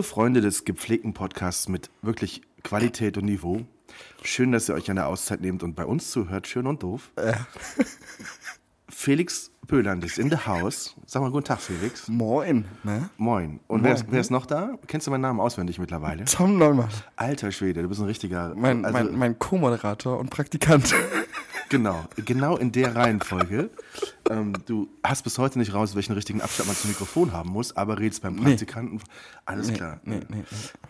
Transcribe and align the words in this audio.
Liebe 0.00 0.08
Freunde 0.08 0.40
des 0.40 0.64
gepflegten 0.64 1.12
Podcasts 1.12 1.68
mit 1.68 1.90
wirklich 2.00 2.40
Qualität 2.64 3.18
und 3.18 3.26
Niveau, 3.26 3.66
schön, 4.22 4.50
dass 4.50 4.66
ihr 4.70 4.74
euch 4.74 4.90
eine 4.90 5.04
Auszeit 5.04 5.42
nehmt 5.42 5.62
und 5.62 5.76
bei 5.76 5.84
uns 5.84 6.10
zuhört, 6.10 6.46
schön 6.46 6.66
und 6.66 6.82
doof. 6.82 7.10
Felix 8.88 9.50
Böhland 9.66 10.02
ist 10.02 10.18
in 10.18 10.30
the 10.30 10.38
house. 10.38 10.96
Sag 11.04 11.20
mal 11.20 11.30
guten 11.30 11.44
Tag, 11.44 11.60
Felix. 11.60 12.08
Moin, 12.08 12.64
ne? 12.82 13.10
Moin. 13.18 13.60
Und 13.66 13.84
wer, 13.84 13.92
ist, 13.92 14.06
wer 14.08 14.22
ist 14.22 14.30
noch 14.30 14.46
da? 14.46 14.78
Kennst 14.86 15.06
du 15.06 15.10
meinen 15.10 15.20
Namen 15.20 15.38
auswendig 15.38 15.78
mittlerweile? 15.78 16.24
Tom 16.24 16.56
Neumann. 16.56 16.88
Alter 17.16 17.52
Schwede, 17.52 17.82
du 17.82 17.88
bist 17.88 18.00
ein 18.00 18.06
richtiger. 18.06 18.54
Mein, 18.56 18.86
also, 18.86 18.96
mein, 18.96 19.18
mein 19.18 19.38
Co-Moderator 19.38 20.18
und 20.18 20.30
Praktikant. 20.30 20.94
Genau, 21.70 22.04
genau 22.16 22.56
in 22.56 22.72
der 22.72 22.94
Reihenfolge. 22.96 23.70
ähm, 24.28 24.52
du 24.66 24.88
hast 25.02 25.22
bis 25.22 25.38
heute 25.38 25.58
nicht 25.58 25.72
raus, 25.72 25.94
welchen 25.94 26.12
richtigen 26.12 26.42
Abstand 26.42 26.66
man 26.68 26.76
zum 26.76 26.90
Mikrofon 26.90 27.32
haben 27.32 27.50
muss, 27.50 27.74
aber 27.76 27.98
redest 27.98 28.22
beim 28.22 28.36
Praktikanten. 28.36 29.00
Alles 29.46 29.68
Nee, 29.68 29.74
klar. 29.74 30.00
nee, 30.04 30.20
nee, 30.28 30.36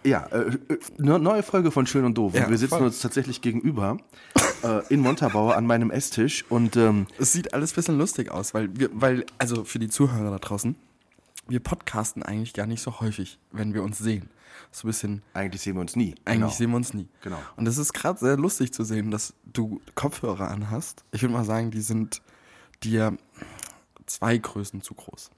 nee. 0.02 0.10
Ja, 0.10 0.26
äh, 0.32 0.48
äh, 0.68 0.78
ne- 0.98 1.18
neue 1.18 1.42
Folge 1.42 1.70
von 1.70 1.86
Schön 1.86 2.04
und 2.04 2.16
Doof. 2.16 2.34
Ja, 2.34 2.48
wir 2.50 2.59
sitzen 2.59 2.78
voll. 2.78 2.87
uns 2.87 2.98
tatsächlich 3.00 3.40
gegenüber 3.42 3.98
äh, 4.64 4.80
in 4.92 5.00
Montabaur 5.00 5.56
an 5.56 5.66
meinem 5.66 5.90
Esstisch 5.90 6.45
und 6.48 6.76
ähm, 6.76 7.06
Es 7.18 7.32
sieht 7.32 7.52
alles 7.54 7.72
ein 7.72 7.76
bisschen 7.76 7.98
lustig 7.98 8.30
aus, 8.30 8.54
weil 8.54 8.70
wir, 8.76 8.88
weil, 8.92 9.26
also 9.38 9.65
für 9.65 9.78
die 9.78 9.88
Zuhörer 9.88 10.30
da 10.30 10.38
draußen, 10.38 10.74
wir 11.46 11.60
podcasten 11.60 12.22
eigentlich 12.22 12.54
gar 12.54 12.66
nicht 12.66 12.80
so 12.82 13.00
häufig, 13.00 13.38
wenn 13.52 13.74
wir 13.74 13.82
uns 13.82 13.98
sehen. 13.98 14.30
So 14.70 14.86
ein 14.86 14.90
bisschen, 14.90 15.22
eigentlich 15.34 15.62
sehen 15.62 15.74
wir 15.74 15.80
uns 15.80 15.96
nie. 15.96 16.14
eigentlich 16.24 16.36
Genau. 16.40 16.48
sehen 16.50 16.70
wir 16.70 16.76
uns 16.76 16.94
nie. 16.94 17.08
Genau. 17.22 17.38
Und 17.56 17.66
es 17.68 17.78
ist 17.78 17.92
gerade 17.92 18.18
sehr 18.18 18.36
lustig 18.36 18.72
zu 18.72 18.84
sehen, 18.84 19.10
dass 19.10 19.34
du 19.44 19.80
Kopfhörer 19.94 20.48
anhast. 20.50 21.04
Ich 21.12 21.22
würde 21.22 21.32
mal 21.34 21.44
sagen, 21.44 21.70
die 21.70 21.80
sind 21.80 22.22
dir 22.82 23.16
zwei 24.06 24.38
Größen 24.38 24.82
zu 24.82 24.94
groß. 24.94 25.30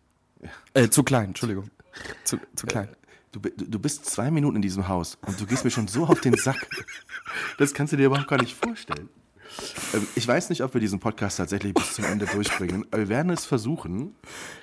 Äh, 0.75 0.89
zu 0.89 1.03
klein, 1.03 1.27
Entschuldigung. 1.29 1.71
Zu, 2.25 2.39
zu 2.57 2.67
klein. 2.67 2.89
Du, 3.33 3.41
bi- 3.41 3.53
du 3.57 3.79
bist 3.79 4.07
zwei 4.07 4.31
Minuten 4.31 4.57
in 4.57 4.63
diesem 4.63 4.89
Haus 4.89 5.19
und 5.27 5.39
du 5.41 5.47
gehst 5.47 5.65
mir 5.65 5.71
schon 5.71 5.89
so 5.89 6.07
auf 6.07 6.21
den 6.21 6.37
Sack. 6.37 6.67
Das 7.59 7.75
kannst 7.75 7.93
du 7.93 7.97
dir 7.97 8.07
überhaupt 8.07 8.29
gar 8.29 8.41
nicht 8.41 8.55
vorstellen. 8.57 9.09
Ähm, 9.95 10.07
ich 10.15 10.27
weiß 10.27 10.49
nicht, 10.51 10.63
ob 10.63 10.75
wir 10.75 10.81
diesen 10.81 11.01
Podcast 11.01 11.37
tatsächlich 11.39 11.75
bis 11.75 11.95
zum 11.95 12.05
Ende 12.05 12.27
durchbringen. 12.27 12.85
aber 12.91 13.03
Wir 13.03 13.09
werden 13.09 13.31
es 13.31 13.45
versuchen. 13.45 14.15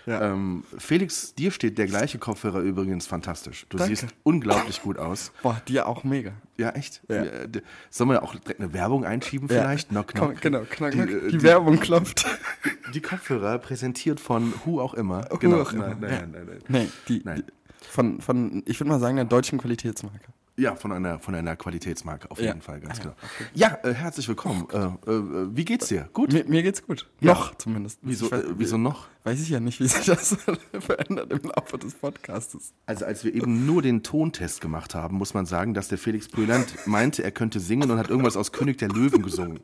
Ja. 0.06 0.32
Ähm, 0.34 0.64
Felix, 0.78 1.34
dir 1.36 1.52
steht 1.52 1.78
der 1.78 1.86
gleiche 1.88 2.18
Kopfhörer 2.18 2.60
übrigens 2.62 3.06
fantastisch. 3.08 3.66
Du 3.70 3.78
Danke. 3.78 3.96
siehst 3.96 4.14
unglaublich 4.24 4.82
gut 4.82 4.98
aus. 4.98 5.32
Boah, 5.44 5.62
dir 5.68 5.88
auch 5.88 6.04
mega. 6.04 6.32
Ja, 6.58 6.72
echt? 6.72 7.02
Ja. 7.08 7.24
Ja, 7.24 7.32
Sollen 7.90 8.10
wir 8.10 8.24
auch 8.24 8.36
direkt 8.36 8.60
eine 8.60 8.74
Werbung 8.74 9.06
einschieben 9.06 9.48
vielleicht? 9.48 9.90
Knock, 9.90 10.08
knock. 10.10 10.32
Komm, 10.34 10.42
genau, 10.42 10.62
knack, 10.70 10.92
Die, 10.92 10.98
knack. 10.98 11.10
äh, 11.10 11.22
Die, 11.28 11.38
die- 11.38 11.44
Werbung 11.44 11.80
klopft. 11.80 12.26
Die 12.94 13.02
Kopfhörer 13.02 13.60
präsentiert 13.60 14.20
von 14.20 14.54
Who 14.66 14.82
auch 14.82 14.94
immer. 14.94 15.26
Who 15.30 15.38
genau. 15.38 15.62
auch 15.62 15.72
immer, 15.72 15.90
Nein, 15.90 16.00
nein, 16.02 16.32
nein, 16.32 16.46
nein, 16.48 16.62
nein. 16.68 16.92
Die, 17.08 17.22
Nein. 17.24 17.44
die 17.48 17.86
von, 17.88 18.20
von, 18.22 18.64
ich 18.66 18.80
würde 18.80 18.90
mal 18.90 19.00
sagen, 19.00 19.16
der 19.16 19.26
deutschen 19.26 19.58
Qualitätsmarke. 19.60 20.20
Ja, 20.60 20.76
von 20.76 20.92
einer, 20.92 21.20
von 21.20 21.34
einer 21.36 21.56
Qualitätsmarke, 21.56 22.30
auf 22.30 22.38
Ja. 22.40 22.48
jeden 22.48 22.62
Fall, 22.62 22.82
ganz 22.82 23.00
Ah, 23.00 23.02
genau. 23.04 23.16
ja, 23.54 23.80
Ja, 23.84 23.90
äh, 23.90 23.94
herzlich 23.94 24.28
willkommen. 24.28 24.68
Äh, 24.74 24.78
äh, 25.10 25.56
wie 25.56 25.64
geht's 25.64 25.88
dir? 25.88 26.10
Gut? 26.12 26.34
Mir, 26.34 26.44
mir 26.46 26.64
geht's 26.64 26.84
gut. 26.86 27.10
Ja. 27.22 27.34
Noch 27.34 27.56
zumindest. 27.56 28.00
Wieso, 28.02 28.30
weiß, 28.30 28.44
äh, 28.44 28.48
wieso 28.58 28.78
noch? 28.78 29.08
Weiß 29.24 29.42
ich 29.42 29.48
ja 29.50 29.62
nicht, 29.62 29.80
wie 29.80 29.88
sich 29.88 30.06
das 30.06 30.36
verändert 30.80 31.32
im 31.32 31.50
Laufe 31.50 31.78
des 31.78 31.94
Podcastes. 31.94 32.74
Also 32.86 33.06
als 33.06 33.24
wir 33.24 33.34
eben 33.34 33.66
nur 33.66 33.82
den 33.82 34.04
Tontest 34.04 34.60
gemacht 34.60 34.96
haben, 34.96 35.16
muss 35.18 35.34
man 35.34 35.46
sagen, 35.46 35.74
dass 35.74 35.88
der 35.88 35.98
Felix 35.98 36.28
Brüland 36.28 36.76
meinte, 36.86 37.24
er 37.24 37.32
könnte 37.32 37.62
singen 37.62 37.90
und 37.90 37.98
hat 37.98 38.10
irgendwas 38.10 38.36
aus 38.36 38.52
König 38.52 38.78
der 38.80 38.90
Löwen 38.90 39.22
gesungen. 39.24 39.62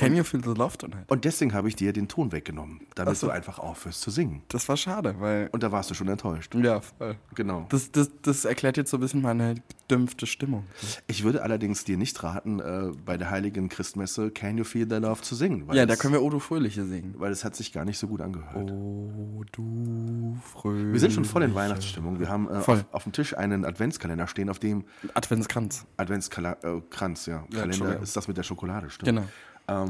Can 0.00 0.16
you 0.16 0.24
feel 0.24 0.42
the 0.42 0.54
love 0.54 0.78
tonight? 0.78 1.04
Und 1.08 1.24
deswegen 1.26 1.52
habe 1.52 1.68
ich 1.68 1.76
dir 1.76 1.92
den 1.92 2.08
Ton 2.08 2.32
weggenommen, 2.32 2.80
damit 2.94 3.16
so. 3.16 3.26
du 3.26 3.32
einfach 3.32 3.58
aufhörst 3.58 4.00
zu 4.00 4.10
singen. 4.10 4.42
Das 4.48 4.68
war 4.68 4.76
schade, 4.76 5.16
weil. 5.18 5.48
Und 5.52 5.62
da 5.62 5.70
warst 5.72 5.90
du 5.90 5.94
schon 5.94 6.08
enttäuscht. 6.08 6.54
Ja, 6.54 6.80
voll. 6.80 7.16
Genau. 7.34 7.66
Das, 7.68 7.92
das, 7.92 8.10
das 8.22 8.46
erklärt 8.46 8.78
jetzt 8.78 8.90
so 8.90 8.96
ein 8.96 9.00
bisschen 9.00 9.20
meine 9.20 9.56
gedämpfte 9.90 10.26
Stimmung. 10.26 10.64
Ich 11.06 11.24
würde 11.24 11.42
allerdings 11.42 11.84
dir 11.84 11.96
nicht 11.96 12.22
raten, 12.22 12.60
äh, 12.60 12.92
bei 13.04 13.16
der 13.16 13.30
heiligen 13.30 13.68
Christmesse 13.68 14.30
Can 14.30 14.56
You 14.56 14.64
Feel 14.64 14.88
the 14.88 14.96
Love 14.96 15.20
zu 15.22 15.34
singen. 15.34 15.68
Ja, 15.72 15.84
da 15.84 15.96
können 15.96 16.14
wir 16.14 16.22
Odo 16.22 16.38
Fröhliche 16.38 16.84
singen. 16.84 17.14
Weil 17.18 17.32
es 17.32 17.44
hat 17.44 17.56
sich 17.56 17.72
gar 17.72 17.84
nicht 17.84 17.98
so 17.98 18.06
gut 18.06 18.20
angehört. 18.20 18.70
Oh, 18.70 19.42
du 19.52 20.38
Fröhliche. 20.44 20.92
Wir 20.92 21.00
sind 21.00 21.12
schon 21.12 21.24
voll 21.24 21.42
in 21.42 21.54
Weihnachtsstimmung. 21.54 22.20
Wir 22.20 22.28
haben 22.28 22.48
äh, 22.48 22.52
auf, 22.52 22.84
auf 22.92 23.02
dem 23.02 23.12
Tisch 23.12 23.36
einen 23.36 23.64
Adventskalender 23.64 24.26
stehen, 24.28 24.48
auf 24.48 24.58
dem 24.58 24.84
Adventskranz. 25.14 25.86
Adventskranz, 25.96 26.64
äh, 26.64 26.80
Kranz, 26.90 27.26
ja. 27.26 27.44
Kalender 27.52 28.00
ist 28.00 28.16
das 28.16 28.28
mit 28.28 28.36
der 28.36 28.44
Schokolade, 28.44 28.90
stimmt. 28.90 29.06
Genau. 29.06 29.24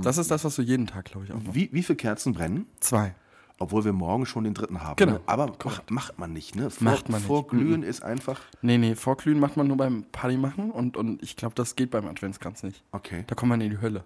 Das 0.02 0.18
ist 0.18 0.30
das, 0.30 0.44
was 0.44 0.56
du 0.56 0.62
jeden 0.62 0.86
Tag, 0.86 1.06
glaube 1.06 1.26
ich, 1.26 1.32
auch 1.32 1.36
machst. 1.42 1.54
Wie, 1.54 1.70
wie 1.72 1.82
viele 1.82 1.96
Kerzen 1.96 2.32
brennen? 2.32 2.66
Zwei. 2.80 3.14
Obwohl 3.58 3.84
wir 3.84 3.92
morgen 3.92 4.24
schon 4.24 4.44
den 4.44 4.54
dritten 4.54 4.82
haben. 4.82 4.96
Genau. 4.96 5.12
Ne? 5.12 5.20
Aber 5.26 5.52
macht, 5.64 5.90
macht 5.90 6.18
man 6.18 6.32
nicht, 6.32 6.56
ne? 6.56 6.70
Vor, 6.70 6.82
Macht 6.84 7.08
man 7.10 7.20
nicht. 7.20 7.26
Vorglühen 7.26 7.82
ist 7.82 8.02
einfach. 8.02 8.40
Nee, 8.62 8.78
nee, 8.78 8.94
Vorglühen 8.94 9.38
macht 9.38 9.56
man 9.58 9.66
nur 9.68 9.76
beim 9.76 10.04
Party 10.12 10.38
machen 10.38 10.70
und, 10.70 10.96
und 10.96 11.22
ich 11.22 11.36
glaube, 11.36 11.54
das 11.54 11.76
geht 11.76 11.90
beim 11.90 12.06
Adventskranz 12.08 12.62
nicht. 12.62 12.82
Okay. 12.92 13.24
Da 13.26 13.34
kommt 13.34 13.50
man 13.50 13.60
in 13.60 13.70
die 13.70 13.80
Hölle. 13.80 14.04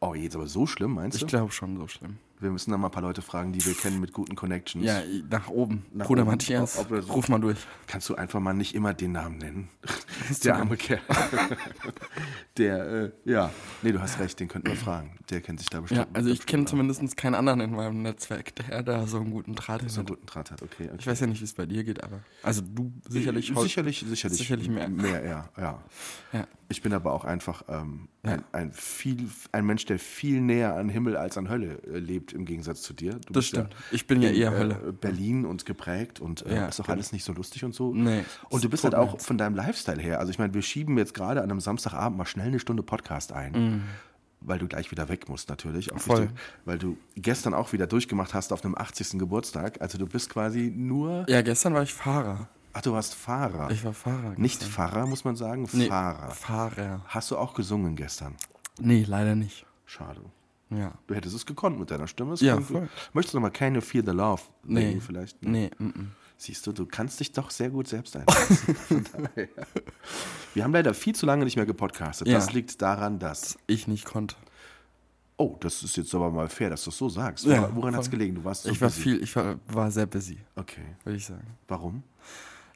Oh, 0.00 0.14
jetzt 0.14 0.36
aber 0.36 0.46
so 0.46 0.66
schlimm, 0.66 0.94
meinst 0.94 1.16
Ich 1.16 1.22
du? 1.22 1.26
glaube 1.26 1.50
schon 1.52 1.76
so 1.76 1.88
schlimm. 1.88 2.18
Wir 2.42 2.50
müssen 2.50 2.72
da 2.72 2.76
mal 2.76 2.88
ein 2.88 2.90
paar 2.92 3.02
Leute 3.02 3.22
fragen, 3.22 3.52
die 3.52 3.64
wir 3.64 3.74
kennen 3.74 4.00
mit 4.00 4.12
guten 4.12 4.34
Connections. 4.34 4.84
Ja, 4.84 5.00
nach 5.30 5.48
oben. 5.48 5.86
Nach 5.92 6.06
Bruder 6.06 6.22
oben. 6.22 6.32
Matthias, 6.32 6.76
Ob- 6.78 6.90
ob 6.90 7.08
ruf 7.14 7.28
mal 7.28 7.38
durch. 7.40 7.58
Kannst 7.86 8.08
du 8.08 8.16
einfach 8.16 8.40
mal 8.40 8.52
nicht 8.52 8.74
immer 8.74 8.94
den 8.94 9.12
Namen 9.12 9.38
nennen? 9.38 9.68
Der 10.44 10.56
arme 10.56 10.76
Kerl. 10.76 11.00
Der, 12.58 12.86
äh, 12.86 13.12
ja. 13.24 13.50
Nee, 13.82 13.92
du 13.92 14.00
hast 14.00 14.18
recht, 14.18 14.38
den 14.40 14.48
könnten 14.48 14.68
wir 14.68 14.76
fragen. 14.76 15.16
Der 15.30 15.40
kennt 15.40 15.60
sich 15.60 15.70
da 15.70 15.80
bestimmt. 15.80 16.00
Ja, 16.00 16.06
also 16.12 16.28
ich 16.30 16.44
kenne 16.44 16.64
zumindest 16.66 17.16
keinen 17.16 17.34
anderen 17.34 17.60
in 17.60 17.70
meinem 17.72 18.02
Netzwerk, 18.02 18.54
der 18.56 18.82
da 18.82 19.06
so 19.06 19.18
einen 19.20 19.30
guten 19.30 19.54
Draht 19.54 19.80
so 19.88 20.00
einen 20.00 20.08
hat. 20.08 20.14
guten 20.16 20.26
Draht 20.26 20.50
hat. 20.50 20.62
Okay, 20.62 20.84
okay. 20.88 20.96
Ich 20.98 21.06
weiß 21.06 21.20
ja 21.20 21.26
nicht, 21.26 21.40
wie 21.40 21.44
es 21.44 21.52
bei 21.54 21.66
dir 21.66 21.84
geht, 21.84 22.02
aber. 22.02 22.20
Also 22.42 22.60
du 22.62 22.92
sicherlich 23.08 23.52
sicherlich, 23.56 24.04
sicherlich, 24.06 24.38
sicherlich 24.38 24.68
mehr. 24.68 24.88
Mehr, 24.88 25.24
ja, 25.24 25.48
ja. 25.56 25.82
Ja. 26.32 26.46
Ich 26.72 26.82
bin 26.82 26.92
aber 26.92 27.12
auch 27.12 27.24
einfach 27.24 27.62
ähm, 27.68 28.08
Ja. 28.24 28.32
ein, 28.32 28.44
ein, 28.52 28.72
viel, 28.72 29.28
ein 29.52 29.64
Mensch, 29.64 29.84
der 29.86 29.98
viel 30.00 30.40
näher 30.40 30.74
an 30.74 30.88
Himmel 30.88 31.16
als 31.16 31.38
an 31.38 31.48
Hölle 31.48 31.78
äh, 31.86 31.98
lebt, 31.98 32.32
im 32.32 32.44
Gegensatz 32.44 32.82
zu 32.82 32.92
dir. 32.92 33.12
Du 33.26 33.32
Das 33.34 33.46
stimmt. 33.46 33.76
Ich 33.92 34.06
bin 34.08 34.20
ja 34.22 34.30
in, 34.30 34.34
eher 34.36 34.52
äh, 34.52 34.58
Hölle. 34.58 34.74
Berlin 35.00 35.44
und 35.46 35.64
geprägt 35.66 36.18
und 36.20 36.44
äh, 36.46 36.56
Ja, 36.56 36.66
ist 36.66 36.78
doch 36.80 36.86
genau. 36.86 36.94
alles 36.96 37.12
nicht 37.12 37.24
so 37.24 37.32
lustig 37.32 37.64
und 37.64 37.74
so. 37.74 37.94
Nee, 37.94 38.24
Und 38.48 38.64
du 38.64 38.66
ist 38.66 38.70
bist 38.72 38.84
halt 38.84 38.94
auch 38.96 39.20
von 39.20 39.38
deinem 39.38 39.54
Lifestyle 39.54 40.00
her. 40.02 40.18
Also 40.18 40.30
ich 40.30 40.38
meine, 40.38 40.52
wir 40.54 40.62
schieben 40.62 40.98
jetzt 40.98 41.14
gerade 41.14 41.42
an 41.42 41.50
einem 41.50 41.60
Samstagabend 41.60 42.18
mal 42.18 42.24
schnell 42.26 42.48
eine 42.48 42.58
Stunde 42.58 42.82
Podcast 42.82 43.32
ein. 43.32 43.84
Weil 44.44 44.58
du 44.58 44.66
gleich 44.66 44.90
wieder 44.90 45.08
weg 45.08 45.28
musst, 45.28 45.48
natürlich. 45.50 45.92
Auch 45.92 45.96
Mhm. 45.96 46.00
Voll. 46.00 46.20
wichtig, 46.22 46.36
weil 46.64 46.78
du 46.78 46.96
gestern 47.14 47.54
auch 47.54 47.72
wieder 47.72 47.86
durchgemacht 47.86 48.34
hast 48.34 48.52
auf 48.52 48.64
einem 48.64 48.74
80. 48.76 49.18
Geburtstag. 49.20 49.80
Also 49.80 49.98
du 49.98 50.06
bist 50.06 50.30
quasi 50.30 50.72
nur. 50.74 51.24
Ja, 51.28 51.42
gestern 51.42 51.74
war 51.74 51.82
ich 51.84 51.92
Fahrer. 51.94 52.48
Ach, 52.74 52.80
du 52.80 52.92
warst 52.92 53.14
Fahrer. 53.14 53.70
Ich 53.70 53.84
war 53.84 53.92
Fahrer. 53.92 54.34
Nicht 54.36 54.60
gestern. 54.60 54.70
Pfarrer, 54.72 55.06
muss 55.06 55.24
man 55.24 55.36
sagen. 55.36 55.68
Nee, 55.72 55.86
Fahrer. 55.88 56.30
Fahrer. 56.30 57.02
Hast 57.06 57.30
du 57.30 57.36
auch 57.36 57.54
gesungen 57.54 57.96
gestern? 57.96 58.34
Nee, 58.80 59.04
leider 59.06 59.34
nicht. 59.34 59.66
Schade. 59.84 60.20
Ja. 60.70 60.92
Du 61.06 61.14
hättest 61.14 61.36
es 61.36 61.44
gekonnt 61.44 61.78
mit 61.78 61.90
deiner 61.90 62.06
Stimme. 62.08 62.32
Es 62.32 62.40
Ja, 62.40 62.58
voll. 62.60 62.88
Möchtest 63.12 63.34
du 63.34 63.38
noch 63.38 63.42
mal 63.42 63.50
Can 63.50 63.74
You 63.74 63.82
Feel 63.82 64.04
the 64.04 64.12
Love 64.12 64.42
Nee. 64.64 64.98
vielleicht? 65.00 65.42
Nee, 65.42 65.70
mm, 65.78 65.84
mm. 65.84 66.12
Siehst 66.38 66.66
du, 66.66 66.72
du 66.72 66.86
kannst 66.86 67.20
dich 67.20 67.30
doch 67.30 67.50
sehr 67.50 67.68
gut 67.70 67.86
selbst 67.88 68.14
daher. 68.16 68.26
Wir 70.54 70.64
haben 70.64 70.72
leider 70.72 70.92
viel 70.94 71.14
zu 71.14 71.26
lange 71.26 71.44
nicht 71.44 71.56
mehr 71.56 71.66
gepodcastet. 71.66 72.26
Ja. 72.26 72.34
Das 72.34 72.52
liegt 72.52 72.80
daran, 72.82 73.18
dass. 73.18 73.58
ich 73.66 73.86
nicht 73.86 74.04
konnte. 74.06 74.34
Oh, 75.36 75.56
das 75.60 75.82
ist 75.82 75.96
jetzt 75.96 76.14
aber 76.14 76.30
mal 76.30 76.48
fair, 76.48 76.70
dass 76.70 76.84
du 76.84 76.90
es 76.90 76.96
so 76.98 77.08
sagst. 77.08 77.44
Ja, 77.44 77.74
Woran, 77.74 77.94
hat 77.94 78.02
es 78.02 78.10
gelegen? 78.10 78.34
Du 78.34 78.44
warst 78.44 78.62
so 78.64 78.70
Ich 78.70 78.80
war 78.80 78.88
busy. 78.88 79.00
viel, 79.02 79.22
ich 79.22 79.34
war, 79.36 79.56
war 79.68 79.90
sehr 79.90 80.06
busy, 80.06 80.38
Okay. 80.56 80.82
würde 81.04 81.16
ich 81.16 81.26
sagen. 81.26 81.46
Warum? 81.68 82.02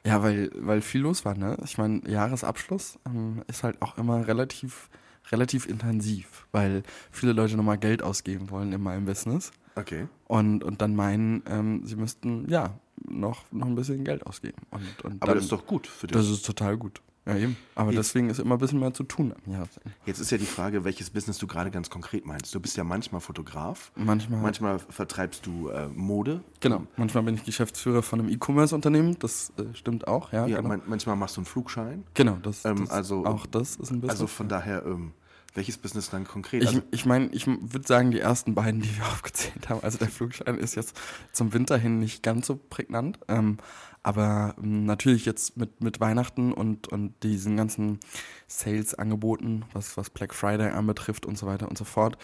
Ja, 0.05 0.23
weil, 0.23 0.51
weil 0.55 0.81
viel 0.81 1.01
los 1.01 1.25
war, 1.25 1.35
ne? 1.37 1.57
Ich 1.63 1.77
meine, 1.77 2.01
Jahresabschluss 2.07 2.99
ähm, 3.05 3.43
ist 3.47 3.63
halt 3.63 3.81
auch 3.81 3.97
immer 3.97 4.27
relativ, 4.27 4.89
relativ 5.31 5.67
intensiv, 5.67 6.47
weil 6.51 6.83
viele 7.11 7.33
Leute 7.33 7.57
nochmal 7.57 7.77
Geld 7.77 8.01
ausgeben 8.03 8.49
wollen 8.49 8.71
in 8.73 8.81
meinem 8.81 9.05
Business 9.05 9.51
Okay. 9.75 10.07
und, 10.25 10.63
und 10.63 10.81
dann 10.81 10.95
meinen, 10.95 11.43
ähm, 11.47 11.81
sie 11.85 11.95
müssten, 11.97 12.49
ja, 12.49 12.79
noch, 13.07 13.43
noch 13.51 13.67
ein 13.67 13.75
bisschen 13.75 14.03
Geld 14.03 14.25
ausgeben. 14.25 14.61
Und, 14.71 15.05
und 15.05 15.21
Aber 15.21 15.27
dann, 15.27 15.35
das 15.35 15.43
ist 15.45 15.51
doch 15.51 15.65
gut 15.67 15.85
für 15.87 16.07
dich. 16.07 16.17
das 16.17 16.29
ist 16.29 16.45
total 16.45 16.77
gut. 16.77 17.01
Ja, 17.27 17.35
eben. 17.35 17.57
Aber 17.75 17.91
Jetzt- 17.91 18.07
deswegen 18.09 18.29
ist 18.29 18.39
immer 18.39 18.55
ein 18.55 18.59
bisschen 18.59 18.79
mehr 18.79 18.93
zu 18.93 19.03
tun 19.03 19.33
Jahresende. 19.45 19.91
Jetzt 20.05 20.19
ist 20.19 20.31
ja 20.31 20.37
die 20.37 20.45
Frage, 20.45 20.83
welches 20.83 21.09
Business 21.09 21.37
du 21.37 21.47
gerade 21.47 21.69
ganz 21.71 21.89
konkret 21.89 22.25
meinst. 22.25 22.55
Du 22.55 22.59
bist 22.59 22.77
ja 22.77 22.83
manchmal 22.83 23.21
Fotograf, 23.21 23.91
Manchmal. 23.95 24.39
manchmal 24.41 24.79
vertreibst 24.79 25.45
du 25.45 25.69
äh, 25.69 25.87
Mode. 25.89 26.41
Genau. 26.61 26.83
Manchmal 26.95 27.23
bin 27.23 27.35
ich 27.35 27.43
Geschäftsführer 27.43 28.01
von 28.01 28.19
einem 28.21 28.29
E-Commerce-Unternehmen. 28.29 29.17
Das 29.19 29.51
äh, 29.57 29.75
stimmt 29.75 30.07
auch, 30.07 30.31
ja. 30.31 30.47
Ja, 30.47 30.57
genau. 30.57 30.69
man, 30.69 30.81
manchmal 30.87 31.15
machst 31.15 31.35
du 31.37 31.41
einen 31.41 31.45
Flugschein. 31.45 32.03
genau, 32.13 32.37
das, 32.41 32.63
Ähm, 32.65 32.77
das 32.79 32.89
also- 32.91 33.25
auch 33.25 33.45
das 33.45 33.75
ist 33.75 33.91
ein 33.91 33.99
bisschen. 34.01 34.09
Also 34.09 34.27
von 34.27 34.47
daher, 34.47 34.85
ähm, 34.85 35.11
welches 35.53 35.77
Business 35.79 36.11
dann 36.11 36.23
konkret? 36.27 36.61
Ich, 36.61 36.69
also, 36.69 36.81
ich 36.91 37.05
meine, 37.07 37.27
ich 37.31 37.47
würde 37.47 37.87
sagen, 37.87 38.11
die 38.11 38.19
ersten 38.19 38.53
beiden, 38.53 38.79
die 38.81 38.95
wir 38.95 39.03
aufgezählt 39.07 39.69
haben, 39.69 39.81
also 39.83 39.97
der 39.97 40.07
Flugschein 40.09 40.57
ist 40.59 40.75
jetzt 40.75 40.95
zum 41.31 41.51
Winter 41.51 41.77
hin 41.77 41.97
nicht 41.99 42.21
ganz 42.21 42.45
so 42.47 42.55
prägnant, 42.69 43.17
ähm, 43.27 43.57
aber 44.03 44.55
ähm, 44.61 44.85
natürlich 44.85 45.25
jetzt 45.25 45.57
mit, 45.57 45.81
mit 45.81 45.99
Weihnachten 45.99 46.53
und, 46.53 46.87
und 46.87 47.13
diesen 47.23 47.57
ganzen 47.57 47.99
Sales-Angeboten, 48.47 49.65
was, 49.73 49.97
was 49.97 50.09
Black 50.09 50.33
Friday 50.33 50.71
anbetrifft 50.71 51.25
und 51.25 51.37
so 51.37 51.45
weiter 51.47 51.67
und 51.67 51.77
so 51.77 51.85
fort, 51.85 52.17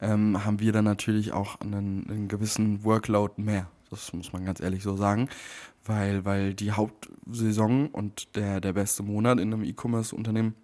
ähm, 0.00 0.44
haben 0.44 0.60
wir 0.60 0.72
dann 0.72 0.84
natürlich 0.84 1.32
auch 1.32 1.60
einen, 1.60 2.08
einen 2.08 2.28
gewissen 2.28 2.84
Workload 2.84 3.40
mehr. 3.40 3.68
Das 3.90 4.12
muss 4.12 4.32
man 4.32 4.44
ganz 4.44 4.60
ehrlich 4.60 4.82
so 4.82 4.96
sagen, 4.96 5.28
weil, 5.84 6.24
weil 6.24 6.54
die 6.54 6.72
Hauptsaison 6.72 7.88
und 7.88 8.34
der, 8.36 8.60
der 8.60 8.72
beste 8.72 9.02
Monat 9.02 9.38
in 9.38 9.52
einem 9.52 9.62
E-Commerce-Unternehmen 9.62 10.54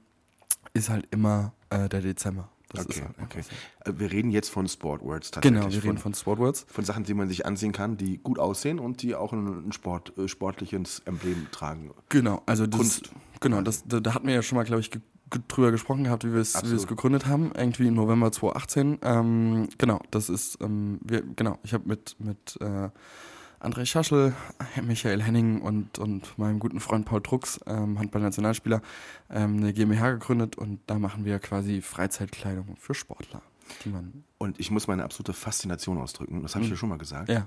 ist 0.74 0.90
halt 0.90 1.06
immer 1.10 1.52
äh, 1.70 1.88
der 1.88 2.00
Dezember. 2.00 2.48
Das 2.72 2.86
okay, 2.86 3.02
halt 3.02 3.14
okay. 3.22 3.42
so. 3.42 3.90
Äh, 3.90 3.98
Wir 3.98 4.12
reden 4.12 4.30
jetzt 4.30 4.48
von 4.48 4.68
Sportwords 4.68 5.30
tatsächlich. 5.30 5.60
Genau, 5.60 5.72
wir 5.72 5.84
reden 5.84 5.98
von 5.98 6.14
Sportwords. 6.14 6.66
von 6.68 6.84
Sachen, 6.84 7.04
die 7.04 7.14
man 7.14 7.28
sich 7.28 7.46
ansehen 7.46 7.72
kann, 7.72 7.96
die 7.96 8.18
gut 8.18 8.38
aussehen 8.38 8.78
und 8.78 9.02
die 9.02 9.14
auch 9.14 9.32
ein, 9.32 9.72
Sport, 9.72 10.16
äh, 10.18 10.28
sportliches 10.28 11.00
Emblem 11.04 11.46
tragen. 11.50 11.90
Genau, 12.08 12.42
also 12.46 12.66
das, 12.66 12.78
Kunst. 12.78 13.10
genau, 13.40 13.60
das, 13.62 13.84
da, 13.86 14.00
da 14.00 14.14
hatten 14.14 14.26
wir 14.26 14.34
ja 14.34 14.42
schon 14.42 14.56
mal, 14.56 14.64
glaube 14.64 14.80
ich, 14.80 14.90
ge 14.90 15.00
drüber 15.48 15.70
gesprochen 15.70 16.04
gehabt, 16.04 16.24
wie 16.24 16.32
wir 16.34 16.40
es 16.42 16.52
gegründet 16.86 17.24
haben, 17.24 17.52
irgendwie 17.56 17.86
im 17.86 17.94
November 17.94 18.30
2018. 18.30 18.98
Ähm, 19.02 19.68
genau, 19.78 20.00
das 20.10 20.28
ist, 20.28 20.58
ähm, 20.60 21.00
wir, 21.02 21.22
genau, 21.22 21.58
ich 21.62 21.72
habe 21.72 21.88
mit, 21.88 22.16
mit 22.18 22.58
äh, 22.60 22.90
André 23.62 23.86
Schaschel, 23.86 24.34
Michael 24.82 25.22
Henning 25.22 25.60
und, 25.60 25.98
und 25.98 26.36
meinem 26.36 26.58
guten 26.58 26.80
Freund 26.80 27.06
Paul 27.06 27.20
Drucks, 27.22 27.60
ähm, 27.66 27.98
Handball-Nationalspieler, 27.98 28.82
ähm, 29.30 29.58
eine 29.58 29.72
GmbH 29.72 30.12
gegründet 30.12 30.58
und 30.58 30.80
da 30.86 30.98
machen 30.98 31.24
wir 31.24 31.38
quasi 31.38 31.80
Freizeitkleidung 31.80 32.76
für 32.76 32.94
Sportler, 32.94 33.40
die 33.84 33.90
man, 33.90 34.24
Und 34.38 34.58
ich 34.58 34.70
muss 34.70 34.88
meine 34.88 35.04
absolute 35.04 35.32
Faszination 35.32 35.98
ausdrücken. 35.98 36.42
Das 36.42 36.54
habe 36.54 36.64
ich 36.64 36.70
ja 36.70 36.76
schon 36.76 36.88
mal 36.88 36.98
gesagt. 36.98 37.28
ja, 37.28 37.46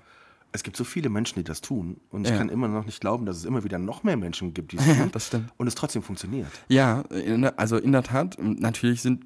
Es 0.55 0.63
gibt 0.63 0.77
so 0.77 0.83
viele 0.85 1.09
Menschen, 1.09 1.35
die 1.37 1.43
das 1.43 1.59
tun. 1.61 1.97
Und 2.09 2.25
ich 2.25 2.31
Ja. 2.31 2.37
kann 2.37 2.49
immer 2.49 2.67
noch 2.67 2.85
nicht 2.85 3.01
glauben, 3.01 3.25
dass 3.25 3.35
es 3.37 3.45
immer 3.45 3.63
wieder 3.65 3.77
noch 3.77 4.03
mehr 4.03 4.15
Menschen 4.17 4.53
gibt, 4.53 4.71
die 4.71 4.77
es 4.77 4.85
ja, 4.87 4.93
tun. 4.95 5.09
das 5.11 5.27
stimmt. 5.27 5.51
und 5.57 5.67
es 5.67 5.75
trotzdem 5.75 6.01
funktioniert. 6.01 6.47
Ja, 6.69 7.03
also 7.57 7.77
in 7.77 7.91
der 7.91 8.03
Tat, 8.03 8.37
natürlich 8.39 9.01
sind, 9.01 9.25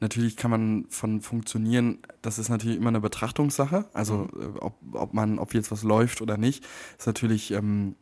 natürlich 0.00 0.36
kann 0.36 0.50
man 0.50 0.86
von 0.88 1.20
funktionieren, 1.20 1.98
das 2.22 2.38
ist 2.38 2.48
natürlich 2.48 2.76
immer 2.78 2.88
eine 2.88 3.00
Betrachtungssache, 3.00 3.88
also 3.92 4.28
äh, 4.38 4.58
ob, 4.58 4.76
ob 4.92 5.14
man, 5.14 5.38
ob 5.38 5.54
jetzt 5.54 5.70
was 5.70 5.82
läuft 5.84 6.20
oder 6.20 6.36
nicht, 6.36 6.64
ist 6.98 7.06
natürlich, 7.06 7.52
ähm, 7.52 7.94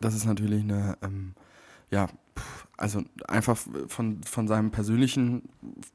das 0.00 0.14
ist 0.14 0.26
natürlich 0.26 0.62
eine, 0.62 0.98
ähm, 1.02 1.34
ja, 1.90 2.08
also 2.78 3.02
einfach 3.28 3.56
von, 3.86 4.22
von 4.24 4.48
seinem 4.48 4.70
persönlichen 4.72 5.42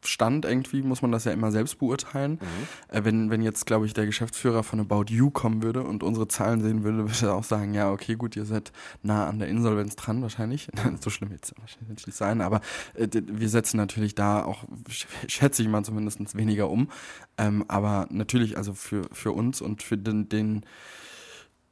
Stand 0.06 0.45
irgendwie 0.45 0.81
muss 0.84 1.01
man 1.01 1.12
das 1.12 1.25
ja 1.25 1.34
immer 1.34 1.51
selbst 1.51 1.80
beurteilen. 1.80 2.39
Äh, 2.88 3.04
wenn, 3.04 3.30
wenn 3.30 3.42
jetzt, 3.42 3.66
glaube 3.66 3.86
ich, 3.86 3.94
der 3.94 4.06
Geschäftsführer 4.06 4.63
von 4.63 4.80
About 4.80 5.06
You 5.07 5.30
kommen 5.30 5.63
würde 5.63 5.84
und 5.84 6.01
unsere 6.04 6.28
Zahlen 6.30 6.62
sehen 6.62 6.84
würde, 6.84 7.00
würde 7.00 7.25
er 7.25 7.34
auch 7.36 7.44
sagen, 7.44 7.74
ja, 7.74 7.92
okay, 7.92 8.16
gut, 8.16 8.36
ihr 8.38 8.45
seid 8.45 8.72
nah 9.04 9.28
an 9.28 9.39
der 9.39 9.50
Insolvenz 9.50 9.95
dran 9.98 10.22
wahrscheinlich. 10.22 10.69
so 11.01 11.10
schlimm 11.10 11.31
wird 11.31 11.44
es 11.44 11.54
wahrscheinlich 11.60 12.06
nicht 12.07 12.18
sein, 12.18 12.40
aber 12.42 12.62
äh, 12.94 13.07
wir 13.12 13.50
setzen 13.50 13.78
natürlich 13.78 14.16
da 14.16 14.44
auch, 14.44 14.63
sch- 14.90 15.07
schätze 15.28 15.63
ich 15.63 15.68
mal 15.68 15.83
zumindest 15.83 16.38
weniger 16.38 16.69
um. 16.69 16.90
Ähm, 17.38 17.66
aber 17.68 18.07
natürlich, 18.12 18.56
also 18.56 18.74
für, 18.74 19.01
für 19.12 19.31
uns 19.33 19.62
und 19.62 19.83
für 19.83 19.98
den, 19.98 20.30
den 20.30 20.63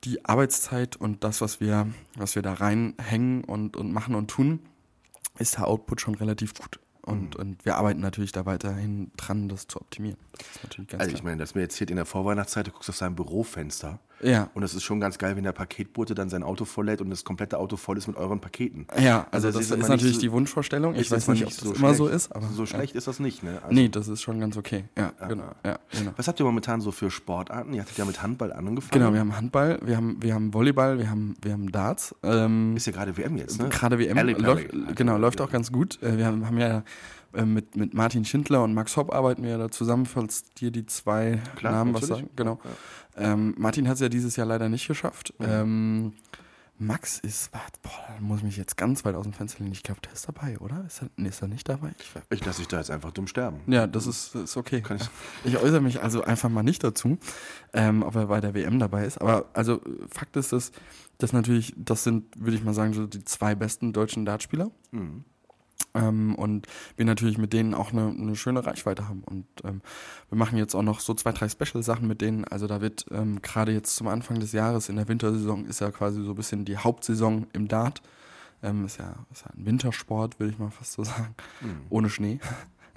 die 0.05 0.23
Arbeitszeit 0.25 0.95
und 0.95 1.23
das, 1.23 1.41
was 1.41 1.59
wir, 1.59 1.87
was 2.15 2.35
wir 2.35 2.41
da 2.41 2.53
reinhängen 2.53 3.43
und, 3.43 3.75
und 3.75 3.91
machen 3.91 4.15
und 4.15 4.29
tun, 4.29 4.59
ist 5.39 5.57
der 5.57 5.67
Output 5.67 6.01
schon 6.01 6.15
relativ 6.15 6.53
gut. 6.53 6.79
Und, 7.01 7.35
und 7.35 7.63
wir 7.65 7.75
arbeiten 7.75 7.99
natürlich 7.99 8.31
da 8.31 8.47
weiterhin 8.47 9.11
dran, 9.15 9.47
das 9.47 9.67
zu 9.67 9.79
optimieren. 9.79 10.17
Das 10.37 10.99
Also 10.99 11.15
ich 11.15 11.23
meine, 11.23 11.37
das 11.37 11.53
mir 11.53 11.61
jetzt 11.61 11.77
hier 11.77 11.87
in 11.87 11.97
der 11.97 12.05
Vorweihnachtszeit, 12.05 12.65
du 12.65 12.71
guckst 12.71 12.89
auf 12.89 12.95
sein 12.95 13.15
Bürofenster. 13.15 13.99
Ja. 14.25 14.49
Und 14.53 14.63
es 14.63 14.73
ist 14.73 14.83
schon 14.83 14.99
ganz 14.99 15.17
geil, 15.17 15.35
wenn 15.35 15.43
der 15.43 15.51
Paketbote 15.51 16.15
dann 16.15 16.29
sein 16.29 16.43
Auto 16.43 16.65
volllädt 16.65 16.99
und 17.01 17.09
das 17.09 17.23
komplette 17.23 17.57
Auto 17.57 17.77
voll 17.77 17.97
ist 17.97 18.07
mit 18.07 18.17
euren 18.17 18.39
Paketen. 18.41 18.87
Ja, 18.99 19.27
also, 19.31 19.47
Also 19.47 19.59
es 19.59 19.69
das 19.69 19.79
ist 19.79 19.87
natürlich 19.87 20.15
so- 20.15 20.21
die 20.21 20.31
Wunschvorstellung. 20.31 20.95
Ich 20.95 21.11
weiß 21.11 21.27
nicht, 21.29 21.43
ob 21.43 21.49
das 21.49 21.57
so 21.59 21.73
immer 21.73 21.93
so 21.93 22.05
schlecht. 22.07 22.15
ist, 22.15 22.35
aber 22.35 22.47
So 22.47 22.63
ja. 22.63 22.67
schlecht 22.67 22.95
ist 22.95 23.07
das 23.07 23.19
nicht, 23.19 23.43
ne? 23.43 23.59
Also, 23.61 23.73
Nee, 23.73 23.89
das 23.89 24.07
ist 24.07 24.21
schon 24.21 24.39
ganz 24.39 24.57
okay. 24.57 24.85
Ja, 24.97 25.11
genau. 25.27 25.43
Ja, 25.65 25.79
genau. 25.91 26.11
Was 26.17 26.27
habt 26.27 26.39
ihr 26.39 26.45
momentan 26.45 26.81
so 26.81 26.91
für 26.91 27.11
Sportarten? 27.11 27.73
Ihr 27.73 27.81
hattet 27.81 27.97
ja 27.97 28.05
mit 28.05 28.21
Handball 28.23 28.51
angefangen. 28.51 28.91
Genau, 29.01 29.13
wir 29.13 29.19
haben 29.19 29.35
Handball, 29.35 29.79
wir 29.83 29.95
haben, 29.97 30.17
wir 30.21 30.33
haben 30.33 30.53
Volleyball, 30.53 30.97
wir 30.97 31.09
haben, 31.09 31.35
wir 31.41 31.53
haben 31.53 31.71
Darts. 31.71 32.15
Ähm, 32.23 32.75
Ist 32.75 32.87
ja 32.87 32.93
gerade 32.93 33.15
WM 33.17 33.37
jetzt, 33.37 33.59
ne? 33.61 33.69
Gerade 33.69 33.99
WM 33.99 34.17
läuft, 34.39 34.67
genau, 34.95 35.17
läuft 35.17 35.39
auch 35.41 35.51
ganz 35.51 35.71
gut. 35.71 36.01
Äh, 36.01 36.17
Wir 36.17 36.25
haben, 36.25 36.45
haben 36.45 36.57
ja 36.57 36.83
äh, 37.35 37.45
mit, 37.45 37.75
mit 37.75 37.93
Martin 37.93 38.25
Schindler 38.25 38.63
und 38.63 38.73
Max 38.73 38.97
Hopp 38.97 39.13
arbeiten 39.13 39.43
wir 39.43 39.51
ja 39.51 39.57
da 39.57 39.69
zusammen, 39.69 40.05
falls 40.05 40.43
dir 40.53 40.71
die 40.71 40.85
zwei 40.85 41.41
Klar, 41.55 41.73
Namen 41.73 41.93
was 41.93 42.01
natürlich. 42.01 42.23
sagen. 42.23 42.35
Genau. 42.35 42.59
Ähm, 43.17 43.55
Martin 43.57 43.87
hat 43.87 43.95
es 43.95 44.01
ja 44.01 44.09
dieses 44.09 44.35
Jahr 44.35 44.47
leider 44.47 44.69
nicht 44.69 44.87
geschafft. 44.87 45.33
Ähm, 45.39 46.13
Max 46.77 47.19
ist, 47.19 47.53
boah, 47.53 47.61
da 47.81 48.19
muss 48.19 48.39
ich 48.39 48.43
mich 48.43 48.57
jetzt 48.57 48.75
ganz 48.75 49.05
weit 49.05 49.15
aus 49.15 49.23
dem 49.23 49.31
Fenster 49.31 49.59
lehnen. 49.59 49.71
Ich 49.71 49.81
glaube, 49.83 50.01
der 50.01 50.11
ist 50.11 50.27
dabei, 50.27 50.57
oder? 50.59 50.83
Ist 50.85 51.01
er, 51.03 51.09
nee, 51.15 51.29
ist 51.29 51.41
er 51.41 51.47
nicht 51.47 51.69
dabei? 51.69 51.91
Ich, 51.99 52.11
Ich 52.29 52.45
lasse 52.45 52.57
dich 52.59 52.67
da 52.67 52.77
jetzt 52.79 52.91
einfach 52.91 53.11
dumm 53.11 53.27
sterben. 53.27 53.61
ja, 53.67 53.87
das 53.87 54.07
ist, 54.07 54.35
ist 54.35 54.57
okay. 54.57 54.81
Kann 54.81 54.97
ich- 54.97 55.09
Ich 55.45 55.57
äußere 55.57 55.79
mich 55.79 56.03
also 56.03 56.23
einfach 56.25 56.49
mal 56.49 56.63
nicht 56.63 56.83
dazu, 56.83 57.17
ähm, 57.71 58.03
ob 58.03 58.15
er 58.15 58.25
bei 58.27 58.41
der 58.41 58.53
WM 58.53 58.77
dabei 58.79 59.05
ist. 59.05 59.19
Aber 59.21 59.45
also 59.53 59.79
Fakt 60.09 60.35
ist, 60.35 60.51
dass 60.51 60.73
das 61.17 61.31
natürlich, 61.31 61.73
das 61.77 62.03
sind, 62.03 62.25
würde 62.37 62.57
ich 62.57 62.63
mal 62.65 62.73
sagen, 62.73 62.91
so 62.91 63.07
die 63.07 63.23
zwei 63.23 63.55
besten 63.55 63.93
deutschen 63.93 64.25
Dartspieler. 64.25 64.69
Mhm. 64.91 65.23
Ähm, 65.93 66.35
und 66.35 66.67
wir 66.97 67.05
natürlich 67.05 67.37
mit 67.37 67.53
denen 67.53 67.73
auch 67.73 67.91
eine, 67.91 68.09
eine 68.09 68.35
schöne 68.35 68.65
Reichweite 68.65 69.07
haben. 69.07 69.23
Und 69.23 69.45
ähm, 69.63 69.81
wir 70.29 70.37
machen 70.37 70.57
jetzt 70.57 70.75
auch 70.75 70.83
noch 70.83 70.99
so 70.99 71.13
zwei, 71.13 71.31
drei 71.31 71.47
Special-Sachen 71.49 72.07
mit 72.07 72.21
denen. 72.21 72.45
Also 72.45 72.67
da 72.67 72.81
wird 72.81 73.05
ähm, 73.11 73.41
gerade 73.41 73.71
jetzt 73.71 73.95
zum 73.95 74.07
Anfang 74.07 74.39
des 74.39 74.51
Jahres 74.51 74.89
in 74.89 74.97
der 74.97 75.07
Wintersaison 75.07 75.65
ist 75.65 75.79
ja 75.79 75.91
quasi 75.91 76.21
so 76.23 76.31
ein 76.31 76.35
bisschen 76.35 76.65
die 76.65 76.77
Hauptsaison 76.77 77.47
im 77.53 77.67
Dart. 77.67 78.01
Ähm, 78.61 78.85
ist, 78.85 78.97
ja, 78.97 79.13
ist 79.31 79.45
ja 79.45 79.51
ein 79.55 79.65
Wintersport, 79.65 80.39
würde 80.39 80.51
ich 80.51 80.59
mal 80.59 80.71
fast 80.71 80.93
so 80.93 81.03
sagen. 81.03 81.35
Ohne 81.89 82.09
Schnee. 82.09 82.39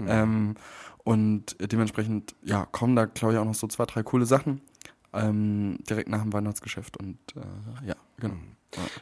Ähm, 0.07 0.55
und 1.03 1.57
dementsprechend, 1.59 2.37
ja, 2.45 2.67
kommen 2.67 2.95
da, 2.95 3.07
glaube 3.07 3.35
ich, 3.35 3.41
auch 3.41 3.45
noch 3.45 3.57
so 3.57 3.67
zwei, 3.67 3.85
drei 3.85 4.05
coole 4.05 4.27
Sachen. 4.27 4.61
Ähm, 5.13 5.79
direkt 5.91 6.09
nach 6.09 6.23
dem 6.23 6.33
Weihnachtsgeschäft. 6.33 6.99
Und 6.99 7.19
äh, 7.35 7.89
ja, 7.89 7.97
genau. 8.21 8.37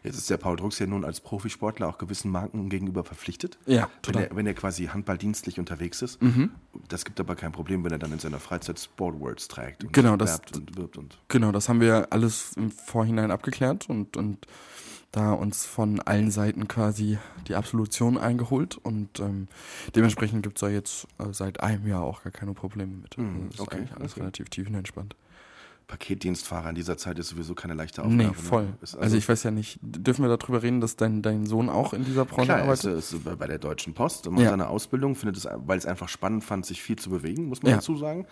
Jetzt 0.02 0.16
ist 0.18 0.30
der 0.30 0.36
Paul 0.36 0.56
Drucks 0.56 0.78
ja 0.78 0.86
nun 0.86 1.04
als 1.04 1.20
Profisportler 1.20 1.88
auch 1.88 1.98
gewissen 1.98 2.30
Marken 2.30 2.68
gegenüber 2.68 3.02
verpflichtet. 3.04 3.58
Ja, 3.66 3.82
Wenn 3.82 4.02
total. 4.02 4.22
er, 4.24 4.36
wenn 4.36 4.46
er 4.46 4.54
quasi 4.54 4.86
handballdienstlich 4.86 5.58
unterwegs 5.58 6.02
ist. 6.02 6.18
Das 6.88 7.04
gibt 7.04 7.18
aber 7.18 7.34
kein 7.34 7.52
Problem, 7.52 7.82
wenn 7.84 7.92
er 7.92 7.98
dann 7.98 8.12
in 8.12 8.18
seiner 8.18 8.38
Freizeit 8.38 8.78
Sportwords 8.78 9.48
trägt. 9.48 9.84
Und 9.84 9.92
Genau, 9.92 10.16
das- 10.16 10.40
und 10.54 10.76
wirbt 10.76 10.96
und. 10.96 11.18
Genau, 11.28 11.52
das 11.52 11.68
haben 11.68 11.80
wir 11.80 12.08
alles 12.10 12.52
im 12.56 12.70
Vorhinein 12.70 13.30
abgeklärt 13.30 13.88
und, 13.88 14.16
und 14.16 14.46
da 15.12 15.32
uns 15.32 15.64
von 15.64 16.00
allen 16.00 16.30
Seiten 16.30 16.68
quasi 16.68 17.18
die 17.48 17.54
Absolution 17.54 18.18
eingeholt 18.18 18.76
und 18.76 19.18
ähm, 19.20 19.48
dementsprechend 19.94 20.42
gibt 20.42 20.58
es 20.58 20.60
da 20.60 20.68
jetzt 20.68 21.06
äh, 21.18 21.32
seit 21.32 21.60
einem 21.60 21.86
Jahr 21.86 22.02
auch 22.02 22.22
gar 22.22 22.32
keine 22.32 22.52
Probleme 22.52 22.92
mit. 22.92 23.16
Also 23.18 23.30
das 23.46 23.54
ist 23.54 23.60
okay, 23.60 23.76
eigentlich 23.78 23.96
alles 23.96 24.12
okay. 24.12 24.20
relativ 24.20 24.50
tiefenentspannt. 24.50 25.16
Paketdienstfahrer 25.88 26.70
in 26.70 26.74
dieser 26.74 26.96
Zeit 26.96 27.18
ist 27.18 27.28
sowieso 27.28 27.54
keine 27.54 27.74
leichte 27.74 28.02
Aufgabe. 28.02 28.16
Nee, 28.16 28.26
ne? 28.26 28.34
voll. 28.34 28.68
Ist 28.82 28.96
Also, 28.96 29.16
ich 29.16 29.28
weiß 29.28 29.44
ja 29.44 29.50
nicht, 29.52 29.78
dürfen 29.82 30.24
wir 30.26 30.36
darüber 30.36 30.62
reden, 30.62 30.80
dass 30.80 30.96
dein, 30.96 31.22
dein 31.22 31.46
Sohn 31.46 31.68
auch 31.68 31.92
in 31.92 32.04
dieser 32.04 32.24
Branche 32.24 32.46
Klar, 32.46 32.58
er 32.60 32.72
ist, 32.72 32.84
arbeitet? 32.84 33.12
ist 33.12 33.38
bei 33.38 33.46
der 33.46 33.58
Deutschen 33.58 33.94
Post, 33.94 34.28
macht 34.30 34.42
Ja. 34.42 34.50
seine 34.50 34.68
Ausbildung, 34.68 35.14
findet 35.14 35.36
es, 35.36 35.46
weil 35.54 35.78
es 35.78 35.86
einfach 35.86 36.08
spannend 36.08 36.42
fand, 36.42 36.66
sich 36.66 36.82
viel 36.82 36.96
zu 36.96 37.10
bewegen, 37.10 37.46
muss 37.46 37.62
man 37.62 37.70
Ja. 37.70 37.76
dazu 37.76 37.96
sagen. 37.96 38.26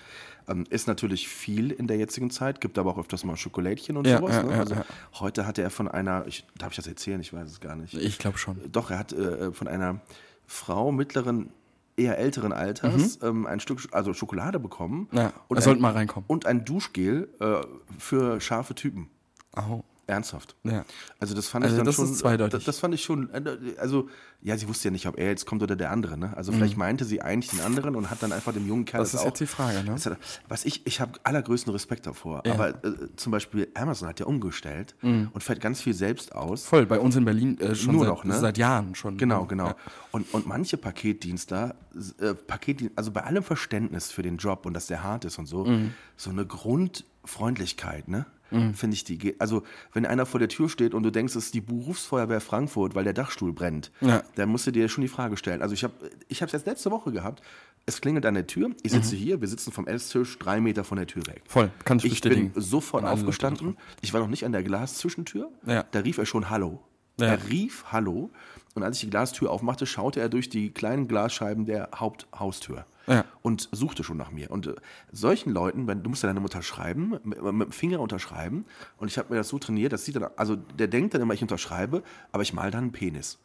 Ähm, 0.49 0.65
ist 0.71 0.89
natürlich 0.89 1.29
viel 1.29 1.71
in 1.71 1.87
der 1.87 1.97
jetzigen 1.97 2.31
Zeit, 2.31 2.61
gibt 2.61 2.77
aber 2.79 2.91
auch 2.91 2.99
öfters 2.99 3.25
mal 3.25 3.37
Schokolädchen 3.37 3.97
und 3.97 4.07
Ja, 4.07 4.19
sowas. 4.19 4.45
ne? 4.45 4.53
also 4.53 4.77
heute 5.21 5.47
hatte 5.47 5.63
er 5.63 5.71
von 5.71 5.87
einer, 5.89 6.27
ich, 6.27 6.45
darf 6.59 6.73
ich 6.73 6.77
das 6.77 6.87
erzählen? 6.89 7.21
Ich 7.21 7.33
weiß 7.33 7.49
es 7.49 7.61
gar 7.61 7.77
nicht. 7.77 7.95
Ich 7.95 8.19
glaube 8.19 8.37
schon. 8.39 8.61
Doch, 8.73 8.91
er 8.91 8.99
hat 8.99 9.13
äh, 9.13 9.53
von 9.53 9.69
einer 9.69 10.01
Frau 10.47 10.91
mittleren, 10.93 11.51
eher 11.97 12.19
älteren 12.19 12.53
Alters 12.53 13.19
ähm, 13.23 13.47
ein 13.47 13.61
Stück 13.61 13.81
also 13.93 14.13
Schokolade 14.13 14.59
bekommen. 14.59 15.09
Mhm. 15.11 15.19
Ja, 15.19 15.33
und 15.49 15.57
er 15.57 15.61
ein, 15.61 15.63
sollte 15.63 15.83
mal 15.83 15.93
reinkommen. 15.93 16.25
Und 16.29 16.47
ein 16.47 16.65
Duschgel 16.65 17.29
äh, 17.41 17.61
für 17.99 18.41
scharfe 18.41 18.75
Typen. 18.75 19.09
Oh. 19.57 19.83
Ernsthaft. 20.07 20.55
Ja. 20.65 20.85
Also 21.19 21.35
das 21.35 21.49
fand 21.49 21.65
Also 21.65 21.77
ich 21.77 21.79
dann 21.79 21.87
das 21.87 21.95
schon. 21.97 22.05
ist 22.11 22.19
zweideutig. 22.19 22.53
Das, 22.53 22.65
das 22.65 22.79
fand 22.79 22.95
ich 22.95 23.03
schon. 23.03 23.31
äh, 23.33 23.75
Also 23.79 24.09
ja, 24.43 24.57
sie 24.59 24.69
wusste 24.69 24.89
ja 24.89 24.93
nicht, 24.93 25.07
ob 25.07 25.19
er 25.19 25.29
jetzt 25.29 25.47
kommt 25.47 25.63
oder 25.63 25.75
der 25.77 25.91
andere. 25.91 26.19
Ne? 26.19 26.37
Also 26.37 26.53
vielleicht 26.53 26.77
meinte 26.77 27.05
sie 27.07 27.23
eigentlich 27.23 27.51
den 27.51 27.61
anderen 27.61 27.97
und 27.97 28.11
hat 28.11 28.23
dann 28.23 28.31
einfach 28.33 28.53
dem 28.53 28.67
jungen 28.69 28.85
Kerl 28.85 29.01
Mhm. 29.01 29.05
Das 29.05 29.15
ist 29.15 29.21
auch. 29.21 29.25
jetzt 29.27 29.41
die 29.41 29.47
Frage, 29.47 29.83
ne? 29.83 29.93
Das 29.93 30.05
hat- 30.07 30.19
Was 30.49 30.65
ich, 30.67 30.87
ich 30.87 31.01
habe 31.01 31.13
allergrößten 31.23 31.73
Respekt 31.73 32.07
davor. 32.07 32.43
Ja. 32.45 32.53
Aber 32.53 32.69
äh, 32.85 32.93
zum 33.17 33.33
Beispiel 33.33 33.69
Amazon 33.75 34.09
hat 34.09 34.21
ja 34.21 34.27
umgestellt 34.27 34.95
und 35.03 35.43
fährt 35.43 35.61
ganz 35.61 35.81
viel 35.81 35.95
selbst 35.95 36.35
aus. 36.35 36.65
Voll, 36.67 36.85
bei 36.85 36.99
uns 37.01 37.17
in 37.17 37.25
Berlin 37.25 37.59
äh, 37.59 37.75
schon 37.75 37.95
Nur 37.95 38.05
seit, 38.05 38.15
noch, 38.15 38.25
ne? 38.25 38.39
seit 38.39 38.59
Jahren 38.59 38.95
schon. 38.95 39.17
Genau, 39.17 39.47
genau. 39.47 39.69
Ja. 39.69 39.77
Und, 40.13 40.33
und 40.35 40.47
manche 40.47 40.77
Paketdienster, 40.77 41.75
äh, 42.21 42.35
Paketdien 42.35 42.91
also 42.97 43.11
bei 43.13 43.23
allem 43.25 43.43
Verständnis 43.43 44.13
für 44.13 44.23
den 44.23 44.37
Job 44.37 44.67
und 44.67 44.75
dass 44.75 44.87
der 44.89 45.03
hart 45.03 45.25
ist 45.25 45.39
und 45.39 45.47
so, 45.47 45.65
Mhm. 45.65 45.95
so 46.17 46.29
eine 46.31 46.45
Grundfreundlichkeit, 46.45 48.09
ne? 48.09 48.27
Finde 48.75 48.95
ich 48.95 49.05
die. 49.05 49.19
geht- 49.19 49.41
Also, 49.41 49.63
wenn 49.93 50.07
einer 50.07 50.27
vor 50.27 50.39
der 50.39 50.49
Tür 50.49 50.69
steht 50.69 50.95
und 50.95 51.03
du 51.03 51.11
denkst, 51.11 51.35
es 51.35 51.47
ist 51.47 51.55
die 51.55 51.61
Berufsfeuerwehr 51.61 52.41
Frankfurt, 52.41 52.95
weil 52.95 53.05
der 53.05 53.13
Dachstuhl 53.13 53.53
brennt, 53.53 53.91
Ja. 54.01 54.23
dann 54.37 54.49
musst 54.49 54.67
du 54.67 54.71
dir 54.71 54.89
schon 54.89 55.03
die 55.03 55.09
Frage 55.09 55.37
stellen. 55.37 55.61
Also, 55.63 55.75
ich 55.75 55.83
habe 55.85 55.95
ich 56.29 56.41
es 56.41 56.53
jetzt 56.53 56.67
letzte 56.67 56.91
Woche 56.91 57.11
gehabt. 57.13 57.43
Es 57.87 58.01
klingelt 58.01 58.25
an 58.27 58.35
der 58.35 58.47
Tür. 58.47 58.71
Ich 58.83 58.93
Mhm. 58.93 58.97
sitze 59.03 59.17
hier, 59.17 59.41
wir 59.41 59.49
sitzen 59.49 59.73
vom 59.73 59.87
Esstisch 59.87 60.39
drei 60.39 60.61
Meter 60.61 60.85
von 60.85 60.97
der 60.97 61.07
Tür 61.07 61.27
weg. 61.27 61.43
Voll, 61.47 61.71
kann 61.85 61.99
ich 61.99 62.05
Ich 62.07 62.11
bestätigen. 62.13 62.51
bin 62.53 62.63
sofort 62.63 63.05
aufgestanden. 63.05 63.77
Ich 64.01 64.13
war 64.15 64.21
noch 64.21 64.29
nicht 64.29 64.45
an 64.47 64.53
der 64.53 64.63
Glaszwischentür. 64.63 65.51
Ja. 65.67 65.85
Da 65.91 65.99
rief 66.01 66.17
er 66.19 66.25
schon 66.27 66.49
Hallo. 66.49 66.81
Ja. 67.21 67.27
Er 67.27 67.49
rief 67.49 67.85
Hallo. 67.93 68.31
Und 68.75 68.83
als 68.83 68.97
ich 68.97 69.03
die 69.03 69.11
Glastür 69.11 69.51
aufmachte, 69.51 69.87
schaute 69.87 70.19
er 70.21 70.29
durch 70.29 70.49
die 70.49 70.71
kleinen 70.71 71.07
Glasscheiben 71.09 71.65
der 71.67 71.91
Haupthaustür. 71.95 72.87
Ja. 73.07 73.25
Und 73.43 73.69
suchte 73.73 74.05
schon 74.05 74.17
nach 74.17 74.31
mir. 74.31 74.51
Und 74.51 74.67
äh, 74.67 74.75
solchen 75.13 75.51
Leuten, 75.51 75.87
wenn, 75.87 76.03
du 76.03 76.11
musst 76.11 76.23
ja 76.23 76.29
deine 76.29 76.41
Mutter 76.41 76.63
schreiben, 76.63 77.19
mit, 77.23 77.43
mit 77.43 77.69
dem 77.69 77.73
Finger 77.73 78.01
unterschreiben. 78.01 78.65
Und 78.97 79.09
ich 79.09 79.19
habe 79.19 79.33
mir 79.33 79.37
das 79.37 79.49
so 79.49 79.59
trainiert, 79.59 79.93
das 79.93 80.05
sieht 80.05 80.17
dann, 80.17 80.31
also 80.37 80.57
der 80.57 80.89
denkt 80.89 81.15
dann 81.15 81.21
immer, 81.21 81.35
ich 81.35 81.43
unterschreibe, 81.43 82.03
aber 82.33 82.43
ich 82.43 82.53
mal 82.53 82.71
dann 82.71 82.85
einen 82.85 82.93
Penis. 82.93 83.39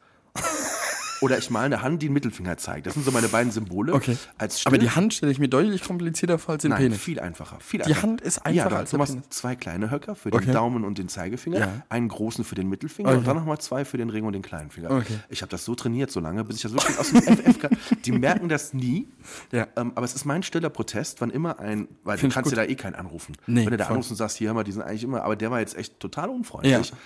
Oder 1.22 1.38
ich 1.38 1.50
mal 1.50 1.66
eine 1.66 1.82
Hand, 1.82 2.02
die 2.02 2.08
einen 2.08 2.14
Mittelfinger 2.14 2.58
zeigt. 2.58 2.86
Das 2.88 2.94
sind 2.94 3.04
so 3.06 3.12
meine 3.12 3.28
beiden 3.28 3.52
Symbole. 3.52 3.94
Okay. 3.94 4.18
Als 4.38 4.66
Aber 4.66 4.78
die 4.78 4.90
Hand 4.90 5.14
stelle 5.14 5.32
ich 5.32 5.40
mir 5.40 5.50
deutlich 5.50 5.84
komplizierter 5.84 6.40
vor 6.40 6.54
als 6.54 6.62
den 6.62 6.72
Nein, 6.72 6.84
Penis. 6.84 7.00
viel 7.02 7.20
einfacher. 7.20 7.58
Viel 7.60 7.80
Die 7.82 7.88
einfacher. 7.88 8.04
Hand 8.08 8.22
ist 8.22 8.38
ja, 8.38 8.44
einfacher 8.46 8.70
du, 8.70 8.76
als 8.78 8.92
du 8.92 8.98
machst 8.98 9.14
Penis. 9.14 9.30
zwei 9.30 9.56
kleine 9.56 9.92
Höcker 9.92 10.16
für 10.16 10.32
den 10.32 10.40
Okay. 10.40 10.52
Daumen 10.54 10.86
und 10.86 10.98
den 10.98 11.10
Zeigefinger, 11.10 11.60
Ja. 11.60 11.82
einen 11.90 12.08
großen 12.08 12.44
für 12.46 12.56
den 12.56 12.70
Mittelfinger 12.70 13.10
Okay. 13.10 13.18
und 13.18 13.28
dann 13.28 13.36
nochmal 13.36 13.58
zwei 13.60 13.84
für 13.86 13.98
den 13.98 14.10
Ring 14.10 14.24
und 14.26 14.34
den 14.34 14.42
kleinen 14.42 14.70
Finger. 14.72 14.92
Okay. 14.92 15.20
Ich 15.30 15.42
habe 15.42 15.50
das 15.50 15.66
so 15.66 15.76
trainiert 15.76 16.10
so 16.12 16.20
lange, 16.20 16.44
bis 16.46 16.56
ich 16.58 16.62
das 16.62 16.72
wirklich 16.74 16.98
aus 16.98 17.10
dem 17.12 17.22
FF 17.22 17.60
kann. 17.60 17.72
Die 18.06 18.12
merken 18.14 18.48
das 18.48 18.74
nie, 18.74 19.08
Ja. 19.52 19.68
ähm, 19.76 19.92
aber 19.96 20.06
es 20.06 20.16
ist 20.16 20.26
mein 20.26 20.44
stiller 20.44 20.70
Protest, 20.70 21.20
wann 21.22 21.32
immer 21.32 21.60
ein, 21.60 21.88
weil 22.04 22.18
Find 22.18 22.32
du 22.32 22.36
kannst 22.36 22.52
dir 22.52 22.56
da 22.56 22.64
eh 22.64 22.76
keinen 22.76 22.96
anrufen. 22.96 23.36
Nee, 23.46 23.66
Wenn 23.66 23.72
du 23.72 23.78
da 23.78 23.86
voll. 23.86 23.94
anrufst 23.94 24.12
und 24.12 24.18
sagst, 24.18 24.38
hier 24.38 24.48
hör 24.48 24.54
mal, 24.56 24.64
die 24.64 24.72
sind 24.72 24.84
eigentlich 24.84 25.04
immer, 25.04 25.24
aber 25.24 25.36
der 25.36 25.52
war 25.52 25.60
jetzt 25.60 25.76
echt 25.78 26.00
total 26.00 26.30
unfreundlich. 26.30 26.90
Ja. 26.92 26.98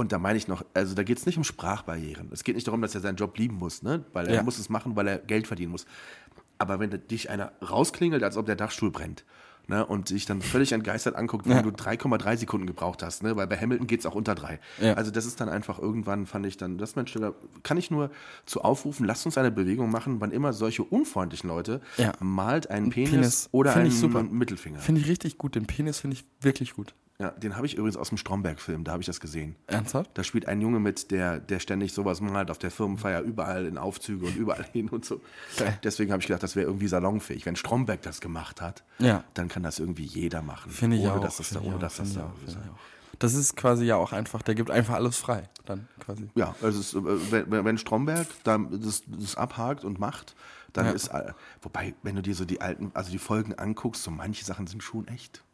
Und 0.00 0.12
da 0.12 0.18
meine 0.18 0.38
ich 0.38 0.48
noch, 0.48 0.64
also 0.72 0.94
da 0.94 1.02
geht 1.02 1.18
es 1.18 1.26
nicht 1.26 1.36
um 1.36 1.44
Sprachbarrieren. 1.44 2.30
Es 2.32 2.42
geht 2.42 2.54
nicht 2.54 2.66
darum, 2.66 2.80
dass 2.80 2.94
er 2.94 3.02
seinen 3.02 3.16
Job 3.16 3.36
lieben 3.36 3.56
muss, 3.56 3.82
ne? 3.82 4.02
weil 4.14 4.28
er 4.28 4.36
Ja. 4.36 4.42
muss 4.42 4.58
es 4.58 4.70
machen, 4.70 4.96
weil 4.96 5.06
er 5.06 5.18
Geld 5.18 5.46
verdienen 5.46 5.72
muss. 5.72 5.84
Aber 6.56 6.80
wenn 6.80 6.88
dich 7.08 7.28
einer 7.28 7.52
rausklingelt, 7.60 8.22
als 8.22 8.38
ob 8.38 8.46
der 8.46 8.56
Dachstuhl 8.56 8.90
brennt, 8.90 9.26
ne? 9.68 9.84
und 9.84 10.08
sich 10.08 10.24
dann 10.24 10.40
völlig 10.40 10.72
entgeistert 10.72 11.16
anguckt, 11.16 11.46
wenn 11.46 11.56
Ja. 11.58 11.62
du 11.62 11.68
3,3 11.70 12.38
Sekunden 12.38 12.66
gebraucht 12.66 13.02
hast, 13.02 13.22
ne? 13.22 13.36
weil 13.36 13.46
bei 13.46 13.58
Hamilton 13.58 13.86
geht 13.86 14.00
es 14.00 14.06
auch 14.06 14.14
unter 14.14 14.34
drei. 14.34 14.58
Ja. 14.80 14.94
Also 14.94 15.10
das 15.10 15.26
ist 15.26 15.38
dann 15.38 15.50
einfach 15.50 15.78
irgendwann, 15.78 16.24
fand 16.26 16.46
ich 16.46 16.56
dann, 16.56 16.78
das 16.78 16.96
Mensch, 16.96 17.12
da 17.12 17.34
kann 17.62 17.76
ich 17.76 17.90
nur 17.90 18.10
zu 18.46 18.62
aufrufen, 18.62 19.04
lasst 19.04 19.26
uns 19.26 19.36
eine 19.36 19.50
Bewegung 19.50 19.90
machen, 19.90 20.18
wann 20.22 20.30
immer 20.30 20.54
solche 20.54 20.82
unfreundlichen 20.82 21.48
Leute 21.50 21.82
Ja. 21.98 22.12
malt 22.20 22.70
einen 22.70 22.88
Penis, 22.88 23.10
Penis 23.10 23.48
oder 23.52 23.72
find 23.72 23.80
einen 23.84 23.92
ich 23.92 23.98
super. 24.00 24.22
Mittelfinger. 24.22 24.78
Finde 24.78 25.02
ich 25.02 25.08
richtig 25.08 25.36
gut. 25.36 25.54
Den 25.56 25.66
Penis 25.66 26.00
finde 26.00 26.14
ich 26.16 26.24
wirklich 26.40 26.72
gut. 26.72 26.94
Ja, 27.20 27.32
den 27.32 27.54
habe 27.56 27.66
ich 27.66 27.74
übrigens 27.74 27.98
aus 27.98 28.08
dem 28.08 28.16
Stromberg-Film, 28.16 28.82
da 28.82 28.92
habe 28.92 29.02
ich 29.02 29.06
das 29.06 29.20
gesehen. 29.20 29.54
Ernsthaft? 29.66 30.10
Da 30.14 30.24
spielt 30.24 30.48
ein 30.48 30.62
Junge 30.62 30.80
mit, 30.80 31.10
der, 31.10 31.38
der 31.38 31.60
ständig 31.60 31.92
sowas 31.92 32.22
malt 32.22 32.50
auf 32.50 32.56
der 32.56 32.70
Firmenfeier, 32.70 33.20
überall 33.20 33.66
in 33.66 33.76
Aufzüge 33.76 34.24
und 34.24 34.36
überall 34.36 34.64
hin 34.72 34.88
und 34.88 35.04
so. 35.04 35.20
Geil. 35.58 35.78
Deswegen 35.84 36.12
habe 36.12 36.22
ich 36.22 36.26
gedacht, 36.28 36.42
das 36.42 36.56
wäre 36.56 36.66
irgendwie 36.66 36.88
salonfähig. 36.88 37.44
Wenn 37.44 37.56
Stromberg 37.56 38.00
das 38.00 38.22
gemacht 38.22 38.62
hat, 38.62 38.84
Ja. 38.98 39.22
dann 39.34 39.48
kann 39.48 39.62
das 39.62 39.78
irgendwie 39.78 40.04
jeder 40.04 40.40
machen. 40.40 40.70
Finde 40.72 40.96
ich 40.96 41.02
ohne 41.02 41.12
auch. 41.16 41.20
Dass 41.20 41.36
das 41.36 41.50
da, 41.50 41.60
ohne 41.60 41.78
dass 41.78 41.96
das 41.96 42.14
da 42.14 42.24
auch. 42.24 43.18
Das 43.18 43.34
ist 43.34 43.54
quasi 43.54 43.84
ja 43.84 43.96
auch 43.96 44.12
einfach, 44.14 44.40
der 44.40 44.54
gibt 44.54 44.70
einfach 44.70 44.94
alles 44.94 45.18
frei. 45.18 45.50
Dann 45.66 45.88
quasi. 45.98 46.30
Ja, 46.36 46.54
also 46.62 46.80
es, 46.80 46.94
äh, 46.94 47.30
wenn, 47.50 47.64
wenn 47.66 47.76
Stromberg 47.76 48.26
da 48.44 48.56
das, 48.56 49.02
das 49.06 49.36
abhakt 49.36 49.84
und 49.84 49.98
macht, 50.00 50.34
dann 50.72 50.86
Ja. 50.86 50.92
ist. 50.92 51.10
Wobei, 51.60 51.94
wenn 52.02 52.16
du 52.16 52.22
dir 52.22 52.34
so 52.34 52.46
die 52.46 52.62
alten, 52.62 52.92
also 52.94 53.10
die 53.10 53.18
Folgen 53.18 53.52
anguckst, 53.58 54.04
so 54.04 54.10
manche 54.10 54.44
Sachen 54.46 54.66
sind 54.68 54.82
schon 54.82 55.06
echt 55.08 55.44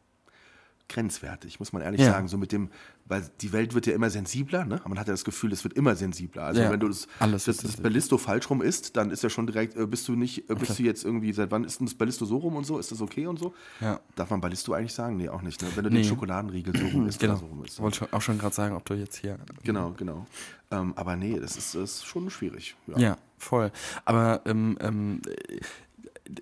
grenzwertig, 0.89 1.59
muss 1.59 1.73
man 1.73 1.81
ehrlich 1.81 2.01
Ja. 2.01 2.11
sagen. 2.11 2.27
So 2.27 2.37
mit 2.37 2.51
dem, 2.51 2.69
weil 3.05 3.29
die 3.41 3.51
Welt 3.53 3.73
wird 3.73 3.87
ja 3.87 3.93
immer 3.93 4.09
sensibler, 4.09 4.65
ne? 4.65 4.81
Man 4.87 4.97
hat 4.99 5.07
ja 5.07 5.13
das 5.13 5.25
Gefühl, 5.25 5.51
es 5.51 5.63
wird 5.63 5.73
immer 5.73 5.95
sensibler. 5.95 6.43
Also 6.45 6.61
Ja, 6.61 6.71
wenn 6.71 6.79
du 6.79 6.87
das, 6.87 7.07
alles 7.19 7.45
das, 7.45 7.57
das. 7.57 7.77
Ballisto 7.77 8.17
falsch 8.17 8.49
rum 8.49 8.61
ist, 8.61 8.95
dann 8.97 9.11
ist 9.11 9.23
ja 9.23 9.29
schon 9.29 9.47
direkt, 9.47 9.75
äh, 9.75 9.85
bist 9.85 10.07
du 10.07 10.15
nicht, 10.15 10.49
äh, 10.49 10.55
bist 10.55 10.79
du 10.79 10.83
jetzt 10.83 11.03
irgendwie, 11.03 11.33
seit 11.33 11.51
wann 11.51 11.63
ist 11.63 11.79
denn 11.79 11.87
das 11.87 11.95
Ballisto 11.95 12.25
so 12.25 12.37
rum 12.37 12.55
und 12.55 12.65
so? 12.65 12.79
Ist 12.79 12.91
das 12.91 13.01
okay 13.01 13.27
und 13.27 13.37
so? 13.39 13.53
Ja. 13.81 13.99
Darf 14.15 14.29
man 14.29 14.39
Ballisto 14.41 14.73
eigentlich 14.73 14.93
sagen? 14.93 15.17
Nee, 15.17 15.29
auch 15.29 15.41
nicht. 15.41 15.61
Ne? 15.61 15.67
Wenn 15.75 15.83
du 15.83 15.89
Nee. 15.89 16.01
den 16.01 16.05
Schokoladenriegel 16.05 16.75
so 16.77 16.85
rum 16.87 17.07
isst 17.07 17.19
Genau. 17.19 17.33
oder 17.33 17.39
so 17.41 17.45
rum 17.47 17.63
isst. 17.65 17.79
Wollte 17.81 17.97
schon- 17.97 18.13
auch 18.13 18.21
schon 18.21 18.37
gerade 18.37 18.55
sagen, 18.55 18.75
ob 18.75 18.85
du 18.85 18.93
jetzt 18.93 19.17
hier. 19.17 19.37
Genau, 19.63 19.93
genau. 19.97 20.25
Ähm, 20.71 20.93
aber 20.95 21.15
nee, 21.15 21.39
das 21.39 21.55
ist, 21.57 21.75
das 21.75 21.83
ist 21.95 22.05
schon 22.05 22.29
schwierig. 22.29 22.75
Ja, 22.97 23.17
voll. 23.37 23.71
Aber 24.03 24.41
ähm, 24.45 24.77
ähm, 24.81 25.21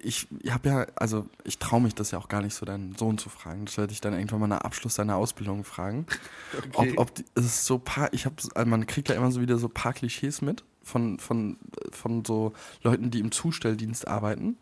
ich, 0.01 0.27
ich 0.41 0.51
habe 0.51 0.69
ja, 0.69 0.87
also 0.95 1.27
ich 1.43 1.59
traue 1.59 1.81
mich 1.81 1.95
das 1.95 2.11
ja 2.11 2.19
auch 2.19 2.27
gar 2.27 2.41
nicht 2.41 2.53
so 2.53 2.65
deinen 2.65 2.95
Sohn 2.95 3.17
zu 3.17 3.29
fragen. 3.29 3.65
Das 3.65 3.77
werde 3.77 3.93
ich 3.93 4.01
dann 4.01 4.13
irgendwann 4.13 4.39
mal 4.39 4.47
nach 4.47 4.61
Abschluss 4.61 4.95
seiner 4.95 5.15
Ausbildung 5.15 5.63
fragen. 5.63 6.05
Okay. 6.57 6.93
Ob, 6.93 7.09
ob 7.09 7.15
die, 7.15 7.25
es 7.35 7.45
ist 7.45 7.65
so 7.65 7.79
paar, 7.79 8.13
ich 8.13 8.25
habe, 8.25 8.35
also 8.53 8.69
man 8.69 8.87
kriegt 8.87 9.09
ja 9.09 9.15
immer 9.15 9.31
so 9.31 9.41
wieder 9.41 9.57
so 9.57 9.67
paar 9.67 9.93
Klischees 9.93 10.41
mit 10.41 10.63
von, 10.85 11.19
von, 11.19 11.57
von 11.91 12.23
so 12.23 12.53
Leuten, 12.83 13.09
die 13.09 13.19
im 13.19 13.31
Zustelldienst 13.31 14.07
arbeiten, 14.07 14.57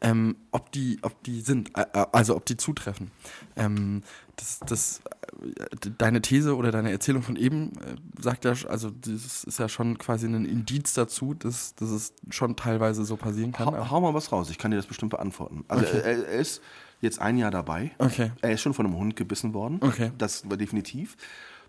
ähm, 0.00 0.36
ob 0.52 0.70
die, 0.70 0.98
ob 1.02 1.22
die 1.24 1.40
sind, 1.40 1.76
äh, 1.76 1.84
also 2.12 2.36
ob 2.36 2.46
die 2.46 2.56
zutreffen. 2.56 3.10
Ähm, 3.56 4.02
das, 4.36 4.60
das, 4.60 5.00
äh, 5.42 5.90
deine 5.98 6.22
These 6.22 6.54
oder 6.56 6.70
deine 6.70 6.92
Erzählung 6.92 7.22
von 7.22 7.34
eben 7.34 7.72
äh, 7.80 8.22
sagt 8.22 8.44
ja, 8.44 8.52
also 8.68 8.90
das 8.90 9.42
ist 9.42 9.58
ja 9.58 9.68
schon 9.68 9.98
quasi 9.98 10.26
ein 10.26 10.44
Indiz 10.44 10.94
dazu, 10.94 11.34
dass, 11.34 11.74
dass 11.74 11.90
es 11.90 12.12
schon 12.30 12.54
teilweise 12.54 13.04
so 13.04 13.16
passieren 13.16 13.50
kann. 13.50 13.66
Hau, 13.66 13.90
hau 13.90 14.00
mal 14.00 14.14
was 14.14 14.30
raus, 14.30 14.48
ich 14.50 14.58
kann 14.58 14.70
dir 14.70 14.76
das 14.76 14.86
bestimmt 14.86 15.10
beantworten. 15.10 15.64
Also 15.66 15.84
Okay. 15.84 15.98
er, 15.98 16.28
er 16.28 16.40
ist 16.40 16.62
jetzt 17.00 17.20
ein 17.20 17.38
Jahr 17.38 17.50
dabei. 17.50 17.90
Okay. 17.98 18.30
Er 18.40 18.52
ist 18.52 18.60
schon 18.60 18.72
von 18.72 18.86
einem 18.86 18.96
Hund 18.96 19.16
gebissen 19.16 19.52
worden. 19.52 19.80
Okay. 19.82 20.12
Das 20.16 20.48
war 20.48 20.56
definitiv. 20.56 21.16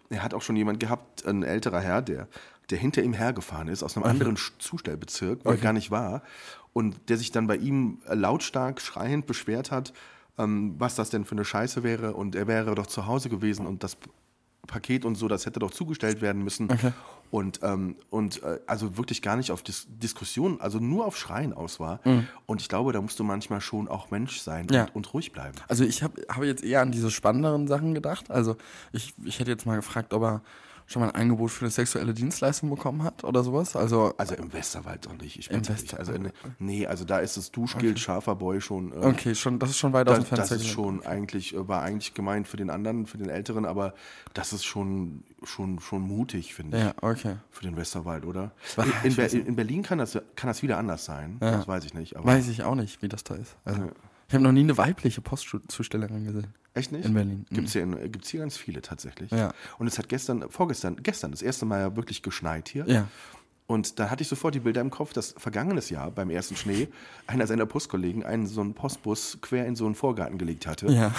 Er 0.10 0.24
hat 0.24 0.34
auch 0.34 0.42
schon 0.42 0.56
jemand 0.56 0.80
gehabt, 0.80 1.26
ein 1.26 1.44
älterer 1.44 1.82
Herr, 1.82 2.02
der, 2.02 2.30
der 2.70 2.78
hinter 2.78 3.02
ihm 3.04 3.14
hergefahren 3.14 3.68
ist, 3.68 3.84
aus 3.84 3.96
einem 3.98 4.06
anderen 4.06 4.36
Sch- 4.38 4.52
Zustellbezirk, 4.60 5.40
wo 5.44 5.50
er 5.50 5.54
Okay. 5.54 5.62
gar 5.64 5.74
nicht 5.74 5.92
war. 5.92 6.22
Und 6.74 7.10
der 7.10 7.18
sich 7.18 7.32
dann 7.32 7.48
bei 7.48 7.56
ihm 7.58 8.00
äh, 8.08 8.14
lautstark 8.16 8.82
schreiend 8.82 9.26
beschwert 9.26 9.72
hat, 9.72 9.94
ähm, 10.38 10.76
was 10.78 10.96
das 10.96 11.10
denn 11.10 11.26
für 11.26 11.32
eine 11.34 11.46
Scheiße 11.46 11.84
wäre. 11.84 12.14
Und 12.14 12.36
er 12.36 12.48
wäre 12.48 12.76
doch 12.76 12.88
zu 12.88 13.08
Hause 13.08 13.30
gewesen 13.30 13.66
und 13.66 13.84
das 13.84 13.98
Paket 14.68 15.06
und 15.06 15.16
so, 15.16 15.30
das 15.30 15.46
hätte 15.46 15.60
doch 15.60 15.72
zugestellt 15.72 16.20
werden 16.22 16.44
müssen. 16.44 16.70
Okay. 16.70 16.92
Und, 17.32 17.60
ähm, 17.64 17.96
und 18.10 18.44
äh, 18.44 18.60
also 18.68 18.98
wirklich 18.98 19.22
gar 19.22 19.38
nicht 19.38 19.52
auf 19.52 19.64
Dis 19.64 19.88
Diskussion, 19.90 20.60
also 20.62 20.80
nur 20.80 21.06
auf 21.06 21.18
Schreien 21.18 21.54
aus 21.54 21.80
war. 21.80 22.00
Und 22.46 22.62
ich 22.62 22.68
glaube, 22.70 22.92
da 22.94 23.02
musst 23.02 23.18
du 23.20 23.24
manchmal 23.24 23.60
schon 23.62 23.88
auch 23.88 24.12
Mensch 24.12 24.40
sein 24.40 24.66
Mhm. 24.68 24.74
Ja. 24.76 24.84
und, 24.84 24.96
und 24.96 25.14
ruhig 25.14 25.32
bleiben. 25.32 25.56
Also 25.70 25.84
ich 25.86 26.04
habe 26.04 26.22
hab 26.30 26.44
jetzt 26.44 26.64
eher 26.64 26.82
an 26.82 26.92
diese 26.92 27.12
spannenderen 27.12 27.68
Sachen 27.68 27.94
gedacht. 27.94 28.30
Also 28.30 28.56
ich, 28.92 29.14
ich 29.24 29.40
hätte 29.40 29.52
jetzt 29.52 29.66
mal 29.66 29.78
gefragt, 29.78 30.14
ob 30.14 30.22
er 30.24 30.42
schon 30.90 31.02
mal 31.02 31.10
ein 31.10 31.16
Angebot 31.16 31.52
für 31.52 31.66
eine 31.66 31.70
sexuelle 31.72 32.14
Dienstleistung 32.14 32.70
bekommen 32.70 33.04
hat 33.04 33.24
oder 33.26 33.44
sowas. 33.44 33.76
Also 33.76 34.14
Also 34.18 34.36
im 34.36 34.54
Westerwald 34.54 35.06
doch 35.06 35.14
nicht. 35.18 35.38
Ich 35.38 35.52
Im. 35.52 35.60
Westerwald. 35.68 36.00
Also 36.00 36.14
in, 36.14 36.32
nee, 36.60 36.88
also 36.88 37.04
da 37.04 37.20
ist 37.20 37.36
das 37.36 37.52
Duschgeld 37.52 38.00
scharfer 38.00 38.36
Boy 38.36 38.62
schon. 38.62 38.94
äh, 38.94 39.06
okay, 39.06 39.36
schon, 39.36 39.60
das 39.60 39.72
ist 39.72 39.78
schon 39.80 39.92
weit 39.94 40.08
aus 40.08 40.16
Das, 40.18 40.24
dem 40.26 40.36
Fenster. 40.38 40.56
das 40.56 40.64
ist 40.64 40.70
schon 40.70 41.06
eigentlich, 41.06 41.54
äh, 41.54 41.68
war 41.68 41.82
eigentlich 41.84 42.14
gemeint 42.14 42.48
für 42.48 42.56
den 42.58 42.70
anderen, 42.70 43.06
für 43.06 43.18
den 43.18 43.28
Älteren, 43.30 43.66
aber 43.66 43.94
das 44.34 44.54
ist 44.54 44.64
schon, 44.64 45.24
schon, 45.44 45.80
schon 45.82 46.02
mutig, 46.02 46.54
finde 46.56 46.78
ich. 46.78 46.84
Ja, 46.86 46.94
okay. 47.02 47.36
Für 47.52 47.64
den 47.64 47.76
Westerwald, 47.76 48.26
oder? 48.26 48.52
In, 49.04 49.14
in, 49.14 49.46
in 49.48 49.56
Berlin 49.58 49.84
kann 49.84 49.98
das, 49.98 50.14
kann 50.36 50.48
das 50.48 50.64
wieder 50.64 50.78
anders 50.78 51.04
sein. 51.04 51.38
Ja. 51.42 51.52
Das 51.52 51.68
weiß 51.68 51.84
ich 51.84 51.94
nicht. 51.94 52.16
Aber 52.16 52.26
Weiß 52.28 52.48
ich 52.48 52.64
auch 52.64 52.76
nicht, 52.76 53.02
wie 53.02 53.10
das 53.10 53.24
da 53.26 53.36
ist. 53.36 53.58
Also, 53.66 53.82
Ja. 53.82 53.88
Ich 54.30 54.34
habe 54.34 54.44
noch 54.44 54.52
nie 54.52 54.60
eine 54.60 54.78
weibliche 54.78 55.22
Postzustellerin 55.22 56.26
gesehen. 56.26 56.48
Echt 56.78 56.92
nicht? 56.92 57.06
In 57.06 57.14
Berlin. 57.14 57.46
Gibt 57.52 57.68
es 57.68 57.74
hier, 57.74 57.84
in- 57.84 58.12
gibt's 58.12 58.30
hier 58.30 58.40
ganz 58.42 58.56
viele 58.58 58.82
tatsächlich. 58.82 59.32
Ja. 59.32 59.54
Und 59.80 59.88
es 59.88 59.98
hat 59.98 60.08
gestern, 60.10 60.50
vorgestern, 60.50 60.98
gestern 61.04 61.32
das 61.32 61.42
erste 61.42 61.66
Mal 61.66 61.80
ja 61.80 61.96
wirklich 61.96 62.22
geschneit 62.22 62.70
hier. 62.70 62.86
Ja. 62.88 63.08
Und 63.66 64.00
da 64.00 64.10
hatte 64.10 64.22
ich 64.24 64.30
sofort 64.30 64.56
die 64.56 64.62
Bilder 64.62 64.80
im 64.80 64.90
Kopf, 64.90 65.12
dass 65.12 65.34
vergangenes 65.38 65.90
Jahr 65.90 66.10
beim 66.10 66.30
ersten 66.30 66.56
Schnee 66.56 66.88
einer 67.28 67.48
seiner 67.48 67.66
Postkollegen 67.66 68.24
einen 68.24 68.48
so 68.48 68.62
einen 68.62 68.74
Postbus 68.74 69.40
quer 69.42 69.66
in 69.66 69.76
so 69.76 69.86
einen 69.86 69.96
Vorgarten 69.96 70.38
gelegt 70.38 70.66
hatte. 70.68 70.88
Ja. 70.90 71.14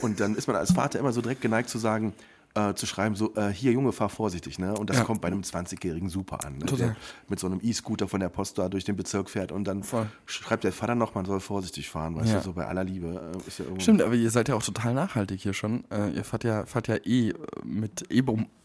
Und 0.00 0.20
dann 0.20 0.34
ist 0.34 0.46
man 0.46 0.56
als 0.56 0.72
Vater 0.72 0.98
immer 0.98 1.12
so 1.12 1.22
direkt 1.22 1.40
geneigt 1.40 1.70
zu 1.70 1.78
sagen, 1.78 2.12
äh, 2.56 2.72
zu 2.74 2.86
schreiben, 2.86 3.16
so, 3.16 3.34
äh, 3.34 3.48
hier 3.50 3.72
Junge, 3.72 3.90
fahr 3.92 4.08
vorsichtig, 4.08 4.60
ne? 4.60 4.74
Und 4.74 4.88
das 4.88 4.98
Ja. 4.98 5.04
kommt 5.04 5.20
bei 5.20 5.26
einem 5.28 5.42
20-Jährigen 5.42 6.08
super 6.08 6.44
an. 6.44 6.58
Ne? 6.58 6.66
Der 6.66 6.96
mit 7.28 7.40
so 7.40 7.48
einem 7.48 7.58
E-Scooter 7.62 8.06
von 8.06 8.20
der 8.20 8.28
Post 8.28 8.58
da 8.58 8.68
durch 8.68 8.84
den 8.84 8.94
Bezirk 8.94 9.28
fährt 9.28 9.50
und 9.50 9.64
dann 9.64 9.82
Voll. 9.82 10.06
schreibt 10.26 10.62
der 10.62 10.72
Vater 10.72 10.94
noch, 10.94 11.14
man 11.16 11.24
soll 11.24 11.40
vorsichtig 11.40 11.88
fahren, 11.90 12.14
weißt 12.14 12.28
Ja. 12.28 12.38
du, 12.38 12.44
so 12.44 12.52
bei 12.52 12.66
aller 12.66 12.84
Liebe. 12.84 13.32
Äh, 13.34 13.48
ist 13.48 13.58
ja 13.58 13.64
irgendwo 13.64 13.82
Stimmt, 13.82 14.02
aber 14.02 14.14
ihr 14.14 14.30
seid 14.30 14.48
ja 14.48 14.54
auch 14.54 14.62
total 14.62 14.94
nachhaltig 14.94 15.40
hier 15.40 15.52
schon. 15.52 15.82
Äh, 15.90 16.10
ihr 16.10 16.22
fahrt 16.24 16.44
ja, 16.44 16.64
fahrt 16.64 16.86
ja 16.86 16.94
eh 17.04 17.30
äh, 17.30 17.34
mit 17.64 18.04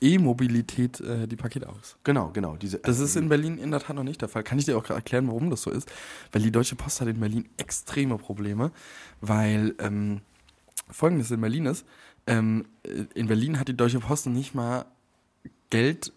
E-Mobilität 0.02 1.00
äh, 1.02 1.28
die 1.28 1.36
Pakete 1.36 1.68
aus. 1.70 1.98
Genau, 2.04 2.30
genau. 2.32 2.56
Diese, 2.58 2.80
Das 2.80 3.00
ist 3.00 3.16
in 3.16 3.30
Berlin 3.30 3.58
in 3.58 3.72
der 3.72 3.80
Tat 3.80 3.96
noch 3.96 4.04
nicht 4.04 4.22
der 4.22 4.30
Fall. 4.30 4.44
Kann 4.44 4.60
ich 4.60 4.66
dir 4.66 4.78
auch 4.78 4.90
erklären, 4.90 5.28
warum 5.28 5.50
das 5.50 5.62
so 5.64 5.72
ist? 5.72 5.90
Weil 6.32 6.42
die 6.42 6.52
Deutsche 6.52 6.76
Post 6.76 7.02
hat 7.02 7.08
in 7.08 7.20
Berlin 7.20 7.48
extreme 7.58 8.18
Probleme, 8.18 8.72
weil 9.22 9.76
ähm, 9.80 10.22
folgendes 10.92 11.32
in 11.32 11.42
Berlin 11.42 11.66
ist, 11.66 11.86
ähm, 12.30 12.66
äh, 12.84 13.06
in 13.16 13.28
Berlin 13.28 13.60
hat 13.60 13.68
die 13.68 13.76
Deutsche 13.76 14.00
Post 14.00 14.28
nicht 14.28 14.56
mal 14.56 14.86
Geld, 15.70 16.14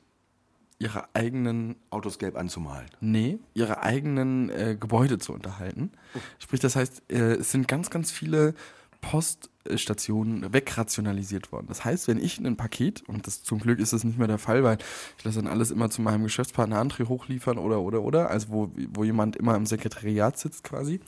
ihre 0.78 1.04
eigenen 1.14 1.76
Autos 1.90 2.18
gelb 2.18 2.36
anzumalen. 2.36 2.88
Nee, 3.00 3.38
ihre 3.54 3.82
eigenen 3.82 4.50
äh, 4.50 4.76
Gebäude 4.78 5.18
zu 5.18 5.32
unterhalten. 5.32 5.92
Sprich, 6.38 6.60
das 6.60 6.76
heißt, 6.76 7.02
äh, 7.08 7.34
es 7.34 7.52
sind 7.52 7.68
ganz, 7.68 7.88
ganz 7.90 8.10
viele 8.10 8.54
Poststationen 9.02 10.52
wegrationalisiert 10.54 11.52
worden. 11.52 11.66
Das 11.68 11.84
heißt, 11.84 12.08
wenn 12.08 12.18
ich 12.18 12.38
ein 12.38 12.56
Paket, 12.56 13.02
und 13.08 13.26
das 13.26 13.42
zum 13.42 13.58
Glück 13.58 13.80
ist 13.80 13.92
das 13.92 14.04
nicht 14.04 14.16
mehr 14.16 14.28
der 14.28 14.38
Fall, 14.38 14.62
weil 14.62 14.78
ich 15.18 15.24
lasse 15.24 15.42
dann 15.42 15.50
alles 15.50 15.70
immer 15.70 15.90
zu 15.90 16.00
meinem 16.00 16.22
Geschäftspartner 16.22 16.80
André 16.80 17.08
hochliefern 17.08 17.58
oder, 17.58 17.80
oder, 17.80 18.02
oder, 18.02 18.30
also 18.30 18.48
wo, 18.50 18.70
wo 18.94 19.04
jemand 19.04 19.36
immer 19.36 19.56
im 19.56 19.66
Sekretariat 19.66 20.38
sitzt 20.38 20.64
quasi 20.64 21.00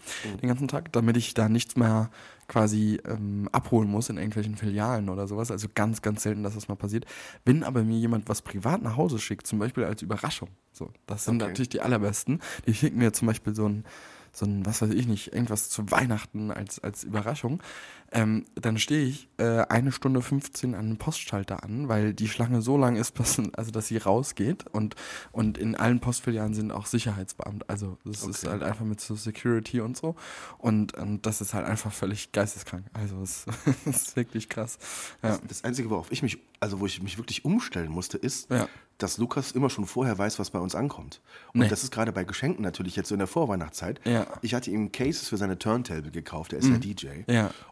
den 0.43 0.49
ganzen 0.49 0.69
Tag, 0.69 0.93
damit 0.93 1.17
ich 1.17 1.35
da 1.35 1.49
nichts 1.49 1.77
mehr 1.77 2.11
quasi 2.49 3.01
ähm, 3.07 3.49
abholen 3.53 3.89
muss 3.89 4.11
in 4.11 4.19
irgendwelchen 4.19 4.57
Filialen 4.57 5.09
oder 5.09 5.27
sowas. 5.27 5.51
Also 5.51 5.69
ganz, 5.75 6.03
ganz 6.03 6.25
selten, 6.25 6.43
dass 6.43 6.55
das 6.55 6.69
mal 6.69 6.75
passiert. 6.75 7.07
Wenn 7.45 7.63
aber 7.63 7.85
mir 7.85 7.97
jemand 7.99 8.29
was 8.29 8.43
privat 8.43 8.83
nach 8.83 8.97
Hause 8.97 9.19
schickt, 9.19 9.47
zum 9.47 9.61
Beispiel 9.61 9.85
als 9.85 10.03
Überraschung, 10.03 10.49
so, 10.73 10.91
das 11.07 11.25
sind 11.25 11.37
Okay. 11.41 11.49
natürlich 11.49 11.69
die 11.71 11.81
allerbesten. 11.81 12.41
Die 12.67 12.75
schicken 12.75 12.99
mir 12.99 13.13
zum 13.13 13.29
Beispiel 13.29 13.55
so 13.55 13.67
ein, 13.67 13.85
so 14.35 14.47
ein, 14.47 14.67
was 14.67 14.83
weiß 14.83 14.91
ich 14.91 15.07
nicht, 15.07 15.33
irgendwas 15.33 15.69
zu 15.69 15.91
Weihnachten 15.91 16.51
als, 16.51 16.83
als 16.83 17.05
Überraschung. 17.05 17.63
Ähm, 18.17 18.47
dann 18.55 18.79
stehe 18.79 19.05
ich 19.07 19.29
äh, 19.39 19.63
eine 19.69 19.91
Stunde 19.91 20.23
15 20.23 20.75
an 20.75 20.81
einem 20.87 20.97
Postschalter 20.99 21.65
an, 21.65 21.89
weil 21.89 22.15
die 22.15 22.29
Schlange 22.29 22.63
so 22.63 22.79
lang 22.79 22.95
ist, 22.95 23.11
bis, 23.15 23.41
also 23.55 23.73
dass 23.73 23.89
sie 23.89 23.97
rausgeht 23.97 24.67
und, 24.69 24.95
und 25.33 25.59
in 25.59 25.75
allen 25.75 25.99
Postfilialen 25.99 26.55
sind 26.55 26.71
auch 26.71 26.87
Sicherheitsbeamte. 26.87 27.69
Also 27.69 27.99
das 28.05 28.23
ist 28.23 28.45
Okay. 28.45 28.53
halt 28.53 28.63
einfach 28.63 28.85
mit 28.85 29.01
so 29.01 29.17
Security 29.17 29.81
und 29.81 29.97
so. 29.97 30.15
Und, 30.59 30.95
und 30.95 31.27
das 31.27 31.41
ist 31.41 31.55
halt 31.55 31.67
einfach 31.67 31.93
völlig 31.93 32.31
geisteskrank. 32.31 32.85
Also 32.93 33.21
es 33.21 33.47
ist 33.85 34.15
wirklich 34.15 34.49
krass. 34.49 34.79
Ja. 35.23 35.39
Das 35.49 35.65
Einzige, 35.65 35.91
worauf 35.91 36.13
ich 36.13 36.23
mich, 36.23 36.39
also 36.61 36.79
wo 36.79 36.87
ich 36.87 37.03
mich 37.03 37.19
wirklich 37.19 37.45
umstellen 37.45 37.91
musste, 37.91 38.17
ist, 38.17 38.49
Ja. 38.51 38.69
dass 38.99 39.19
Lukas 39.19 39.51
immer 39.51 39.71
schon 39.71 39.87
vorher 39.87 40.17
weiß, 40.17 40.39
was 40.39 40.51
bei 40.51 40.61
uns 40.61 40.77
ankommt. 40.77 41.21
Und 41.53 41.61
Nee. 41.61 41.69
das 41.69 41.83
ist 41.83 41.91
gerade 41.91 42.13
bei 42.13 42.23
Geschenken 42.23 42.63
natürlich 42.63 42.95
jetzt 42.95 43.09
so 43.09 43.15
in 43.17 43.19
der 43.19 43.27
Vorweihnachtszeit. 43.27 44.01
Ja. 44.05 44.27
Ich 44.41 44.55
hatte 44.55 44.71
ihm 44.71 44.93
Cases 44.93 45.29
für 45.29 45.37
seine 45.37 45.59
Turntable 45.59 46.13
gekauft, 46.13 46.53
der 46.53 46.61
ist 46.61 46.69
ja 46.69 46.79
DJ. 46.79 47.09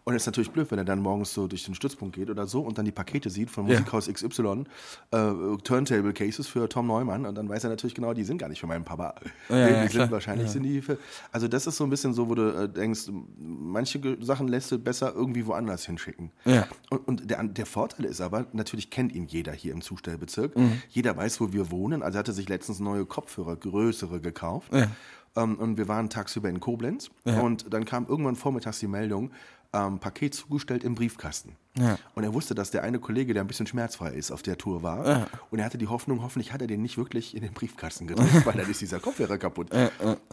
Und 0.04 0.14
es 0.16 0.22
ist 0.22 0.26
natürlich 0.32 0.50
blöd, 0.50 0.70
wenn 0.70 0.78
er 0.78 0.84
dann 0.84 1.00
morgens 1.00 1.32
so 1.32 1.46
durch 1.46 1.64
den 1.64 1.74
Stützpunkt 1.74 2.14
geht 2.16 2.30
oder 2.30 2.46
so 2.46 2.60
und 2.62 2.78
dann 2.78 2.84
die 2.84 2.92
Pakete 2.92 3.30
sieht 3.30 3.50
von. 3.50 3.66
Musikhaus 3.66 4.08
XY, 4.12 4.64
äh, 5.12 5.32
Turntable 5.62 6.12
Cases 6.12 6.46
für 6.46 6.68
Tom 6.68 6.86
Neumann 6.86 7.26
und 7.26 7.34
dann 7.34 7.48
weiß 7.48 7.64
er 7.64 7.70
natürlich 7.70 7.94
genau, 7.94 8.12
die 8.12 8.24
sind 8.24 8.38
gar 8.38 8.48
nicht 8.48 8.60
für 8.60 8.66
meinen 8.66 8.84
Papa. 8.84 9.14
Ja, 9.48 9.66
die 9.66 9.72
ja, 9.72 9.80
sind 9.82 9.90
klar. 9.90 10.10
wahrscheinlich 10.10 10.46
Ja. 10.48 10.52
sind 10.52 10.62
die 10.64 10.82
für. 10.82 10.98
Also 11.30 11.48
das 11.48 11.66
ist 11.66 11.76
so 11.76 11.84
ein 11.84 11.90
bisschen 11.90 12.14
so, 12.14 12.28
wo 12.28 12.34
du 12.34 12.48
äh, 12.50 12.68
denkst, 12.68 13.10
manche 13.38 14.00
Sachen 14.20 14.48
lässt 14.48 14.72
du 14.72 14.78
besser 14.78 15.12
irgendwie 15.14 15.46
woanders 15.46 15.86
hinschicken. 15.86 16.30
Ja. 16.44 16.66
Und, 16.90 17.08
und 17.08 17.30
der, 17.30 17.42
der 17.44 17.66
Vorteil 17.66 18.06
ist 18.06 18.20
aber, 18.20 18.46
natürlich 18.52 18.90
kennt 18.90 19.12
ihn 19.14 19.26
jeder 19.26 19.52
hier 19.52 19.72
im 19.72 19.80
Zustellbezirk. 19.82 20.56
Mhm. 20.56 20.82
Jeder 20.88 21.16
weiß, 21.16 21.40
wo 21.40 21.52
wir 21.52 21.70
wohnen. 21.70 22.02
Also 22.02 22.16
er 22.16 22.20
hatte 22.20 22.32
sich 22.32 22.48
letztens 22.48 22.80
neue 22.80 23.04
Kopfhörer, 23.06 23.56
größere 23.56 24.20
gekauft. 24.20 24.72
Ja. 24.72 24.88
Ähm, 25.36 25.56
und 25.58 25.76
wir 25.78 25.88
waren 25.88 26.10
tagsüber 26.10 26.48
in 26.48 26.60
Koblenz. 26.60 27.10
Ja. 27.24 27.40
Und 27.40 27.72
dann 27.72 27.84
kam 27.84 28.06
irgendwann 28.06 28.36
vormittags 28.36 28.80
die 28.80 28.86
Meldung, 28.88 29.30
ähm, 29.72 29.98
Paket 29.98 30.34
zugestellt 30.34 30.84
im 30.84 30.94
Briefkasten. 30.94 31.56
Ja. 31.78 31.96
Und 32.14 32.22
er 32.24 32.34
wusste, 32.34 32.54
dass 32.54 32.70
der 32.70 32.82
eine 32.82 32.98
Kollege, 32.98 33.32
der 33.32 33.42
ein 33.42 33.46
bisschen 33.46 33.66
schmerzfrei 33.66 34.10
ist, 34.10 34.30
auf 34.30 34.42
der 34.42 34.58
Tour 34.58 34.82
war. 34.82 35.08
Ja. 35.08 35.26
Und 35.50 35.58
er 35.58 35.64
hatte 35.64 35.78
die 35.78 35.86
Hoffnung, 35.88 36.22
hoffentlich 36.22 36.52
hat 36.52 36.60
er 36.60 36.66
den 36.66 36.82
nicht 36.82 36.98
wirklich 36.98 37.34
in 37.34 37.42
den 37.42 37.52
Briefkasten 37.54 38.06
gedrückt, 38.06 38.30
weil 38.44 38.52
dann 38.54 38.70
ist 38.70 38.80
dieser 38.82 39.00
Kopfhörer 39.00 39.38
kaputt. 39.38 39.70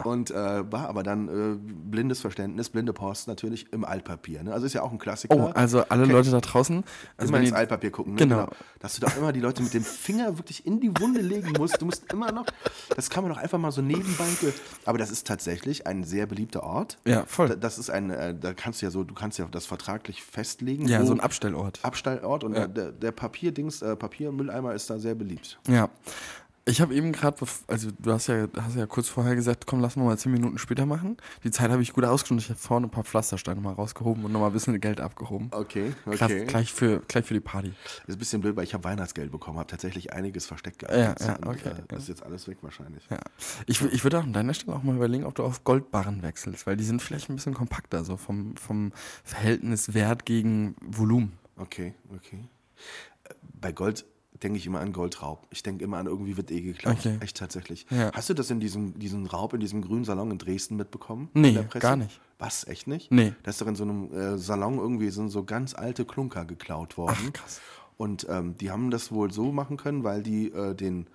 Und 0.03 0.31
äh, 0.31 0.36
war 0.72 0.89
aber 0.89 1.03
dann 1.03 1.27
äh, 1.29 1.58
blindes 1.89 2.19
Verständnis, 2.19 2.69
blinde 2.69 2.91
Post 2.91 3.27
natürlich 3.29 3.72
im 3.72 3.86
Altpapier. 3.86 4.43
Ne? 4.43 4.51
Also 4.53 4.65
ist 4.65 4.74
ja 4.74 4.81
auch 4.81 4.91
ein 4.91 5.00
Klassiker. 5.00 5.36
Oh, 5.36 5.48
also 5.53 5.84
alle 5.88 6.05
Leute 6.05 6.29
da 6.31 6.41
draußen. 6.41 6.84
Also 7.17 7.34
immer 7.34 7.41
ins 7.41 7.53
Altpapier 7.53 7.91
gucken. 7.91 8.13
Ne? 8.15 8.19
Genau. 8.19 8.50
Dass 8.79 8.96
du 8.96 9.01
da 9.05 9.12
immer 9.17 9.31
die 9.31 9.39
Leute 9.39 9.63
mit 9.63 9.74
dem 9.74 9.84
Finger 9.84 10.38
wirklich 10.38 10.65
in 10.65 10.81
die 10.81 10.91
Wunde 11.00 11.22
legen 11.22 11.53
musst. 11.58 11.81
Du 11.81 11.86
musst 11.86 12.12
immer 12.12 12.31
noch, 12.34 12.46
das 12.96 13.10
kann 13.10 13.24
man 13.24 13.31
doch 13.34 13.39
einfach 13.39 13.58
mal 13.60 13.72
so 13.72 13.81
nebenbei. 13.81 14.25
Aber 14.86 14.98
das 14.98 15.10
ist 15.10 15.25
tatsächlich 15.25 15.88
ein 15.88 16.03
sehr 16.03 16.25
beliebter 16.25 16.63
Ort. 16.63 16.98
Ja, 17.05 17.24
voll. 17.25 17.48
Da- 17.50 17.55
Das 17.55 17.77
ist 17.77 17.89
ein, 17.89 18.10
äh, 18.10 18.36
da 18.38 18.53
kannst 18.53 18.81
du 18.81 18.86
ja 18.86 18.91
so, 18.91 19.03
du 19.03 19.13
kannst 19.13 19.38
ja 19.39 19.46
das 19.50 19.65
vertraglich 19.65 20.22
festlegen. 20.24 20.88
Ja, 20.88 21.05
so 21.05 21.13
ein 21.13 21.19
Abstellort. 21.29 21.79
Abstellort 21.83 22.43
und 22.43 22.53
der, 22.53 22.91
der 22.91 23.12
Papierdings, 23.12 23.81
äh, 23.81 23.95
Papiermülleimer 23.95 24.74
ist 24.74 24.89
da 24.89 24.98
sehr 24.98 25.15
beliebt. 25.15 25.59
Ja. 25.67 25.89
Ich 26.69 26.81
habe 26.81 26.93
eben 26.93 27.11
gerade, 27.11 27.43
also 27.65 27.89
du 27.97 28.11
hast 28.11 28.27
ja, 28.27 28.47
hast 28.55 28.75
ja 28.75 28.85
kurz 28.85 29.09
vorher 29.09 29.35
gesagt, 29.35 29.65
komm, 29.65 29.79
lass 29.79 29.95
mal 29.95 30.03
mal 30.03 30.19
zehn 30.19 30.31
Minuten 30.31 30.59
später 30.59 30.85
machen. 30.85 31.17
Die 31.43 31.49
Zeit 31.49 31.71
habe 31.71 31.81
ich 31.81 31.94
gut 31.94 32.05
ausgenutzt. 32.05 32.46
Ich 32.46 32.50
habe 32.51 32.59
vorne 32.59 32.85
ein 32.85 32.91
paar 32.91 33.03
Pflastersteine 33.03 33.59
mal 33.59 33.74
rausgehoben 33.74 34.24
und 34.24 34.31
nochmal 34.31 34.51
ein 34.51 34.53
bisschen 34.53 34.79
Geld 34.79 35.01
abgehoben. 35.01 35.48
Okay, 35.50 35.94
okay. 36.05 36.46
Gleich, 36.46 36.72
für, 36.72 37.00
gleich 37.07 37.25
für 37.25 37.33
die 37.33 37.39
Party. 37.39 37.74
Ist 38.05 38.15
ein 38.15 38.20
bisschen 38.20 38.41
blöd, 38.41 38.55
weil 38.55 38.65
ich 38.65 38.75
habe 38.75 38.83
Weihnachtsgeld 38.83 39.31
bekommen, 39.31 39.57
habe 39.57 39.65
tatsächlich 39.65 40.13
einiges 40.13 40.46
versteckt 40.46 40.77
gehabt. 40.77 40.96
Ja, 40.96 41.15
ja, 41.27 41.35
und, 41.37 41.48
okay, 41.48 41.70
äh, 41.70 41.70
ja. 41.70 41.83
Das 41.87 42.03
ist 42.03 42.09
jetzt 42.09 42.24
alles 42.24 42.48
weg 42.48 42.59
wahrscheinlich. 42.61 43.03
Ja. 43.09 43.17
Ich, 43.65 43.81
ich 43.81 44.03
würde 44.03 44.20
auch 44.20 44.24
an 44.24 44.33
deiner 44.33 44.53
Stelle 44.53 44.77
auch 44.77 44.83
mal 44.83 44.96
überlegen, 44.96 45.24
ob 45.24 45.33
du 45.33 45.44
auf 45.44 45.63
Goldbarren 45.63 46.22
wechselst, 46.22 46.67
weil 46.67 46.77
die 46.77 46.83
sind 46.83 47.01
vielleicht 47.01 47.31
ein 47.31 47.35
bisschen 47.35 47.55
kompakter, 47.55 48.03
so 48.03 48.15
vom, 48.15 48.55
vom 48.57 48.91
Verhältnis 49.24 49.96
Wert 49.96 50.24
gegen 50.27 50.75
Volumen. 50.81 51.31
Okay, 51.57 51.96
okay. 52.15 52.48
Äh, 53.24 53.33
Bei 53.59 53.72
Gold 53.72 54.05
denke 54.44 54.57
ich 54.57 54.65
immer 54.65 54.79
an 54.79 54.94
Goldraub. 54.94 55.48
Ich 55.50 55.63
denke 55.63 55.83
immer 55.83 55.98
an 55.98 56.05
irgendwie 56.05 56.37
wird 56.37 56.51
eh 56.51 56.61
geklaut. 56.61 56.98
Okay. 57.00 57.18
Echt 57.20 57.37
tatsächlich. 57.37 57.85
Ja. 57.89 58.11
Hast 58.13 58.29
du 58.29 58.33
das 58.33 58.50
in 58.51 58.59
diesem, 58.59 58.98
diesem 58.98 59.25
Raub, 59.25 59.53
in 59.53 59.59
diesem 59.59 59.81
grünen 59.81 60.05
Salon 60.05 60.31
in 60.31 60.37
Dresden 60.37 60.75
mitbekommen? 60.77 61.29
Nee, 61.33 61.50
in 61.50 61.55
der 61.55 61.63
Presse? 61.63 61.79
gar 61.79 61.96
nicht. 61.96 62.20
Was? 62.37 62.65
Echt 62.68 62.87
nicht? 62.87 63.11
Nee. 63.11 63.33
Da 63.44 63.50
ist 63.50 63.59
doch 63.59 63.68
in 63.68 63.75
so 63.75 63.83
einem 63.83 64.13
äh, 64.13 64.37
Salon 64.37 64.77
irgendwie 64.77 65.09
sind 65.09 65.29
so 65.29 65.44
ganz 65.44 65.74
alte 65.74 66.05
Klunker 66.05 66.46
geklaut 66.46 66.98
worden. 66.98 67.18
Ach, 67.27 67.33
krass. 67.33 67.59
Und 67.98 68.27
ähm, 68.29 68.57
die 68.57 68.72
haben 68.72 68.92
das 68.92 69.11
wohl 69.11 69.29
so 69.31 69.51
machen 69.51 69.75
können, 69.75 70.05
weil 70.05 70.24
die 70.24 70.48
äh, 70.53 70.74
den 70.74 71.07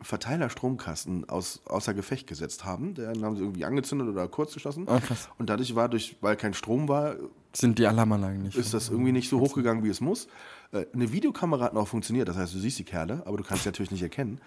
Verteiler-Stromkasten 0.00 1.28
aus, 1.28 1.62
außer 1.66 1.94
Gefecht 1.94 2.26
gesetzt 2.26 2.64
haben. 2.64 2.94
Den 2.94 3.24
haben 3.24 3.36
sie 3.36 3.42
irgendwie 3.42 3.64
angezündet 3.64 4.08
oder 4.08 4.28
kurz 4.28 4.54
geschlossen. 4.54 4.88
Ah, 4.88 5.00
krass. 5.00 5.28
Und 5.38 5.48
dadurch 5.48 5.74
war 5.74 5.88
durch, 5.88 6.16
weil 6.20 6.36
kein 6.36 6.54
Strom 6.54 6.88
war, 6.88 7.16
Sind 7.52 7.78
die 7.78 7.86
Alarmanlagen 7.86 8.42
nicht. 8.42 8.56
ist 8.56 8.74
das 8.74 8.88
irgendwie 8.88 9.12
nicht 9.12 9.28
so 9.28 9.40
hochgegangen, 9.40 9.82
wie 9.84 9.88
es 9.88 10.00
muss. 10.00 10.28
Äh, 10.72 10.86
Eine 10.94 11.12
Videokamera 11.12 11.64
hat 11.64 11.74
noch 11.74 11.86
funktioniert, 11.86 12.28
das 12.28 12.36
heißt, 12.36 12.54
du 12.54 12.58
siehst 12.58 12.78
die 12.78 12.84
Kerle, 12.84 13.22
aber 13.26 13.36
du 13.36 13.44
kannst 13.44 13.64
sie 13.64 13.68
natürlich 13.68 13.90
nicht 13.90 14.02
erkennen, 14.02 14.40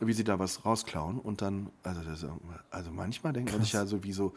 wie 0.00 0.12
sie 0.12 0.24
da 0.24 0.38
was 0.38 0.64
rausklauen. 0.64 1.18
Und 1.18 1.42
dann, 1.42 1.68
also, 1.82 2.00
das, 2.02 2.24
also 2.70 2.90
manchmal 2.90 3.32
denkt 3.32 3.52
man 3.52 3.62
sich 3.62 3.72
ja 3.72 3.84
so, 3.86 4.02
wie 4.04 4.12
so, 4.12 4.32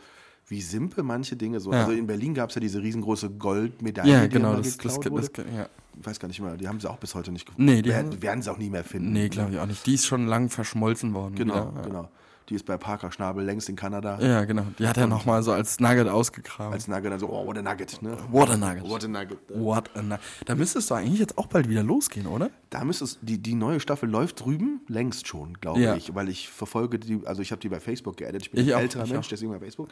wie 0.48 0.62
simpel 0.62 1.04
manche 1.04 1.36
Dinge 1.36 1.60
so. 1.60 1.72
Ja. 1.72 1.82
Also 1.82 1.92
in 1.92 2.08
Berlin 2.08 2.34
gab 2.34 2.50
es 2.50 2.56
ja 2.56 2.62
diese 2.62 2.82
riesengroße 2.82 3.30
Goldmedaille, 3.32 4.12
ja, 4.12 4.22
die 4.24 4.30
genau, 4.30 4.56
das, 4.56 4.78
das, 4.78 5.00
geklaut 5.00 5.20
das, 5.20 5.30
wurde. 5.38 5.46
ja. 5.56 5.70
Ich 6.00 6.06
weiß 6.06 6.20
gar 6.20 6.28
nicht 6.28 6.40
mehr, 6.40 6.56
die 6.58 6.68
haben 6.68 6.80
sie 6.80 6.90
auch 6.90 6.98
bis 6.98 7.16
heute 7.16 7.32
nicht 7.32 7.48
gefunden. 7.48 7.66
Nee, 7.66 7.82
die 7.82 7.90
werden, 7.90 8.22
werden 8.22 8.42
sie 8.42 8.52
auch 8.52 8.58
nie 8.58 8.70
mehr 8.70 8.84
finden. 8.84 9.14
Nee, 9.14 9.30
glaube 9.30 9.52
ich 9.52 9.60
auch 9.60 9.66
nicht. 9.66 9.86
Die 9.86 9.96
ist 9.96 10.06
schon 10.06 10.28
lang 10.28 10.50
verschmolzen 10.50 11.14
worden. 11.14 11.36
Genau, 11.36 11.72
wieder. 11.72 11.74
ja. 11.76 11.82
genau. 11.82 12.10
Die 12.50 12.56
ist 12.56 12.66
bei 12.66 12.78
Parker 12.78 13.12
Schnabel 13.12 13.44
längst 13.44 13.68
in 13.68 13.76
Kanada. 13.76 14.20
Ja, 14.22 14.46
genau. 14.46 14.64
Die 14.80 14.88
hat 14.88 14.96
er 14.98 15.06
nochmal 15.08 15.44
so 15.44 15.52
als 15.52 15.82
Nugget 15.82 16.08
ausgegraben. 16.08 16.72
Als 16.72 16.88
Nugget 16.88 17.12
dann 17.12 17.20
so, 17.20 17.28
oh, 17.30 17.46
what 17.46 17.58
a 17.58 17.62
Nugget, 17.62 18.02
ne? 18.02 18.18
What 18.32 18.50
a 18.50 18.56
Nugget. 18.56 18.84
What 18.90 19.04
a 19.04 19.08
Nugget. 19.10 19.38
What 19.50 19.90
a 19.98 20.02
Nugget. 20.02 20.22
Da 20.46 20.56
müsste 20.56 20.80
es 20.80 20.88
doch 20.88 20.96
eigentlich 20.96 21.20
jetzt 21.20 21.38
auch 21.38 21.48
bald 21.48 21.68
wieder 21.68 21.84
losgehen, 21.84 22.26
oder? 22.26 22.50
Da 22.70 22.86
müsste 22.86 23.04
es, 23.04 23.18
die, 23.22 23.38
die 23.38 23.54
neue 23.54 23.80
Staffel 23.82 24.10
läuft 24.10 24.44
drüben 24.46 24.80
längst 24.88 25.28
schon, 25.28 25.56
glaube 25.56 25.82
Ja. 25.82 25.96
ich, 25.96 26.16
weil 26.16 26.30
ich 26.30 26.50
verfolge 26.50 27.00
die, 27.00 27.20
also 27.26 27.42
ich 27.42 27.52
habe 27.52 27.60
die 27.60 27.70
bei 27.70 27.80
Facebook 27.82 28.16
geaddet, 28.18 28.44
ich 28.44 28.52
bin 28.52 28.62
Ich 28.62 28.70
ein 28.72 28.78
auch, 28.78 28.82
älterer 28.82 29.08
Mensch, 29.08 29.26
auch. 29.26 29.30
deswegen 29.30 29.52
bei 29.52 29.60
Facebook. 29.60 29.90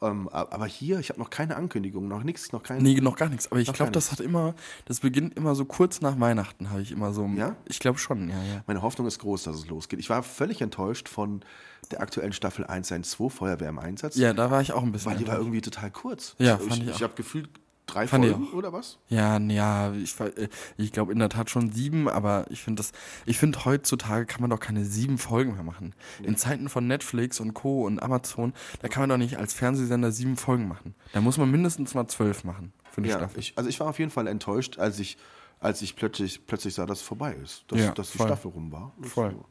Ähm, 0.00 0.28
aber 0.30 0.66
hier, 0.66 0.98
ich 1.00 1.10
habe 1.10 1.18
noch 1.20 1.28
keine 1.30 1.56
Ankündigung, 1.56 2.08
noch 2.08 2.22
nichts, 2.22 2.52
noch 2.52 2.62
kein. 2.62 2.82
Nee, 2.82 3.00
noch 3.00 3.16
gar 3.16 3.28
nichts. 3.28 3.50
Aber 3.50 3.60
ich 3.60 3.70
glaube, 3.72 3.92
das 3.92 4.12
hat 4.12 4.20
immer, 4.20 4.54
das 4.86 5.00
beginnt 5.00 5.36
immer 5.36 5.54
so 5.54 5.64
kurz 5.66 6.00
nach 6.00 6.18
Weihnachten, 6.20 6.70
habe 6.70 6.80
ich 6.80 6.92
immer 6.92 7.12
so. 7.12 7.26
Ja? 7.36 7.56
Ich 7.66 7.80
glaube 7.80 7.98
schon, 7.98 8.28
ja, 8.30 8.36
ja. 8.36 8.62
Meine 8.66 8.80
Hoffnung 8.82 9.06
ist 9.06 9.18
groß, 9.18 9.42
dass 9.42 9.56
es 9.56 9.66
losgeht. 9.68 9.98
Ich 9.98 10.08
war 10.08 10.22
völlig 10.22 10.62
enttäuscht 10.62 11.08
von 11.08 11.42
der 11.90 12.00
aktuellen 12.00 12.32
Staffel 12.32 12.66
112 12.66 13.32
Feuerwehr 13.32 13.68
im 13.68 13.78
Einsatz, 13.78 14.16
Ja, 14.16 14.32
da 14.32 14.50
war 14.50 14.60
ich 14.60 14.72
auch 14.72 14.82
ein 14.82 14.92
bisschen. 14.92 15.12
weil 15.12 15.18
die 15.18 15.26
war 15.26 15.38
irgendwie 15.38 15.60
total 15.60 15.90
kurz. 15.90 16.34
Ja, 16.38 16.58
ich, 16.62 16.68
fand 16.68 16.82
ich 16.82 16.88
ich 16.88 16.94
auch. 16.96 17.00
habe 17.02 17.14
gefühlt 17.14 17.48
drei 17.86 18.06
Fand 18.06 18.24
ich 18.26 18.32
Folgen 18.32 18.52
oder 18.52 18.70
was? 18.74 18.98
Ja, 19.08 19.38
ja, 19.38 19.92
ich, 19.94 20.20
äh, 20.20 20.48
ich 20.76 20.92
glaube 20.92 21.10
in 21.12 21.18
der 21.18 21.30
Tat 21.30 21.48
schon 21.48 21.72
sieben, 21.72 22.06
aber 22.06 22.44
ich 22.50 22.60
finde 22.62 22.80
das, 22.82 22.92
ich 23.24 23.38
finde 23.38 23.64
heutzutage 23.64 24.26
kann 24.26 24.42
man 24.42 24.50
doch 24.50 24.60
keine 24.60 24.84
sieben 24.84 25.16
Folgen 25.16 25.54
mehr 25.54 25.62
machen. 25.62 25.94
In 26.22 26.36
Zeiten 26.36 26.68
von 26.68 26.86
Netflix 26.86 27.40
und 27.40 27.54
Co. 27.54 27.86
und 27.86 28.02
Amazon, 28.02 28.52
da 28.82 28.88
kann 28.88 29.00
man 29.04 29.08
doch 29.08 29.16
nicht 29.16 29.38
als 29.38 29.54
Fernsehsender 29.54 30.12
sieben 30.12 30.36
Folgen 30.36 30.68
machen. 30.68 30.94
Da 31.14 31.22
muss 31.22 31.38
man 31.38 31.50
mindestens 31.50 31.94
mal 31.94 32.06
zwölf 32.08 32.44
machen 32.44 32.74
für 32.90 32.98
eine 32.98 33.08
Ja, 33.08 33.16
Staffel. 33.16 33.40
ich, 33.40 33.54
also 33.56 33.70
ich 33.70 33.80
war 33.80 33.88
auf 33.88 33.98
jeden 33.98 34.10
Fall 34.10 34.26
enttäuscht, 34.26 34.78
als 34.78 34.98
ich 34.98 35.16
als 35.60 35.82
ich 35.82 35.96
plötzlich, 35.96 36.46
plötzlich 36.46 36.74
sah, 36.74 36.86
dass 36.86 36.98
es 36.98 37.04
vorbei 37.04 37.34
ist, 37.42 37.64
dass, 37.66 37.80
Ja, 37.80 37.90
dass 37.90 38.12
die 38.12 38.18
voll. 38.18 38.28
Staffel 38.28 38.52
rum 38.52 38.70
war. 38.70 38.92
Das 39.02 39.10
Voll. 39.10 39.32
so. 39.32 39.44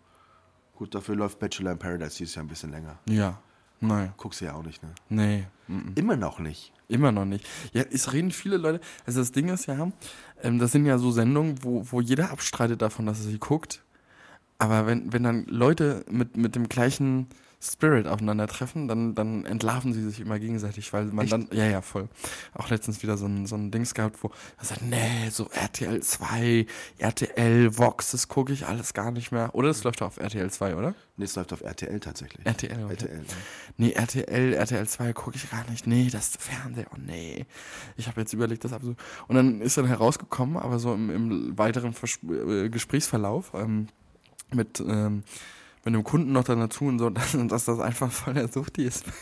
Gut, 0.78 0.94
dafür 0.94 1.16
läuft 1.16 1.40
Bachelor 1.40 1.72
in 1.72 1.80
Paradise 1.80 2.18
dieses 2.18 2.36
Jahr 2.36 2.46
ein 2.46 2.48
bisschen 2.48 2.70
länger. 2.70 3.00
Ja. 3.10 3.40
Naja. 3.80 4.14
Guckst 4.16 4.42
du 4.42 4.46
ja 4.46 4.54
auch 4.54 4.64
nicht, 4.64 4.84
ne? 4.84 4.90
Nee. 5.10 5.48
Immer 5.96 6.16
noch 6.16 6.38
nicht. 6.38 6.72
Immer 6.88 7.12
noch 7.12 7.26
nicht. 7.26 7.48
Ja, 7.74 7.84
es 7.92 8.14
reden 8.14 8.30
viele 8.32 8.58
Leute. 8.58 8.80
Also 9.06 9.20
das 9.20 9.32
Ding 9.32 9.50
ist 9.50 9.66
ja, 9.66 9.92
ähm, 10.44 10.60
das 10.60 10.72
sind 10.72 10.86
ja 10.86 11.00
so 11.00 11.12
Sendungen, 11.12 11.64
wo, 11.64 11.84
wo 11.90 12.00
jeder 12.00 12.32
abstreitet 12.32 12.82
davon, 12.82 13.08
dass 13.08 13.20
er 13.20 13.32
sie 13.32 13.40
guckt. 13.40 13.84
Aber 14.60 14.88
wenn, 14.88 15.14
wenn 15.14 15.24
dann 15.24 15.46
Leute 15.46 16.04
mit, 16.10 16.36
mit 16.38 16.56
dem 16.56 16.68
gleichen 16.68 17.28
Spirit 17.60 18.08
aufeinandertreffen, 18.08 18.88
dann, 18.88 19.16
dann 19.16 19.44
entlarven 19.46 19.92
sie 19.92 20.04
sich 20.04 20.20
immer 20.20 20.38
gegenseitig, 20.38 20.94
weil 20.94 21.06
man 21.06 21.24
Echt? 21.24 21.34
dann, 21.34 21.48
ja, 21.52 21.66
ja, 21.66 21.82
voll. 21.82 22.08
Auch 22.54 22.70
letztens 22.70 23.02
wieder 23.02 23.18
so 23.18 23.26
ein, 23.26 23.48
so 23.48 23.56
ein 23.56 23.72
Dings 23.72 23.96
gehabt, 23.96 24.24
wo 24.24 24.30
er 24.60 24.66
sagt, 24.66 24.84
nee, 24.84 25.30
so 25.32 25.50
RTL 25.50 26.02
2, 26.02 26.68
RTL, 27.00 27.76
Vox, 27.76 28.12
das 28.12 28.28
gucke 28.28 28.54
ich 28.54 28.68
alles 28.68 28.94
gar 28.94 29.10
nicht 29.10 29.32
mehr. 29.32 29.56
Oder 29.56 29.70
das 29.70 29.84
läuft 29.84 30.04
auf 30.04 30.18
RTL 30.18 30.52
2, 30.52 30.76
oder? 30.76 30.94
Nee, 31.16 31.26
es 31.26 31.36
läuft 31.36 31.52
auf 31.52 31.62
RTL 31.62 32.00
tatsächlich. 32.00 32.46
RTL, 32.46 32.84
okay. 32.84 32.94
RTL. 32.94 33.26
Nee, 33.78 33.92
RTL, 33.94 34.54
RTL 34.54 34.88
2 34.88 35.14
gucke 35.14 35.36
ich 35.36 35.50
gar 35.50 35.68
nicht. 35.72 35.88
Nee, 35.88 36.10
das 36.12 36.30
ist 36.30 36.42
Fernseher. 36.42 36.86
Oh 36.94 36.98
nee. 37.04 37.48
Ich 37.96 38.08
habe 38.08 38.22
jetzt 38.22 38.34
überlegt, 38.34 38.66
das 38.66 38.74
abzu. 38.74 38.96
Und 39.28 39.36
dann 39.36 39.62
ist 39.62 39.78
dann 39.80 39.88
herausgekommen, 39.88 40.58
aber 40.58 40.78
so 40.78 40.94
im, 40.94 41.10
im 41.10 41.58
weiteren 41.58 41.94
Vers 41.94 42.20
äh, 42.24 42.70
Gesprächsverlauf, 42.70 43.54
ähm, 43.56 43.88
mit, 44.54 44.80
ähm, 44.80 45.24
mit 45.84 45.94
einem 45.94 46.04
Kunden 46.04 46.32
noch 46.32 46.44
dann 46.44 46.60
dazu 46.60 46.86
und 46.86 47.00
so, 47.00 47.10
dass, 47.12 47.36
dass 47.48 47.66
das 47.66 47.80
einfach 47.80 48.12
voll 48.12 48.34
der 48.34 48.48
Suchti 48.48 48.86
ist. 48.86 49.06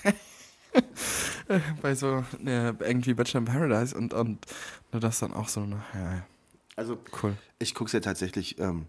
Bei 1.82 1.96
so 1.96 2.26
äh, 2.46 2.70
irgendwie 2.80 3.14
Bachelor 3.14 3.40
in 3.42 3.46
Paradise 3.46 3.96
und, 3.98 4.14
und 4.14 4.46
nur 4.92 5.00
das 5.00 5.20
dann 5.20 5.34
auch 5.34 5.48
so, 5.48 5.62
ne, 5.62 5.82
ja, 5.94 6.14
ja, 6.16 6.26
Also, 6.76 6.98
cool. 7.24 7.38
ich 7.60 7.74
gucke 7.76 7.88
es 7.88 7.94
ja 7.94 8.00
tatsächlich, 8.02 8.60
ähm, 8.60 8.88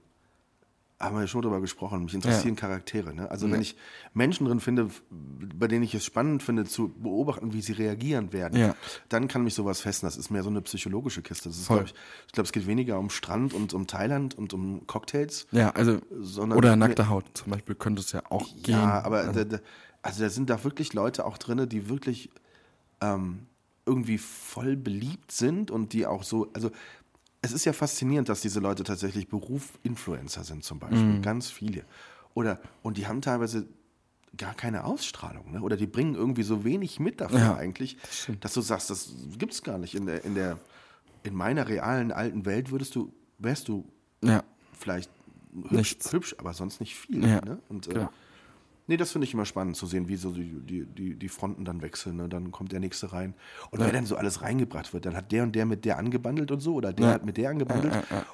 haben 0.98 1.14
wir 1.16 1.22
ja 1.22 1.26
schon 1.26 1.42
drüber 1.42 1.60
gesprochen, 1.60 2.04
mich 2.04 2.14
interessieren 2.14 2.56
Charaktere. 2.56 3.12
Ne? 3.14 3.30
Also, 3.30 3.50
wenn 3.50 3.60
ich 3.60 3.76
Menschen 4.14 4.46
drin 4.46 4.60
finde, 4.60 4.88
bei 5.10 5.68
denen 5.68 5.82
ich 5.84 5.94
es 5.94 6.04
spannend 6.04 6.42
finde, 6.42 6.64
zu 6.64 6.88
beobachten, 6.88 7.52
wie 7.52 7.60
sie 7.60 7.72
reagieren 7.72 8.32
werden, 8.32 8.58
Ja. 8.58 8.74
dann 9.10 9.28
kann 9.28 9.44
mich 9.44 9.54
sowas 9.54 9.80
festen. 9.80 10.06
Das 10.06 10.16
ist 10.16 10.30
mehr 10.30 10.42
so 10.42 10.48
eine 10.48 10.62
psychologische 10.62 11.20
Kiste. 11.20 11.50
Das 11.50 11.58
ist, 11.58 11.66
glaub 11.66 11.84
ich, 11.84 11.94
ich 12.26 12.32
glaube, 12.32 12.46
es 12.46 12.52
geht 12.52 12.66
weniger 12.66 12.98
um 12.98 13.10
Strand 13.10 13.52
und 13.52 13.74
um 13.74 13.86
Thailand 13.86 14.36
und 14.38 14.54
um 14.54 14.86
Cocktails. 14.86 15.46
Ja, 15.52 15.70
also, 15.70 15.98
oder 16.54 16.76
nackte 16.76 17.10
Haut 17.10 17.24
zum 17.34 17.52
Beispiel 17.52 17.74
könnte 17.74 18.00
es 18.00 18.12
ja 18.12 18.22
auch 18.30 18.46
gehen. 18.62 18.74
Ja, 18.76 19.02
aber 19.04 19.24
da, 19.24 19.44
da, 19.44 19.58
also 20.00 20.22
da 20.22 20.30
sind 20.30 20.48
da 20.48 20.64
wirklich 20.64 20.94
Leute 20.94 21.26
auch 21.26 21.36
drin, 21.36 21.68
die 21.68 21.90
wirklich 21.90 22.30
ähm, 23.02 23.46
irgendwie 23.84 24.18
voll 24.18 24.76
beliebt 24.76 25.30
sind 25.30 25.70
und 25.70 25.92
die 25.92 26.06
auch 26.06 26.22
so, 26.22 26.48
also 26.54 26.70
es 27.46 27.52
ist 27.52 27.64
ja 27.64 27.72
faszinierend, 27.72 28.28
dass 28.28 28.40
diese 28.40 28.60
Leute 28.60 28.84
tatsächlich 28.84 29.28
Beruf-Influencer 29.28 30.44
sind 30.44 30.64
zum 30.64 30.78
Beispiel, 30.78 30.98
Mhm. 31.04 31.22
ganz 31.22 31.50
viele. 31.50 31.84
Oder, 32.34 32.60
und 32.82 32.96
die 32.98 33.06
haben 33.06 33.22
teilweise 33.22 33.66
gar 34.36 34.54
keine 34.54 34.84
Ausstrahlung, 34.84 35.52
ne? 35.52 35.62
oder 35.62 35.76
die 35.76 35.86
bringen 35.86 36.14
irgendwie 36.14 36.42
so 36.42 36.64
wenig 36.64 37.00
mit 37.00 37.20
dafür 37.22 37.38
Ja, 37.38 37.56
eigentlich, 37.56 37.96
dass 38.40 38.52
du 38.52 38.60
sagst, 38.60 38.90
das 38.90 39.10
gibt's 39.38 39.62
gar 39.62 39.78
nicht. 39.78 39.94
In 39.94 40.04
der, 40.06 40.24
in 40.24 40.34
der, 40.34 40.58
in 41.22 41.34
meiner 41.34 41.66
realen 41.68 42.12
alten 42.12 42.44
Welt 42.44 42.70
würdest 42.70 42.94
du, 42.94 43.12
wärst 43.38 43.68
du 43.68 43.84
ja. 44.22 44.42
vielleicht 44.78 45.10
hübsch, 45.54 45.70
Nichts. 45.72 46.12
hübsch 46.12 46.34
aber 46.38 46.52
sonst 46.52 46.80
nicht 46.80 46.94
viel. 46.94 47.26
Ja, 47.26 47.40
ne? 47.42 47.58
Und, 47.70 47.88
äh. 47.88 48.06
Nee, 48.88 48.96
das 48.96 49.10
finde 49.10 49.26
ich 49.26 49.34
immer 49.34 49.44
spannend 49.44 49.76
zu 49.76 49.86
sehen, 49.86 50.06
wie 50.08 50.14
so 50.16 50.30
die, 50.30 50.60
die, 50.60 50.86
die, 50.86 51.14
die 51.16 51.28
Fronten 51.28 51.64
dann 51.64 51.82
wechseln. 51.82 52.16
Ne? 52.16 52.28
Dann 52.28 52.52
kommt 52.52 52.70
der 52.70 52.78
nächste 52.78 53.12
rein. 53.12 53.34
Und 53.70 53.80
wenn 53.80 53.92
dann 53.92 54.06
so 54.06 54.16
alles 54.16 54.42
reingebracht 54.42 54.92
wird, 54.92 55.06
dann 55.06 55.16
hat 55.16 55.32
der 55.32 55.42
und 55.42 55.56
der 55.56 55.66
mit 55.66 55.84
der 55.84 55.98
angebandelt 55.98 56.52
und 56.52 56.60
so, 56.60 56.74
oder 56.74 56.92
der 56.92 57.06
Ja. 57.06 57.12
hat 57.14 57.26
mit 57.26 57.36
der 57.36 57.50
angebandelt. 57.50 57.92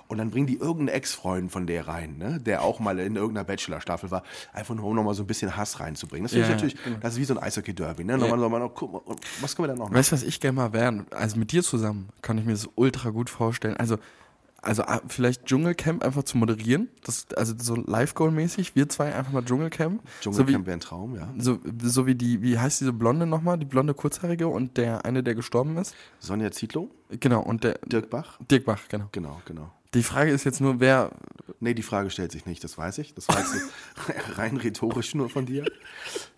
Und 0.09 0.19
dann 0.19 0.31
bringen 0.31 0.47
die 0.47 0.57
irgendeinen 0.57 0.89
Ex-Freund 0.89 1.51
von 1.51 1.67
der 1.67 1.89
rein, 1.89 2.19
ne? 2.19 2.39
der 2.39 2.63
auch 2.63 2.81
mal 2.81 2.99
in 2.99 3.17
irgendeiner 3.17 3.45
Bachelor-Staffel 3.45 4.11
war, 4.11 4.23
einfach 4.53 4.75
nur 4.75 4.85
um 4.85 4.95
nochmal 4.97 5.15
so 5.15 5.23
ein 5.23 5.27
bisschen 5.27 5.57
Hass 5.57 5.81
reinzubringen. 5.81 6.25
Das 6.25 6.33
Ja, 6.33 6.43
ich 6.43 6.49
ja, 6.49 6.55
natürlich, 6.55 6.77
das 7.01 7.15
ist 7.15 7.21
wie 7.21 7.25
so 7.25 7.35
ein 7.35 7.43
Eishockey-Derby. 7.43 8.05
Ne? 8.05 8.19
Nochmal, 8.19 8.39
nochmal, 8.39 8.61
noch, 8.61 8.75
guck 8.75 8.93
mal, 8.93 9.17
was 9.41 9.57
können 9.57 9.65
wir 9.65 9.69
dann 9.69 9.79
noch 9.79 9.87
machen? 9.87 9.95
Weißt 9.97 10.13
du, 10.13 10.17
was 10.17 10.23
ich 10.23 10.39
gerne 10.39 10.57
mal 10.57 10.73
wären? 10.75 11.07
Also 11.13 11.39
mit 11.39 11.53
dir 11.53 11.63
zusammen 11.63 12.11
kann 12.21 12.37
ich 12.37 12.45
mir 12.45 12.53
das 12.53 12.69
ultra 12.75 13.09
gut 13.11 13.31
vorstellen. 13.31 13.77
Also, 13.79 13.97
also 14.63 14.85
ah, 14.85 15.01
vielleicht 15.09 15.47
Dschungelcamp 15.47 16.05
einfach 16.05 16.23
zu 16.23 16.39
moderieren. 16.39 16.89
Das, 17.05 17.27
also 17.37 17.55
so 17.59 17.75
Live-Goal-mäßig. 17.75 18.75
Wir 18.75 18.89
zwei 18.89 19.15
einfach 19.15 19.33
mal 19.33 19.45
Dschungelcamp. 19.45 20.03
so 20.21 20.31
Dschungelcamp 20.31 20.67
wäre 20.67 20.77
ein 20.77 20.81
Traum, 20.81 21.15
ja. 21.17 21.29
so, 21.37 21.59
so 21.83 22.07
wie 22.07 22.15
die, 22.15 22.43
wie 22.43 22.59
heißt 22.59 22.81
diese 22.81 22.93
Blonde 22.93 23.27
nochmal? 23.27 23.59
Die 23.59 23.67
blonde 23.67 23.93
Kurzhaarige 23.95 24.49
und 24.49 24.77
der 24.77 25.05
eine, 25.05 25.23
der 25.23 25.35
gestorben 25.35 25.77
ist. 25.77 25.95
Sonja 26.21 26.51
Zietlow, 26.53 26.91
Genau, 27.21 27.43
und 27.43 27.65
der 27.65 27.79
Dirk 27.85 28.09
Bach. 28.09 28.39
Dirk 28.51 28.65
Bach, 28.65 28.81
genau. 28.89 29.09
Genau, 29.13 29.43
genau. 29.45 29.73
Die 29.95 30.03
Frage 30.03 30.31
ist 30.31 30.45
jetzt 30.45 30.61
nur, 30.61 30.81
wer. 30.81 31.11
Nee, 31.61 31.75
die 31.75 31.83
Frage 31.83 32.11
stellt 32.11 32.33
sich 32.33 32.47
nicht, 32.47 32.65
das 32.65 32.79
weiß 32.79 32.99
ich. 32.99 33.15
Das 33.15 33.29
weißt 33.29 33.55
du 33.55 34.13
rein 34.39 34.57
rhetorisch 34.57 35.15
nur 35.15 35.29
von 35.29 35.47
dir. 35.47 35.65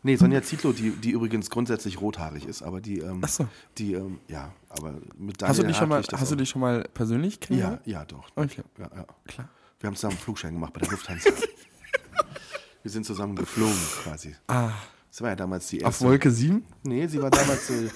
Nee, 0.02 0.16
Sonja 0.16 0.42
Zietlow, 0.42 0.72
die, 0.72 0.90
die 0.90 1.10
übrigens 1.12 1.50
grundsätzlich 1.50 2.00
rothaarig 2.00 2.46
ist, 2.46 2.62
aber 2.62 2.80
die, 2.80 2.98
ähm, 2.98 3.20
Ach 3.24 3.28
so. 3.28 3.48
die, 3.78 3.94
ähm, 3.94 4.18
ja, 4.28 4.52
aber 4.68 4.94
mit 5.16 5.42
Hast 5.42 5.60
du 5.60 5.62
dich 5.62 5.76
schon 5.76 5.88
mal, 5.88 6.02
hast 6.02 6.30
du 6.32 6.36
dich 6.36 6.48
schon 6.50 6.60
mal 6.60 6.86
persönlich 6.92 7.34
Ja, 7.34 7.40
kennengelernt? 7.46 7.80
ja, 7.86 8.04
doch. 8.04 8.28
Okay. 8.34 8.62
Ja, 8.78 8.90
ja. 8.94 9.06
Klar. 9.26 9.48
Wir 9.80 9.86
haben 9.88 9.94
zusammen 9.96 10.14
einen 10.14 10.20
Flugschein 10.22 10.54
gemacht 10.54 10.72
bei 10.72 10.80
der 10.80 10.90
Lufthansa. 10.90 11.30
Wir 12.82 12.90
sind 12.90 13.06
zusammen 13.06 13.34
geflogen 13.36 13.76
quasi. 14.02 14.34
Ah, 14.46 14.70
Das 15.10 15.22
war 15.22 15.30
ja 15.30 15.36
damals 15.36 15.68
die 15.68 15.78
auf 15.84 15.92
erste. 15.94 16.04
Wolke 16.06 16.30
7? 16.30 16.62
Nee, 16.82 17.06
sie 17.06 17.22
war 17.22 17.30
damals 17.30 17.70
äh, 17.70 17.88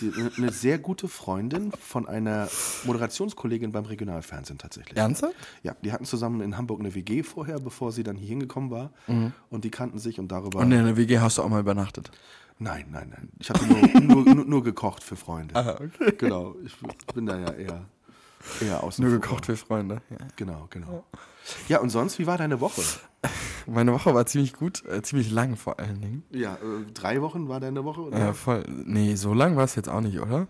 die, 0.00 0.12
eine 0.36 0.50
sehr 0.52 0.78
gute 0.78 1.08
Freundin 1.08 1.72
von 1.72 2.06
einer 2.08 2.48
Moderationskollegin 2.84 3.72
beim 3.72 3.84
Regionalfernsehen 3.84 4.58
tatsächlich. 4.58 4.96
Ernsthaft? 4.96 5.34
Ja, 5.62 5.74
die 5.82 5.92
hatten 5.92 6.04
zusammen 6.04 6.40
in 6.40 6.56
Hamburg 6.56 6.80
eine 6.80 6.94
WG 6.94 7.22
vorher, 7.22 7.60
bevor 7.60 7.92
sie 7.92 8.02
dann 8.02 8.16
hier 8.16 8.28
hingekommen 8.28 8.70
war. 8.70 8.92
Und 9.50 9.64
die 9.64 9.70
kannten 9.70 9.98
sich 9.98 10.18
und 10.18 10.28
darüber. 10.32 10.60
Und 10.60 10.72
in 10.72 10.84
der 10.84 10.96
WG 10.96 11.18
hast 11.18 11.38
du 11.38 11.42
auch 11.42 11.48
mal 11.48 11.60
übernachtet. 11.60 12.10
nein, 12.58 12.86
nein, 12.90 13.08
nein. 13.10 13.28
Ich 13.38 13.50
habe 13.50 13.64
nur, 13.66 14.00
nur, 14.24 14.34
nur, 14.34 14.44
nur 14.44 14.62
gekocht 14.64 15.02
für 15.02 15.16
Freunde. 15.16 15.54
Ah, 15.54 15.78
okay. 15.80 16.14
Genau. 16.18 16.54
Ich 16.64 16.76
bin 17.14 17.26
da 17.26 17.38
ja 17.38 17.52
eher, 17.52 17.86
eher 18.60 18.82
außen 18.82 19.04
Nur 19.04 19.12
gekocht 19.20 19.46
für 19.46 19.56
Freunde. 19.56 20.02
Ja. 20.10 20.16
Genau, 20.36 20.66
genau. 20.70 21.04
Ja, 21.68 21.80
und 21.80 21.90
sonst, 21.90 22.18
wie 22.18 22.26
war 22.26 22.38
deine 22.38 22.60
Woche? 22.60 22.82
Meine 23.66 23.92
Woche 23.92 24.14
war 24.14 24.26
ziemlich 24.26 24.52
gut, 24.54 24.84
äh, 24.86 25.02
ziemlich 25.02 25.30
lang 25.30 25.56
vor 25.56 25.78
allen 25.78 26.00
Dingen. 26.00 26.22
Ja, 26.30 26.54
äh, 26.54 26.92
drei 26.92 27.20
Wochen 27.22 27.48
war 27.48 27.60
deine 27.60 27.84
Woche? 27.84 28.00
Oder? 28.02 28.18
Ja, 28.18 28.32
voll. 28.32 28.64
Nee, 28.68 29.14
so 29.16 29.34
lang 29.34 29.56
war 29.56 29.64
es 29.64 29.74
jetzt 29.74 29.88
auch 29.88 30.00
nicht, 30.00 30.20
oder? 30.20 30.46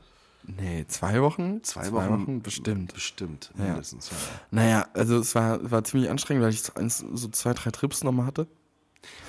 Nee, 0.47 0.85
zwei 0.89 1.23
Wochen? 1.23 1.63
Zwei 1.63 1.91
Wochen? 1.93 2.43
bestimmt. 2.43 2.93
Bestimmt, 2.93 3.51
Ja. 3.57 3.65
mindestens. 3.65 4.11
Ja. 4.11 4.17
Naja, 4.51 4.87
also 4.93 5.19
es 5.19 5.35
war, 5.35 5.71
war 5.71 5.85
ziemlich 5.85 6.11
anstrengend, 6.11 6.45
weil 6.45 6.51
ich 6.53 6.63
so 6.63 7.29
zwei, 7.29 7.55
drei 7.55 7.71
Trips 7.71 8.05
nochmal 8.05 8.27
hatte. 8.27 8.47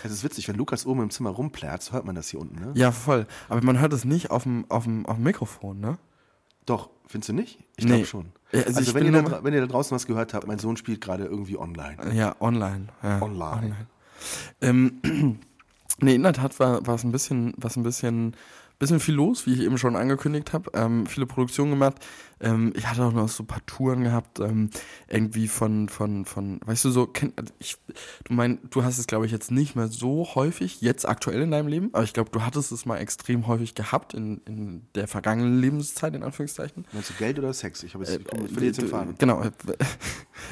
Es 0.04 0.12
ist 0.12 0.24
witzig, 0.24 0.48
wenn 0.48 0.56
Lukas 0.56 0.86
oben 0.86 1.04
im 1.04 1.10
Zimmer 1.10 1.30
rumplärzt, 1.32 1.92
hört 1.94 2.06
man 2.06 2.16
das 2.16 2.30
hier 2.30 2.40
unten, 2.40 2.60
ne? 2.60 2.72
Ja, 2.76 2.92
voll. 2.92 3.28
Aber 3.50 3.62
man 3.64 3.80
hört 3.80 3.94
es 3.94 4.06
nicht 4.06 4.32
auf 4.32 4.44
dem, 4.44 4.66
auf 4.70 4.84
dem, 4.86 5.06
auf 5.06 5.16
dem 5.16 5.24
Mikrofon, 5.24 5.80
ne? 5.80 5.98
Doch, 6.66 6.90
findest 7.08 7.30
du 7.30 7.34
nicht? 7.34 7.60
Ich 7.78 7.86
Nee. 7.86 7.92
glaube 7.92 8.06
schon. 8.06 8.26
Also 8.52 8.78
Also, 8.80 8.94
wenn, 8.94 9.06
ihr 9.06 9.22
da, 9.22 9.44
wenn 9.44 9.54
ihr 9.54 9.62
da 9.62 9.68
draußen 9.68 9.94
was 9.94 10.08
gehört 10.08 10.34
habt, 10.34 10.48
mein 10.48 10.60
Sohn 10.60 10.78
spielt 10.78 11.02
gerade 11.02 11.26
irgendwie 11.26 11.58
online. 11.58 11.98
Ja, 12.14 12.36
online. 12.40 12.88
Ja, 13.04 13.22
Online. 13.22 13.76
Ähm, 14.62 15.02
nee, 16.00 16.16
in 16.16 16.24
der 16.24 16.34
Tat 16.34 16.60
war, 16.60 16.86
war 16.88 16.96
es 16.96 17.04
ein 17.04 17.12
bisschen, 17.12 17.54
was 17.58 17.76
ein 17.76 17.84
bisschen, 17.84 18.36
bisschen 18.80 19.00
viel 19.00 19.16
los, 19.16 19.46
wie 19.46 19.54
ich 19.54 19.60
eben 19.62 19.78
schon 19.78 19.96
angekündigt 19.96 20.54
habe. 20.54 20.72
Ähm, 20.74 21.06
viele 21.06 21.26
Produktionen 21.26 21.72
gemacht. 21.72 21.96
Ähm, 22.42 22.74
ich 22.76 22.86
hatte 22.88 23.04
auch 23.04 23.14
noch 23.14 23.30
so 23.30 23.44
ein 23.44 23.48
paar 23.48 23.66
Touren 23.66 24.04
gehabt, 24.04 24.40
ähm, 24.40 24.70
irgendwie 25.08 25.48
von, 25.48 25.88
von, 25.90 26.26
von, 26.26 26.60
weißt 26.66 26.84
du, 26.86 26.90
so, 26.92 27.08
kenn, 27.08 27.32
also 27.38 27.54
ich, 27.60 27.78
du 28.26 28.34
mein, 28.34 28.60
du 28.70 28.84
hast 28.84 28.98
es, 28.98 29.08
glaube 29.08 29.26
ich, 29.26 29.32
jetzt 29.32 29.52
nicht 29.52 29.76
mehr 29.76 29.88
so 29.88 30.28
häufig, 30.36 30.82
jetzt 30.82 31.08
aktuell 31.08 31.42
in 31.42 31.52
deinem 31.52 31.68
Leben, 31.68 31.90
aber 31.94 32.04
ich 32.04 32.14
glaube, 32.14 32.30
du 32.32 32.42
hattest 32.42 32.72
es 32.74 32.86
mal 32.86 32.98
extrem 32.98 33.48
häufig 33.48 33.74
gehabt 33.74 34.14
in, 34.14 34.42
in 34.46 34.82
der 34.96 35.08
vergangenen 35.08 35.62
Lebenszeit, 35.62 36.14
in 36.14 36.24
Anführungszeichen. 36.24 36.86
Meinst 36.92 37.10
du 37.12 37.14
Geld 37.14 37.40
oder 37.40 37.54
Sex? 37.54 37.84
Ich, 37.84 37.94
habe 37.94 38.04
jetzt, 38.04 38.18
ich 38.20 38.28
komm- 38.28 38.46
ich 38.46 38.56
will 38.56 38.64
Äh, 38.64 38.68
jetzt 38.68 38.82
Faden. 38.84 39.16
Genau. 39.18 39.42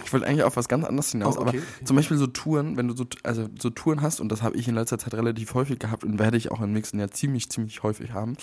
Ich 0.06 0.14
wollte 0.14 0.26
eigentlich 0.26 0.44
auf 0.44 0.56
was 0.56 0.70
ganz 0.70 0.86
anderes 0.86 1.12
hinaus, 1.12 1.38
Oh, 1.38 1.42
okay, 1.42 1.50
aber 1.50 1.58
okay. 1.58 1.86
zum 1.86 1.96
Beispiel 1.98 2.18
so 2.18 2.26
Touren, 2.28 2.78
wenn 2.78 2.88
du 2.88 2.96
so, 2.96 3.06
also 3.24 3.50
so 3.60 3.70
Touren 3.70 4.02
hast, 4.02 4.22
und 4.22 4.30
das 4.32 4.42
habe 4.42 4.56
ich 4.56 4.68
in 4.68 4.76
letzter 4.76 4.98
Zeit 4.98 5.14
relativ 5.14 5.54
häufig 5.56 5.78
gehabt 5.78 6.06
und 6.06 6.20
werde 6.20 6.38
ich 6.38 6.52
auch 6.52 6.62
im 6.62 6.72
nächsten 6.72 7.00
Jahr 7.00 7.12
ziemlich, 7.12 7.50
ziemlich 7.50 7.84
häufig 7.84 8.12
haben, 8.14 8.38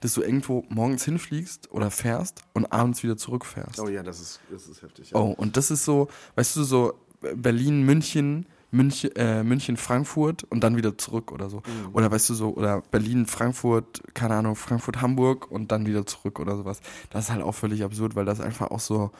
dass 0.00 0.14
du 0.14 0.22
irgendwo 0.22 0.64
morgens 0.70 1.04
hinfliegst 1.04 1.70
oder 1.70 1.90
fährst 1.90 2.42
und 2.54 2.72
abends 2.72 2.95
wieder 3.02 3.16
zurückfährst. 3.16 3.80
Oh 3.80 3.88
ja, 3.88 4.02
das 4.02 4.20
ist, 4.20 4.40
das 4.50 4.66
ist 4.68 4.82
heftig. 4.82 5.10
Ja. 5.10 5.18
Oh, 5.18 5.32
und 5.36 5.56
das 5.56 5.70
ist 5.70 5.84
so, 5.84 6.08
weißt 6.36 6.56
du, 6.56 6.64
so 6.64 6.94
Berlin, 7.34 7.82
München, 7.84 8.46
München, 8.70 9.14
äh, 9.16 9.42
München, 9.42 9.76
Frankfurt 9.76 10.44
und 10.44 10.60
dann 10.60 10.76
wieder 10.76 10.98
zurück 10.98 11.32
oder 11.32 11.48
so. 11.48 11.58
Mhm. 11.58 11.94
Oder 11.94 12.10
weißt 12.10 12.28
du 12.30 12.34
so, 12.34 12.54
oder 12.54 12.82
Berlin, 12.90 13.26
Frankfurt, 13.26 14.02
keine 14.14 14.34
Ahnung, 14.34 14.56
Frankfurt, 14.56 15.00
Hamburg 15.00 15.50
und 15.50 15.72
dann 15.72 15.86
wieder 15.86 16.04
zurück 16.04 16.40
oder 16.40 16.56
sowas. 16.56 16.80
Das 17.10 17.24
ist 17.26 17.30
halt 17.30 17.42
auch 17.42 17.52
völlig 17.54 17.82
absurd, 17.84 18.16
weil 18.16 18.24
das 18.24 18.40
einfach 18.40 18.70
auch 18.70 18.80
so, 18.80 19.12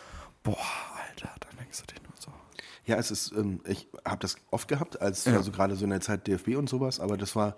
boah, 0.42 0.56
Alter, 1.08 1.30
dann 1.40 1.56
denkst 1.58 1.80
du 1.86 1.94
dir 1.94 2.02
nur 2.02 2.12
so. 2.18 2.30
Ja, 2.84 2.96
es 2.96 3.10
ist, 3.10 3.32
ähm, 3.32 3.60
ich 3.66 3.88
habe 4.04 4.18
das 4.20 4.36
oft 4.50 4.68
gehabt, 4.68 5.00
als 5.00 5.24
Ja. 5.24 5.34
also 5.36 5.52
gerade 5.52 5.74
so 5.76 5.84
in 5.84 5.90
der 5.90 6.00
Zeit 6.00 6.26
DFB 6.26 6.56
und 6.56 6.68
sowas, 6.68 7.00
aber 7.00 7.16
das 7.16 7.34
war 7.36 7.56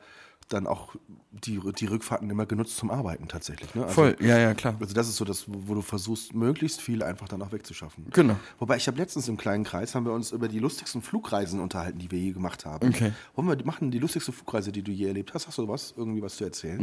dann 0.48 0.66
auch 0.66 0.94
die, 1.30 1.60
die 1.78 1.86
Rückfahrten 1.86 2.28
immer 2.30 2.46
genutzt 2.46 2.76
zum 2.76 2.90
Arbeiten 2.90 3.28
tatsächlich. 3.28 3.74
Ne? 3.74 3.82
Also, 3.82 3.94
Voll, 3.94 4.16
ja, 4.20 4.38
ja, 4.38 4.54
klar. 4.54 4.76
Also 4.80 4.94
das 4.94 5.08
ist 5.08 5.16
so 5.16 5.24
das, 5.24 5.44
wo 5.46 5.74
du 5.74 5.82
versuchst, 5.82 6.34
möglichst 6.34 6.80
viel 6.80 7.02
einfach 7.02 7.28
dann 7.28 7.42
auch 7.42 7.52
wegzuschaffen. 7.52 8.06
Genau. 8.12 8.36
Wobei 8.58 8.76
ich 8.76 8.86
habe 8.86 8.98
letztens 8.98 9.28
im 9.28 9.36
kleinen 9.36 9.64
Kreis 9.64 9.94
haben 9.94 10.06
wir 10.06 10.12
uns 10.12 10.32
über 10.32 10.48
die 10.48 10.58
lustigsten 10.58 11.02
Flugreisen 11.02 11.60
unterhalten, 11.60 11.98
die 11.98 12.10
wir 12.10 12.18
je 12.18 12.32
gemacht 12.32 12.64
haben. 12.64 12.88
Okay. 12.88 13.12
Wollen 13.34 13.48
wir 13.48 13.66
machen 13.66 13.90
die 13.90 13.98
lustigste 13.98 14.32
Flugreise, 14.32 14.72
die 14.72 14.82
du 14.82 14.90
je 14.90 15.06
erlebt 15.06 15.34
hast? 15.34 15.46
Hast 15.46 15.58
du 15.58 15.68
was? 15.68 15.94
Irgendwie 15.96 16.22
was 16.22 16.36
zu 16.36 16.44
erzählen? 16.44 16.78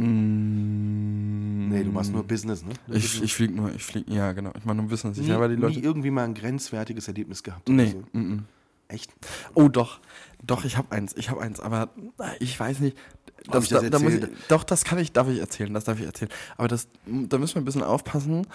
Nee, 1.68 1.84
du 1.84 1.90
machst 1.90 2.12
nur 2.12 2.22
Business, 2.24 2.62
ne? 2.62 2.70
Mm. 2.86 2.92
Ich, 2.92 3.02
Business. 3.02 3.22
ich 3.24 3.34
fliege 3.34 3.52
nur, 3.54 3.74
ich 3.74 3.82
fliege, 3.82 4.12
ja, 4.12 4.32
genau. 4.32 4.52
Ich 4.56 4.64
meine, 4.64 4.82
nur 4.82 4.90
nie, 4.90 4.96
selber 4.96 5.48
die 5.48 5.56
nie 5.56 5.80
irgendwie 5.80 6.10
mal 6.10 6.24
ein 6.24 6.34
grenzwertiges 6.34 7.08
Erlebnis 7.08 7.42
gehabt. 7.42 7.68
Nee, 7.68 7.96
Oder 7.96 8.06
mm, 8.12 8.18
mm. 8.18 8.38
so. 8.38 8.44
Echt? 8.88 9.12
Oh, 9.54 9.68
doch. 9.68 10.00
Doch, 10.44 10.64
ich 10.64 10.76
habe 10.76 10.92
eins. 10.92 11.14
Ich 11.16 11.30
habe 11.30 11.40
eins, 11.40 11.60
aber 11.60 11.90
ich 12.38 12.58
weiß 12.58 12.80
nicht. 12.80 12.96
Das, 13.44 13.68
das 13.68 13.82
da, 13.82 13.98
da 13.98 14.06
ich, 14.06 14.26
doch, 14.48 14.64
das 14.64 14.84
kann 14.84 14.98
ich, 14.98 15.12
darf 15.12 15.28
ich 15.28 15.38
erzählen. 15.38 15.72
Das 15.72 15.84
darf 15.84 15.98
ich 15.98 16.06
erzählen. 16.06 16.30
Aber 16.56 16.68
das, 16.68 16.88
da 17.06 17.38
müssen 17.38 17.56
wir 17.56 17.62
ein 17.62 17.64
bisschen 17.64 17.82
aufpassen. 17.82 18.46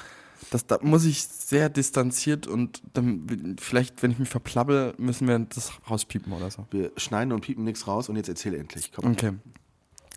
Das, 0.49 0.65
da 0.65 0.79
muss 0.81 1.05
ich 1.05 1.23
sehr 1.23 1.69
distanziert 1.69 2.47
und 2.47 2.81
dann, 2.93 3.55
vielleicht, 3.59 4.01
wenn 4.03 4.11
ich 4.11 4.19
mich 4.19 4.29
verplappel, 4.29 4.93
müssen 4.97 5.27
wir 5.27 5.37
das 5.39 5.71
rauspiepen 5.89 6.33
oder 6.33 6.49
so. 6.49 6.65
Wir 6.71 6.91
schneiden 6.97 7.31
und 7.31 7.41
piepen 7.41 7.63
nichts 7.63 7.87
raus 7.87 8.09
und 8.09 8.15
jetzt 8.15 8.27
erzähl 8.27 8.55
endlich. 8.55 8.91
Komm. 8.91 9.11
Okay. 9.11 9.33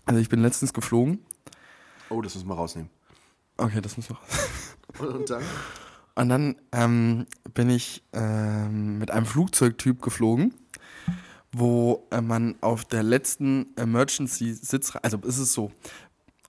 Also 0.07 0.21
ich 0.21 0.29
bin 0.29 0.41
letztens 0.41 0.73
geflogen. 0.73 1.21
Oh, 2.09 2.21
das 2.21 2.35
müssen 2.35 2.49
wir 2.49 2.55
rausnehmen. 2.55 2.91
Okay, 3.57 3.81
das 3.81 3.97
müssen 3.97 4.17
wir. 4.17 5.09
Und 5.15 5.31
dann? 5.31 5.43
Und 6.17 6.29
dann 6.29 6.57
ähm, 6.73 7.27
bin 7.55 7.71
ich 7.71 8.03
ähm, 8.13 8.99
mit 8.99 9.11
einem 9.11 9.27
Flugzeugtyp 9.27 10.01
geflogen, 10.01 10.55
wo 11.57 12.07
äh, 12.11 12.21
man 12.21 12.57
auf 12.61 12.85
der 12.85 13.03
letzten 13.03 13.67
Emergency-Sitzreihe, 13.77 15.03
also 15.05 15.19
ist 15.19 15.39
es 15.39 15.53
so, 15.53 15.73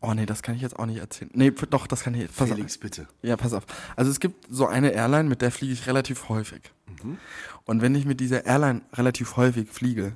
oh 0.02 0.14
nee, 0.14 0.26
das 0.26 0.42
kann 0.44 0.56
ich 0.56 0.62
jetzt 0.62 0.78
auch 0.78 0.86
nicht 0.86 1.00
erzählen. 1.00 1.32
Nee, 1.34 1.52
doch, 1.52 1.88
das 1.88 2.04
kann 2.04 2.14
ich, 2.14 2.28
pass 2.28 2.50
auf. 2.50 2.56
Felix, 2.56 2.78
bitte. 2.78 3.08
Ja, 3.22 3.38
pass 3.38 3.54
auf. 3.54 3.66
Also 3.96 4.12
es 4.12 4.20
gibt 4.20 4.48
so 4.50 4.68
eine 4.68 4.92
Airline, 4.92 5.30
mit 5.30 5.42
der 5.42 5.52
fliege 5.52 5.74
ich 5.74 5.88
relativ 5.88 6.30
häufig. 6.30 6.62
Und 7.66 7.82
wenn 7.82 7.96
ich 7.96 8.06
mit 8.06 8.20
dieser 8.20 8.46
Airline 8.46 8.82
relativ 8.94 9.38
häufig 9.38 9.70
fliege, 9.70 10.14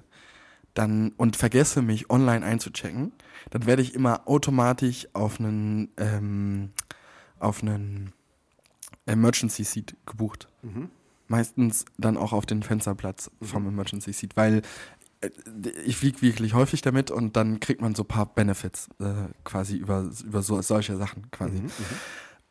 dann 0.73 1.11
und 1.17 1.35
vergesse 1.35 1.81
mich 1.81 2.09
online 2.09 2.45
einzuchecken, 2.45 3.11
dann 3.49 3.65
werde 3.65 3.81
ich 3.81 3.95
immer 3.95 4.27
automatisch 4.27 5.07
auf 5.13 5.39
einen 5.39 5.89
ähm, 5.97 6.71
auf 7.39 7.61
einen 7.61 8.13
Emergency 9.05 9.63
Seat 9.63 9.95
gebucht. 10.05 10.47
Meistens 11.29 11.85
dann 11.97 12.17
auch 12.17 12.33
auf 12.33 12.45
den 12.45 12.61
Fensterplatz 12.63 13.31
vom 13.41 13.67
Emergency 13.67 14.11
Seat, 14.11 14.35
weil 14.35 14.61
äh, 15.21 15.29
ich 15.85 15.97
fliege 15.97 16.21
wirklich 16.21 16.53
häufig 16.53 16.81
damit 16.81 17.11
und 17.11 17.37
dann 17.37 17.59
kriegt 17.59 17.81
man 17.81 17.95
so 17.95 18.03
ein 18.03 18.07
paar 18.07 18.25
Benefits 18.25 18.89
äh, 18.99 19.29
quasi 19.43 19.77
über, 19.77 20.09
über 20.25 20.41
so, 20.41 20.61
solche 20.61 20.97
Sachen 20.97 21.29
quasi. 21.31 21.61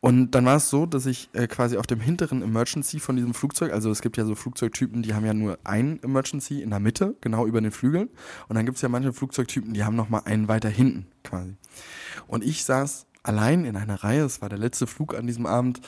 Und 0.01 0.31
dann 0.31 0.45
war 0.45 0.55
es 0.55 0.69
so, 0.69 0.85
dass 0.85 1.05
ich 1.05 1.29
äh, 1.33 1.47
quasi 1.47 1.75
auf 1.75 1.85
dem 1.85 1.99
hinteren 1.99 2.41
Emergency 2.41 2.99
von 2.99 3.17
diesem 3.17 3.33
Flugzeug, 3.33 3.73
also 3.73 3.91
es 3.91 4.01
gibt 4.01 4.15
ja 4.15 4.23
so 4.23 4.33
Flugzeugtypen, 4.33 5.03
die 5.03 5.13
haben 5.13 5.25
ja 5.25 5.33
nur 5.33 5.59
ein 5.65 6.01
Emergency 6.01 6.61
in 6.61 6.69
der 6.69 6.79
Mitte, 6.79 7.17
genau 7.19 7.45
über 7.45 7.59
den 7.59 7.71
Flügeln. 7.71 8.07
Und 8.47 8.55
dann 8.55 8.65
gibt 8.65 8.77
es 8.77 8.81
ja 8.81 8.87
manche 8.87 9.11
Flugzeugtypen, 9.11 9.73
die 9.73 9.83
haben 9.83 9.97
nochmal 9.97 10.21
einen 10.23 10.47
weiter 10.47 10.69
hinten 10.69 11.07
quasi. 11.25 11.57
Und 12.27 12.45
ich 12.45 12.63
saß 12.63 13.07
allein 13.23 13.65
in 13.65 13.75
einer 13.75 14.01
Reihe, 14.01 14.23
es 14.23 14.41
war 14.41 14.47
der 14.47 14.57
letzte 14.57 14.87
Flug 14.87 15.15
an 15.15 15.27
diesem 15.27 15.45
Abend, 15.45 15.81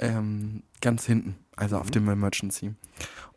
ähm, 0.00 0.64
ganz 0.80 1.06
hinten, 1.06 1.36
also 1.56 1.78
auf 1.78 1.90
dem 1.90 2.08
Emergency. 2.08 2.74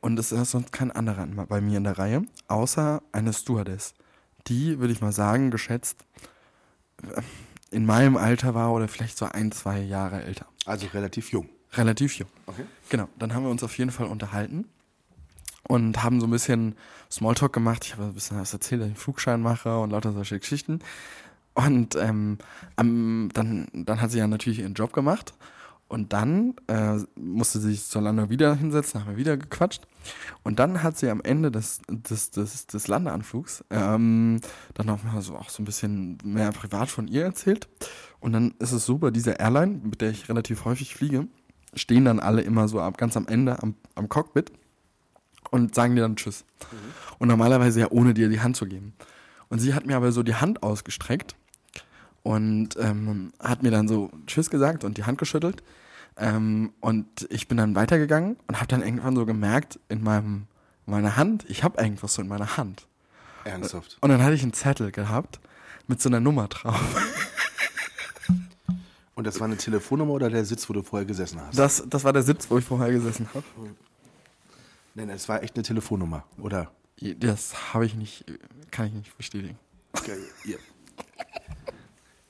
Und 0.01 0.19
es 0.19 0.31
ist 0.31 0.51
sonst 0.51 0.71
kein 0.71 0.91
anderer 0.91 1.25
bei 1.25 1.61
mir 1.61 1.77
in 1.77 1.83
der 1.83 1.97
Reihe, 1.97 2.23
außer 2.47 3.01
eine 3.11 3.33
Stewardess. 3.33 3.93
Die, 4.47 4.79
würde 4.79 4.93
ich 4.93 5.01
mal 5.01 5.11
sagen, 5.11 5.51
geschätzt 5.51 6.05
äh, 7.03 7.21
in 7.71 7.85
meinem 7.85 8.15
Alter 8.15 8.53
war 8.53 8.71
oder 8.71 8.87
vielleicht 8.87 9.17
so 9.17 9.25
ein, 9.25 9.51
zwei 9.51 9.79
Jahre 9.79 10.23
älter. 10.23 10.45
Also 10.65 10.87
relativ 10.87 11.31
jung. 11.31 11.49
Relativ 11.73 12.13
jung. 12.17 12.29
Okay. 12.45 12.65
Genau, 12.89 13.09
dann 13.17 13.33
haben 13.33 13.43
wir 13.43 13.49
uns 13.49 13.63
auf 13.63 13.77
jeden 13.77 13.91
Fall 13.91 14.07
unterhalten 14.07 14.65
und 15.67 16.03
haben 16.03 16.21
so 16.21 16.27
ein 16.27 16.31
bisschen 16.31 16.75
Smalltalk 17.11 17.51
gemacht. 17.53 17.85
Ich 17.85 17.93
habe 17.93 18.03
ein 18.03 18.13
bisschen 18.13 18.39
was 18.39 18.53
erzählt, 18.53 18.81
dass 18.81 18.87
ich 18.87 18.93
einen 18.93 19.01
Flugschein 19.01 19.41
mache 19.41 19.77
und 19.79 19.89
lauter 19.89 20.13
solche 20.13 20.39
Geschichten. 20.39 20.79
Und 21.53 21.95
ähm, 21.95 22.37
dann, 22.75 23.67
dann 23.73 24.01
hat 24.01 24.11
sie 24.11 24.19
ja 24.19 24.27
natürlich 24.27 24.59
ihren 24.59 24.73
Job 24.73 24.93
gemacht. 24.93 25.33
Und 25.87 26.13
dann 26.13 26.55
äh, 26.67 26.97
musste 27.15 27.59
sie 27.59 27.71
sich 27.71 27.85
zur 27.85 28.01
Landung 28.01 28.29
wieder 28.29 28.55
hinsetzen, 28.55 29.01
haben 29.01 29.11
wir 29.11 29.17
wieder 29.17 29.37
gequatscht. 29.37 29.83
Und 30.43 30.57
dann 30.57 30.81
hat 30.81 30.97
sie 30.97 31.09
am 31.09 31.21
Ende 31.21 31.51
des, 31.51 31.81
des, 31.87 32.31
des, 32.31 32.65
des 32.65 32.87
Landeanflugs 32.87 33.63
ähm, 33.69 34.41
dann 34.73 34.89
auch 34.89 35.03
mal 35.03 35.21
so, 35.21 35.35
auch 35.35 35.49
so 35.49 35.61
ein 35.61 35.65
bisschen 35.65 36.17
mehr 36.23 36.51
privat 36.51 36.89
von 36.89 37.07
ihr 37.07 37.23
erzählt. 37.23 37.67
Und 38.19 38.33
dann 38.33 38.55
ist 38.57 38.71
es 38.71 38.85
so, 38.85 38.97
bei 38.97 39.11
dieser 39.11 39.39
Airline, 39.39 39.79
mit 39.83 40.01
der 40.01 40.09
ich 40.09 40.27
relativ 40.27 40.65
häufig 40.65 40.95
fliege, 40.95 41.27
stehen 41.75 42.05
dann 42.05 42.19
alle 42.19 42.41
immer 42.41 42.67
so 42.67 42.79
ab, 42.79 42.97
ganz 42.97 43.15
am 43.15 43.27
Ende 43.27 43.61
am, 43.61 43.75
am 43.93 44.09
Cockpit 44.09 44.51
und 45.51 45.75
sagen 45.75 45.95
dir 45.95 46.01
dann 46.01 46.15
Tschüss. 46.15 46.45
Und 47.19 47.27
normalerweise 47.27 47.81
ja 47.81 47.87
ohne 47.91 48.15
dir 48.15 48.29
die 48.29 48.41
Hand 48.41 48.55
zu 48.57 48.65
geben. 48.65 48.93
Und 49.49 49.59
sie 49.59 49.75
hat 49.75 49.85
mir 49.85 49.95
aber 49.95 50.11
so 50.11 50.23
die 50.23 50.35
Hand 50.35 50.63
ausgestreckt 50.63 51.35
und 52.25 52.69
ähm, 52.79 53.33
hat 53.39 53.61
mir 53.61 53.69
dann 53.69 53.87
so 53.87 54.09
Tschüss 54.25 54.49
gesagt 54.49 54.83
und 54.83 54.97
die 54.97 55.03
Hand 55.03 55.19
geschüttelt. 55.19 55.61
Ähm, 56.17 56.73
und 56.79 57.27
ich 57.29 57.47
bin 57.47 57.57
dann 57.57 57.75
weitergegangen 57.75 58.37
und 58.47 58.55
habe 58.55 58.65
dann 58.65 58.81
irgendwann 58.81 59.15
so 59.15 59.27
gemerkt, 59.27 59.79
in 59.89 60.01
meinem, 60.01 60.47
meiner 60.87 61.17
Hand, 61.17 61.45
ich 61.47 61.63
habe 61.63 61.79
irgendwas 61.79 62.15
so 62.15 62.23
in 62.23 62.27
meiner 62.27 62.57
Hand. 62.57 62.87
Ernsthaft. 63.43 63.99
Und 64.01 64.09
dann 64.09 64.23
hatte 64.23 64.33
ich 64.33 64.41
einen 64.41 64.53
Zettel 64.53 64.91
gehabt 64.91 65.39
mit 65.85 66.01
so 66.01 66.09
einer 66.09 66.19
Nummer 66.19 66.47
drauf. 66.47 66.81
Und 69.13 69.27
das 69.27 69.39
war 69.39 69.45
eine 69.45 69.57
Telefonnummer 69.57 70.13
oder 70.13 70.31
der 70.31 70.45
Sitz, 70.45 70.67
wo 70.67 70.73
du 70.73 70.81
vorher 70.81 71.05
gesessen 71.05 71.39
hast? 71.39 71.59
Das, 71.59 71.83
das 71.87 72.03
war 72.03 72.11
der 72.11 72.23
Sitz, 72.23 72.49
wo 72.49 72.57
ich 72.57 72.65
vorher 72.65 72.91
gesessen 72.91 73.29
habe. 73.35 73.45
Nein, 74.95 75.09
das 75.09 75.29
war 75.29 75.43
echt 75.43 75.55
eine 75.55 75.63
Telefonnummer, 75.63 76.25
oder? 76.39 76.71
Das 77.19 77.73
habe 77.75 77.85
ich 77.85 77.93
nicht, 77.93 78.25
kann 78.71 78.87
ich 78.87 78.93
nicht 78.93 79.15
bestätigen. 79.15 79.59
Geil. 79.93 80.23
Ja. 80.43 80.57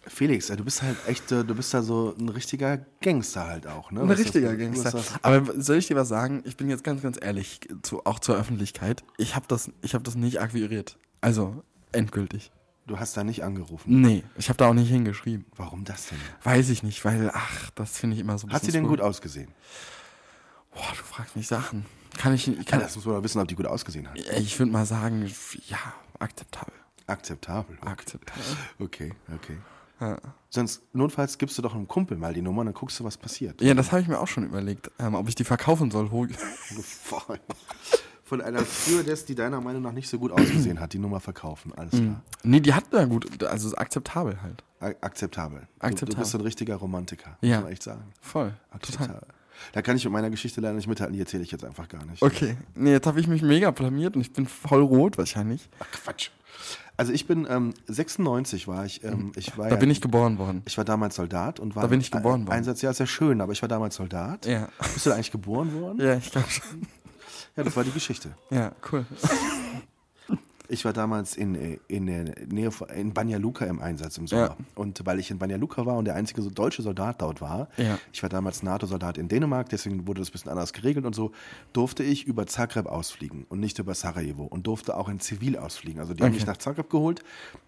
Felix, 0.08 0.48
ja, 0.50 0.56
du 0.56 0.64
bist 0.64 0.82
halt 0.84 0.98
echt, 1.08 1.32
äh, 1.32 1.44
du 1.44 1.56
bist 1.56 1.74
da 1.74 1.82
so 1.82 2.16
ein 2.20 2.30
richtiger 2.30 2.78
Gangster 3.02 3.48
halt 3.48 3.66
auch, 3.68 3.92
ne? 3.92 4.02
Ein 4.02 4.10
Was 4.10 4.18
das- 4.18 4.26
richtiger 4.28 4.52
was 4.52 4.58
Gangster. 4.58 4.92
das- 4.92 5.14
Aber 5.24 5.62
soll 5.62 5.78
ich 5.78 5.88
dir 5.88 5.96
was 5.96 6.08
sagen? 6.08 6.42
Ich 6.46 6.58
bin 6.58 6.70
jetzt 6.70 6.84
ganz, 6.84 7.02
ganz 7.02 7.18
ehrlich, 7.22 7.60
zu, 7.82 8.06
auch 8.06 8.20
zur 8.20 8.38
Öffentlichkeit. 8.38 9.04
Ich 9.18 9.36
habe 9.36 9.46
das, 9.48 9.72
ich 9.82 9.96
hab 9.96 10.04
das 10.04 10.16
nicht 10.16 10.40
akquiriert. 10.42 10.98
Also 11.22 11.64
endgültig. 11.92 12.52
Du 12.88 13.00
hast 13.00 13.18
da 13.18 13.24
nicht 13.24 13.44
angerufen. 13.44 14.00
Nee, 14.02 14.24
ich 14.38 14.50
habe 14.50 14.58
da 14.58 14.68
auch 14.70 14.74
nicht 14.76 14.90
hingeschrieben. 14.90 15.46
Warum 15.56 15.86
das 15.86 16.10
denn? 16.10 16.20
Weiß 16.44 16.70
ich 16.70 16.84
nicht, 16.84 17.04
weil, 17.04 17.32
ach, 17.34 17.72
das 17.72 17.98
finde 17.98 18.16
ich 18.16 18.20
immer 18.22 18.38
so 18.38 18.46
ein 18.46 18.54
Hat 18.54 18.64
sie 18.64 18.72
denn 18.72 18.86
gut 18.86 19.02
ausgesehen? 19.02 19.48
Boah, 20.72 20.84
du 20.92 21.04
fragst 21.04 21.36
mich 21.36 21.48
Sachen. 21.48 21.86
Kann 22.18 22.34
ich, 22.36 22.48
ich 22.48 22.58
Ja, 22.58 22.64
kann, 22.64 22.80
das 22.82 22.96
muss 22.96 23.06
man 23.06 23.16
doch 23.16 23.24
wissen, 23.24 23.40
ob 23.42 23.48
die 23.48 23.56
gut 23.56 23.66
ausgesehen 23.66 24.08
hat. 24.08 24.18
ich 24.20 24.60
würde 24.60 24.72
mal 24.72 24.86
sagen, 24.86 25.26
ja, 25.68 25.80
akzeptabel. 26.20 26.74
Akzeptabel. 27.08 27.78
Akzeptabel. 27.82 28.44
Okay, 28.80 29.14
okay. 29.34 29.58
Ja. 30.00 30.18
Sonst, 30.50 30.82
notfalls 30.94 31.38
gibst 31.38 31.58
du 31.58 31.62
doch 31.62 31.74
einem 31.76 31.88
Kumpel 31.88 32.18
mal 32.18 32.34
die 32.34 32.42
Nummer 32.42 32.62
und 32.62 32.68
dann 32.68 32.74
guckst 32.74 33.00
du, 33.00 33.04
was 33.04 33.18
passiert. 33.18 33.62
Ja, 33.62 33.74
das 33.74 33.92
habe 33.92 34.02
ich 34.02 34.08
mir 34.08 34.20
auch 34.20 34.28
schon 34.28 34.46
überlegt, 34.46 34.92
ähm, 35.00 35.16
ob 35.16 35.28
ich 35.30 35.36
die 35.36 35.44
verkaufen 35.44 35.92
soll. 35.92 36.10
Von 38.24 38.42
einer 38.42 38.66
Stewardess, 38.66 39.26
die 39.26 39.36
deiner 39.36 39.62
Meinung 39.62 39.84
nach 39.84 39.92
nicht 39.92 40.10
so 40.10 40.18
gut 40.18 40.32
ausgesehen 40.32 40.80
hat, 40.80 40.94
die 40.94 40.98
Nummer 41.00 41.20
verkaufen. 41.20 41.74
Alles 41.76 41.92
klar. 41.92 42.22
Nee, 42.44 42.60
die 42.60 42.74
hat 42.74 42.86
ja 42.92 43.06
gut, 43.06 43.44
also 43.44 43.68
ist 43.68 43.76
akzeptabel 43.76 44.42
halt. 44.42 44.64
A- 44.80 45.06
Akzeptabel. 45.06 45.60
Du, 45.60 45.66
du 45.66 45.86
Akzeptabel. 45.86 46.24
bist 46.24 46.36
ein 46.36 46.42
richtiger 46.42 46.76
Romantiker, 46.78 47.38
Ja. 47.42 47.58
muss 47.58 47.64
man 47.66 47.74
echt 47.74 47.84
sagen. 47.84 48.04
Voll. 48.22 48.54
Akzeptabel. 48.72 49.14
Total. 49.16 49.28
Da 49.74 49.82
kann 49.82 49.96
ich 49.96 50.04
mit 50.04 50.12
meiner 50.12 50.30
Geschichte 50.32 50.60
leider 50.60 50.74
nicht 50.74 50.88
mithalten, 50.88 51.14
die 51.14 51.20
erzähle 51.22 51.44
ich 51.44 51.52
jetzt 51.52 51.64
einfach 51.64 51.88
gar 51.88 52.04
nicht. 52.06 52.22
Okay. 52.22 52.58
Nee, 52.74 52.92
jetzt 52.92 53.06
habe 53.08 53.20
ich 53.20 53.28
mich 53.28 53.42
mega 53.42 53.72
blamiert 53.72 54.16
und 54.16 54.22
ich 54.22 54.34
bin 54.34 54.48
voll 54.48 54.82
rot 54.82 55.18
wahrscheinlich. 55.18 55.70
Ach, 55.80 55.86
Quatsch. 55.92 56.30
Also 56.98 57.12
ich 57.12 57.28
bin 57.28 57.46
ähm, 57.50 57.74
96 57.88 58.68
war 58.68 58.86
ich. 58.86 59.04
Ähm, 59.04 59.32
ich 59.36 59.58
war 59.58 59.66
Da 59.66 59.76
ja, 59.76 59.80
bin 59.80 59.92
ich 59.92 60.02
geboren 60.02 60.38
worden. 60.38 60.62
Ich 60.66 60.78
war 60.78 60.86
damals 60.86 61.16
Soldat 61.16 61.60
und 61.60 61.76
war 61.76 61.84
Da 61.84 61.88
bin 61.88 62.00
ich 62.00 62.12
geboren 62.12 62.42
ein, 62.42 62.48
worden. 62.48 62.58
Einsatz, 62.58 62.82
ja, 62.82 62.92
ist 62.92 63.00
ja 63.00 63.08
schön, 63.08 63.42
aber 63.42 63.52
ich 63.52 63.62
war 63.62 63.70
damals 63.70 63.96
Soldat. 63.96 64.46
Ja. 64.46 64.70
Bist 64.94 65.06
du 65.06 65.10
da 65.10 65.16
eigentlich 65.16 65.32
geboren 65.32 65.74
worden? 65.82 66.00
Ja, 66.00 66.16
ich 66.16 66.32
glaube 66.32 66.50
schon. 66.50 66.88
Ja, 67.58 67.64
das 67.64 67.76
war 67.76 67.84
die 67.84 67.92
Geschichte. 67.92 68.36
Ja, 68.50 68.72
cool. 68.92 69.06
Ich 70.70 70.86
war 70.86 70.94
damals 70.94 71.36
in, 71.38 71.56
äh, 71.56 71.80
in 71.88 72.06
der 72.08 72.34
Nähe 72.48 72.72
von, 72.72 72.90
in 72.90 73.14
Banja 73.14 73.38
Luka 73.38 73.66
im 73.66 73.80
Einsatz 73.82 74.18
im 74.18 74.28
Sommer. 74.28 74.56
Ja. 74.60 74.66
Und 74.76 75.06
weil 75.06 75.20
ich 75.20 75.32
in 75.32 75.38
Banja 75.38 75.58
Luka 75.58 75.86
war 75.86 75.98
und 75.98 76.06
der 76.06 76.16
einzige 76.16 76.42
deutsche 76.42 76.82
Soldat 76.82 77.22
dort 77.22 77.42
war, 77.42 77.68
Ja. 77.78 78.00
ich 78.14 78.22
war 78.24 78.30
damals 78.30 78.64
NATO-Soldat 78.64 79.18
in 79.18 79.28
Dänemark, 79.28 79.70
deswegen 79.70 80.08
wurde 80.08 80.22
das 80.22 80.30
ein 80.30 80.32
bisschen 80.34 80.52
anders 80.52 80.74
geregelt 80.74 81.06
und 81.06 81.14
so, 81.16 81.32
durfte 81.74 82.04
ich 82.04 82.26
über 82.26 82.48
Zagreb 82.48 82.86
ausfliegen 82.88 83.46
und 83.50 83.60
nicht 83.60 83.78
über 83.80 83.94
Sarajevo 83.94 84.44
und 84.46 84.66
durfte 84.68 84.98
auch 84.98 85.10
in 85.10 85.20
Zivil 85.20 85.58
ausfliegen. 85.58 86.00
Also 86.00 86.14
die 86.14 86.22
haben 86.24 86.30
Okay. 86.30 86.38
mich 86.40 86.46
nach 86.48 86.58
Zagreb 86.58 86.90
geholt 86.90 87.22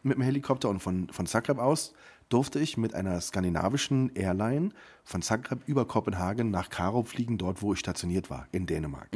mit 0.04 0.16
dem 0.18 0.22
Helikopter 0.24 0.70
und 0.70 0.80
von, 0.80 1.08
von 1.10 1.26
Zagreb 1.26 1.60
aus 1.60 1.94
durfte 2.30 2.60
ich 2.60 2.76
mit 2.76 2.94
einer 2.94 3.22
skandinavischen 3.22 4.12
Airline 4.14 4.70
von 5.06 5.22
Zagreb 5.22 5.60
über 5.66 5.86
Kopenhagen 5.86 6.52
nach 6.52 6.70
Karo 6.70 7.04
fliegen, 7.04 7.38
dort 7.38 7.62
wo 7.62 7.72
ich 7.72 7.80
stationiert 7.80 8.30
war, 8.30 8.48
in 8.52 8.66
Dänemark. 8.66 9.08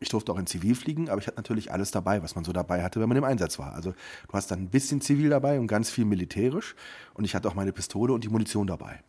Ich 0.00 0.08
durfte 0.08 0.32
auch 0.32 0.38
in 0.38 0.46
Zivil 0.46 0.74
fliegen, 0.74 1.08
aber 1.08 1.20
ich 1.20 1.26
hatte 1.26 1.36
natürlich 1.36 1.72
alles 1.72 1.90
dabei, 1.90 2.22
was 2.22 2.34
man 2.34 2.44
so 2.44 2.52
dabei 2.52 2.82
hatte, 2.82 3.00
wenn 3.00 3.08
man 3.08 3.16
im 3.16 3.24
Einsatz 3.24 3.58
war. 3.58 3.72
Also 3.74 3.92
du 3.92 4.32
hast 4.32 4.50
dann 4.50 4.60
ein 4.60 4.68
bisschen 4.68 5.00
Zivil 5.00 5.30
dabei 5.30 5.58
und 5.58 5.66
ganz 5.66 5.90
viel 5.90 6.04
militärisch. 6.04 6.74
Und 7.14 7.24
ich 7.24 7.34
hatte 7.34 7.48
auch 7.48 7.54
meine 7.54 7.72
Pistole 7.72 8.12
und 8.12 8.24
die 8.24 8.28
Munition 8.28 8.66
dabei. 8.66 9.00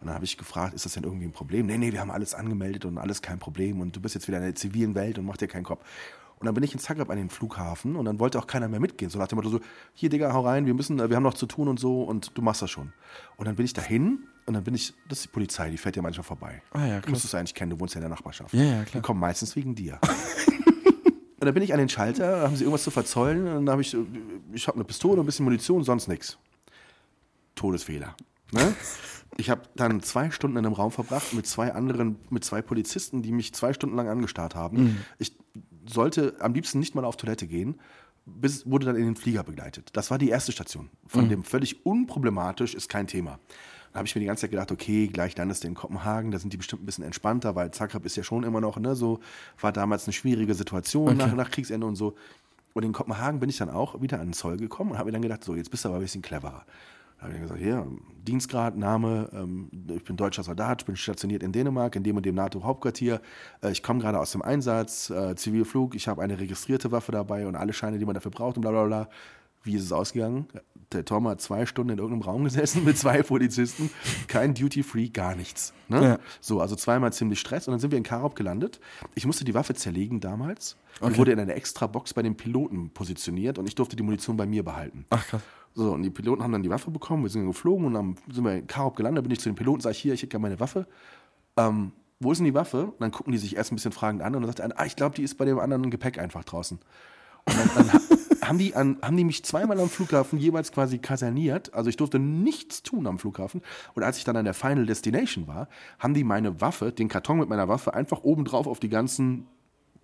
Und 0.00 0.06
dann 0.06 0.14
habe 0.14 0.24
ich 0.24 0.36
gefragt, 0.36 0.74
ist 0.74 0.84
das 0.84 0.92
denn 0.94 1.04
irgendwie 1.04 1.26
ein 1.26 1.32
Problem? 1.32 1.66
Nee, 1.66 1.78
nee, 1.78 1.92
wir 1.92 2.00
haben 2.00 2.10
alles 2.10 2.34
angemeldet 2.34 2.84
und 2.84 2.98
alles 2.98 3.22
kein 3.22 3.38
Problem. 3.38 3.80
Und 3.80 3.96
du 3.96 4.00
bist 4.00 4.14
jetzt 4.14 4.28
wieder 4.28 4.38
in 4.38 4.44
der 4.44 4.54
zivilen 4.54 4.94
Welt 4.94 5.18
und 5.18 5.24
mach 5.24 5.36
dir 5.36 5.48
keinen 5.48 5.64
Kopf. 5.64 5.84
Und 6.38 6.44
dann 6.44 6.54
bin 6.54 6.62
ich 6.64 6.72
in 6.74 6.78
Zagreb 6.78 7.08
an 7.08 7.16
den 7.16 7.30
Flughafen 7.30 7.96
und 7.96 8.04
dann 8.04 8.18
wollte 8.18 8.38
auch 8.38 8.46
keiner 8.46 8.68
mehr 8.68 8.80
mitgehen. 8.80 9.10
So 9.10 9.18
nach 9.18 9.26
dem 9.26 9.36
Motto 9.36 9.48
so, 9.48 9.60
hier 9.94 10.10
Digga, 10.10 10.34
hau 10.34 10.42
rein, 10.42 10.66
wir 10.66 10.74
müssen, 10.74 11.00
äh, 11.00 11.08
wir 11.08 11.16
haben 11.16 11.22
noch 11.22 11.34
zu 11.34 11.46
tun 11.46 11.66
und 11.66 11.80
so 11.80 12.02
und 12.02 12.36
du 12.36 12.42
machst 12.42 12.60
das 12.60 12.70
schon. 12.70 12.92
Und 13.36 13.46
dann 13.46 13.56
bin 13.56 13.64
ich 13.64 13.72
dahin 13.72 14.26
und 14.44 14.54
dann 14.54 14.62
bin 14.62 14.74
ich, 14.74 14.92
das 15.08 15.18
ist 15.18 15.24
die 15.24 15.28
Polizei, 15.32 15.70
die 15.70 15.78
fährt 15.78 15.96
ja 15.96 16.02
manchmal 16.02 16.24
vorbei. 16.24 16.62
Ah 16.72 16.84
ja, 16.86 17.00
Du 17.00 17.10
musst 17.10 17.24
es 17.24 17.34
eigentlich 17.34 17.54
kennen, 17.54 17.70
du 17.70 17.80
wohnst 17.80 17.94
ja 17.94 18.00
in 18.00 18.02
der 18.02 18.10
Nachbarschaft. 18.10 18.52
Ja, 18.52 18.62
ja, 18.62 18.84
klar. 18.84 19.00
Die 19.00 19.06
kommen 19.06 19.20
meistens 19.20 19.56
wegen 19.56 19.74
dir. 19.74 19.98
und 20.04 21.44
dann 21.44 21.54
bin 21.54 21.62
ich 21.62 21.72
an 21.72 21.78
den 21.78 21.88
Schalter, 21.88 22.42
haben 22.42 22.54
sie 22.54 22.64
irgendwas 22.64 22.84
zu 22.84 22.90
verzollen 22.90 23.46
und 23.48 23.66
dann 23.66 23.72
habe 23.72 23.82
ich, 23.82 23.96
ich 24.52 24.68
habe 24.68 24.76
eine 24.76 24.84
Pistole, 24.84 25.20
ein 25.20 25.26
bisschen 25.26 25.44
Munition, 25.44 25.84
sonst 25.84 26.06
nichts. 26.06 26.36
Todesfehler. 27.54 28.14
Ne? 28.52 28.74
Ich 29.38 29.50
habe 29.50 29.62
dann 29.74 30.02
zwei 30.02 30.30
Stunden 30.30 30.56
in 30.56 30.64
einem 30.64 30.74
Raum 30.74 30.90
verbracht 30.90 31.34
mit 31.34 31.46
zwei 31.46 31.74
anderen, 31.74 32.16
mit 32.30 32.44
zwei 32.44 32.62
Polizisten, 32.62 33.22
die 33.22 33.32
mich 33.32 33.54
zwei 33.54 33.72
Stunden 33.72 33.96
lang 33.96 34.08
angestarrt 34.08 34.54
haben. 34.54 35.04
Ich 35.18 35.36
sollte 35.88 36.36
am 36.40 36.54
liebsten 36.54 36.78
nicht 36.78 36.94
mal 36.94 37.04
auf 37.04 37.16
Toilette 37.16 37.46
gehen, 37.46 37.80
bis 38.26 38.68
wurde 38.68 38.86
dann 38.86 38.96
in 38.96 39.04
den 39.04 39.16
Flieger 39.16 39.44
begleitet. 39.44 39.90
Das 39.92 40.10
war 40.10 40.18
die 40.18 40.28
erste 40.28 40.52
Station. 40.52 40.90
Von 41.06 41.28
dem 41.28 41.44
völlig 41.44 41.86
unproblematisch 41.86 42.74
ist 42.74 42.88
kein 42.88 43.06
Thema. 43.06 43.38
Da 43.92 44.00
habe 44.00 44.08
ich 44.08 44.14
mir 44.14 44.20
die 44.20 44.26
ganze 44.26 44.42
Zeit 44.42 44.50
gedacht, 44.50 44.72
okay, 44.72 45.06
gleich 45.06 45.36
landest 45.38 45.64
du 45.64 45.68
in 45.68 45.74
Kopenhagen, 45.74 46.30
da 46.30 46.38
sind 46.38 46.52
die 46.52 46.58
bestimmt 46.58 46.82
ein 46.82 46.86
bisschen 46.86 47.04
entspannter, 47.04 47.54
weil 47.54 47.70
Zagreb 47.70 48.04
ist 48.04 48.16
ja 48.16 48.22
schon 48.22 48.42
immer 48.42 48.60
noch, 48.60 48.78
ne, 48.78 48.94
so, 48.94 49.20
war 49.60 49.72
damals 49.72 50.06
eine 50.06 50.12
schwierige 50.12 50.54
Situation 50.54 51.16
nach, 51.16 51.32
nach 51.34 51.50
Kriegsende 51.50 51.86
und 51.86 51.96
so. 51.96 52.14
Und 52.74 52.82
in 52.82 52.92
Kopenhagen 52.92 53.40
bin 53.40 53.48
ich 53.48 53.56
dann 53.56 53.70
auch 53.70 54.02
wieder 54.02 54.20
an 54.20 54.26
den 54.26 54.32
Zoll 54.34 54.58
gekommen 54.58 54.90
und 54.90 54.98
habe 54.98 55.06
mir 55.06 55.12
dann 55.12 55.22
gedacht, 55.22 55.44
so, 55.44 55.54
jetzt 55.54 55.70
bist 55.70 55.84
du 55.84 55.88
aber 55.88 55.96
ein 55.96 56.02
bisschen 56.02 56.20
cleverer. 56.20 56.66
Habe 57.26 57.34
ich 57.34 57.42
gesagt, 57.42 57.60
hier, 57.60 57.86
Dienstgrad, 58.22 58.76
Name, 58.76 59.28
ähm, 59.32 59.68
ich 59.88 60.04
bin 60.04 60.16
deutscher 60.16 60.44
Soldat, 60.44 60.82
ich 60.82 60.86
bin 60.86 60.96
stationiert 60.96 61.42
in 61.42 61.50
Dänemark, 61.50 61.96
in 61.96 62.04
dem 62.04 62.16
und 62.16 62.24
dem 62.24 62.36
NATO-Hauptquartier. 62.36 63.20
Äh, 63.62 63.72
ich 63.72 63.82
komme 63.82 64.00
gerade 64.00 64.20
aus 64.20 64.30
dem 64.30 64.42
Einsatz, 64.42 65.10
äh, 65.10 65.34
Zivilflug, 65.34 65.96
ich 65.96 66.06
habe 66.06 66.22
eine 66.22 66.38
registrierte 66.38 66.92
Waffe 66.92 67.10
dabei 67.10 67.46
und 67.46 67.56
alle 67.56 67.72
Scheine, 67.72 67.98
die 67.98 68.04
man 68.04 68.14
dafür 68.14 68.30
braucht 68.30 68.56
und 68.56 68.62
bla 68.62 68.70
bla 68.70 68.84
bla. 68.84 69.08
Wie 69.64 69.74
ist 69.74 69.82
es 69.82 69.90
ausgegangen? 69.90 70.46
Der 70.92 71.04
Tom 71.04 71.26
hat 71.26 71.40
zwei 71.40 71.66
Stunden 71.66 71.90
in 71.90 71.98
irgendeinem 71.98 72.22
Raum 72.22 72.44
gesessen 72.44 72.84
mit 72.84 72.96
zwei 72.96 73.22
Polizisten, 73.22 73.90
kein 74.28 74.54
Duty-Free, 74.54 75.08
gar 75.08 75.34
nichts. 75.34 75.72
Ne? 75.88 76.02
Ja. 76.02 76.18
So, 76.40 76.60
also 76.60 76.76
zweimal 76.76 77.12
ziemlich 77.12 77.40
Stress 77.40 77.66
und 77.66 77.72
dann 77.72 77.80
sind 77.80 77.90
wir 77.90 77.98
in 77.98 78.04
Karop 78.04 78.36
gelandet. 78.36 78.78
Ich 79.16 79.26
musste 79.26 79.44
die 79.44 79.54
Waffe 79.54 79.74
zerlegen 79.74 80.20
damals. 80.20 80.76
Okay. 81.00 81.18
wurde 81.18 81.32
in 81.32 81.40
eine 81.40 81.54
extra 81.54 81.86
Box 81.86 82.14
bei 82.14 82.22
den 82.22 82.36
Piloten 82.36 82.88
positioniert 82.90 83.58
und 83.58 83.66
ich 83.66 83.74
durfte 83.74 83.96
die 83.96 84.02
Munition 84.02 84.36
bei 84.38 84.46
mir 84.46 84.64
behalten. 84.64 85.04
Ach 85.10 85.26
krass. 85.26 85.42
So, 85.78 85.92
und 85.92 86.02
die 86.02 86.08
Piloten 86.10 86.42
haben 86.42 86.52
dann 86.52 86.62
die 86.62 86.70
Waffe 86.70 86.90
bekommen, 86.90 87.22
wir 87.22 87.28
sind 87.28 87.42
dann 87.42 87.48
geflogen 87.48 87.84
und 87.84 87.92
dann 87.92 88.16
sind 88.32 88.42
wir 88.44 88.54
in 88.54 88.66
Karop 88.66 88.96
gelandet, 88.96 89.22
bin 89.24 89.30
ich 89.30 89.40
zu 89.40 89.50
den 89.50 89.56
Piloten, 89.56 89.82
sage 89.82 89.92
ich, 89.92 89.98
hier, 89.98 90.14
ich 90.14 90.22
hätte 90.22 90.30
gerne 90.30 90.42
meine 90.44 90.58
Waffe. 90.58 90.86
Ähm, 91.58 91.92
wo 92.18 92.32
ist 92.32 92.38
denn 92.38 92.46
die 92.46 92.54
Waffe? 92.54 92.86
Und 92.86 93.00
dann 93.00 93.10
gucken 93.10 93.32
die 93.32 93.38
sich 93.38 93.56
erst 93.56 93.72
ein 93.72 93.76
bisschen 93.76 93.92
fragend 93.92 94.22
an 94.22 94.34
und 94.34 94.40
dann 94.40 94.46
sagt 94.48 94.60
der 94.60 94.64
eine, 94.64 94.78
ah, 94.78 94.86
ich 94.86 94.96
glaube, 94.96 95.14
die 95.14 95.22
ist 95.22 95.34
bei 95.36 95.44
dem 95.44 95.58
anderen 95.58 95.90
Gepäck 95.90 96.18
einfach 96.18 96.44
draußen. 96.44 96.78
Und 97.44 97.56
dann, 97.58 97.70
dann 97.74 97.92
ha- 97.92 98.00
haben, 98.48 98.56
die 98.56 98.74
an, 98.74 98.96
haben 99.02 99.18
die 99.18 99.24
mich 99.24 99.44
zweimal 99.44 99.78
am 99.78 99.90
Flughafen 99.90 100.38
jeweils 100.38 100.72
quasi 100.72 100.96
kaserniert. 100.96 101.74
Also 101.74 101.90
ich 101.90 101.98
durfte 101.98 102.18
nichts 102.18 102.82
tun 102.82 103.06
am 103.06 103.18
Flughafen. 103.18 103.60
Und 103.94 104.02
als 104.02 104.16
ich 104.16 104.24
dann 104.24 104.36
an 104.38 104.46
der 104.46 104.54
Final 104.54 104.86
Destination 104.86 105.46
war, 105.46 105.68
haben 105.98 106.14
die 106.14 106.24
meine 106.24 106.58
Waffe, 106.62 106.90
den 106.90 107.08
Karton 107.08 107.38
mit 107.38 107.50
meiner 107.50 107.68
Waffe, 107.68 107.92
einfach 107.92 108.22
obendrauf 108.24 108.66
auf 108.66 108.80
die 108.80 108.88
ganzen 108.88 109.46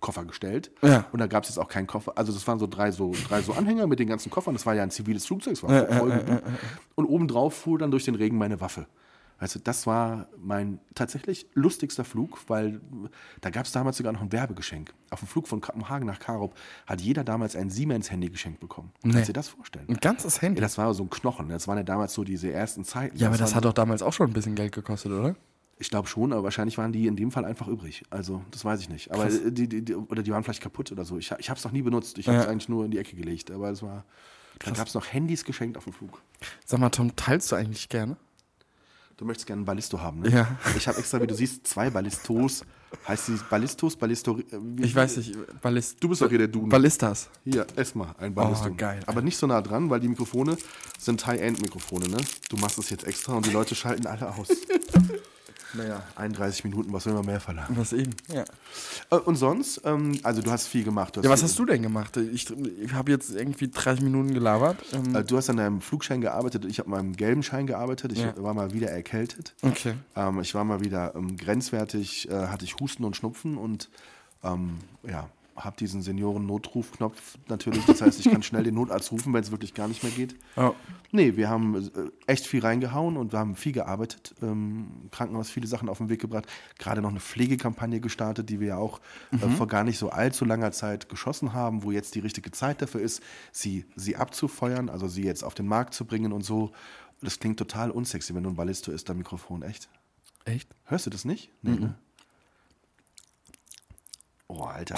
Koffer 0.03 0.25
gestellt. 0.25 0.69
Ja. 0.83 1.07
Und 1.11 1.19
da 1.19 1.25
gab 1.25 1.43
es 1.43 1.49
jetzt 1.49 1.57
auch 1.57 1.69
keinen 1.69 1.87
Koffer. 1.87 2.15
Also 2.15 2.31
das 2.31 2.45
waren 2.45 2.59
so 2.59 2.67
drei, 2.67 2.91
so 2.91 3.13
drei 3.27 3.41
so 3.41 3.53
Anhänger 3.53 3.87
mit 3.87 3.97
den 3.97 4.07
ganzen 4.07 4.29
Koffern. 4.29 4.53
Das 4.53 4.67
war 4.67 4.75
ja 4.75 4.83
ein 4.83 4.91
ziviles 4.91 5.25
Flugzeug, 5.25 5.53
es 5.53 5.63
war 5.63 5.87
voll 5.87 6.11
gebucht. 6.11 6.43
Und 6.95 7.05
obendrauf 7.05 7.55
fuhr 7.55 7.79
dann 7.79 7.89
durch 7.89 8.03
den 8.05 8.13
Regen 8.13 8.37
meine 8.37 8.61
Waffe. 8.61 8.85
Weißt 9.39 9.55
du, 9.55 9.59
das 9.59 9.87
war 9.87 10.27
mein 10.37 10.79
tatsächlich 10.93 11.47
lustigster 11.53 12.05
Flug, 12.05 12.39
weil 12.47 12.79
da 13.41 13.49
gab 13.49 13.65
es 13.65 13.71
damals 13.71 13.97
sogar 13.97 14.13
noch 14.13 14.21
ein 14.21 14.31
Werbegeschenk. 14.31 14.93
Auf 15.09 15.19
dem 15.19 15.27
Flug 15.27 15.47
von 15.47 15.59
Kopenhagen 15.59 16.05
nach 16.05 16.19
Karop 16.19 16.53
hat 16.85 17.01
jeder 17.01 17.23
damals 17.23 17.55
ein 17.55 17.69
Siemens-Handy 17.69 18.29
geschenkt 18.29 18.59
bekommen. 18.59 18.91
Kannst 19.01 19.17
du 19.17 19.25
dir 19.27 19.33
das 19.33 19.49
vorstellen? 19.49 19.85
Ein 19.89 19.97
ganzes 19.97 20.41
Handy. 20.41 20.59
Ja, 20.59 20.65
das 20.65 20.77
war 20.77 20.93
so 20.93 21.03
ein 21.03 21.09
Knochen. 21.09 21.49
Das 21.49 21.67
waren 21.67 21.77
ja 21.77 21.83
damals 21.83 22.13
so 22.13 22.23
diese 22.23 22.51
ersten 22.51 22.83
Zeiten. 22.83 23.17
ja, 23.17 23.27
aber 23.27 23.37
das 23.37 23.55
hat 23.55 23.65
doch 23.65 23.73
damals 23.73 24.01
auch 24.01 24.13
schon 24.13 24.29
ein 24.29 24.33
bisschen 24.33 24.55
Geld 24.55 24.73
gekostet, 24.73 25.11
oder? 25.11 25.35
Ich 25.79 25.89
glaube 25.89 26.07
schon, 26.07 26.31
aber 26.33 26.43
wahrscheinlich 26.43 26.77
waren 26.77 26.91
die 26.93 27.07
in 27.07 27.15
dem 27.15 27.31
Fall 27.31 27.45
einfach 27.45 27.67
übrig. 27.67 28.03
Also, 28.09 28.43
das 28.51 28.63
weiß 28.63 28.79
ich 28.79 28.89
nicht. 28.89 29.11
Aber 29.11 29.23
Krass. 29.23 29.39
äh, 29.39 29.51
die, 29.51 29.67
die, 29.67 29.83
die, 29.83 29.95
oder 29.95 30.23
die 30.23 30.31
waren 30.31 30.43
vielleicht 30.43 30.61
kaputt 30.61 30.91
oder 30.91 31.03
so. 31.05 31.17
Ich, 31.17 31.31
ich 31.37 31.49
habe 31.49 31.57
es 31.57 31.63
noch 31.65 31.71
nie 31.71 31.81
benutzt. 31.81 32.17
Ich 32.17 32.27
habe 32.27 32.37
es 32.37 32.43
Ja. 32.45 32.49
eigentlich 32.51 32.69
nur 32.69 32.85
in 32.85 32.91
die 32.91 32.97
Ecke 32.99 33.15
gelegt. 33.15 33.51
Aber 33.51 33.69
es 33.69 33.81
war. 33.81 34.05
Da 34.59 34.71
gab 34.71 34.87
es 34.87 34.93
noch 34.93 35.11
Handys 35.11 35.43
geschenkt 35.43 35.77
auf 35.77 35.83
dem 35.85 35.93
Flug. 35.93 36.21
Sag 36.65 36.79
mal, 36.79 36.89
Tom, 36.89 37.15
teilst 37.15 37.51
du 37.51 37.55
eigentlich 37.55 37.89
gerne? 37.89 38.15
Du 39.17 39.25
möchtest 39.25 39.45
gerne 39.45 39.59
einen 39.59 39.65
Ballisto 39.65 39.99
haben, 39.99 40.21
ne? 40.21 40.29
Ja. 40.29 40.57
Ich 40.75 40.87
habe 40.87 40.97
extra, 40.97 41.21
wie 41.21 41.27
du 41.27 41.35
siehst, 41.35 41.67
zwei 41.67 41.89
Ballistos. 41.89 42.65
Heißt 43.07 43.27
die 43.27 43.39
Ballistos, 43.49 43.95
Ballisto. 43.95 44.37
äh, 44.39 44.43
Ich 44.81 44.95
weiß 44.95 45.17
nicht, 45.17 45.35
Ballist 45.61 46.03
Du 46.03 46.09
bist 46.09 46.21
doch 46.21 46.29
hier 46.29 46.37
der 46.39 46.47
Duden. 46.47 46.69
Ballistas. 46.69 47.29
Hier, 47.43 47.65
ess 47.75 47.93
mal 47.95 48.15
ein 48.19 48.33
Ballisto. 48.33 48.69
Oh, 48.69 48.73
geil. 48.75 49.01
Aber 49.05 49.21
nicht 49.21 49.37
so 49.37 49.45
nah 49.47 49.61
dran, 49.61 49.89
weil 49.89 49.99
die 49.99 50.07
Mikrofone 50.07 50.57
sind 50.99 51.25
High-End-Mikrofone, 51.25 52.07
ne? 52.07 52.17
Du 52.49 52.57
machst 52.57 52.77
es 52.79 52.89
jetzt 52.89 53.03
extra 53.05 53.33
und 53.33 53.45
die 53.45 53.51
Leute 53.51 53.75
schalten 53.75 54.07
alle 54.07 54.33
aus. 54.33 54.47
naja, 55.73 56.03
31 56.15 56.63
Minuten, 56.65 56.93
was 56.93 57.05
will 57.05 57.13
man 57.13 57.25
mehr 57.25 57.39
verlangen? 57.39 57.75
Was 57.77 57.93
eben? 57.93 58.11
Ja. 58.27 58.43
Äh, 59.11 59.15
Und 59.15 59.35
sonst, 59.35 59.81
ähm, 59.85 60.19
also 60.23 60.41
du 60.41 60.51
hast 60.51 60.67
viel 60.67 60.83
gemacht. 60.83 61.15
Du 61.15 61.21
Ja, 61.21 61.29
was 61.29 61.39
viel- 61.41 61.49
hast 61.49 61.59
du 61.59 61.65
denn 61.65 61.81
gemacht? 61.81 62.15
Ich, 62.17 62.49
ich 62.49 62.93
habe 62.93 63.11
jetzt 63.11 63.29
irgendwie 63.31 63.67
30 63.69 64.03
Minuten 64.03 64.33
gelabert. 64.33 64.77
Ähm, 64.93 65.15
Äh, 65.15 65.23
Du 65.23 65.37
hast 65.37 65.49
an 65.49 65.57
deinem 65.57 65.81
Flugschein 65.81 66.21
gearbeitet, 66.21 66.65
ich 66.65 66.79
habe 66.79 66.87
an 66.87 66.91
meinem 67.05 67.15
gelben 67.15 67.43
Schein 67.43 67.67
gearbeitet. 67.67 68.11
Ich 68.11 68.19
Ja. 68.19 68.33
war 68.37 68.53
mal 68.53 68.73
wieder 68.73 68.89
erkältet. 68.89 69.53
okay. 69.61 69.93
Ähm, 70.15 70.39
ich 70.41 70.53
war 70.55 70.63
mal 70.63 70.81
wieder 70.81 71.13
grenzwertig, 71.37 72.29
äh, 72.29 72.47
hatte 72.47 72.65
ich 72.65 72.75
Husten 72.79 73.03
und 73.03 73.15
Schnupfen 73.15 73.57
und 73.57 73.89
ähm, 74.43 74.79
ja, 75.07 75.29
habe 75.55 75.75
diesen 75.77 76.01
Senioren-Notrufknopf 76.01 77.37
natürlich. 77.47 77.85
Das 77.85 78.01
heißt, 78.01 78.19
ich 78.19 78.31
kann 78.31 78.43
schnell 78.43 78.63
den 78.63 78.75
Notarzt 78.75 79.11
rufen, 79.11 79.33
wenn 79.33 79.41
es 79.41 79.51
wirklich 79.51 79.73
gar 79.73 79.87
nicht 79.87 80.03
mehr 80.03 80.11
geht. 80.11 80.35
Oh. 80.55 80.73
Nee, 81.11 81.35
wir 81.35 81.49
haben 81.49 81.75
äh, 81.75 82.31
echt 82.31 82.47
viel 82.47 82.61
reingehauen 82.61 83.17
und 83.17 83.31
wir 83.31 83.39
haben 83.39 83.55
viel 83.55 83.71
gearbeitet. 83.71 84.33
Ähm, 84.41 85.09
Krankenhaus 85.11 85.49
viele 85.49 85.67
Sachen 85.67 85.89
auf 85.89 85.99
den 85.99 86.09
Weg 86.09 86.21
gebracht. 86.21 86.47
Gerade 86.79 87.01
noch 87.01 87.11
eine 87.11 87.19
Pflegekampagne 87.19 87.99
gestartet, 87.99 88.49
die 88.49 88.59
wir 88.59 88.69
ja 88.69 88.77
auch 88.77 88.99
äh, 89.31 89.37
vor 89.49 89.67
gar 89.67 89.83
nicht 89.83 89.99
so 89.99 90.09
allzu 90.09 90.45
langer 90.45 90.71
Zeit 90.71 91.09
geschossen 91.09 91.53
haben, 91.53 91.83
wo 91.83 91.91
jetzt 91.91 92.15
die 92.15 92.19
richtige 92.19 92.51
Zeit 92.51 92.81
dafür 92.81 93.01
ist, 93.01 93.21
sie, 93.51 93.85
sie 93.95 94.15
abzufeuern, 94.15 94.89
also 94.89 95.07
sie 95.07 95.23
jetzt 95.23 95.43
auf 95.43 95.53
den 95.53 95.67
Markt 95.67 95.93
zu 95.93 96.05
bringen 96.05 96.33
und 96.33 96.43
so. 96.43 96.71
Das 97.21 97.39
klingt 97.39 97.57
total 97.57 97.91
unsexy, 97.91 98.33
wenn 98.35 98.43
du 98.43 98.49
ein 98.49 98.55
Ballisto 98.55 98.91
ist, 98.91 99.09
am 99.09 99.17
Mikrofon, 99.17 99.61
echt. 99.61 99.89
Echt? 100.45 100.69
Hörst 100.85 101.05
du 101.05 101.09
das 101.09 101.25
nicht? 101.25 101.51
Nee, 101.61 101.79
ne? 101.79 101.95
Oh, 104.55 104.65
Alter, 104.65 104.95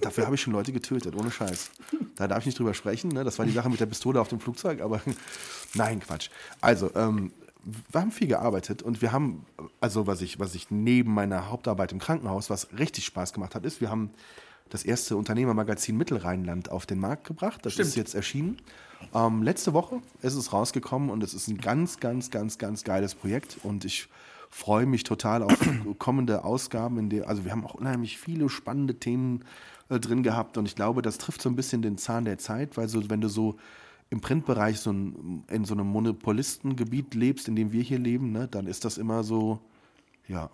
dafür 0.00 0.26
habe 0.26 0.34
ich 0.34 0.40
schon 0.42 0.52
Leute 0.52 0.72
getötet, 0.72 1.14
ohne 1.16 1.30
Scheiß. 1.30 1.70
Da 2.16 2.28
darf 2.28 2.40
ich 2.40 2.46
nicht 2.46 2.58
drüber 2.58 2.74
sprechen, 2.74 3.08
ne? 3.08 3.24
Das 3.24 3.38
war 3.38 3.46
die 3.46 3.52
Sache 3.52 3.70
mit 3.70 3.80
der 3.80 3.86
Pistole 3.86 4.20
auf 4.20 4.28
dem 4.28 4.40
Flugzeug, 4.40 4.80
aber 4.80 5.00
nein, 5.74 6.00
Quatsch. 6.00 6.28
Also, 6.60 6.90
ähm, 6.94 7.32
wir 7.90 8.00
haben 8.00 8.10
viel 8.10 8.26
gearbeitet 8.26 8.82
und 8.82 9.02
wir 9.02 9.12
haben, 9.12 9.46
also 9.80 10.06
was 10.06 10.20
ich, 10.20 10.40
was 10.40 10.54
ich 10.54 10.70
neben 10.70 11.14
meiner 11.14 11.48
Hauptarbeit 11.48 11.92
im 11.92 12.00
Krankenhaus, 12.00 12.50
was 12.50 12.68
richtig 12.76 13.06
Spaß 13.06 13.32
gemacht 13.32 13.54
hat, 13.54 13.64
ist, 13.64 13.80
wir 13.80 13.88
haben 13.88 14.10
das 14.68 14.84
erste 14.84 15.16
Unternehmermagazin 15.16 15.96
Mittelrheinland 15.96 16.70
auf 16.70 16.86
den 16.86 16.98
Markt 16.98 17.26
gebracht. 17.26 17.64
Das 17.64 17.78
ist 17.78 17.94
jetzt 17.94 18.14
erschienen. 18.14 18.60
Ähm, 19.14 19.42
letzte 19.42 19.74
Woche 19.74 20.00
ist 20.22 20.34
es 20.34 20.52
rausgekommen 20.52 21.10
und 21.10 21.22
es 21.22 21.34
ist 21.34 21.48
ein 21.48 21.58
ganz, 21.58 22.00
ganz, 22.00 22.30
ganz, 22.30 22.58
ganz 22.58 22.82
geiles 22.82 23.14
Projekt 23.14 23.58
und 23.62 23.84
ich 23.84 24.08
freue 24.52 24.84
mich 24.86 25.02
total 25.02 25.42
auf 25.42 25.58
kommende 25.98 26.44
Ausgaben. 26.44 26.98
In 26.98 27.08
der, 27.10 27.28
also 27.28 27.44
wir 27.44 27.52
haben 27.52 27.64
auch 27.64 27.74
unheimlich 27.74 28.18
viele 28.18 28.48
spannende 28.48 28.94
Themen 29.00 29.44
äh, 29.88 29.98
drin 29.98 30.22
gehabt 30.22 30.58
und 30.58 30.66
ich 30.66 30.76
glaube, 30.76 31.00
das 31.02 31.18
trifft 31.18 31.42
so 31.42 31.48
ein 31.48 31.56
bisschen 31.56 31.82
den 31.82 31.96
Zahn 31.98 32.24
der 32.26 32.38
Zeit, 32.38 32.76
weil 32.76 32.88
so, 32.88 33.08
wenn 33.10 33.20
du 33.22 33.28
so 33.28 33.56
im 34.10 34.20
Printbereich 34.20 34.78
so 34.78 34.92
ein, 34.92 35.44
in 35.48 35.64
so 35.64 35.72
einem 35.72 35.86
Monopolistengebiet 35.86 37.14
lebst, 37.14 37.48
in 37.48 37.56
dem 37.56 37.72
wir 37.72 37.82
hier 37.82 37.98
leben, 37.98 38.30
ne, 38.30 38.46
dann 38.46 38.66
ist 38.66 38.84
das 38.84 38.98
immer 38.98 39.24
so, 39.24 39.58
ja. 40.28 40.50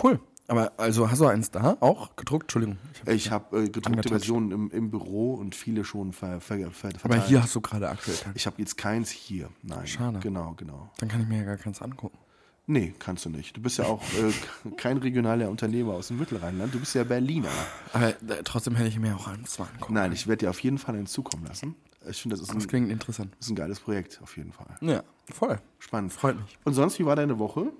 Cool. 0.00 0.20
Aber 0.46 0.72
also 0.76 1.10
hast 1.10 1.22
du 1.22 1.26
eins 1.26 1.50
da 1.50 1.78
auch 1.80 2.16
gedruckt? 2.16 2.42
Entschuldigung. 2.44 2.76
Ich 3.06 3.30
hab- 3.30 3.46
habe 3.52 3.64
äh, 3.64 3.68
gedruckte. 3.70 4.10
Versionen 4.10 4.50
im, 4.50 4.70
im 4.70 4.90
Büro 4.90 5.32
und 5.34 5.54
viele 5.54 5.84
schon 5.84 6.12
ver, 6.12 6.42
ver, 6.42 6.58
ver, 6.58 6.70
verteilt. 6.90 7.04
aber 7.06 7.16
hier 7.26 7.42
hast 7.42 7.54
du 7.54 7.62
gerade 7.62 7.88
aktuell. 7.88 8.18
Ich 8.34 8.44
habe 8.44 8.56
jetzt 8.58 8.76
keins 8.76 9.08
hier. 9.08 9.48
Nein. 9.62 9.86
Schade. 9.86 10.18
Genau, 10.18 10.52
genau. 10.58 10.90
Dann 10.98 11.08
kann 11.08 11.22
ich 11.22 11.28
mir 11.28 11.38
ja 11.38 11.44
gar 11.44 11.56
keins 11.56 11.80
angucken. 11.80 12.18
Nee, 12.66 12.94
kannst 12.98 13.26
du 13.26 13.30
nicht. 13.30 13.56
Du 13.56 13.60
bist 13.60 13.76
ja 13.78 13.84
auch 13.84 14.02
äh, 14.14 14.70
kein 14.76 14.96
regionaler 14.98 15.50
Unternehmer 15.50 15.92
aus 15.94 16.08
dem 16.08 16.18
Mittelrheinland. 16.18 16.72
Du 16.74 16.80
bist 16.80 16.94
ja 16.94 17.04
Berliner. 17.04 17.50
Aber 17.92 18.08
äh, 18.08 18.42
trotzdem 18.42 18.74
hätte 18.76 18.88
ich 18.88 18.98
mir 18.98 19.14
auch 19.14 19.26
eins 19.28 19.58
mal 19.58 19.66
angucken. 19.74 19.94
Nein, 19.94 20.12
ich 20.12 20.26
werde 20.26 20.46
dir 20.46 20.50
auf 20.50 20.60
jeden 20.60 20.78
Fall 20.78 20.94
einen 20.94 21.06
zukommen 21.06 21.44
lassen. 21.46 21.74
Ich 22.08 22.20
finde, 22.22 22.36
das 22.36 22.42
ist 22.42 22.54
Das 22.54 22.62
ein, 22.64 22.68
klingt 22.68 22.90
interessant. 22.90 23.34
ist 23.40 23.50
ein 23.50 23.56
geiles 23.56 23.80
Projekt, 23.80 24.20
auf 24.22 24.36
jeden 24.36 24.52
Fall. 24.52 24.66
Ja, 24.80 25.02
voll. 25.32 25.58
Spannend. 25.78 26.12
Freut 26.12 26.36
mich. 26.40 26.58
Und 26.64 26.74
sonst, 26.74 26.98
wie 26.98 27.04
war 27.06 27.16
deine 27.16 27.38
Woche? 27.38 27.72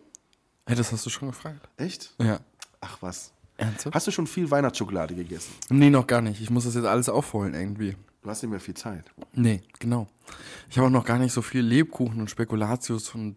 Hey, 0.67 0.77
das 0.77 0.93
hast 0.93 1.05
du 1.05 1.11
schon 1.11 1.29
gefragt. 1.29 1.67
Echt? 1.77 2.15
Ja. 2.19 2.41
Ach 2.81 2.99
was. 3.01 3.33
Ernsthaft? 3.57 3.95
Hast 3.95 4.07
du 4.07 4.11
schon 4.11 4.27
viel 4.27 4.51
Weihnachtsschokolade 4.51 5.15
gegessen? 5.15 5.53
Nee, 5.71 5.91
noch 5.91 6.07
gar 6.07 6.21
nicht. 6.21 6.41
Ich 6.41 6.51
muss 6.51 6.65
das 6.65 6.75
jetzt 6.75 6.87
alles 6.87 7.09
aufholen 7.09 7.55
irgendwie. 7.55 7.97
Du 8.23 8.31
hast 8.31 8.43
nicht 8.43 8.51
mehr 8.51 8.61
viel 8.61 8.75
Zeit. 8.75 9.05
Nee, 9.35 9.61
genau. 9.79 10.09
Ich 10.71 10.79
habe 10.79 10.87
auch 10.89 10.93
noch 10.93 11.05
gar 11.05 11.19
nicht 11.19 11.33
so 11.33 11.43
viel 11.43 11.61
Lebkuchen 11.61 12.21
und 12.21 12.31
Spekulatius 12.31 13.15
und 13.15 13.37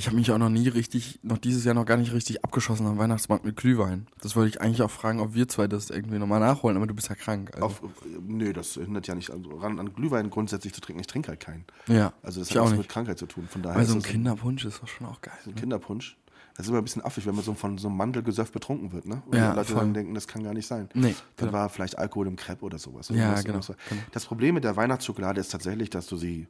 ich 0.00 0.06
habe 0.06 0.16
mich 0.16 0.30
auch 0.32 0.38
noch 0.38 0.48
nie 0.48 0.66
richtig, 0.66 1.20
noch 1.22 1.36
dieses 1.36 1.62
Jahr 1.64 1.74
noch 1.74 1.84
gar 1.84 1.98
nicht 1.98 2.14
richtig 2.14 2.42
abgeschossen 2.42 2.86
am 2.86 2.96
Weihnachtsmarkt 2.96 3.44
mit 3.44 3.54
Glühwein. 3.56 4.06
Das 4.22 4.34
wollte 4.34 4.48
ich 4.48 4.60
eigentlich 4.62 4.80
auch 4.80 4.90
fragen, 4.90 5.20
ob 5.20 5.34
wir 5.34 5.46
zwei 5.46 5.68
das 5.68 5.90
irgendwie 5.90 6.18
nochmal 6.18 6.40
nachholen, 6.40 6.78
aber 6.78 6.86
du 6.86 6.94
bist 6.94 7.10
ja 7.10 7.14
krank. 7.14 7.50
Also. 7.52 7.66
Auf, 7.66 7.82
nö, 8.26 8.54
das 8.54 8.72
hindert 8.74 9.06
ja 9.08 9.14
nicht 9.14 9.30
also, 9.30 9.50
ran, 9.58 9.78
an 9.78 9.92
Glühwein 9.92 10.30
grundsätzlich 10.30 10.72
zu 10.72 10.80
trinken. 10.80 11.00
Ich 11.02 11.06
trinke 11.06 11.28
halt 11.28 11.40
keinen. 11.40 11.64
ja, 11.86 12.14
Also 12.22 12.40
das 12.40 12.50
hat 12.50 12.56
auch 12.56 12.62
was 12.64 12.70
nicht. 12.70 12.78
mit 12.78 12.88
Krankheit 12.88 13.18
zu 13.18 13.26
tun. 13.26 13.46
Von 13.46 13.60
daher 13.62 13.76
Weil 13.78 13.84
so 13.86 13.94
ein 13.94 14.02
Kinderpunsch 14.02 14.64
ist 14.64 14.82
doch 14.82 14.88
schon 14.88 15.06
auch 15.06 15.20
geil. 15.20 15.34
ein 15.46 15.54
Kinderpunsch. 15.54 16.16
Das 16.56 16.64
ist 16.66 16.70
immer 16.70 16.78
ein 16.78 16.84
bisschen 16.84 17.04
affig, 17.04 17.26
wenn 17.26 17.34
man 17.34 17.44
so 17.44 17.52
von 17.54 17.76
so 17.78 17.88
einem 17.88 17.96
Mandelgesöff 17.98 18.52
betrunken 18.52 18.92
wird, 18.92 19.06
ne? 19.06 19.22
Und 19.26 19.36
Ja, 19.36 19.50
die 19.50 19.56
Leute 19.56 19.72
voll. 19.72 19.82
dann 19.82 19.94
denken, 19.94 20.14
das 20.14 20.26
kann 20.26 20.42
gar 20.42 20.52
nicht 20.54 20.66
sein. 20.66 20.88
Nee, 20.94 21.14
Dann 21.36 21.48
genau. 21.48 21.52
war 21.52 21.68
vielleicht 21.68 21.98
Alkohol 21.98 22.26
im 22.26 22.36
Crepe 22.36 22.64
oder 22.64 22.78
sowas. 22.78 23.08
Ja, 23.10 23.40
genau, 23.42 23.60
genau. 23.60 23.74
Das 24.12 24.26
Problem 24.26 24.54
mit 24.54 24.64
der 24.64 24.76
Weihnachtsschokolade 24.76 25.40
ist 25.40 25.50
tatsächlich, 25.52 25.90
dass 25.90 26.06
du 26.06 26.16
sie. 26.16 26.48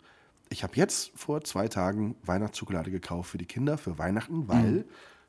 Ich 0.53 0.62
habe 0.64 0.74
jetzt 0.76 1.12
vor 1.14 1.42
zwei 1.42 1.68
Tagen 1.68 2.16
Weihnachtsschokolade 2.24 2.90
gekauft 2.90 3.30
für 3.30 3.38
die 3.38 3.46
Kinder 3.46 3.78
für 3.78 3.98
Weihnachten, 3.98 4.48
weil 4.48 4.70
Mhm. 4.72 4.84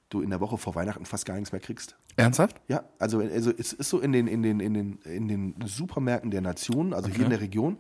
du 0.10 0.22
in 0.22 0.30
der 0.32 0.40
Woche 0.40 0.58
vor 0.58 0.74
Weihnachten 0.76 1.06
fast 1.06 1.26
gar 1.26 1.36
nichts 1.36 1.52
mehr 1.52 1.62
kriegst. 1.62 1.96
Ernsthaft? 2.18 2.60
Ja, 2.68 2.84
also, 3.00 3.20
also 3.20 3.52
es 3.56 3.72
ist 3.72 3.90
so 3.90 4.00
in 4.00 4.12
den, 4.12 4.28
in, 4.28 4.42
den, 4.44 4.60
in, 4.60 4.74
den, 4.74 4.98
in 5.06 5.28
den 5.28 5.56
Supermärkten 5.64 6.32
der 6.32 6.42
Nation, 6.42 6.94
also 6.94 7.08
hier 7.10 7.24
in 7.26 7.30
der 7.30 7.40
Region, 7.40 7.78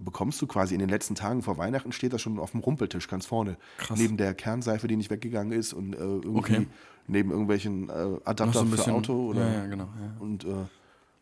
bekommst 0.00 0.42
du 0.42 0.46
quasi 0.46 0.74
in 0.74 0.80
den 0.80 0.88
letzten 0.88 1.14
Tagen 1.14 1.42
vor 1.42 1.58
Weihnachten 1.58 1.92
steht 1.92 2.12
das 2.12 2.22
schon 2.22 2.38
auf 2.38 2.50
dem 2.52 2.60
Rumpeltisch 2.60 3.06
ganz 3.06 3.24
vorne. 3.26 3.56
Krass. 3.78 3.98
Neben 3.98 4.16
der 4.16 4.34
Kernseife, 4.34 4.88
die 4.88 4.96
nicht 4.96 5.10
weggegangen 5.10 5.52
ist 5.58 5.72
und 5.72 5.94
äh, 5.94 5.98
irgendwie 5.98 6.38
Okay. 6.38 6.66
neben 7.06 7.30
irgendwelchen 7.30 7.88
äh, 7.88 8.04
Noch 8.04 8.26
Adapter 8.26 8.52
so 8.52 8.60
ein 8.60 8.66
für 8.68 8.76
bisschen- 8.76 8.92
Auto 8.94 9.28
oder 9.28 9.46
ja, 9.46 9.54
ja, 9.60 9.66
genau, 9.66 9.84
ja. 10.00 10.16
und 10.20 10.44
äh, 10.44 10.48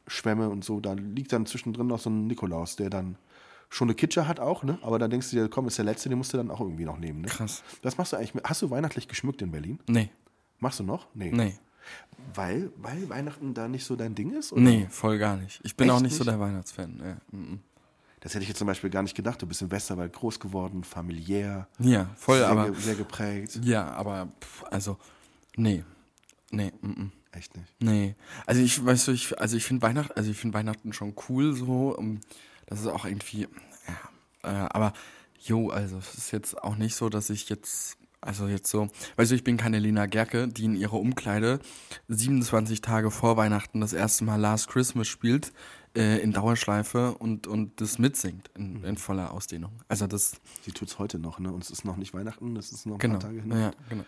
Schwämme 0.07 0.49
und 0.49 0.65
so. 0.65 0.81
Da 0.81 0.95
liegt 0.95 1.33
dann 1.33 1.45
zwischendrin 1.45 1.87
noch 1.89 1.99
so 1.99 2.09
ein 2.09 2.27
Nikolaus, 2.27 2.77
der 2.77 2.89
dann 2.89 3.17
schon 3.69 3.89
eine 3.89 3.95
Kitsche 3.95 4.27
hat 4.29 4.41
auch, 4.41 4.63
ne? 4.63 4.79
Aber 4.83 4.99
dann 4.99 5.11
denkst 5.11 5.31
du 5.31 5.37
dir, 5.37 5.49
komm, 5.49 5.67
ist 5.67 5.77
der 5.79 5.85
letzte, 5.85 6.09
den 6.09 6.19
musst 6.19 6.33
du 6.33 6.37
dann 6.39 6.51
auch 6.51 6.61
irgendwie 6.61 6.85
noch 6.85 6.99
nehmen, 6.99 7.21
ne? 7.23 7.29
Krass. 7.29 7.63
Das 7.83 7.99
machst 7.99 8.13
du 8.13 8.17
eigentlich. 8.17 8.35
mit- 8.35 8.45
Hast 8.45 8.63
du 8.63 8.71
weihnachtlich 8.71 9.09
geschmückt 9.09 9.43
in 9.43 9.51
Berlin? 9.51 9.79
Nee, 9.89 10.11
Machst 10.61 10.81
du 10.81 10.85
noch? 10.85 11.07
Nee. 11.15 11.31
nee, 11.31 11.55
Weil, 12.35 12.71
weil 12.77 13.09
Weihnachten 13.09 13.55
da 13.55 13.69
nicht 13.69 13.85
so 13.85 13.95
dein 13.97 14.15
Ding 14.15 14.33
ist? 14.33 14.53
Oder? 14.53 14.61
nee, 14.63 14.87
voll 14.91 15.19
gar 15.19 15.37
nicht. 15.37 15.61
Ich 15.63 15.77
bin 15.77 15.89
Echt 15.89 15.97
auch 15.97 16.01
nicht 16.01 16.13
so 16.15 16.25
nicht? 16.25 16.33
der 16.33 16.41
Weihnachtsfan. 16.41 16.99
Ja, 17.33 17.39
mm, 17.39 17.61
Das 18.21 18.35
hätte 18.35 18.43
ich 18.43 18.49
jetzt 18.49 18.59
zum 18.59 18.67
Beispiel 18.67 18.91
gar 18.91 19.03
nicht 19.05 19.15
gedacht. 19.15 19.41
Du 19.41 19.47
bist 19.47 19.63
im 19.63 19.71
Westerwald 19.71 20.13
groß 20.13 20.41
geworden, 20.41 20.83
familiär, 20.85 21.69
ja 21.79 22.09
voll, 22.17 22.39
sehr, 22.39 22.49
aber 22.49 22.75
sehr 22.75 22.97
geprägt. 22.97 23.61
ja, 23.63 23.89
aber 23.93 24.29
pff, 24.41 24.65
also 24.71 24.97
nee, 25.57 25.85
nee, 26.51 26.73
mm, 26.81 26.87
mm. 26.89 27.13
Echt 27.31 27.57
nicht. 27.57 27.73
Nee. 27.79 28.15
Also 28.47 28.61
ich 28.63 28.85
weißt 28.85 29.07
du, 29.09 29.13
ich 29.13 29.39
also 29.39 29.57
ich 29.57 29.65
finde 29.65 29.83
Weihnachten, 29.83 30.13
also 30.17 30.31
ich 30.31 30.37
finde 30.39 30.55
Weihnachten 30.59 30.93
schon 30.93 31.15
cool 31.29 31.53
so, 31.55 31.95
um, 31.97 32.21
das 32.69 32.81
ist 32.81 32.87
auch 32.87 33.05
irgendwie 33.05 33.49
ja, 34.43 34.65
äh, 34.65 34.69
aber 34.71 34.93
jo, 35.41 35.71
also 35.71 35.99
es 35.99 36.15
ist 36.15 36.31
jetzt 36.31 36.63
auch 36.63 36.77
nicht 36.77 36.95
so, 36.95 37.09
dass 37.09 37.31
ich 37.31 37.49
jetzt 37.49 37.97
also 38.21 38.49
jetzt 38.49 38.69
so, 38.69 38.89
weißt 39.17 39.31
du, 39.31 39.37
ich 39.37 39.45
bin 39.45 39.57
keine 39.57 39.79
Lena 39.79 40.07
Gerke, 40.07 40.49
die 40.49 40.65
in 40.65 40.75
ihrer 40.75 40.95
Umkleide 40.95 41.61
27 42.09 42.81
Tage 42.81 43.13
vor 43.13 43.37
Weihnachten 43.37 43.81
das 43.81 43.93
erste 43.93 44.25
Mal 44.25 44.41
Last 44.41 44.69
Christmas 44.69 45.07
spielt 45.07 45.53
äh, 45.97 46.19
in 46.19 46.33
Dauerschleife 46.33 47.15
und 47.15 47.47
und 47.47 47.81
das 47.81 47.99
mitsingt 47.99 48.51
in, 48.57 48.83
in 48.83 48.97
voller 48.97 49.33
Ausdehnung. 49.33 49.71
Also 49.87 50.09
das 50.09 50.33
Sie 50.63 50.73
tut 50.73 50.89
es 50.89 50.99
heute 50.99 51.21
noch, 51.21 51.39
ne? 51.39 51.53
Und 51.53 51.63
es 51.63 51.71
ist 51.71 51.85
noch 51.85 51.97
nicht 51.97 52.13
Weihnachten, 52.13 52.57
das 52.57 52.73
ist 52.73 52.87
noch 52.87 52.97
ein 52.97 52.99
genau. 52.99 53.19
paar 53.19 53.29
Tage 53.29 53.41
hin. 53.41 53.53
Ja, 53.53 53.71
genau. 53.89 54.05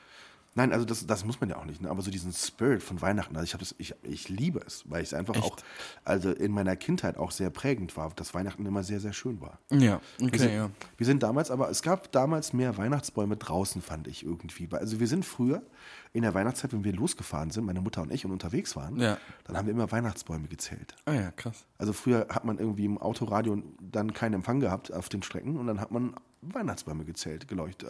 Nein, 0.56 0.72
also 0.72 0.84
das, 0.84 1.06
das 1.06 1.24
muss 1.24 1.40
man 1.40 1.48
ja 1.48 1.56
auch 1.58 1.64
nicht, 1.64 1.80
ne? 1.80 1.88
aber 1.88 2.02
so 2.02 2.10
diesen 2.10 2.32
Spirit 2.32 2.82
von 2.82 3.00
Weihnachten, 3.00 3.36
also 3.36 3.44
ich, 3.44 3.52
das, 3.58 3.74
ich, 3.78 3.94
ich 4.02 4.28
liebe 4.28 4.60
es, 4.66 4.82
weil 4.90 5.00
es 5.02 5.14
einfach 5.14 5.36
Echt? 5.36 5.44
auch, 5.44 5.56
also 6.04 6.32
in 6.32 6.50
meiner 6.50 6.74
Kindheit 6.74 7.16
auch 7.18 7.30
sehr 7.30 7.50
prägend 7.50 7.96
war, 7.96 8.10
dass 8.16 8.34
Weihnachten 8.34 8.66
immer 8.66 8.82
sehr, 8.82 8.98
sehr 8.98 9.12
schön 9.12 9.40
war. 9.40 9.60
Ja, 9.70 10.00
Wir 10.18 10.26
okay, 10.26 10.38
sind, 10.38 10.52
ja. 10.52 10.70
wir 10.96 11.06
sind 11.06 11.22
damals, 11.22 11.52
aber 11.52 11.70
es 11.70 11.82
gab 11.82 12.10
damals 12.10 12.52
mehr 12.52 12.76
Weihnachtsbäume 12.76 13.36
draußen, 13.36 13.80
fand 13.80 14.08
ich 14.08 14.24
irgendwie. 14.24 14.68
Also 14.72 14.98
wir 14.98 15.06
sind 15.06 15.24
früher 15.24 15.62
in 16.12 16.22
der 16.22 16.34
Weihnachtszeit, 16.34 16.72
wenn 16.72 16.82
wir 16.82 16.94
losgefahren 16.94 17.50
sind, 17.52 17.64
meine 17.64 17.80
Mutter 17.80 18.02
und 18.02 18.12
ich 18.12 18.24
und 18.24 18.32
unterwegs 18.32 18.74
waren, 18.74 18.98
Ja. 18.98 19.18
dann 19.44 19.56
haben 19.56 19.66
wir 19.66 19.72
immer 19.72 19.90
Weihnachtsbäume 19.92 20.48
gezählt. 20.48 20.96
Ah 21.04 21.12
ja, 21.12 21.30
krass. 21.30 21.64
Also 21.78 21.92
früher 21.92 22.26
hat 22.28 22.44
man 22.44 22.58
irgendwie 22.58 22.86
im 22.86 22.98
Autoradio 22.98 23.62
dann 23.80 24.12
keinen 24.12 24.34
Empfang 24.34 24.58
gehabt 24.58 24.92
auf 24.92 25.08
den 25.08 25.22
Strecken 25.22 25.56
und 25.56 25.68
dann 25.68 25.80
hat 25.80 25.92
man 25.92 26.14
Weihnachtsbäume 26.42 27.04
gezählt, 27.04 27.48
geleuchtet. 27.48 27.88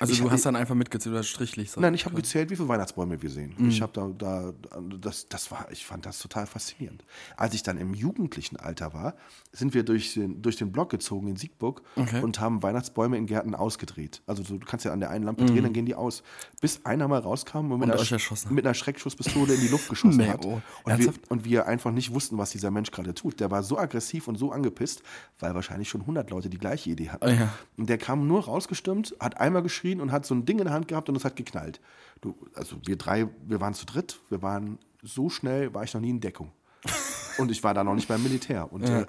Also 0.00 0.12
Ich 0.12 0.18
du 0.20 0.24
hab- 0.24 0.32
hast 0.32 0.46
dann 0.46 0.56
einfach 0.56 0.74
mitgezählt 0.74 1.12
oder 1.14 1.22
strichlich 1.22 1.76
Nein, 1.76 1.92
ich 1.94 2.04
habe 2.06 2.14
gezählt, 2.14 2.48
wie 2.50 2.56
viele 2.56 2.68
Weihnachtsbäume 2.68 3.20
wir 3.20 3.28
sehen. 3.30 3.54
Mhm. 3.58 3.68
Ich 3.68 3.82
habe 3.82 3.92
da, 3.92 4.08
da, 4.16 4.52
das, 4.98 5.28
das 5.28 5.50
war, 5.50 5.70
ich 5.70 5.84
fand 5.84 6.06
das 6.06 6.18
total 6.18 6.46
faszinierend. 6.46 7.04
Als 7.36 7.54
ich 7.54 7.62
dann 7.62 7.76
im 7.76 7.92
jugendlichen 7.94 8.56
Alter 8.56 8.94
war, 8.94 9.14
sind 9.52 9.74
wir 9.74 9.82
durch 9.82 10.14
den, 10.14 10.40
durch 10.40 10.56
den 10.56 10.72
Block 10.72 10.90
gezogen 10.90 11.28
in 11.28 11.36
Siegburg 11.36 11.82
Okay. 11.96 12.20
und 12.22 12.40
haben 12.40 12.62
Weihnachtsbäume 12.62 13.16
in 13.18 13.26
Gärten 13.26 13.54
ausgedreht. 13.54 14.22
Also 14.26 14.42
du, 14.42 14.58
kannst 14.60 14.84
ja 14.86 14.92
an 14.92 15.00
der 15.00 15.10
einen 15.10 15.24
Lampe 15.24 15.44
drehen, 15.44 15.62
dann 15.62 15.72
gehen 15.74 15.84
die 15.86 15.94
aus. 15.94 16.22
Bis 16.60 16.84
einer 16.86 17.08
mal 17.08 17.20
rauskam 17.20 17.70
und 17.72 17.80
mit, 17.80 17.88
Mhm. 17.88 17.94
Und 17.94 18.12
einer, 18.12 18.52
mit 18.54 18.64
einer 18.66 18.74
Schreckschusspistole 18.74 19.54
in 19.54 19.60
die 19.60 19.68
Luft 19.68 19.88
geschossen 19.88 20.16
Nee, 20.18 20.28
hat. 20.28 20.44
oh. 20.46 20.60
Und, 20.84 20.98
wir, 20.98 21.12
und 21.28 21.44
wir 21.44 21.66
einfach 21.66 21.90
nicht 21.92 22.14
wussten, 22.14 22.38
was 22.38 22.50
dieser 22.50 22.70
Mensch 22.70 22.90
gerade 22.90 23.12
tut. 23.12 23.38
Der 23.40 23.50
war 23.50 23.62
so 23.62 23.78
aggressiv 23.78 24.28
und 24.28 24.36
so 24.36 24.50
angepisst, 24.52 25.02
weil 25.38 25.54
wahrscheinlich 25.54 25.88
schon 25.88 26.00
100 26.02 26.30
Leute 26.30 26.48
die 26.48 26.58
gleiche 26.58 26.90
Idee 26.90 27.10
hatten. 27.10 27.24
Ah, 27.26 27.32
ja. 27.32 27.52
Und 27.82 27.88
der 27.88 27.98
kam 27.98 28.28
nur 28.28 28.44
rausgestürmt, 28.44 29.16
hat 29.18 29.40
einmal 29.40 29.60
geschrien 29.60 30.00
und 30.00 30.12
hat 30.12 30.24
so 30.24 30.36
ein 30.36 30.44
Ding 30.44 30.60
in 30.60 30.66
der 30.66 30.72
Hand 30.72 30.86
gehabt 30.86 31.08
und 31.08 31.16
es 31.16 31.24
hat 31.24 31.34
geknallt. 31.34 31.80
Du, 32.20 32.36
also 32.54 32.76
wir 32.84 32.94
drei, 32.94 33.26
wir 33.44 33.60
waren 33.60 33.74
zu 33.74 33.84
dritt, 33.86 34.20
wir 34.30 34.40
waren 34.40 34.78
so 35.02 35.28
schnell, 35.28 35.74
war 35.74 35.82
ich 35.82 35.92
noch 35.92 36.00
nie 36.00 36.10
in 36.10 36.20
Deckung. 36.20 36.52
und 37.38 37.50
ich 37.50 37.64
war 37.64 37.74
da 37.74 37.82
noch 37.82 37.96
nicht 37.96 38.06
beim 38.06 38.22
Militär. 38.22 38.72
Und, 38.72 38.84
äh, 38.84 39.04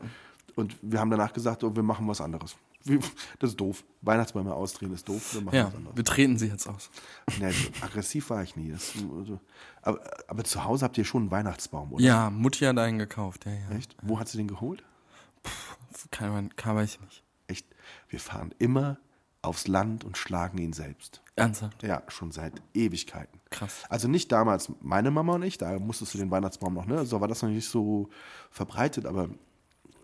und 0.56 0.76
wir 0.82 1.00
haben 1.00 1.12
danach 1.12 1.34
gesagt, 1.34 1.64
oh, 1.64 1.76
wir 1.76 1.84
machen 1.84 2.08
was 2.08 2.20
anderes. 2.20 2.56
Wir, 2.84 2.98
das 3.38 3.52
ist 3.52 3.62
doof. 3.62 3.84
Weihnachtsbäume 4.02 4.52
ausdrehen 4.52 4.92
ist 4.92 5.08
doof, 5.08 5.36
wir 5.36 5.42
machen 5.42 5.56
Ja, 5.56 5.68
was 5.68 5.76
anderes. 5.76 5.96
wir 5.96 6.04
treten 6.04 6.40
sie 6.40 6.48
jetzt 6.48 6.68
aus. 6.68 6.90
Nee, 7.40 7.54
aggressiv 7.82 8.32
war 8.32 8.42
ich 8.42 8.56
nie. 8.56 8.72
Das, 8.72 8.94
also, 9.20 9.40
aber, 9.84 10.02
aber 10.28 10.44
zu 10.46 10.64
Hause 10.64 10.84
habt 10.84 10.98
ihr 10.98 11.06
schon 11.06 11.22
einen 11.22 11.32
Weihnachtsbaum, 11.32 11.94
oder? 11.94 12.04
Ja, 12.04 12.32
Mutti 12.32 12.66
hat 12.66 12.80
einen 12.80 12.98
gekauft, 12.98 13.46
ja, 13.46 13.52
ja. 13.52 13.78
Echt? 13.78 13.96
Wo 14.02 14.20
hat 14.20 14.30
sie 14.30 14.40
den 14.40 14.48
geholt? 14.48 14.84
Kein, 16.10 16.56
kein 16.56 16.76
weiß 16.76 16.96
ich 16.96 17.02
nicht. 17.02 17.23
Wir 18.14 18.20
fahren 18.20 18.54
immer 18.60 19.00
aufs 19.42 19.68
Land 19.68 20.04
und 20.04 20.20
schlagen 20.20 20.60
ihn 20.60 20.72
selbst. 20.72 21.24
Ernsthaft? 21.36 21.82
Ja, 21.82 22.04
schon 22.10 22.30
seit 22.30 22.62
Ewigkeiten. 22.76 23.40
Krass. 23.50 23.86
Also 23.90 24.08
nicht 24.08 24.32
damals 24.32 24.72
meine 24.82 25.10
Mama 25.10 25.34
und 25.34 25.42
ich, 25.42 25.58
da 25.58 25.80
musstest 25.80 26.14
du 26.14 26.20
den 26.20 26.30
Weihnachtsbaum 26.30 26.76
noch, 26.76 26.86
ne? 26.86 27.08
So 27.08 27.22
war 27.22 27.28
das 27.28 27.42
noch 27.42 27.50
nicht 27.50 27.68
so 27.68 28.10
verbreitet, 28.52 29.08
aber 29.08 29.30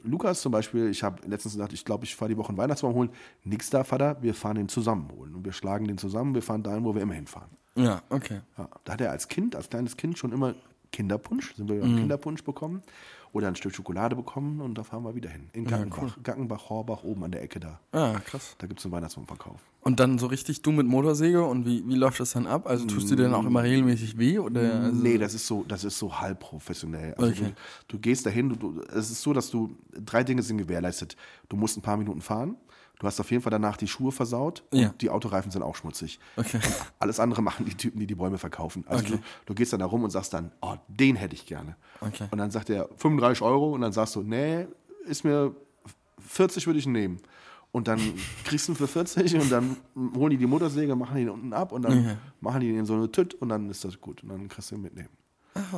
Lukas 0.01 0.41
zum 0.41 0.51
Beispiel, 0.51 0.89
ich 0.89 1.03
habe 1.03 1.22
letztens 1.28 1.53
gesagt, 1.53 1.72
ich 1.72 1.86
glaube, 1.86 2.03
ich 2.05 2.16
fahre 2.16 2.30
die 2.30 2.38
Woche 2.38 2.49
einen 2.49 2.57
Weihnachtsbaum 2.57 2.95
holen. 2.95 3.12
Nix 3.43 3.70
da, 3.70 3.84
Vater, 3.84 4.18
wir 4.24 4.34
fahren 4.34 4.55
den 4.55 4.70
zusammen 4.70 5.12
holen. 5.12 5.36
Und 5.36 5.45
wir 5.45 5.53
schlagen 5.53 5.86
den 5.88 5.99
zusammen, 5.99 6.34
wir 6.34 6.41
fahren 6.41 6.64
dahin, 6.64 6.86
wo 6.86 6.95
wir 6.95 7.03
immer 7.03 7.14
hinfahren. 7.14 7.51
Ja, 7.76 8.01
okay. 8.10 8.41
Ja, 8.57 8.70
da 8.86 8.93
hat 8.93 9.01
er 9.01 9.12
als 9.12 9.28
Kind, 9.28 9.55
als 9.55 9.70
kleines 9.70 9.97
Kind 9.97 10.18
schon 10.18 10.32
immer 10.32 10.55
Kinderpunsch, 10.91 11.53
sind 11.53 11.70
wir 11.70 11.86
Mhm. 11.86 11.97
Kinderpunsch 11.97 12.43
bekommen 12.43 12.82
oder 13.34 13.48
ein 13.48 13.56
Stück 13.56 13.76
Schokolade 13.76 14.16
bekommen 14.16 14.62
und 14.62 14.76
da 14.78 14.84
fahren 14.84 15.04
wir 15.04 15.16
wieder 15.16 15.30
hin. 15.30 15.50
In 15.54 15.66
Gackenbach, 15.66 16.18
Gackenbach, 16.24 16.70
Horbach, 16.70 17.04
oben 17.04 17.24
an 17.24 17.32
der 17.32 17.42
Ecke 17.44 17.60
da. 17.60 17.80
Ah, 17.92 18.20
krass. 18.20 18.56
Da 18.58 18.68
gibt 18.68 18.80
es 18.80 18.86
einen 18.86 18.92
Weihnachtsbaumverkauf. 18.94 19.60
Und 19.82 20.00
dann 20.00 20.20
so 20.20 20.28
richtig 20.28 20.62
du 20.62 20.72
mit 20.72 20.88
Motorsäge 20.88 21.44
und 21.44 21.66
wie, 21.66 21.88
wie 21.88 21.96
läuft 21.96 22.20
das 22.20 22.32
dann 22.32 22.48
ab? 22.48 22.68
Also 22.68 22.86
tust 22.86 23.10
du 23.10 23.16
dir 23.16 23.24
dann 23.24 23.34
auch 23.34 23.46
immer 23.46 23.64
regelmäßig 23.64 24.18
weh? 24.18 24.38
Oder 24.40 24.84
also, 24.84 25.02
Nee, 25.02 25.18
das 25.18 25.34
ist 25.34 25.48
so, 25.48 25.64
das 25.68 25.84
ist 25.84 25.98
so 25.98 26.20
halb 26.20 26.40
professionell. 26.40 27.14
Also 27.16 27.32
Okay. 27.32 27.54
du, 27.88 27.96
du 27.96 28.00
gehst 28.00 28.26
dahin, 28.26 28.50
du, 28.50 28.56
du, 28.56 28.82
es 28.94 29.10
ist 29.10 29.22
so, 29.22 29.32
dass 29.32 29.50
du, 29.50 29.76
drei 29.94 30.24
Dinge 30.24 30.42
sind 30.44 30.58
gewährleistet. 30.58 31.16
Du 31.48 31.56
musst 31.56 31.78
ein 31.78 31.82
paar 31.82 31.96
Minuten 31.98 32.22
fahren, 32.22 32.58
du 33.00 33.08
hast 33.08 33.20
auf 33.20 33.32
jeden 33.32 33.41
Fall 33.41 33.50
danach 33.52 33.76
die 33.78 33.88
Schuhe 33.88 34.12
versaut 34.12 34.64
und 34.72 34.80
Ja. 34.80 34.93
die 35.02 35.10
Autoreifen 35.10 35.52
sind 35.52 35.64
auch 35.64 35.76
schmutzig. 35.76 36.20
Okay. 36.38 36.60
Alles 37.00 37.20
andere 37.20 37.41
machen 37.41 37.66
die 37.66 37.76
Typen, 37.76 38.00
die 38.00 38.08
die 38.08 38.16
Bäume 38.16 38.38
verkaufen. 38.38 38.84
Also 38.88 39.04
Okay. 39.06 39.14
du, 39.16 39.20
du 39.47 39.54
gehst 39.56 39.74
dann 39.74 39.80
da 39.80 39.86
rum 39.88 40.04
und 40.04 40.12
sagst 40.12 40.34
dann, 40.34 40.52
oh, 40.62 40.76
den 40.88 41.16
hätte 41.16 41.34
ich 41.36 41.45
gerne. 41.45 41.76
Okay. 42.02 42.28
Und 42.32 42.38
dann 42.38 42.52
sagt 42.52 42.70
er 42.70 42.88
35 42.97 43.41
Euro 43.41 43.74
und 43.74 43.82
dann 43.82 43.91
sagst 43.93 44.16
du, 44.16 44.22
nee, 44.22 44.68
ist 45.06 45.24
mir 45.24 45.56
40 46.20 46.68
würde 46.68 46.80
ich 46.80 46.86
nehmen. 46.86 47.20
Und 47.72 47.88
dann 47.88 48.00
kriegst 48.45 48.68
du 48.68 48.74
ihn 48.74 48.76
für 48.76 48.88
40 48.88 49.36
und 49.36 49.52
dann 49.52 49.78
holen 50.16 50.32
die 50.32 50.38
die 50.38 50.47
Motorsäge, 50.47 50.95
machen 50.95 51.18
ihn 51.18 51.30
unten 51.30 51.54
ab 51.54 51.72
und 51.72 51.84
dann 51.84 52.00
Okay. 52.00 52.18
machen 52.41 52.62
die 52.62 52.70
ihn 52.70 52.80
in 52.80 52.86
so 52.86 52.95
eine 52.95 53.12
Tüt 53.12 53.34
und 53.36 53.50
dann 53.50 53.70
ist 53.70 53.86
das 53.86 54.02
gut. 54.02 54.24
Und 54.24 54.30
dann 54.30 54.47
kannst 54.47 54.72
du 54.72 54.76
ihn 54.76 54.82
mitnehmen. 54.82 55.10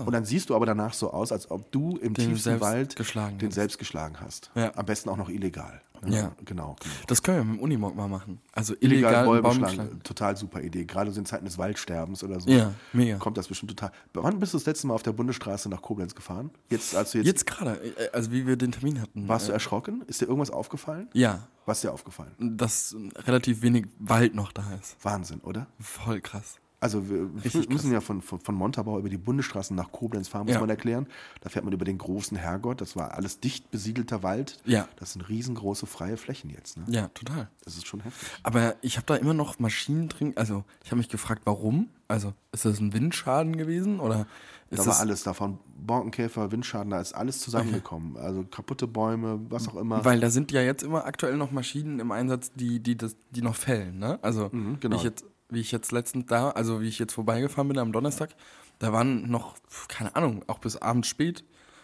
Und 0.06 0.12
dann 0.12 0.26
siehst 0.26 0.50
du 0.50 0.56
aber 0.56 0.66
danach 0.66 0.94
so 0.94 1.12
aus, 1.12 1.32
als 1.32 1.50
ob 1.50 1.72
du 1.72 1.98
im 1.98 2.14
Den 2.14 2.30
tiefsten 2.30 2.60
Wald 2.62 2.96
geschlagen 2.96 3.40
den 3.40 3.52
selbst 3.52 3.80
geschlagen 3.80 4.18
hast. 4.20 4.52
Ja. 4.54 4.72
Am 4.76 4.86
besten 4.86 5.10
auch 5.10 5.18
noch 5.18 5.30
illegal. 5.30 5.82
Ja. 6.06 6.32
Genau. 6.46 6.76
genau. 6.76 6.76
Das 7.08 7.22
können 7.22 7.38
wir 7.38 7.44
mit 7.46 7.56
dem 7.60 7.64
Unimog 7.64 7.96
mal 7.96 8.08
machen. 8.08 8.40
Also 8.54 8.74
Illegal 8.80 8.92
illegal, 9.12 9.26
Bäume 9.26 9.42
Baum 9.42 9.56
schlagen, 9.58 9.74
schlagen. 9.74 10.04
total 10.04 10.38
super 10.38 10.62
Idee. 10.62 10.86
Gerade 10.86 11.12
so 11.12 11.20
in 11.20 11.26
Zeiten 11.26 11.46
des 11.46 11.58
Waldsterbens 11.58 12.24
oder 12.24 12.40
so. 12.40 12.50
Ja, 12.50 12.74
mega. 12.94 13.18
Kommt 13.18 13.38
das 13.38 13.48
bestimmt 13.48 13.72
total. 13.72 13.92
Wann 14.14 14.40
bist 14.40 14.54
du 14.54 14.58
das 14.58 14.66
letzte 14.66 14.88
Mal 14.88 14.94
auf 14.96 15.04
der 15.04 15.14
Bundesstraße 15.14 15.70
nach 15.70 15.82
Koblenz 15.82 16.16
gefahren? 16.16 16.50
Jetzt, 16.70 16.96
als 16.96 17.14
jetzt, 17.14 17.26
Jetzt 17.26 17.46
gerade, 17.46 17.76
äh, 17.98 18.10
also 18.14 18.32
wie 18.32 18.48
wir 18.48 18.56
den 18.56 18.72
Termin 18.72 19.00
hatten. 19.02 19.28
warst 19.28 19.48
du 19.48 19.52
äh, 19.52 19.56
erschrocken? 19.56 20.04
Ist 20.08 20.22
dir 20.22 20.26
irgendwas 20.26 20.50
aufgefallen? 20.52 21.10
Ja, 21.14 21.48
Was 21.66 21.78
ist 21.78 21.84
dir 21.84 21.92
aufgefallen? 21.94 22.32
dass 22.40 22.96
relativ 23.26 23.62
wenig 23.62 23.86
Wald 24.00 24.34
noch 24.36 24.52
da 24.52 24.64
ist. 24.82 24.96
Wahnsinn, 25.04 25.40
oder? 25.42 25.68
Voll 25.80 26.22
krass. 26.22 26.56
Also 26.82 27.08
wir 27.10 27.30
Richtig 27.46 27.70
müssen 27.70 27.94
ja 27.94 28.02
von, 28.02 28.22
von, 28.24 28.40
von 28.40 28.56
Montabaur 28.56 28.98
über 28.98 29.08
die 29.08 29.18
Bundesstraßen 29.20 29.76
nach 29.76 29.92
Koblenz 29.92 30.28
fahren, 30.28 30.48
muss 30.48 30.56
Ja. 30.56 30.60
man 30.60 30.70
erklären. 30.70 31.06
Da 31.42 31.50
fährt 31.50 31.64
man 31.64 31.74
über 31.74 31.86
den 31.86 32.00
großen 32.00 32.36
Herrgott. 32.36 32.82
Das 32.82 32.96
war 32.96 33.14
alles 33.14 33.40
dicht 33.40 33.70
besiedelter 33.70 34.24
Wald. 34.24 34.60
Ja. 34.66 34.88
Das 34.96 35.14
sind 35.14 35.22
riesengroße 35.30 35.86
freie 35.86 36.18
Flächen 36.18 36.50
jetzt. 36.50 36.78
Ne? 36.78 36.86
Ja, 36.90 37.08
total. 37.10 37.50
Das 37.64 37.78
ist 37.78 37.86
schon 37.86 38.00
heftig. 38.02 38.28
Aber 38.42 38.76
ich 38.82 38.98
habe 38.98 39.06
da 39.06 39.16
immer 39.16 39.36
noch 39.36 39.60
Maschinen 39.60 40.10
drin. 40.10 40.34
Also 40.36 40.64
ich 40.84 40.90
habe 40.90 40.98
mich 40.98 41.10
gefragt, 41.10 41.44
warum? 41.46 41.88
Also 42.08 42.34
ist 42.52 42.66
das 42.66 42.80
ein 42.80 42.94
Windschaden 42.94 43.56
gewesen 43.58 44.00
oder 44.00 44.26
ist 44.72 44.80
Da 44.80 44.84
das 44.84 44.88
war 44.88 45.00
alles 45.02 45.22
davon. 45.22 45.60
Borkenkäfer, 45.86 46.52
Windschaden, 46.52 46.90
da 46.90 47.00
ist 47.00 47.14
alles 47.14 47.40
zusammengekommen. 47.40 48.18
Also 48.18 48.44
kaputte 48.44 48.88
Bäume, 48.88 49.40
was 49.50 49.68
auch 49.68 49.76
immer. 49.76 50.04
Weil 50.04 50.20
da 50.20 50.30
sind 50.32 50.52
ja 50.52 50.62
jetzt 50.62 50.82
immer 50.82 51.06
aktuell 51.06 51.38
noch 51.38 51.52
Maschinen 51.52 52.00
im 52.00 52.12
Einsatz, 52.12 52.52
die, 52.54 52.80
die, 52.80 52.98
das, 52.98 53.16
die 53.30 53.42
noch 53.44 53.56
fällen, 53.56 54.00
ne? 54.00 54.18
Also 54.24 54.50
genau. 54.50 54.80
wie, 54.82 54.96
ich 54.96 55.04
jetzt, 55.04 55.26
wie 55.52 55.60
ich 55.60 55.72
jetzt 55.72 55.92
letztens 55.92 56.26
da, 56.26 56.50
also 56.50 56.82
wie 56.82 56.88
ich 56.88 56.98
jetzt 56.98 57.14
vorbeigefahren 57.14 57.68
bin 57.68 57.78
am 57.78 57.92
Donnerstag, 57.92 58.32
da 58.80 58.92
waren 58.92 59.30
noch, 59.30 59.56
keine 59.88 60.16
Ahnung, 60.16 60.44
auch 60.48 60.58
bis 60.58 60.78
abends 60.78 61.08
spät. 61.08 61.44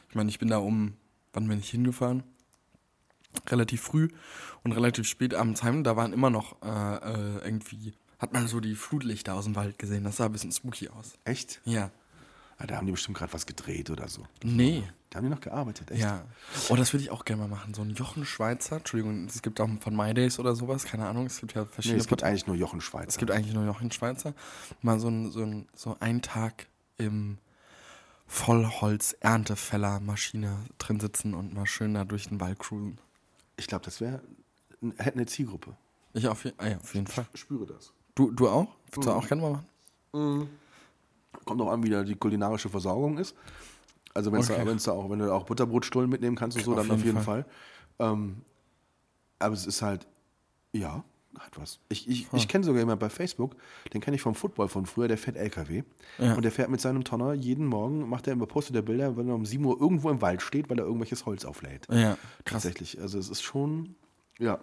Ich 0.09 0.15
meine, 0.15 0.29
ich 0.29 0.39
bin 0.39 0.47
da 0.47 0.57
um, 0.57 0.93
wann 1.33 1.47
bin 1.47 1.59
ich 1.59 1.69
hingefahren? 1.69 2.23
Relativ 3.47 3.81
früh 3.81 4.07
und 4.63 4.71
relativ 4.71 5.07
spät 5.07 5.35
abends 5.35 5.61
heim, 5.61 5.83
da 5.83 5.95
waren 5.95 6.13
immer 6.13 6.31
noch 6.31 6.61
äh, 6.63 6.95
äh, 6.95 7.45
irgendwie, 7.45 7.93
hat 8.17 8.33
man 8.33 8.47
so 8.47 8.59
die 8.59 8.73
Flutlichter 8.73 9.35
aus 9.35 9.43
dem 9.45 9.55
Wald 9.55 9.77
gesehen. 9.77 10.05
Das 10.05 10.17
sah 10.17 10.25
ein 10.25 10.31
bisschen 10.31 10.51
spooky 10.51 10.89
aus. 10.89 11.13
Echt? 11.23 11.61
Ja. 11.65 11.91
Ja, 12.59 12.65
da 12.65 12.77
haben 12.77 12.87
die 12.87 12.91
bestimmt 12.91 13.17
gerade 13.17 13.31
was 13.33 13.45
gedreht 13.45 13.89
oder 13.91 14.07
so. 14.07 14.23
Nee. 14.43 14.83
Da 15.09 15.17
haben 15.17 15.25
die 15.25 15.29
noch 15.29 15.41
gearbeitet, 15.41 15.91
echt? 15.91 16.01
Ja. 16.01 16.25
Oh, 16.69 16.75
das 16.75 16.91
würde 16.91 17.03
ich 17.03 17.11
auch 17.11 17.23
gerne 17.23 17.43
mal 17.43 17.47
machen. 17.47 17.73
So 17.73 17.81
ein 17.83 17.91
Jochen 17.91 18.25
Schweizer. 18.25 18.77
Entschuldigung, 18.77 19.25
es 19.25 19.41
gibt 19.41 19.61
auch 19.61 19.69
von 19.79 19.95
My 19.95 20.13
Days 20.13 20.39
oder 20.39 20.55
sowas, 20.55 20.83
keine 20.85 21.07
Ahnung. 21.07 21.27
Es 21.27 21.39
gibt 21.39 21.53
ja 21.53 21.61
Nee, 21.61 21.67
verschiedene. 21.71 22.01
es 22.01 22.07
gibt 22.07 22.23
eigentlich 22.23 22.47
nur 22.47 22.55
Jochen 22.55 22.81
Schweizer. 22.81 23.07
es 23.09 23.17
gibt 23.17 23.31
eigentlich 23.31 23.53
nur 23.53 23.65
Jochen 23.65 23.91
Schweizer. 23.91 24.33
Mal 24.81 24.99
so 24.99 25.07
ein, 25.09 25.31
so 25.31 25.41
ein, 25.43 25.67
so 25.75 25.95
ein 25.99 26.21
Tag 26.21 26.67
im 26.97 27.37
Vollholz-Erntefeller-Maschine 28.25 30.57
drin 30.77 30.99
sitzen 30.99 31.33
und 31.33 31.53
mal 31.53 31.65
schön 31.65 31.93
da 31.93 32.05
durch 32.05 32.27
den 32.27 32.39
Wald 32.39 32.59
cruisen. 32.59 32.97
ich 33.55 33.67
glaube, 33.67 33.85
das 33.85 34.01
wäre, 34.01 34.21
hätte 34.97 35.13
eine 35.15 35.25
Zielgruppe. 35.25 35.75
Ich 36.13 36.27
auf, 36.27 36.43
je- 36.45 36.53
ah 36.57 36.67
ja, 36.67 36.77
auf 36.77 36.93
jeden 36.95 37.07
Fall. 37.07 37.25
Ich 37.33 37.39
spüre 37.41 37.65
das. 37.65 37.91
Du, 38.15 38.31
du 38.31 38.49
auch? 38.49 38.67
Willst 38.91 39.07
du 39.07 39.11
auch 39.11 39.27
gerne 39.27 39.41
mal 39.41 39.51
machen? 40.13 40.49
Kommt 41.45 41.61
auch 41.61 41.71
an, 41.71 41.83
wie 41.83 41.89
da 41.89 42.03
die 42.03 42.15
kulinarische 42.15 42.69
Versorgung 42.69 43.17
ist. 43.17 43.35
Also 44.13 44.31
wenn's 44.31 44.49
Okay. 44.49 44.59
da, 44.59 44.65
wenn's 44.69 44.83
da 44.83 44.91
auch, 44.93 45.09
wenn 45.09 45.19
du 45.19 45.31
auch 45.33 45.43
Butterbrotstullen 45.43 46.09
mitnehmen 46.09 46.35
kannst 46.35 46.57
und 46.57 46.63
so, 46.63 46.71
Auf 46.71 46.77
dann 46.77 46.91
auf 46.91 46.97
jeden 46.97 47.17
jeden 47.17 47.21
Fall. 47.23 47.45
Ähm, 47.99 48.41
aber 49.39 49.53
es 49.53 49.67
ist 49.67 49.81
halt, 49.81 50.07
ja, 50.73 51.03
hat 51.37 51.59
was. 51.59 51.79
Ich, 51.89 52.07
ich, 52.09 52.27
ich 52.33 52.47
kenne 52.47 52.63
sogar 52.63 52.79
jemanden 52.79 52.99
bei 52.99 53.09
Facebook, 53.09 53.55
den 53.93 54.01
kenne 54.01 54.15
ich 54.15 54.21
vom 54.21 54.33
Football 54.33 54.69
von 54.69 54.85
früher, 54.87 55.07
der 55.07 55.17
fährt 55.19 55.37
LKW. 55.37 55.83
Ja. 56.17 56.33
Und 56.33 56.41
der 56.43 56.51
fährt 56.51 56.69
mit 56.69 56.81
seinem 56.81 57.03
Tonner 57.03 57.33
jeden 57.33 57.65
Morgen, 57.67 58.09
macht 58.09 58.25
er 58.27 58.33
immer, 58.33 58.47
postet 58.47 58.75
er 58.75 58.81
Bilder, 58.81 59.15
wenn 59.17 59.27
er 59.29 59.35
um 59.35 59.45
7 59.45 59.63
Uhr 59.63 59.79
irgendwo 59.79 60.09
im 60.09 60.21
Wald 60.21 60.41
steht, 60.41 60.69
weil 60.69 60.79
er 60.79 60.85
irgendwelches 60.85 61.25
Holz 61.27 61.45
auflädt. 61.45 61.87
Ja, 61.91 62.17
krass. 62.43 62.63
Tatsächlich. 62.63 62.99
Also 62.99 63.19
es 63.19 63.29
ist 63.29 63.43
schon, 63.43 63.95
ja. 64.39 64.59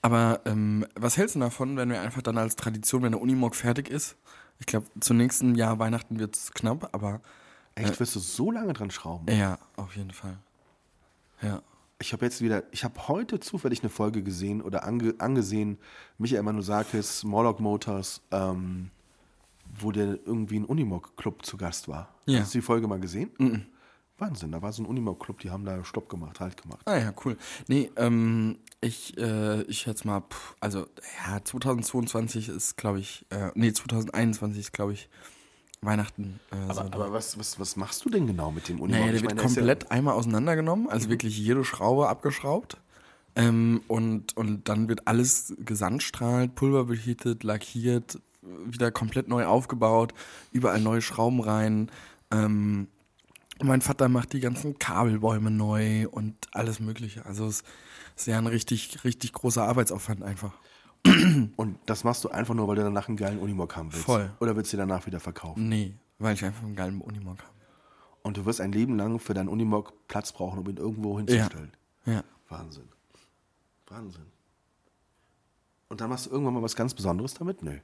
Aber 0.00 0.40
ähm, 0.46 0.86
was 0.94 1.18
hältst 1.18 1.34
du 1.34 1.40
davon, 1.40 1.76
wenn 1.76 1.90
wir 1.90 2.00
einfach 2.00 2.22
dann 2.22 2.38
als 2.38 2.56
Tradition, 2.56 3.02
wenn 3.02 3.12
der 3.12 3.20
Unimog 3.20 3.54
fertig 3.54 3.90
ist? 3.90 4.16
Ich 4.58 4.66
glaube, 4.66 4.86
zum 5.00 5.16
nächsten 5.16 5.54
Jahr 5.54 5.78
Weihnachten 5.78 6.18
wird 6.18 6.36
es 6.36 6.52
knapp, 6.52 6.88
aber 6.92 7.20
Echt, 7.74 8.00
wirst 8.00 8.16
du 8.16 8.20
so 8.20 8.50
lange 8.50 8.72
dran 8.72 8.90
schrauben? 8.90 9.26
ja, 9.32 9.58
auf 9.76 9.96
jeden 9.96 10.10
Fall. 10.10 10.38
Ja. 11.42 11.62
Ich 12.00 12.12
habe 12.12 12.24
jetzt 12.24 12.40
wieder, 12.40 12.62
ich 12.70 12.84
habe 12.84 13.08
heute 13.08 13.40
zufällig 13.40 13.80
eine 13.82 13.90
Folge 13.90 14.22
gesehen 14.22 14.62
oder 14.62 14.84
ange, 14.84 15.14
angesehen, 15.18 15.78
Michael 16.16 16.42
Manusakis, 16.44 17.24
Morlock 17.24 17.58
Motors, 17.60 18.20
ähm, 18.30 18.90
wo 19.80 19.90
der 19.90 20.18
irgendwie 20.24 20.60
ein 20.60 20.64
Unimog-Club 20.64 21.44
zu 21.44 21.56
Gast 21.56 21.88
war. 21.88 22.14
Ja. 22.26 22.40
Hast 22.40 22.54
du 22.54 22.58
die 22.58 22.62
Folge 22.62 22.86
mal 22.86 23.00
gesehen? 23.00 23.66
Wahnsinn, 24.18 24.50
da 24.52 24.60
war 24.62 24.72
so 24.72 24.82
ein 24.82 24.86
Unimog-Club, 24.86 25.38
die 25.40 25.50
haben 25.50 25.64
da 25.64 25.84
Stopp 25.84 26.08
gemacht, 26.08 26.40
Halt 26.40 26.60
gemacht. 26.60 26.80
Ah 26.86 26.96
ja, 26.98 27.12
cool. 27.24 27.36
Nee, 27.68 27.90
ähm, 27.96 28.58
ich, 28.80 29.16
äh, 29.16 29.62
ich 29.62 29.78
schätze 29.78 30.06
mal, 30.06 30.22
pff, 30.22 30.54
also, 30.60 30.86
ja, 31.26 31.42
2022 31.44 32.48
ist, 32.48 32.76
glaube 32.76 33.00
ich, 33.00 33.24
äh, 33.30 33.50
nee, 33.54 33.72
2021 33.72 34.58
ist, 34.60 34.72
glaube 34.72 34.92
ich, 34.94 35.08
Weihnachten. 35.80 36.40
Äh, 36.50 36.56
Aber, 36.64 36.74
so 36.74 36.80
aber 36.80 37.12
was, 37.12 37.38
was, 37.38 37.60
was 37.60 37.76
machst 37.76 38.04
du 38.04 38.10
denn 38.10 38.26
genau 38.26 38.50
mit 38.50 38.68
dem 38.68 38.80
Unimog? 38.80 38.98
Naja, 39.00 39.06
der 39.12 39.14
Ich 39.16 39.22
wird 39.22 39.36
meine, 39.36 39.46
ist 39.46 39.54
ja- 39.56 39.60
komplett 39.62 39.90
einmal 39.92 40.14
auseinandergenommen, 40.14 40.88
also 40.88 41.08
wirklich 41.08 41.38
jede 41.38 41.64
Schraube 41.64 42.08
abgeschraubt. 42.08 42.78
Ähm, 43.36 43.82
und, 43.86 44.36
und 44.36 44.68
dann 44.68 44.88
wird 44.88 45.06
alles 45.06 45.54
gesandstrahlt, 45.64 46.56
pulverbehittet, 46.56 47.44
lackiert, 47.44 48.18
wieder 48.42 48.90
komplett 48.90 49.28
neu 49.28 49.46
aufgebaut, 49.46 50.12
überall 50.50 50.80
neue 50.80 51.02
Schrauben 51.02 51.40
rein. 51.40 51.90
Ähm, 52.32 52.88
mein 53.62 53.80
Vater 53.80 54.08
macht 54.08 54.32
die 54.32 54.40
ganzen 54.40 54.78
Kabelbäume 54.78 55.50
neu 55.50 56.08
und 56.08 56.34
alles 56.52 56.80
Mögliche. 56.80 57.24
Also 57.26 57.46
es 57.46 57.62
ist 58.16 58.26
ja 58.26 58.38
ein 58.38 58.46
richtig, 58.46 59.04
richtig 59.04 59.32
großer 59.32 59.64
Arbeitsaufwand 59.64 60.22
einfach. 60.22 60.52
Und 61.56 61.78
das 61.86 62.04
machst 62.04 62.24
du 62.24 62.28
einfach 62.28 62.54
nur, 62.54 62.66
weil 62.68 62.76
du 62.76 62.82
danach 62.82 63.08
einen 63.08 63.16
geilen 63.16 63.38
Unimog 63.38 63.76
haben 63.76 63.92
willst. 63.92 64.04
Voll. 64.04 64.30
Oder 64.40 64.56
willst 64.56 64.72
du 64.72 64.76
den 64.76 64.88
danach 64.88 65.06
wieder 65.06 65.20
verkaufen? 65.20 65.68
Nee, 65.68 65.94
weil 66.18 66.34
ich 66.34 66.44
einfach 66.44 66.62
einen 66.64 66.76
geilen 66.76 67.00
Unimog 67.00 67.38
habe. 67.38 67.52
Und 68.22 68.36
du 68.36 68.44
wirst 68.44 68.60
ein 68.60 68.72
Leben 68.72 68.96
lang 68.96 69.20
für 69.20 69.32
deinen 69.32 69.48
Unimog 69.48 69.92
Platz 70.08 70.32
brauchen, 70.32 70.58
um 70.58 70.68
ihn 70.68 70.76
irgendwo 70.76 71.16
hinzustellen. 71.18 71.72
Ja. 72.04 72.24
Wahnsinn. 72.48 72.88
Wahnsinn. 73.86 74.26
Und 75.88 76.00
dann 76.00 76.10
machst 76.10 76.26
du 76.26 76.30
irgendwann 76.30 76.54
mal 76.54 76.62
was 76.62 76.76
ganz 76.76 76.92
Besonderes 76.92 77.34
damit? 77.34 77.62
Nö. 77.62 77.78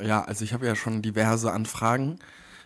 Ja, 0.00 0.22
also 0.22 0.44
ich 0.44 0.52
habe 0.52 0.66
ja 0.66 0.76
schon 0.76 1.02
diverse 1.02 1.50
Anfragen 1.50 2.18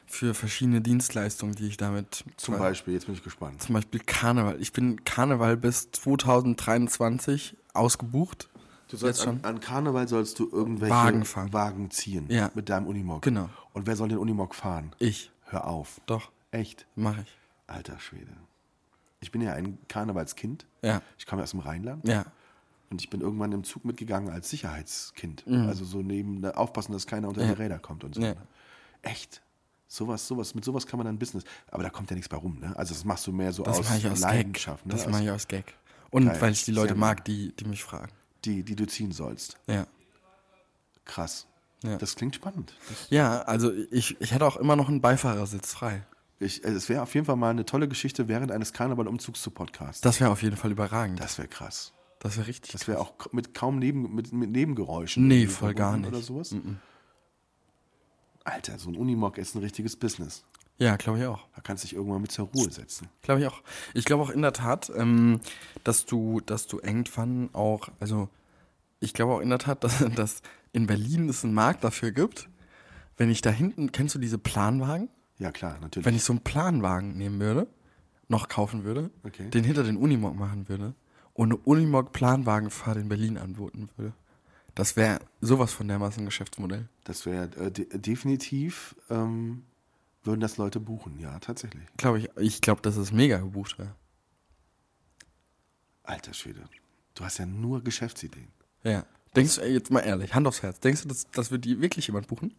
für 0.06 0.34
verschiedene 0.34 0.80
Dienstleistungen, 0.80 1.54
die 1.54 1.66
ich 1.66 1.76
damit 1.76 2.24
Zum 2.36 2.56
Beispiel, 2.58 2.94
jetzt 2.94 3.06
bin 3.06 3.14
ich 3.14 3.22
gespannt. 3.22 3.62
zum 3.62 3.74
Beispiel 3.74 4.00
Karneval. 4.00 4.60
Ich 4.60 4.72
bin 4.72 5.04
Karneval 5.04 5.56
bis 5.56 5.90
2023 5.92 7.56
ausgebucht. 7.72 8.48
Du 8.88 8.96
sollst 8.96 9.20
Jetzt 9.20 9.28
an, 9.28 9.40
schon? 9.42 9.44
an 9.44 9.60
Karneval 9.60 10.06
sollst 10.08 10.38
du 10.38 10.48
irgendwelche 10.50 10.94
Wagen 10.94 11.24
fahren. 11.24 11.52
Wagen 11.52 11.90
ziehen 11.90 12.26
Ja. 12.28 12.50
mit 12.54 12.68
deinem 12.68 12.86
Unimog. 12.86 13.22
Genau. 13.22 13.48
Und 13.72 13.86
wer 13.86 13.96
soll 13.96 14.08
den 14.08 14.18
Unimog 14.18 14.54
fahren? 14.54 14.92
Ich. 14.98 15.30
Hör 15.46 15.66
auf. 15.66 16.00
Doch, 16.06 16.30
Echt? 16.50 16.86
mache 16.94 17.22
ich. 17.22 17.36
Alter 17.66 17.98
Schwede. 17.98 18.30
Ich 19.20 19.32
bin 19.32 19.40
ja 19.40 19.52
ein 19.54 19.78
Karnevalskind. 19.88 20.66
Ja. 20.82 21.00
Ich 21.18 21.26
komme 21.26 21.42
aus 21.42 21.52
dem 21.52 21.60
Rheinland. 21.60 22.06
Ja. 22.06 22.24
Und 22.90 23.00
ich 23.00 23.08
bin 23.10 23.22
irgendwann 23.22 23.52
im 23.52 23.64
Zug 23.64 23.84
mitgegangen 23.84 24.30
als 24.30 24.50
Sicherheitskind. 24.50 25.44
Also 25.48 25.84
so 25.84 26.02
neben, 26.02 26.42
da 26.42 26.50
aufpassen, 26.52 26.92
dass 26.92 27.06
keiner 27.06 27.28
unter 27.28 27.40
Mhm. 27.42 27.48
Ja. 27.48 27.54
die 27.54 27.62
Räder 27.62 27.78
kommt 27.78 28.04
und 28.04 28.14
so. 28.14 28.20
Ja. 28.20 28.34
Echt? 29.02 29.42
Sowas, 29.86 30.26
sowas, 30.26 30.54
mit 30.54 30.64
sowas 30.64 30.86
kann 30.86 30.98
man 30.98 31.06
dann 31.06 31.18
Business. 31.18 31.44
Aber 31.70 31.82
da 31.82 31.90
kommt 31.90 32.10
ja 32.10 32.16
nichts 32.16 32.28
bei 32.28 32.36
rum, 32.36 32.58
ne? 32.60 32.76
Also 32.76 32.94
das 32.94 33.04
machst 33.04 33.26
du 33.26 33.32
mehr 33.32 33.52
so 33.52 33.62
Das 33.62 33.78
aus 33.78 33.90
aus 33.90 34.02
Gag. 34.02 34.20
Leidenschaft, 34.20 34.86
ne? 34.86 34.92
Das 34.92 35.06
mache 35.08 35.22
ich 35.24 35.30
aus 35.30 35.46
Gag. 35.46 35.74
Und 36.10 36.26
Geil. 36.26 36.40
weil 36.40 36.52
ich 36.52 36.64
die 36.64 36.72
Leute 36.72 36.94
mag, 36.94 37.24
die, 37.24 37.52
die 37.56 37.64
mich 37.64 37.82
fragen. 37.84 38.12
die, 38.44 38.62
die 38.62 38.76
du 38.76 38.86
ziehen 38.86 39.12
sollst. 39.12 39.58
Ja. 39.66 39.86
Krass. 41.04 41.46
Ja. 41.82 41.96
Das 41.98 42.16
klingt 42.16 42.34
spannend. 42.34 42.74
Das, 42.88 43.10
Ja, 43.10 43.42
also 43.42 43.72
ich, 43.90 44.20
ich 44.20 44.32
hätte 44.32 44.46
auch 44.46 44.56
immer 44.56 44.74
noch 44.76 44.88
einen 44.88 45.00
Beifahrersitz 45.00 45.72
frei. 45.74 46.06
ich, 46.40 46.64
also 46.64 46.76
es 46.76 46.88
wäre 46.88 47.02
auf 47.02 47.12
jeden 47.14 47.26
Fall 47.26 47.36
mal 47.36 47.50
eine 47.50 47.66
tolle 47.66 47.88
Geschichte 47.88 48.26
während 48.26 48.52
eines 48.52 48.72
Karnevalumzugs 48.72 49.42
zu 49.42 49.50
Podcast. 49.50 50.04
Das 50.04 50.18
wäre 50.20 50.30
auf 50.30 50.42
jeden 50.42 50.56
Fall 50.56 50.70
überragend. 50.72 51.20
Das 51.20 51.36
wäre 51.38 51.48
krass. 51.48 51.92
Das 52.20 52.38
wäre 52.38 52.46
richtig. 52.46 52.72
Das 52.72 52.88
wäre 52.88 53.00
auch 53.00 53.12
mit 53.32 53.52
kaum 53.52 53.78
Neben, 53.78 54.14
mit, 54.14 54.32
mit 54.32 54.50
Nebengeräuschen. 54.50 55.28
Nee, 55.28 55.46
voll 55.46 55.74
gar 55.74 55.96
nicht. 55.98 56.08
Oder 56.08 56.22
sowas. 56.22 56.54
Alter, 58.44 58.78
so 58.78 58.90
ein 58.90 58.96
Unimog 58.96 59.38
ist 59.38 59.54
ein 59.54 59.60
richtiges 59.62 59.96
Business. 59.96 60.44
Ja, 60.78 60.96
glaube 60.96 61.18
ich 61.20 61.26
auch. 61.26 61.46
Da 61.54 61.60
kannst 61.62 61.84
du 61.84 61.88
dich 61.88 61.96
irgendwann 61.96 62.20
mit 62.22 62.32
zur 62.32 62.48
Ruhe 62.48 62.70
setzen. 62.70 63.08
Glaube 63.22 63.40
ich 63.40 63.46
auch. 63.46 63.62
Ich 63.94 64.04
glaube 64.04 64.22
auch 64.24 64.30
in 64.30 64.42
der 64.42 64.52
Tat, 64.52 64.90
ähm, 64.96 65.40
dass 65.84 66.04
du, 66.04 66.40
dass 66.40 66.66
du 66.66 66.80
irgendwann 66.80 67.48
auch, 67.54 67.88
also 68.00 68.28
ich 69.00 69.14
glaube 69.14 69.34
auch 69.34 69.40
in 69.40 69.50
der 69.50 69.58
Tat, 69.58 69.84
dass, 69.84 70.04
dass 70.14 70.42
in 70.72 70.86
Berlin 70.86 71.28
es 71.28 71.44
einen 71.44 71.54
Markt 71.54 71.84
dafür 71.84 72.10
gibt. 72.10 72.48
Wenn 73.16 73.30
ich 73.30 73.40
da 73.40 73.50
hinten, 73.50 73.92
kennst 73.92 74.16
du 74.16 74.18
diese 74.18 74.38
Planwagen? 74.38 75.08
Ja, 75.38 75.52
klar, 75.52 75.78
natürlich. 75.80 76.04
Wenn 76.04 76.16
ich 76.16 76.24
so 76.24 76.32
einen 76.32 76.40
Planwagen 76.40 77.16
nehmen 77.16 77.38
würde, 77.40 77.68
noch 78.28 78.48
kaufen 78.48 78.82
würde, 78.84 79.10
Okay. 79.24 79.50
den 79.50 79.62
hinter 79.62 79.84
den 79.84 79.96
Unimog 79.96 80.34
machen 80.36 80.68
würde 80.68 80.94
und 81.34 81.52
eine 81.52 81.56
Unimog-Planwagenfahrt 81.58 82.96
in 82.96 83.08
Berlin 83.08 83.38
anboten 83.38 83.88
würde. 83.96 84.12
Das 84.74 84.96
wäre 84.96 85.20
sowas 85.40 85.72
von 85.72 85.86
dermaßen 85.86 86.22
ein 86.22 86.26
Geschäftsmodell. 86.26 86.88
das 87.04 87.26
wäre 87.26 87.44
äh, 87.56 87.70
de 87.70 87.86
definitiv, 87.98 88.96
ähm, 89.08 89.64
würden 90.24 90.40
das 90.40 90.56
Leute 90.56 90.80
buchen. 90.80 91.18
Ja, 91.20 91.38
tatsächlich. 91.38 91.84
Glaube 91.96 92.18
ich, 92.18 92.30
ich 92.36 92.60
glaube, 92.60 92.80
dass 92.82 92.96
es 92.96 93.12
mega 93.12 93.38
gebucht 93.38 93.78
wäre. 93.78 93.94
Alter 96.02 96.34
Schwede. 96.34 96.64
Du 97.14 97.24
hast 97.24 97.38
ja 97.38 97.46
nur 97.46 97.82
Geschäftsideen. 97.82 98.48
Ja. 98.82 99.06
Denkst 99.36 99.56
du, 99.56 99.66
jetzt 99.66 99.90
mal 99.90 100.00
ehrlich, 100.00 100.34
Hand 100.34 100.46
aufs 100.46 100.62
Herz, 100.62 100.80
denkst 100.80 101.02
du, 101.02 101.08
dass, 101.08 101.26
das 101.30 101.50
wird 101.50 101.64
die 101.64 101.80
wirklich 101.80 102.06
jemand 102.06 102.28
buchen? 102.28 102.54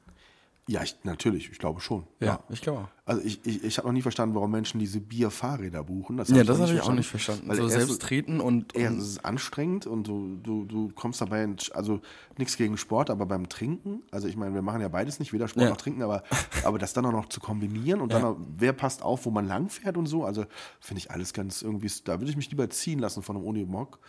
Ja, 0.68 0.82
ich, 0.82 0.98
natürlich, 1.04 1.52
ich 1.52 1.60
glaube 1.60 1.80
schon. 1.80 2.08
Ja, 2.20 2.40
ich 2.50 2.60
glaube. 2.60 2.88
Also 3.06 3.22
ich, 3.22 3.46
ich, 3.46 3.64
ich 3.64 3.78
habe 3.78 3.88
noch 3.88 3.94
nie 3.94 4.02
verstanden, 4.02 4.34
warum 4.34 4.50
Menschen 4.50 4.80
diese 4.80 5.00
Bierfahrräder 5.00 5.84
buchen. 5.84 6.18
Das 6.18 6.30
Ja, 6.30 6.44
das 6.44 6.60
habe 6.60 6.74
ich 6.74 6.82
auch 6.82 6.92
nicht 6.92 7.08
verstanden. 7.08 7.48
Weil 7.48 7.58
so 7.58 7.68
selbst 7.68 8.02
treten 8.02 8.40
und, 8.40 8.76
Ja, 8.76 8.90
und 8.90 8.98
es 8.98 9.10
ist 9.10 9.26
anstrengend 9.26 9.86
und 9.86 10.08
du, 10.08 10.38
du, 10.42 10.66
du 10.66 10.90
kommst 10.96 11.22
dabei, 11.22 11.44
in, 11.44 11.58
also 11.74 12.02
nichts 12.40 12.58
gegen 12.58 12.78
Sport, 12.78 13.12
aber 13.12 13.28
beim 13.28 13.48
Trinken, 13.48 14.02
also 14.10 14.28
ich 14.28 14.38
meine, 14.38 14.56
wir 14.56 14.64
machen 14.64 14.82
ja 14.82 14.88
beides 14.88 15.20
nicht, 15.20 15.34
weder 15.34 15.48
Sport 15.48 15.66
Ja. 15.66 15.70
noch 15.70 15.78
Trinken, 15.78 16.02
aber, 16.02 16.24
aber 16.64 16.80
das 16.80 16.94
dann 16.94 17.06
auch 17.06 17.12
noch 17.12 17.30
zu 17.30 17.40
kombinieren 17.40 18.02
und 18.02 18.12
dann 18.12 18.24
Ja. 18.24 18.30
auch, 18.30 18.38
wer 18.58 18.74
passt 18.74 19.04
auf, 19.04 19.28
wo 19.28 19.30
man 19.30 19.48
langfährt 19.48 19.98
und 19.98 20.08
so, 20.08 20.24
also 20.26 20.46
finde 20.80 20.98
ich 20.98 21.12
alles 21.12 21.34
ganz 21.34 21.62
irgendwie, 21.62 21.92
da 22.06 22.20
würde 22.20 22.32
ich 22.32 22.38
mich 22.38 22.50
lieber 22.50 22.68
ziehen 22.72 22.98
lassen 22.98 23.22
von 23.22 23.36
einem 23.36 23.46
Unimog. 23.46 24.00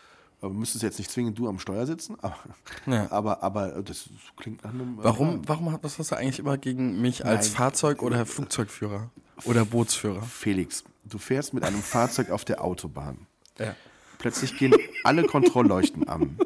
Aber 0.40 0.52
müsstest 0.52 0.82
jetzt 0.82 0.98
nicht 0.98 1.10
zwingend 1.10 1.38
du 1.38 1.48
am 1.48 1.58
Steuer 1.58 1.86
sitzen, 1.86 2.16
aber, 2.22 2.36
Ja. 2.86 3.10
aber, 3.10 3.42
aber 3.42 3.82
das 3.82 4.08
klingt 4.36 4.62
nach 4.64 4.70
einem. 4.72 4.98
äh, 5.00 5.04
warum, 5.04 5.42
warum 5.48 5.72
hat- 5.72 5.82
was 5.82 5.98
hast 5.98 6.10
du 6.12 6.16
eigentlich 6.16 6.38
immer 6.38 6.58
gegen 6.58 7.00
mich 7.00 7.24
als 7.24 7.46
Nein. 7.48 7.56
Fahrzeug- 7.56 8.02
oder 8.02 8.24
Flugzeugführer 8.26 9.10
oder 9.44 9.64
Bootsführer? 9.64 10.22
Felix, 10.22 10.84
du 11.04 11.18
fährst 11.18 11.54
mit 11.54 11.64
einem 11.64 11.82
Fahrzeug 11.82 12.30
auf 12.30 12.44
der 12.44 12.62
Autobahn. 12.62 13.26
Ja. 13.58 13.74
Plötzlich 14.18 14.56
gehen 14.58 14.74
alle 15.04 15.24
Kontrollleuchten 15.24 16.08
an. 16.08 16.38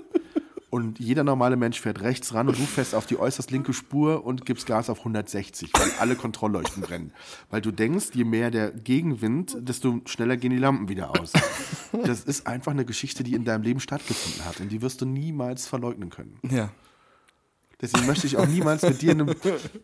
Und 0.70 1.00
jeder 1.00 1.24
normale 1.24 1.56
Mensch 1.56 1.80
fährt 1.80 2.00
rechts 2.00 2.32
ran 2.32 2.48
und 2.48 2.56
du 2.56 2.62
fährst 2.62 2.94
auf 2.94 3.04
die 3.04 3.18
äußerst 3.18 3.50
linke 3.50 3.72
Spur 3.72 4.24
und 4.24 4.46
gibst 4.46 4.66
Gas 4.66 4.88
auf 4.88 4.98
160, 5.00 5.72
weil 5.74 5.90
alle 5.98 6.14
Kontrollleuchten 6.14 6.80
brennen. 6.82 7.12
Weil 7.50 7.60
du 7.60 7.72
denkst, 7.72 8.10
je 8.14 8.22
mehr 8.22 8.52
der 8.52 8.70
Gegenwind, 8.70 9.56
desto 9.60 10.00
schneller 10.06 10.36
gehen 10.36 10.50
die 10.50 10.58
Lampen 10.58 10.88
wieder 10.88 11.10
aus. 11.20 11.32
Das 12.04 12.22
ist 12.22 12.46
einfach 12.46 12.70
eine 12.70 12.84
Geschichte, 12.84 13.24
die 13.24 13.34
in 13.34 13.44
deinem 13.44 13.62
Leben 13.62 13.80
stattgefunden 13.80 14.44
hat 14.44 14.60
und 14.60 14.68
die 14.70 14.80
wirst 14.80 15.00
du 15.00 15.06
niemals 15.06 15.66
verleugnen 15.66 16.08
können. 16.08 16.38
Ja. 16.48 16.70
Deswegen 17.80 18.06
möchte 18.06 18.26
ich 18.26 18.36
auch 18.36 18.46
niemals 18.46 18.82
mit 18.82 19.00
dir 19.00 19.12
in 19.12 19.22
einem. 19.22 19.34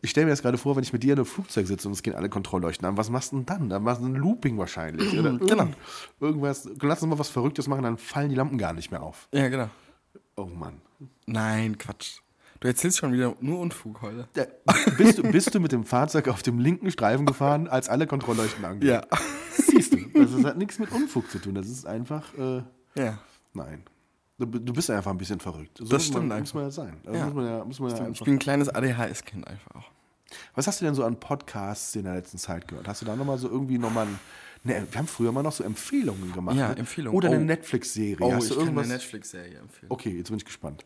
Ich 0.03 0.11
stelle 0.11 0.27
mir 0.27 0.31
das 0.33 0.43
gerade 0.43 0.59
vor, 0.59 0.77
wenn 0.77 0.83
ich 0.83 0.93
mit 0.93 1.03
dir 1.03 1.15
in 1.15 1.19
einem 1.19 1.27
Flugzeug 1.27 1.67
sitze 1.67 1.89
und 1.89 1.95
es 1.95 2.03
gehen 2.03 2.15
alle 2.15 2.29
Kontrollleuchten 2.29 2.87
an. 2.87 2.97
Was 2.99 3.09
machst 3.09 3.33
du 3.33 3.37
denn 3.37 3.47
dann? 3.47 3.69
Dann 3.71 3.83
machst 3.83 4.03
du 4.03 4.07
ein 4.07 4.15
Looping 4.15 4.59
wahrscheinlich. 4.59 5.19
Oder 5.19 5.33
Genau. 5.39 5.47
irgend- 5.63 5.77
Irgendwas. 6.21 6.69
Lass 6.83 7.03
uns 7.03 7.11
mal 7.11 7.19
was 7.19 7.31
Verrücktes 7.31 7.67
machen, 7.69 7.85
dann 7.85 7.97
fallen 7.97 8.29
die 8.29 8.35
Lampen 8.37 8.59
gar 8.59 8.75
nicht 8.75 8.91
mehr 8.91 9.03
auf. 9.03 9.29
Ja, 9.33 9.49
genau. 9.49 9.71
Oh 10.37 10.45
Mann. 10.47 10.81
Nein, 11.27 11.79
Quatsch. 11.79 12.19
Du 12.61 12.69
erzählst 12.69 12.99
schon 12.99 13.13
wieder 13.13 13.35
nur 13.41 13.59
Unfug 13.61 14.01
heute. 14.03 14.29
Ja, 14.35 14.45
bist, 14.97 15.19
du, 15.19 15.23
bist 15.31 15.55
du 15.55 15.61
mit 15.61 15.73
dem 15.73 15.85
Fahrzeug 15.85 16.29
auf 16.29 16.43
dem 16.43 16.59
linken 16.59 16.91
Streifen 16.91 17.27
gefahren, 17.27 17.69
als 17.69 17.89
alle 17.89 18.07
Kontrollleuchten 18.07 18.65
angehen? 18.65 18.89
Ja. 18.89 19.03
Siehst 19.53 19.93
du, 19.93 19.99
das 20.15 20.33
ist- 20.33 20.45
hat 20.45 20.57
nichts 20.57 20.79
mit 20.79 20.91
Unfug 20.93 21.31
zu 21.31 21.39
tun. 21.39 21.55
Das 21.55 21.67
ist 21.69 21.87
einfach. 21.87 22.33
Äh, 22.39 22.63
Ja. 22.95 23.19
nein. 23.53 23.83
Du, 24.39 24.45
du 24.47 24.73
bist 24.75 24.91
einfach 24.91 25.11
ein 25.11 25.17
bisschen 25.19 25.41
verrückt. 25.41 25.79
So 25.79 25.85
Das 25.85 25.93
muss 25.93 26.07
stimmt 26.09 26.29
Man, 26.29 26.41
muss 26.41 26.53
man 26.55 26.65
ja 26.65 26.71
sein. 26.71 26.97
Das 27.05 27.17
Ja. 27.17 27.25
Muss 27.27 27.35
man 27.35 27.47
ja, 27.47 27.65
muss 27.65 27.81
man 27.81 27.91
ja 27.97 28.09
Ich 28.11 28.21
bin 28.21 28.35
ein 28.35 28.39
kleines 28.39 28.69
ADHS-Kind 28.69 29.47
einfach 29.47 29.75
auch. 29.77 29.91
Was 30.55 30.67
hast 30.67 30.81
du 30.81 30.85
denn 30.85 30.95
so 30.95 31.05
an 31.05 31.19
Podcasts 31.21 31.95
in 31.97 32.05
der 32.05 32.15
letzten 32.15 32.37
Zeit 32.39 32.69
gehört? 32.69 32.87
Hast 32.89 33.01
du 33.01 33.07
da 33.07 33.17
nochmal 33.17 33.39
so 33.39 33.49
irgendwie 33.49 33.79
nochmal 33.79 34.07
ein, 34.07 34.19
ne, 34.67 34.87
wir 34.91 34.99
haben 34.99 35.07
früher 35.09 35.33
mal 35.33 35.43
noch 35.43 35.53
so 35.53 35.65
Empfehlungen 35.65 36.33
gemacht. 36.33 36.57
Ja, 36.57 36.69
ne? 36.71 36.77
Empfehlungen. 36.77 37.17
Oder 37.17 37.31
Oh. 37.31 37.33
eine 37.33 37.45
Netflix-Serie. 37.45 38.35
hast 38.35 38.51
du 38.51 38.55
irgendwas? 38.57 38.89
Netflix-Serie 38.89 39.59
empfehlen. 39.59 39.91
okay, 39.91 40.17
jetzt 40.17 40.29
bin 40.29 40.37
ich 40.39 40.45
gespannt. 40.45 40.85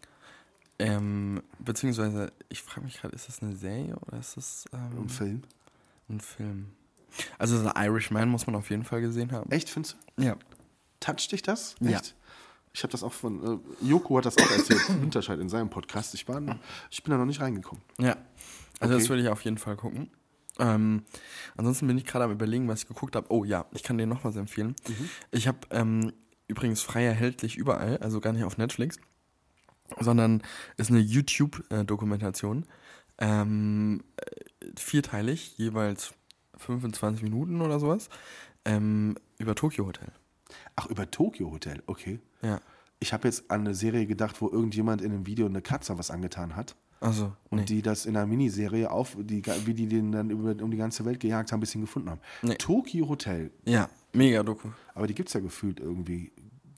Ähm, 0.78 1.42
beziehungsweise, 1.58 2.32
ich 2.48 2.62
frage 2.62 2.86
mich 2.86 3.00
gerade, 3.00 3.14
ist 3.14 3.28
das 3.28 3.42
eine 3.42 3.54
Serie 3.54 3.96
oder 4.06 4.18
ist 4.18 4.36
das 4.36 4.64
ähm, 4.72 5.02
Ein 5.02 5.08
Film. 5.08 5.42
ein 6.08 6.20
Film? 6.20 6.66
Also 7.38 7.60
The 7.62 7.70
Irishman 7.76 8.28
muss 8.28 8.46
man 8.46 8.56
auf 8.56 8.70
jeden 8.70 8.84
Fall 8.84 9.00
gesehen 9.00 9.32
haben. 9.32 9.50
Echt, 9.50 9.68
findest 9.68 9.96
du? 10.16 10.22
Ja. 10.24 10.36
Toucht 11.00 11.32
dich 11.32 11.42
das? 11.42 11.74
Ja. 11.80 11.98
Echt? 11.98 12.14
Ich 12.72 12.82
habe 12.84 12.92
das 12.92 13.02
auch 13.02 13.12
von, 13.12 13.60
äh, 13.82 13.84
Joko 13.84 14.16
hat 14.18 14.26
das 14.26 14.38
auch 14.38 14.50
erzählt, 14.50 14.80
Winterscheid 15.02 15.38
in 15.40 15.48
seinem 15.48 15.68
Podcast. 15.70 16.14
Ich, 16.14 16.26
war, 16.28 16.40
ich 16.90 17.02
bin 17.02 17.10
da 17.10 17.18
noch 17.18 17.26
nicht 17.26 17.40
reingekommen. 17.40 17.82
Ja. 17.98 18.16
Also 18.78 18.94
Okay. 18.94 19.02
das 19.02 19.08
würde 19.10 19.22
ich 19.22 19.28
auf 19.28 19.42
jeden 19.42 19.58
Fall 19.58 19.76
gucken. 19.76 20.08
Ähm, 20.58 21.04
ansonsten 21.56 21.86
bin 21.86 21.96
ich 21.96 22.04
gerade 22.04 22.24
am 22.24 22.32
überlegen, 22.32 22.68
was 22.68 22.82
ich 22.82 22.88
geguckt 22.88 23.16
habe. 23.16 23.26
Oh 23.30 23.44
ja, 23.44 23.66
ich 23.72 23.82
kann 23.82 23.98
dir 23.98 24.06
noch 24.06 24.24
was 24.24 24.36
empfehlen. 24.36 24.74
Ich 25.30 25.48
habe 25.48 25.58
ähm, 25.70 26.12
übrigens 26.48 26.82
frei 26.82 27.04
erhältlich 27.04 27.56
überall, 27.56 27.98
also 27.98 28.20
gar 28.20 28.32
nicht 28.32 28.44
auf 28.44 28.58
Netflix, 28.58 28.98
sondern 29.98 30.42
ist 30.76 30.90
eine 30.90 31.00
YouTube-Dokumentation. 31.00 32.66
Ähm, 33.18 34.02
äh, 34.16 34.66
vierteilig, 34.76 35.56
jeweils 35.58 36.14
25 36.56 37.22
Minuten 37.22 37.60
oder 37.60 37.78
sowas, 37.78 38.08
ähm, 38.64 39.16
über 39.38 39.54
Tokyo 39.54 39.86
Hotel. 39.86 40.12
Ach, 40.76 40.86
über 40.86 41.10
Tokyo 41.10 41.50
Hotel, 41.50 41.82
okay. 41.86 42.20
Ja. 42.42 42.60
Ich 42.98 43.12
habe 43.12 43.28
jetzt 43.28 43.50
an 43.50 43.60
eine 43.60 43.74
Serie 43.74 44.06
gedacht, 44.06 44.40
wo 44.40 44.50
irgendjemand 44.50 45.00
in 45.00 45.12
einem 45.12 45.26
Video 45.26 45.46
eine 45.46 45.62
Katze 45.62 45.96
was 45.96 46.10
angetan 46.10 46.56
hat. 46.56 46.76
Also, 47.00 47.32
Und 47.48 47.60
nee. 47.60 47.64
die 47.64 47.82
das 47.82 48.04
in 48.04 48.14
einer 48.16 48.26
Miniserie 48.26 48.90
auf, 48.90 49.16
die, 49.18 49.42
wie 49.64 49.72
die 49.74 49.86
den 49.88 50.12
dann 50.12 50.28
über, 50.30 50.62
um 50.62 50.70
die 50.70 50.76
ganze 50.76 51.04
Welt 51.06 51.18
gejagt 51.18 51.50
haben, 51.50 51.58
ein 51.58 51.60
bisschen 51.60 51.80
gefunden 51.80 52.10
haben. 52.10 52.20
Nee. 52.42 52.56
Tokyo 52.56 53.08
Hotel, 53.08 53.50
Ja, 53.64 53.88
mega 54.12 54.42
Doku. 54.42 54.68
aber 54.94 55.06
die 55.06 55.14
gibt 55.14 55.30
es 55.30 55.32
ja 55.32 55.40
gefühlt 55.40 55.80
irgendwie. 55.80 56.30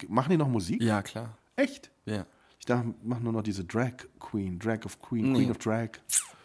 Machen 0.09 0.31
die 0.31 0.37
noch 0.37 0.49
Musik? 0.49 0.81
Ja, 0.81 1.03
klar. 1.03 1.37
Echt? 1.57 1.91
Ja. 2.07 2.25
Ich 2.61 2.67
dachte, 2.67 2.95
machen 3.03 3.25
nur 3.25 3.33
noch 3.33 3.43
diese 3.43 3.65
Drag 3.65 3.93
Queen, 4.21 4.61
Drag 4.61 4.85
of 4.85 5.01
Queen, 5.03 5.33
Nee. 5.33 5.39
Queen 5.41 5.51
of 5.51 5.59
Drag 5.59 5.89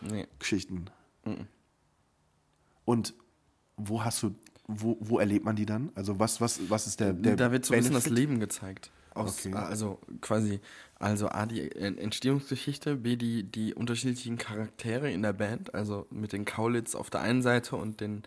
Nee. 0.02 0.26
Geschichten. 0.40 0.86
Und 2.86 3.14
wo 3.76 4.04
hast 4.04 4.24
du, 4.24 4.34
wo, 4.68 4.98
wo 5.00 5.20
erlebt 5.20 5.46
man 5.46 5.56
die 5.56 5.66
dann? 5.66 5.92
Also 5.96 6.20
was, 6.20 6.42
was, 6.42 6.60
was 6.70 6.88
ist 6.88 7.00
der, 7.00 7.14
der 7.14 7.36
da 7.36 7.52
wird 7.52 7.66
so 7.66 7.74
ein 7.74 7.80
bisschen 7.80 7.94
das? 7.94 8.08
Leben 8.10 8.40
gezeigt. 8.40 8.92
Aus, 9.18 9.46
Okay. 9.46 9.54
Also 9.54 10.00
quasi, 10.22 10.60
also 11.00 11.30
A, 11.30 11.46
die 11.46 11.72
Entstehungsgeschichte, 11.72 12.96
B, 12.96 13.16
die, 13.16 13.44
die 13.44 13.74
unterschiedlichen 13.74 14.38
Charaktere 14.38 15.12
in 15.12 15.22
der 15.22 15.34
Band, 15.34 15.74
also 15.74 16.08
mit 16.10 16.34
den 16.34 16.46
Kaulitz 16.46 16.96
auf 16.96 17.10
der 17.10 17.22
einen 17.22 17.42
Seite 17.42 17.76
und 17.76 18.02
den 18.02 18.24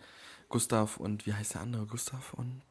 Gustav 0.49 0.97
und 0.97 1.25
wie 1.25 1.33
heißt 1.33 1.55
der 1.55 1.61
andere? 1.61 1.85
Gustav 1.85 2.33
und. 2.33 2.61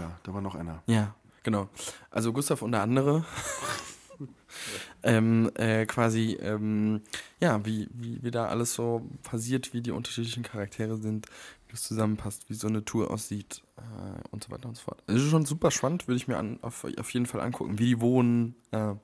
Ja, 0.00 0.18
da 0.22 0.32
war 0.32 0.40
noch 0.40 0.54
einer. 0.54 0.82
Ja, 0.86 1.14
genau. 1.42 1.68
Also 2.10 2.32
Gustav 2.32 2.62
und 2.62 2.72
der 2.72 2.82
andere. 2.82 3.24
ähm, 5.02 5.50
äh, 5.54 5.86
quasi, 5.86 6.38
ähm, 6.40 7.02
ja, 7.40 7.64
wie, 7.66 7.88
wie, 7.92 8.22
wie 8.22 8.30
da 8.30 8.46
alles 8.46 8.74
so 8.74 9.08
passiert, 9.24 9.74
wie 9.74 9.80
die 9.80 9.90
unterschiedlichen 9.90 10.44
Charaktere 10.44 10.96
sind, 10.96 11.26
es 11.74 11.82
zusammenpasst, 11.82 12.48
wie 12.48 12.54
so 12.54 12.68
eine 12.68 12.84
Tour 12.84 13.10
aussieht 13.10 13.62
äh, 13.76 13.82
und 14.30 14.44
so 14.44 14.50
weiter 14.50 14.68
und 14.68 14.76
so 14.76 14.82
fort. 14.82 15.02
Das 15.06 15.16
ist 15.16 15.30
schon 15.30 15.46
super 15.46 15.70
spannend, 15.70 16.08
würde 16.08 16.16
ich 16.16 16.28
mir 16.28 16.36
an, 16.38 16.58
auf, 16.62 16.84
auf 16.98 17.10
jeden 17.12 17.26
Fall 17.26 17.40
angucken, 17.40 17.78
wie 17.78 17.86
die 17.86 18.00
wohnen, 18.00 18.54
äh, 18.72 18.94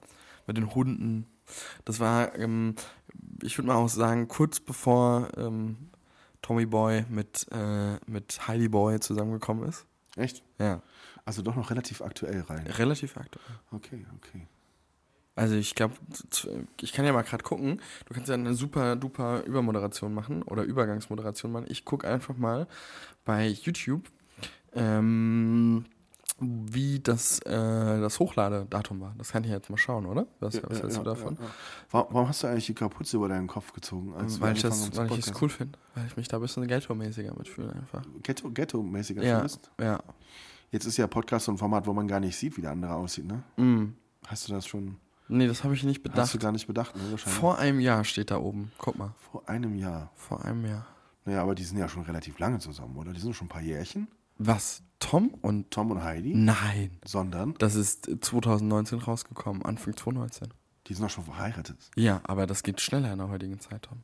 mit 0.46 0.56
den 0.56 0.74
Hunden. 0.74 1.26
Das 1.84 2.00
war, 2.00 2.34
ähm, 2.38 2.74
ich 3.42 3.56
würde 3.58 3.68
mal 3.68 3.76
auch 3.76 3.88
sagen, 3.88 4.28
kurz 4.28 4.60
bevor 4.60 5.28
ähm, 5.36 5.90
Tommy 6.42 6.66
Boy 6.66 7.04
mit, 7.08 7.46
äh, 7.52 7.96
mit 8.06 8.46
Heidi 8.48 8.68
Boy 8.68 9.00
zusammengekommen 9.00 9.68
ist. 9.68 9.86
Echt? 10.16 10.42
Ja, 10.58 10.82
Also 11.24 11.42
doch 11.42 11.54
noch 11.56 11.70
relativ 11.70 12.02
aktuell 12.02 12.40
rein. 12.42 12.66
relativ 12.66 13.16
aktuell. 13.16 13.44
Okay, 13.70 14.06
okay. 14.16 14.46
Also 15.38 15.54
ich 15.54 15.76
glaube, 15.76 15.94
ich 16.80 16.92
kann 16.92 17.04
ja 17.04 17.12
mal 17.12 17.22
gerade 17.22 17.44
gucken. 17.44 17.80
Du 18.06 18.14
kannst 18.14 18.28
ja 18.28 18.34
eine 18.34 18.54
super 18.54 18.96
duper 18.96 19.44
Übermoderation 19.44 20.12
machen 20.12 20.42
oder 20.42 20.64
Übergangsmoderation 20.64 21.52
machen. 21.52 21.66
Ich 21.68 21.84
gucke 21.84 22.08
einfach 22.08 22.36
mal 22.36 22.66
bei 23.24 23.46
YouTube, 23.46 24.10
ähm, 24.74 25.84
wie 26.40 26.98
das, 26.98 27.38
äh, 27.40 28.00
das 28.00 28.18
Hochladedatum 28.18 29.00
war. 29.00 29.14
Das 29.16 29.30
kann 29.30 29.44
ich 29.44 29.50
jetzt 29.50 29.70
mal 29.70 29.76
schauen, 29.76 30.06
oder? 30.06 30.26
Was, 30.40 30.60
was 30.62 30.82
hältst 30.82 30.98
du 30.98 31.02
davon? 31.04 31.38
ja. 31.40 31.46
Warum, 31.92 32.28
hast 32.28 32.42
du 32.42 32.48
eigentlich 32.48 32.66
die 32.66 32.74
Kapuze 32.74 33.16
über 33.16 33.28
deinen 33.28 33.46
Kopf 33.46 33.72
gezogen? 33.72 34.14
Weil 34.40 34.56
ich 34.56 34.62
das, 34.62 34.96
weil 34.96 35.12
ich 35.12 35.24
das 35.24 35.40
cool 35.40 35.48
finde. 35.48 35.78
Weil 35.94 36.06
ich 36.06 36.16
mich 36.16 36.26
da 36.26 36.38
ein 36.38 36.40
bisschen 36.40 36.66
ghetto-mäßiger 36.66 37.36
mitfühle 37.38 37.72
einfach. 37.72 38.02
Ghetto, 38.24 38.50
Ghetto-mäßiger 38.50 39.22
Ja, 39.22 39.36
findest? 39.36 39.70
ja. 39.80 40.00
Jetzt 40.72 40.84
ist 40.84 40.96
ja 40.96 41.06
Podcast 41.06 41.46
so 41.46 41.52
ein 41.52 41.58
Format, 41.58 41.86
wo 41.86 41.92
man 41.92 42.08
gar 42.08 42.18
nicht 42.18 42.36
sieht, 42.36 42.56
wie 42.56 42.60
der 42.60 42.72
andere 42.72 42.94
aussieht, 42.94 43.24
ne? 43.24 43.42
Mm. 43.56 43.94
Hast 44.26 44.48
du 44.48 44.52
das 44.52 44.66
schon, 44.66 44.96
Nee, 45.28 45.46
das 45.46 45.62
habe 45.64 45.74
ich 45.74 45.82
nicht 45.84 45.98
hast 45.98 46.02
bedacht. 46.12 46.34
du 46.34 46.38
gar 46.38 46.52
nicht 46.52 46.66
bedacht, 46.66 46.96
ne? 46.96 47.02
Wahrscheinlich. 47.10 47.38
Vor 47.40 47.58
einem 47.58 47.80
Jahr 47.80 48.04
steht 48.04 48.30
da 48.30 48.38
oben. 48.38 48.72
Guck 48.78 48.96
mal. 48.98 49.14
Vor 49.30 49.48
einem 49.48 49.74
Jahr. 49.76 50.10
Vor 50.16 50.44
einem 50.44 50.64
Jahr. 50.64 50.86
Naja, 51.24 51.42
aber 51.42 51.54
die 51.54 51.64
sind 51.64 51.76
ja 51.78 51.88
schon 51.88 52.02
relativ 52.02 52.38
lange 52.38 52.58
zusammen, 52.58 52.96
oder? 52.96 53.12
Die 53.12 53.20
sind 53.20 53.34
schon 53.36 53.46
ein 53.46 53.50
paar 53.50 53.60
Jährchen. 53.62 54.08
Was? 54.38 54.82
Tom 54.98 55.28
und... 55.42 55.70
Tom 55.70 55.90
und 55.90 56.02
Heidi. 56.02 56.34
Nein. 56.34 56.98
Sondern, 57.04 57.54
Das 57.58 57.74
ist 57.74 58.08
2019 58.24 58.98
rausgekommen, 59.00 59.62
Anfang 59.64 59.94
2019. 59.96 60.48
die 60.86 60.94
sind 60.94 61.04
doch 61.04 61.10
schon 61.10 61.24
verheiratet. 61.24 61.76
Ja, 61.96 62.20
aber 62.24 62.46
das 62.46 62.62
geht 62.62 62.80
schneller 62.80 63.12
in 63.12 63.18
der 63.18 63.28
heutigen 63.28 63.60
Zeit, 63.60 63.82
Tom. 63.82 63.98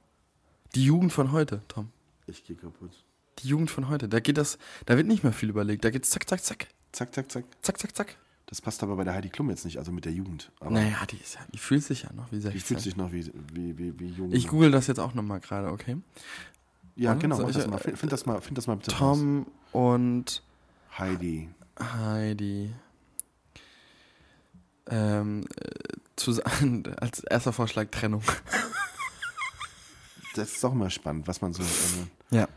Die 0.75 0.85
Jugend 0.85 1.13
von 1.13 1.33
heute, 1.33 1.63
Tom. 1.69 1.91
Ich 2.27 2.45
gehe 2.45 2.57
kaputt. 2.57 2.91
Die 3.39 3.49
Jugend 3.49 3.71
von 3.71 3.89
heute. 3.89 4.09
Da 4.09 4.21
geht 4.21 4.37
das, 4.39 4.59
da 4.87 4.97
wird 4.97 5.07
nicht 5.07 5.23
mehr 5.25 5.33
viel 5.33 5.49
überlegt. 5.49 5.85
Da 5.85 5.91
geht's 5.91 6.11
zack, 6.11 6.29
zack, 6.29 6.43
zack. 6.45 6.69
Zack, 6.93 7.15
zack, 7.15 7.31
zack. 7.31 7.45
Zack, 7.63 7.79
zack, 7.79 7.97
zack. 7.97 8.17
Das 8.47 8.61
passt 8.61 8.83
aber 8.83 8.97
bei 8.97 9.05
der 9.05 9.15
Heidi 9.15 9.31
Klum 9.31 9.49
jetzt 9.51 9.65
nicht, 9.65 9.79
also 9.79 9.91
mit 9.91 10.05
der 10.05 10.13
Jugend. 10.13 10.53
Aber 10.61 10.71
Naja, 10.71 11.05
die, 11.11 11.17
ist 11.17 11.35
ja, 11.35 11.41
die 11.53 11.59
fühlt 11.59 11.83
sich 11.83 12.03
ja 12.03 12.13
noch 12.13 12.31
wie 12.31 12.37
16. 12.41 12.53
die 12.53 12.61
fühlt 12.61 12.81
sich 12.81 12.97
noch 12.97 13.11
wie, 13.13 13.31
wie, 13.53 13.79
wie, 13.79 13.99
wie 13.99 14.09
jung. 14.09 14.33
ich 14.33 14.49
google 14.49 14.71
das 14.71 14.87
jetzt 14.87 14.99
auch 15.01 15.15
nochmal 15.15 15.41
gerade, 15.41 15.69
okay? 15.73 15.97
ja, 16.97 17.13
Oder? 17.13 17.21
genau, 17.21 17.39
mach 17.41 17.49
ich, 17.49 17.57
das 17.57 17.67
mal. 17.67 17.79
Find, 17.79 17.99
find 17.99 18.13
das 18.13 18.27
mal. 18.27 18.41
Find 18.41 18.59
das 18.59 18.67
mal 18.67 18.77
bitte 18.77 18.93
raus. 18.93 19.19
Tom 19.19 19.47
und 19.73 20.43
Heidi. 20.99 21.49
Heidi. 21.81 22.71
Ähm, 24.87 25.47
äh, 25.57 25.71
zusammen, 26.17 26.85
als 27.01 27.21
erster 27.21 27.53
Vorschlag 27.55 27.89
Trennung. 27.91 28.23
das 30.35 30.53
ist 30.53 30.65
auch 30.65 30.73
immer 30.73 30.91
spannend, 30.91 31.27
was 31.27 31.41
man 31.41 31.55
so. 31.55 31.63
Äh, 31.63 32.37
Ja. 32.37 32.49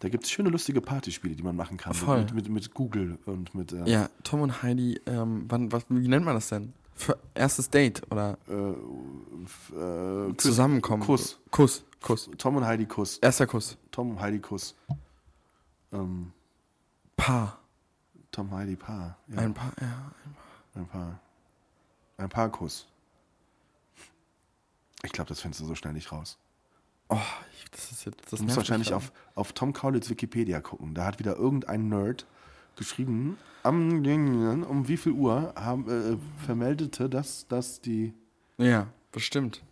Da 0.00 0.08
gibt 0.08 0.24
es 0.24 0.30
schöne, 0.30 0.48
lustige 0.50 0.80
Partyspiele, 0.80 1.34
die 1.36 1.42
man 1.42 1.54
machen 1.56 1.76
kann. 1.76 1.94
Voll. 1.94 2.18
Mit, 2.24 2.34
mit, 2.34 2.48
mit 2.48 2.74
Google 2.74 3.18
und 3.26 3.54
mit. 3.54 3.72
Äh, 3.72 3.88
Ja, 3.88 4.10
Tom 4.24 4.40
und 4.42 4.62
Heidi, 4.62 5.00
ähm, 5.06 5.44
wann, 5.48 5.70
was, 5.72 5.84
wie 5.88 6.08
nennt 6.08 6.24
man 6.24 6.34
das 6.34 6.48
denn? 6.48 6.72
Für 6.94 7.18
erstes 7.34 7.70
Date 7.70 8.02
oder 8.10 8.36
Äh, 8.48 8.52
äh, 8.52 8.74
Kuss- 10.32 10.36
Zusammenkommen? 10.38 11.02
Kuss. 11.02 11.38
Kuss, 11.50 11.84
Kuss. 12.02 12.28
Tom 12.36 12.56
und 12.56 12.66
Heidi 12.66 12.84
Kuss. 12.86 13.18
Erster 13.18 13.46
Kuss. 13.46 13.78
Tom 13.90 14.10
und 14.10 14.20
Heidi 14.20 14.38
Kuss. 14.40 14.74
Ähm, 15.92 16.32
Paar. 17.16 17.58
Tom 18.32 18.50
Heidi 18.52 18.76
Paar. 18.76 19.16
Ja, 19.28 19.38
Ein 19.38 19.54
Paar, 19.54 19.72
ja. 19.80 20.12
ein 20.74 20.86
Paar. 20.86 21.18
Ein 22.18 22.28
Paarkuss. 22.28 22.86
Ich 25.02 25.12
glaube, 25.12 25.28
das 25.28 25.40
findest 25.40 25.62
du 25.62 25.64
so 25.66 25.74
schnell 25.74 25.94
nicht 25.94 26.12
raus. 26.12 26.38
Oh, 27.10 27.18
ich, 27.54 27.70
das 27.70 27.92
ist 27.92 28.04
jetzt, 28.06 28.32
das 28.32 28.38
Du 28.38 28.44
musst 28.44 28.56
wahrscheinlich 28.56 28.94
auf, 28.94 29.12
auf 29.34 29.52
Tom 29.52 29.72
Kaulitz 29.72 30.08
Wikipedia 30.08 30.60
gucken. 30.60 30.94
Da 30.94 31.04
hat 31.04 31.18
wieder 31.18 31.36
irgendein 31.36 31.88
Nerd 31.88 32.26
geschrieben, 32.76 33.36
am, 33.62 34.04
um 34.64 34.88
wie 34.88 34.96
viel 34.96 35.12
Uhr 35.12 35.52
haben, 35.56 35.88
äh, 35.88 36.16
vermeldete, 36.44 37.10
dass, 37.10 37.46
dass 37.48 37.80
die. 37.80 38.14
Ja, 38.56 38.86
bestimmt. 39.12 39.62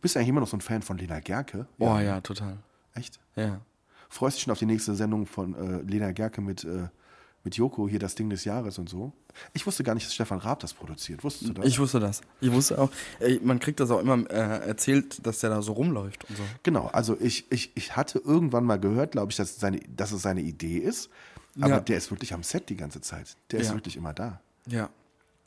Bist 0.00 0.14
du 0.14 0.18
eigentlich 0.18 0.28
immer 0.30 0.40
noch 0.40 0.48
so 0.48 0.56
ein 0.56 0.60
Fan 0.60 0.82
von 0.82 0.96
Lena 0.96 1.20
Gerke? 1.20 1.66
Oh 1.78 1.98
ja, 1.98 2.20
total. 2.20 2.58
Echt? 2.94 3.18
Ja. 3.36 3.60
Freust 4.08 4.36
dich 4.36 4.44
schon 4.44 4.52
auf 4.52 4.58
die 4.58 4.66
nächste 4.66 4.94
Sendung 4.94 5.26
von 5.26 5.54
äh, 5.54 5.82
Lena 5.82 6.12
Gerke 6.12 6.40
mit, 6.40 6.64
äh, 6.64 6.88
mit 7.48 7.56
Joko, 7.56 7.88
hier 7.88 7.98
das 7.98 8.14
Ding 8.14 8.28
des 8.28 8.44
Jahres 8.44 8.76
und 8.78 8.90
so? 8.90 9.12
Ich 9.54 9.66
wusste 9.66 9.82
gar 9.82 9.94
nicht, 9.94 10.06
dass 10.06 10.14
Stefan 10.14 10.38
Raab 10.38 10.60
das 10.60 10.74
produziert. 10.74 11.24
Wusstest 11.24 11.48
du 11.48 11.54
das? 11.54 11.64
Ich 11.64 11.78
wusste 11.78 11.98
das. 11.98 12.20
Ich 12.42 12.52
wusste 12.52 12.78
auch, 12.78 12.90
ey, 13.20 13.40
man 13.42 13.58
kriegt 13.58 13.80
das 13.80 13.90
auch 13.90 14.00
immer 14.00 14.18
äh, 14.30 14.66
erzählt, 14.68 15.24
dass 15.26 15.38
der 15.40 15.48
da 15.50 15.62
so 15.62 15.72
rumläuft 15.72 16.28
und 16.28 16.36
so. 16.36 16.42
Genau, 16.62 16.88
also 16.88 17.16
ich, 17.18 17.50
ich, 17.50 17.72
ich 17.74 17.96
hatte 17.96 18.18
irgendwann 18.18 18.64
mal 18.64 18.78
gehört, 18.78 19.12
glaube 19.12 19.32
ich, 19.32 19.36
dass, 19.36 19.52
es 19.52 19.60
seine, 19.60 19.80
dass 19.96 20.12
es 20.12 20.20
seine 20.20 20.42
Idee 20.42 20.76
ist. 20.78 21.08
Aber 21.60 21.70
Ja. 21.70 21.80
der 21.80 21.96
ist 21.96 22.10
wirklich 22.10 22.34
am 22.34 22.42
Set 22.42 22.68
die 22.68 22.76
ganze 22.76 23.00
Zeit. 23.00 23.36
Der 23.50 23.60
ist 23.60 23.68
Ja. 23.68 23.74
wirklich 23.74 23.96
immer 23.96 24.12
da. 24.12 24.40
Ja. 24.66 24.90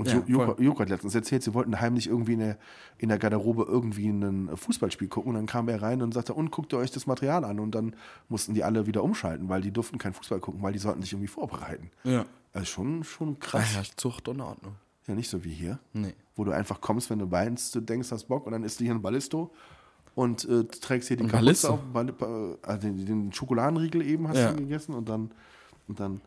Und 0.02 0.08
Ja, 0.08 0.16
Jo- 0.28 0.45
Joko. 0.45 0.62
Joko 0.62 0.80
hat 0.82 0.89
letztens 0.89 1.16
erzählt, 1.16 1.43
sie 1.43 1.54
wollten 1.54 1.80
heimlich 1.80 2.08
irgendwie 2.08 2.34
in 2.34 2.39
der, 2.39 2.58
in 2.97 3.10
der 3.10 3.18
Garderobe 3.20 3.66
irgendwie 3.68 4.10
ein 4.10 4.49
Fußballspiel 4.56 5.08
gucken. 5.08 5.30
Und 5.30 5.36
dann 5.36 5.45
kam 5.45 5.68
er 5.70 5.82
rein 5.82 6.02
und 6.02 6.14
sagte, 6.14 6.34
und 6.34 6.52
guckt 6.52 6.74
ihr 6.74 6.80
euch 6.80 6.91
das 6.91 7.08
Material 7.08 7.45
an. 7.45 7.60
Und 7.60 7.76
dann 7.76 7.95
mussten 8.30 8.54
die 8.54 8.64
alle 8.64 8.88
wieder 8.88 9.04
umschalten, 9.04 9.47
weil 9.49 9.62
die 9.62 9.72
durften 9.72 9.97
kein 9.97 10.14
Fußball 10.14 10.39
gucken, 10.39 10.62
weil 10.62 10.74
die 10.74 10.80
sollten 10.80 11.02
sich 11.02 11.14
irgendwie 11.14 11.28
vorbereiten. 11.28 11.91
Ja. 12.04 12.26
Also 12.54 12.66
schon, 12.66 13.04
schon 13.04 13.34
Ah, 13.34 13.38
krass. 13.39 13.74
ja, 13.76 13.84
Zucht 13.95 14.28
und 14.28 14.41
Ordnung. 14.41 14.76
Ja, 15.08 15.16
nicht 15.16 15.30
so 15.30 15.43
wie 15.43 15.52
hier, 15.54 15.80
Nee. 15.93 16.14
wo 16.36 16.43
du 16.43 16.52
einfach 16.52 16.82
kommst, 16.82 17.10
wenn 17.10 17.20
du 17.20 17.32
weinst, 17.32 17.74
du 17.76 17.82
denkst, 17.82 18.12
hast 18.12 18.26
Bock 18.26 18.45
und 18.45 18.52
dann 18.52 18.64
isst 18.64 18.80
du 18.80 18.84
hier 18.84 18.93
ein 18.93 19.02
Ballisto 19.02 19.52
und 20.16 20.47
äh, 20.47 20.64
trägst 20.66 21.08
hier 21.08 21.18
die 21.18 21.24
Ein 21.24 21.30
Kapuze 21.30 21.72
auf, 21.72 21.80
äh, 21.95 22.56
also 22.62 22.82
den, 22.88 23.06
den 23.06 23.34
Schokoladenriegel 23.34 24.02
eben 24.04 24.28
hast 24.28 24.38
Ja. 24.38 24.52
du 24.52 24.58
gegessen 24.58 24.93
und 24.93 25.08
dann, 25.10 25.32
und 25.88 25.99
dann. 25.99 26.22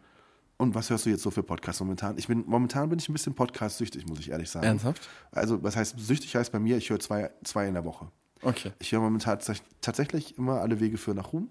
Und 0.57 0.75
was 0.75 0.89
hörst 0.91 1.05
du 1.07 1.11
jetzt 1.11 1.23
so 1.23 1.31
für 1.31 1.43
Podcasts 1.43 1.81
momentan? 1.81 2.17
Ich 2.17 2.29
bin, 2.29 2.45
momentan 2.47 2.89
bin 2.89 2.99
ich 2.99 3.09
ein 3.09 3.13
bisschen 3.13 3.35
podcast-süchtig, 3.35 4.07
muss 4.07 4.21
ich 4.21 4.31
ehrlich 4.31 4.49
sagen. 4.49 4.65
Ernsthaft? 4.67 5.09
Also, 5.33 5.63
was 5.63 5.75
heißt 5.77 5.99
süchtig 5.99 6.37
heißt 6.37 6.53
bei 6.53 6.61
mir, 6.61 6.77
ich 6.77 6.91
höre 6.91 7.01
zwei, 7.01 7.31
zwei 7.43 7.67
in 7.67 7.75
der 7.75 7.85
Woche. 7.85 8.09
Okay. 8.41 8.73
Ich 8.79 8.93
höre 8.93 9.01
momentan 9.01 9.39
tats- 9.39 9.63
tatsächlich 9.81 10.39
immer 10.39 10.61
alle 10.61 10.79
Wege 10.81 10.97
führen 10.97 11.17
nach 11.17 11.33
Ruhm. 11.33 11.51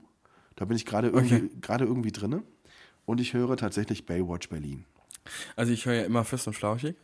Da 0.56 0.66
bin 0.66 0.78
ich 0.78 0.86
gerade 0.86 1.10
irgendwie, 1.10 1.50
Okay. 1.58 1.84
irgendwie 1.84 2.12
drinne. 2.12 2.44
Und 3.06 3.20
ich 3.20 3.34
höre 3.34 3.58
tatsächlich 3.58 4.06
Baywatch 4.06 4.48
Berlin. 4.50 4.86
Also 5.56 5.74
ich 5.74 5.86
höre 5.86 5.96
ja 5.96 6.04
immer 6.04 6.24
fest 6.24 6.48
und 6.48 6.54
flauschig. 6.54 6.96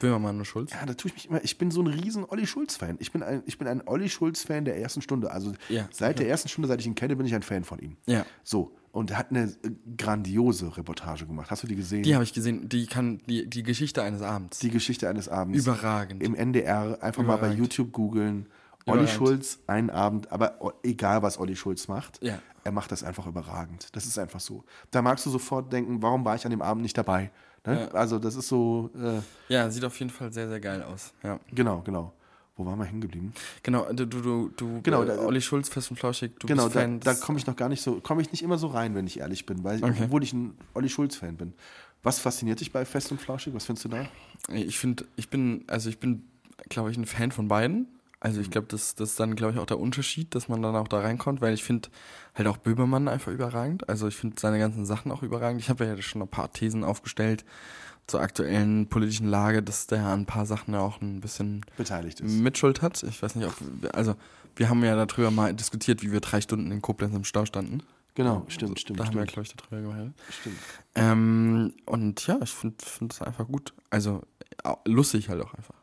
Böhmermann 0.00 0.38
und 0.38 0.44
Schulz. 0.44 0.72
Ja, 0.72 0.84
da 0.86 0.94
tue 0.94 1.08
ich 1.10 1.14
mich 1.14 1.28
immer. 1.28 1.42
Ich 1.42 1.58
bin 1.58 1.70
so 1.70 1.80
ein 1.80 1.86
riesen 1.88 2.24
Olli 2.24 2.46
Schulz-Fan. 2.46 2.96
Ich 3.00 3.10
bin 3.10 3.22
ein, 3.22 3.42
ich 3.46 3.58
bin 3.58 3.66
ein 3.66 3.82
Olli 3.88 4.08
Schulz-Fan 4.08 4.64
der 4.64 4.78
ersten 4.78 5.02
Stunde. 5.02 5.30
Also 5.30 5.54
Ja, 5.68 5.88
seit 5.90 6.18
der 6.20 6.28
ersten 6.28 6.48
Stunde, 6.48 6.68
seit 6.68 6.80
ich 6.80 6.86
ihn 6.86 6.94
kenne, 6.94 7.16
bin 7.16 7.26
ich 7.26 7.34
ein 7.34 7.42
Fan 7.42 7.64
von 7.64 7.78
ihm. 7.80 7.96
Ja. 8.06 8.24
So. 8.44 8.76
Und 8.98 9.12
er 9.12 9.18
hat 9.18 9.30
eine 9.30 9.44
äh, 9.44 9.70
grandiose 9.96 10.76
Reportage 10.76 11.24
gemacht. 11.24 11.52
Hast 11.52 11.62
du 11.62 11.68
die 11.68 11.76
gesehen? 11.76 12.02
Die 12.02 12.14
habe 12.14 12.24
ich 12.24 12.32
gesehen. 12.32 12.68
Die 12.68 12.86
kann 12.86 13.20
die, 13.28 13.48
die 13.48 13.62
Geschichte 13.62 14.02
eines 14.02 14.22
Abends. 14.22 14.58
Die 14.58 14.70
Geschichte 14.70 15.08
eines 15.08 15.28
Abends. 15.28 15.60
Überragend. 15.60 16.20
Im 16.20 16.34
NDR. 16.34 17.00
Einfach 17.00 17.22
mal 17.22 17.36
bei. 17.36 17.52
YouTube 17.52 17.92
googeln. 17.92 18.46
Olli. 18.86 19.06
Schulz, 19.06 19.60
einen 19.68 19.90
Abend. 19.90 20.32
Aber 20.32 20.58
egal, 20.82 21.22
was 21.22 21.38
Olli 21.38 21.54
Schulz 21.54 21.86
macht. 21.86 22.20
Ja. 22.24 22.40
Er 22.64 22.72
macht 22.72 22.90
das 22.90 23.04
einfach 23.04 23.26
überragend. 23.26 23.86
Das 23.92 24.04
ist 24.04 24.18
einfach 24.18 24.40
so. 24.40 24.64
Da 24.90 25.00
magst 25.00 25.24
du 25.26 25.30
sofort 25.30 25.72
denken, 25.72 26.02
warum 26.02 26.24
war 26.24 26.34
ich 26.34 26.44
an 26.44 26.50
dem 26.50 26.62
Abend 26.62 26.82
nicht 26.82 26.98
dabei? 26.98 27.30
Ne? 27.64 27.82
Ja. 27.82 27.88
Also, 27.92 28.18
das 28.18 28.34
ist 28.34 28.48
so. 28.48 28.90
Äh, 28.96 29.20
ja, 29.52 29.70
sieht 29.70 29.84
auf 29.84 29.96
jeden 30.00 30.10
Fall 30.10 30.32
sehr, 30.32 30.48
sehr 30.48 30.58
geil 30.58 30.82
aus. 30.82 31.12
Ja. 31.22 31.38
genau, 31.52 31.82
genau. 31.82 32.12
Wo 32.58 32.66
waren 32.66 32.78
wir 32.78 32.84
hängen 32.86 33.00
geblieben? 33.00 33.32
Genau, 33.62 33.90
du, 33.92 34.04
du, 34.04 34.50
du, 34.56 34.82
Genau, 34.82 35.02
äh, 35.04 35.06
da- 35.06 35.18
Olli 35.24 35.40
Schulz, 35.40 35.68
fest 35.68 35.90
und 35.92 35.96
flauschig, 35.96 36.32
du 36.40 36.48
Genau, 36.48 36.64
bist 36.64 36.74
da, 36.76 36.80
Fan. 36.80 36.98
da 37.00 37.12
des- 37.12 37.20
komme 37.20 37.38
ich 37.38 37.46
noch 37.46 37.54
gar 37.56 37.68
nicht 37.68 37.80
so, 37.82 38.00
komme 38.00 38.20
ich 38.20 38.32
nicht 38.32 38.42
immer 38.42 38.58
so 38.58 38.66
rein, 38.66 38.94
wenn 38.96 39.06
ich 39.06 39.20
ehrlich 39.20 39.46
bin, 39.46 39.62
weil 39.64 39.82
Okay. 39.82 40.02
obwohl 40.04 40.22
ich 40.24 40.32
ein 40.32 40.54
Olli 40.74 40.88
Schulz-Fan 40.88 41.36
bin. 41.36 41.54
Was 42.02 42.18
fasziniert 42.18 42.60
dich 42.60 42.72
bei 42.72 42.84
Fest 42.84 43.10
und 43.12 43.20
Flauschig? 43.20 43.54
Was 43.54 43.64
findest 43.66 43.84
du 43.86 43.88
da? 43.90 44.06
Ich 44.52 44.78
finde, 44.78 45.06
ich 45.16 45.30
bin, 45.30 45.64
also 45.68 45.88
ich 45.88 45.98
bin, 45.98 46.24
glaube 46.68 46.90
ich, 46.90 46.96
ein 46.96 47.06
Fan 47.06 47.30
von 47.32 47.46
beiden. 47.48 47.86
Also 48.20 48.38
Mhm. 48.38 48.42
ich 48.42 48.50
glaube, 48.50 48.66
das, 48.68 48.96
das 48.96 49.10
ist 49.10 49.20
dann, 49.20 49.36
glaube 49.36 49.52
ich, 49.52 49.58
auch 49.60 49.66
der 49.66 49.78
Unterschied, 49.78 50.34
dass 50.34 50.48
man 50.48 50.60
dann 50.60 50.74
auch 50.74 50.88
da 50.88 50.98
reinkommt, 50.98 51.40
weil 51.40 51.54
ich 51.54 51.62
finde 51.62 51.88
halt 52.34 52.48
auch 52.48 52.56
Böhmermann 52.56 53.06
einfach 53.06 53.30
überragend. 53.30 53.88
Also 53.88 54.08
ich 54.08 54.16
finde 54.16 54.34
seine 54.40 54.58
ganzen 54.58 54.84
Sachen 54.84 55.12
auch 55.12 55.22
überragend. 55.22 55.60
Ich 55.60 55.68
habe 55.70 55.84
ja 55.84 55.96
schon 56.02 56.22
ein 56.22 56.28
paar 56.28 56.52
Thesen 56.52 56.82
aufgestellt 56.82 57.44
zur 58.08 58.20
aktuellen 58.20 58.88
politischen 58.88 59.28
Lage, 59.28 59.62
dass 59.62 59.86
der 59.86 60.04
an 60.04 60.20
ein 60.22 60.26
paar 60.26 60.46
Sachen 60.46 60.74
ja 60.74 60.80
auch 60.80 61.00
ein 61.00 61.20
bisschen 61.20 61.64
Beteiligt 61.76 62.18
ist. 62.20 62.32
Mitschuld 62.32 62.82
hat. 62.82 63.02
Ich 63.04 63.22
weiß 63.22 63.36
nicht, 63.36 63.46
ob, 63.46 63.54
also 63.94 64.16
wir 64.56 64.68
haben 64.68 64.82
ja 64.82 64.96
darüber 65.06 65.30
mal 65.30 65.54
diskutiert, 65.54 66.02
wie 66.02 66.10
wir 66.10 66.20
drei 66.20 66.40
Stunden 66.40 66.72
in 66.72 66.82
Koblenz 66.82 67.14
im 67.14 67.22
Stau 67.24 67.44
standen. 67.46 67.82
Genau, 68.16 68.44
stimmt, 68.48 68.80
stimmt, 68.80 68.98
Da 68.98 69.04
haben 69.04 69.14
wir, 69.14 69.22
stimmt. 69.28 69.32
glaube 69.32 69.46
ich, 69.46 69.70
darüber 69.70 69.92
geredet. 69.92 70.14
stimmt. 70.40 70.56
Ähm, 70.96 71.72
und 71.86 72.26
ja, 72.26 72.38
ich 72.42 72.50
finde 72.50 72.84
find 72.84 73.12
das 73.12 73.22
einfach 73.22 73.46
gut. 73.46 73.72
Also 73.90 74.22
lustig 74.86 75.28
halt 75.28 75.40
auch 75.40 75.54
einfach. 75.54 75.74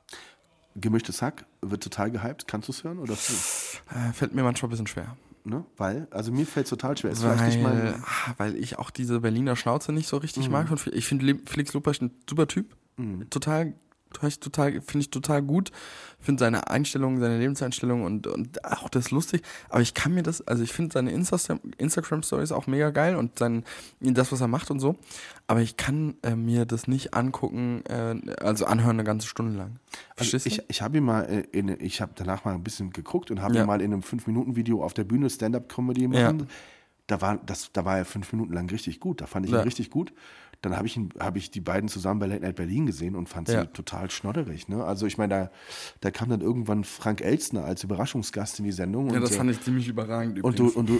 Gemischtes 0.75 1.21
Hack 1.21 1.45
wird 1.61 1.81
total 1.81 2.11
gehypt. 2.11 2.47
Kannst 2.47 2.67
du 2.67 2.73
es 2.73 2.83
hören? 2.83 2.99
Oder 2.99 3.13
Äh, 3.13 4.11
fällt 4.13 4.35
mir 4.35 4.43
manchmal 4.43 4.67
ein 4.67 4.71
bisschen 4.71 4.87
schwer. 4.87 5.15
Ne? 5.45 5.63
Weil, 5.77 6.07
also 6.11 6.31
mir 6.31 6.45
fällt 6.45 6.65
es 6.65 6.69
total 6.69 6.97
schwer. 6.97 7.11
Ist 7.11 7.23
Weil, 7.23 7.45
nicht 7.45 7.61
mein, 7.61 7.95
ah, 8.03 8.33
weil 8.37 8.55
ich 8.57 8.77
auch 8.79 8.89
diese 8.89 9.19
Berliner 9.21 9.55
Schnauze 9.55 9.91
nicht 9.93 10.07
so 10.07 10.17
Mhm. 10.17 10.21
richtig 10.21 10.49
mag. 10.49 10.69
Und 10.71 10.87
ich 10.87 11.05
finde 11.07 11.37
Felix 11.45 11.73
Lobrecht 11.73 12.01
ein 12.01 12.11
super 12.29 12.47
Typ. 12.47 12.75
Total, 13.29 13.73
total 14.39 14.71
finde 14.81 14.99
ich 14.99 15.09
total 15.09 15.41
gut. 15.41 15.71
Finde 16.19 16.39
seine 16.39 16.69
Einstellung, 16.71 17.19
seine 17.19 17.37
Lebenseinstellung 17.37 18.03
und, 18.03 18.25
und 18.25 18.65
auch 18.65 18.89
das 18.89 19.11
lustig. 19.11 19.43
Aber 19.69 19.81
ich 19.81 19.93
kann 19.93 20.13
mir 20.13 20.23
das, 20.23 20.41
also 20.47 20.63
ich 20.63 20.73
finde 20.73 20.93
seine 20.93 21.11
Insta 21.11 21.37
Instagram-Stories 21.77 22.51
auch 22.51 22.65
mega 22.67 22.89
geil 22.89 23.15
und 23.15 23.37
sein, 23.37 23.63
das, 23.99 24.31
was 24.31 24.41
er 24.41 24.47
macht 24.47 24.71
und 24.71 24.79
so. 24.79 24.95
Aber 25.47 25.61
ich 25.61 25.77
kann 25.77 26.15
äh, 26.23 26.35
mir 26.35 26.65
das 26.65 26.87
nicht 26.87 27.13
angucken, 27.13 27.83
äh, 27.87 28.15
also 28.41 28.65
anhören 28.65 28.95
eine 28.95 29.03
ganze 29.03 29.27
Stunde 29.27 29.55
lang. 29.57 29.79
Also 30.17 30.29
Verstehst 30.31 30.45
du? 30.45 30.49
ich 30.49 30.63
ich 30.69 30.81
habe 30.81 30.97
ihn 30.97 31.03
mal, 31.03 31.21
äh, 31.25 31.41
in, 31.51 31.69
ich 31.79 32.01
habe 32.01 32.13
danach 32.15 32.43
mal 32.45 32.55
ein 32.55 32.63
bisschen 32.63 32.91
geguckt 32.91 33.29
und 33.29 33.41
habe 33.41 33.55
Ja. 33.55 33.61
ihn 33.63 33.67
mal 33.67 33.81
in 33.81 33.93
einem 33.93 34.01
5-Minuten-Video 34.01 34.83
auf 34.83 34.93
der 34.95 35.03
Bühne 35.03 35.29
Stand-Up-Comedy 35.29 36.03
Ja. 36.03 36.07
machen. 36.33 36.47
Da, 37.07 37.21
war, 37.21 37.37
das, 37.45 37.69
da 37.71 37.85
war 37.85 37.99
er 37.99 38.05
fünf 38.05 38.33
Minuten 38.33 38.51
lang 38.53 38.67
richtig 38.71 38.99
gut. 38.99 39.21
Da 39.21 39.27
fand 39.27 39.45
ich 39.45 39.51
Ja. 39.51 39.59
ihn 39.59 39.63
richtig 39.63 39.91
gut. 39.91 40.11
Dann 40.61 40.75
habe 40.75 40.87
ich, 40.87 40.99
habe 41.19 41.37
ich 41.37 41.51
die 41.51 41.61
beiden 41.61 41.89
zusammen 41.89 42.19
bei 42.19 42.27
Late 42.27 42.41
Night 42.41 42.55
Berlin 42.55 42.85
gesehen 42.85 43.15
und 43.15 43.29
fand 43.29 43.47
sie 43.47 43.55
Ja. 43.55 43.65
total 43.65 44.09
schnodderig. 44.09 44.67
Ne? 44.67 44.83
Also 44.83 45.05
ich 45.05 45.17
meine, 45.17 45.33
da, 45.33 45.51
da 46.01 46.11
kam 46.11 46.29
dann 46.29 46.41
irgendwann 46.41 46.83
Frank 46.83 47.21
Elstner 47.21 47.63
als 47.65 47.83
Überraschungsgast 47.83 48.59
in 48.59 48.65
die 48.65 48.71
Sendung. 48.71 49.09
ja, 49.09 49.15
und, 49.17 49.21
das 49.21 49.35
fand 49.35 49.51
ich 49.51 49.61
ziemlich 49.61 49.87
überragend 49.87 50.41
und 50.43 50.57
du, 50.59 50.69
übrigens. 50.69 50.75
und 50.75 50.89
du, 50.89 50.99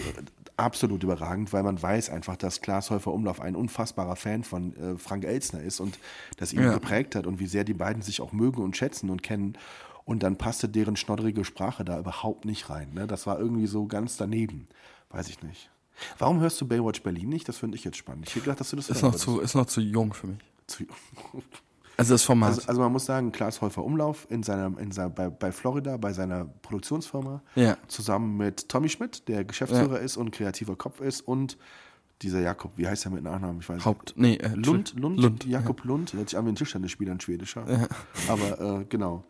absolut 0.56 1.02
überragend, 1.02 1.52
weil 1.52 1.62
man 1.62 1.80
weiß 1.80 2.10
einfach, 2.10 2.36
dass 2.36 2.60
Klaas 2.60 2.90
Häufer 2.90 3.12
Umlauf 3.12 3.40
ein 3.40 3.56
unfassbarer 3.56 4.16
Fan 4.16 4.42
von 4.44 4.74
äh, 4.76 4.96
Frank 4.98 5.24
Elstner 5.24 5.60
ist 5.60 5.80
und 5.80 5.98
das 6.38 6.52
ihn 6.52 6.62
Ja. 6.62 6.72
geprägt 6.72 7.14
hat 7.14 7.26
und 7.26 7.40
wie 7.40 7.46
sehr 7.46 7.64
die 7.64 7.74
beiden 7.74 8.02
sich 8.02 8.20
auch 8.20 8.32
mögen 8.32 8.62
und 8.62 8.76
schätzen 8.76 9.10
und 9.10 9.22
kennen. 9.22 9.58
Und 10.04 10.22
dann 10.22 10.36
passte 10.36 10.68
deren 10.68 10.94
schnodderige 10.94 11.44
Sprache 11.44 11.84
da 11.84 11.98
überhaupt 11.98 12.44
nicht 12.44 12.70
rein. 12.70 12.94
Ne? 12.94 13.06
Das 13.08 13.26
war 13.26 13.40
irgendwie 13.40 13.66
so 13.66 13.86
ganz 13.86 14.16
daneben. 14.16 14.68
Weiß 15.10 15.28
ich 15.28 15.42
nicht. 15.42 15.68
Warum 16.18 16.40
hörst 16.40 16.60
du 16.60 16.66
Baywatch 16.66 17.02
Berlin 17.02 17.28
nicht? 17.28 17.48
Das 17.48 17.58
finde 17.58 17.76
ich 17.76 17.84
jetzt 17.84 17.96
spannend. 17.96 18.26
Ich 18.28 18.34
hätte 18.34 18.44
gedacht, 18.44 18.60
dass 18.60 18.70
du 18.70 18.76
das 18.76 18.88
ist, 18.90 19.02
noch 19.02 19.14
zu, 19.14 19.40
ist 19.40 19.54
noch 19.54 19.66
zu 19.66 19.80
jung 19.80 20.12
für 20.14 20.26
mich. 20.28 20.38
Zu- 20.66 20.84
Also 21.98 22.12
das 22.12 22.24
Format. 22.24 22.50
Also, 22.50 22.68
also 22.68 22.80
man 22.82 22.92
muss 22.92 23.06
sagen, 23.06 23.32
Klaas 23.32 23.62
Häufer 23.62 23.82
Umlauf 23.82 24.26
in 24.28 24.42
seiner, 24.42 24.78
in 24.78 24.92
seiner, 24.92 25.08
bei, 25.08 25.30
bei 25.30 25.50
Florida, 25.50 25.96
bei 25.96 26.12
seiner 26.12 26.44
Produktionsfirma, 26.44 27.40
Ja. 27.54 27.78
zusammen 27.88 28.36
mit 28.36 28.68
Tommy 28.68 28.90
Schmidt, 28.90 29.26
der 29.28 29.46
Geschäftsführer 29.46 29.98
ist 30.00 30.18
und 30.18 30.30
kreativer 30.30 30.76
Kopf 30.76 31.00
ist, 31.00 31.22
und 31.22 31.56
dieser 32.20 32.40
Jakob, 32.40 32.72
wie 32.76 32.86
heißt 32.86 33.06
er 33.06 33.12
mit 33.12 33.22
Nachnamen? 33.22 33.60
Ich 33.60 33.68
weiß 33.70 33.76
nicht. 33.76 33.86
Haupt, 33.86 34.12
nee, 34.16 34.34
äh, 34.36 34.48
Lund, 34.48 34.92
Lund, 34.98 35.18
Lund. 35.20 35.46
Jakob 35.46 35.84
Lund, 35.84 36.12
hört 36.12 36.28
sich 36.28 36.38
an 36.38 36.44
wie 36.44 36.50
ein 36.50 36.56
Tischtennisspieler, 36.56 37.12
ein 37.12 37.20
schwedischer. 37.20 37.64
Aber 38.28 38.80
äh, 38.80 38.84
genau. 38.90 39.24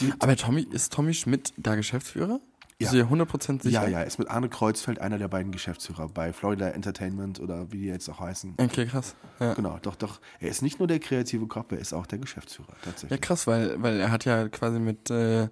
Die, 0.00 0.12
Aber 0.20 0.36
Tommy, 0.36 0.62
ist 0.70 0.92
Tommy 0.92 1.14
Schmidt 1.14 1.52
da 1.56 1.74
Geschäftsführer? 1.74 2.38
Ja. 2.84 2.90
Du 2.90 2.96
ja 2.98 3.04
100% 3.04 3.62
sicher? 3.62 3.82
ja, 3.82 3.88
ja, 3.88 4.02
ist 4.02 4.18
mit 4.18 4.28
Arne 4.28 4.48
Kreuzfeld 4.48 5.00
einer 5.00 5.18
der 5.18 5.28
beiden 5.28 5.52
Geschäftsführer 5.52 6.08
bei 6.08 6.32
Florida 6.32 6.68
Entertainment 6.68 7.40
oder 7.40 7.70
wie 7.72 7.78
die 7.78 7.86
jetzt 7.86 8.08
auch 8.08 8.20
heißen. 8.20 8.54
Okay, 8.58 8.86
krass. 8.86 9.14
Ja. 9.40 9.54
Genau, 9.54 9.78
doch, 9.82 9.96
doch. 9.96 10.20
Er 10.40 10.48
ist 10.48 10.62
nicht 10.62 10.78
nur 10.78 10.88
der 10.88 10.98
kreative 10.98 11.46
Kopf, 11.46 11.72
er 11.72 11.78
ist 11.78 11.92
auch 11.92 12.06
der 12.06 12.18
Geschäftsführer, 12.18 12.72
ja, 12.72 12.84
tatsächlich. 12.84 13.20
krass, 13.20 13.46
weil, 13.46 13.82
weil 13.82 14.00
er 14.00 14.10
hat 14.10 14.24
ja 14.24 14.48
quasi 14.48 14.78
mit, 14.78 15.10
äh, 15.10 15.48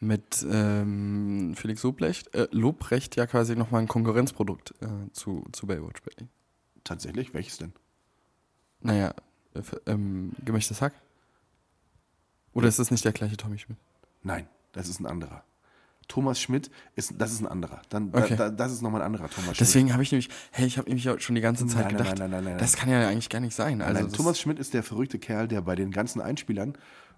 mit 0.00 0.46
ähm, 0.50 1.54
Felix 1.56 1.82
Lobrecht, 1.82 2.34
äh, 2.34 2.48
Lobrecht 2.50 3.16
ja 3.16 3.26
quasi 3.26 3.56
nochmal 3.56 3.82
ein 3.82 3.88
Konkurrenzprodukt 3.88 4.74
äh, 4.80 5.10
zu, 5.12 5.44
zu 5.52 5.66
Baywatch 5.66 6.02
Berlin. 6.02 6.28
Tatsächlich? 6.84 7.34
Welches 7.34 7.58
denn? 7.58 7.72
Naja, 8.80 9.14
äh, 9.54 9.62
ähm, 9.86 10.32
gemischtes 10.44 10.80
Hack? 10.80 10.94
Oder 12.52 12.68
ist 12.68 12.78
das 12.78 12.90
nicht 12.90 13.04
der 13.04 13.12
gleiche 13.12 13.36
Tommy 13.36 13.58
Schmidt? 13.58 13.78
Nein, 14.22 14.48
das 14.72 14.88
ist 14.88 15.00
ein 15.00 15.06
anderer. 15.06 15.44
Thomas 16.08 16.40
Schmidt 16.40 16.70
ist, 16.96 17.12
das 17.18 17.32
ist 17.32 17.40
ein 17.40 17.46
anderer. 17.46 17.82
Dann, 17.90 18.08
Okay. 18.12 18.34
da, 18.36 18.48
da, 18.48 18.50
das 18.50 18.72
ist 18.72 18.82
nochmal 18.82 19.02
ein 19.02 19.06
anderer 19.06 19.28
Thomas 19.28 19.44
Schmidt. 19.56 19.60
Deswegen 19.60 19.92
habe 19.92 20.02
ich 20.02 20.10
nämlich, 20.10 20.28
hey, 20.50 20.66
ich 20.66 20.78
habe 20.78 20.88
nämlich 20.88 21.04
schon 21.22 21.34
die 21.34 21.40
ganze 21.40 21.66
Zeit 21.66 21.84
Nein, 21.84 21.94
nein, 21.94 21.96
gedacht, 21.98 22.18
nein, 22.18 22.30
nein, 22.30 22.44
nein, 22.44 22.52
nein. 22.54 22.58
das 22.58 22.76
kann 22.76 22.88
ja 22.90 23.06
eigentlich 23.06 23.28
gar 23.28 23.40
nicht 23.40 23.54
sein. 23.54 23.82
Also 23.82 24.06
Thomas 24.08 24.40
Schmidt 24.40 24.58
ist 24.58 24.74
der 24.74 24.82
verrückte 24.82 25.18
Kerl, 25.18 25.46
der 25.48 25.60
bei 25.60 25.76
den 25.76 25.90
ganzen 25.90 26.20
Einspielern 26.20 26.76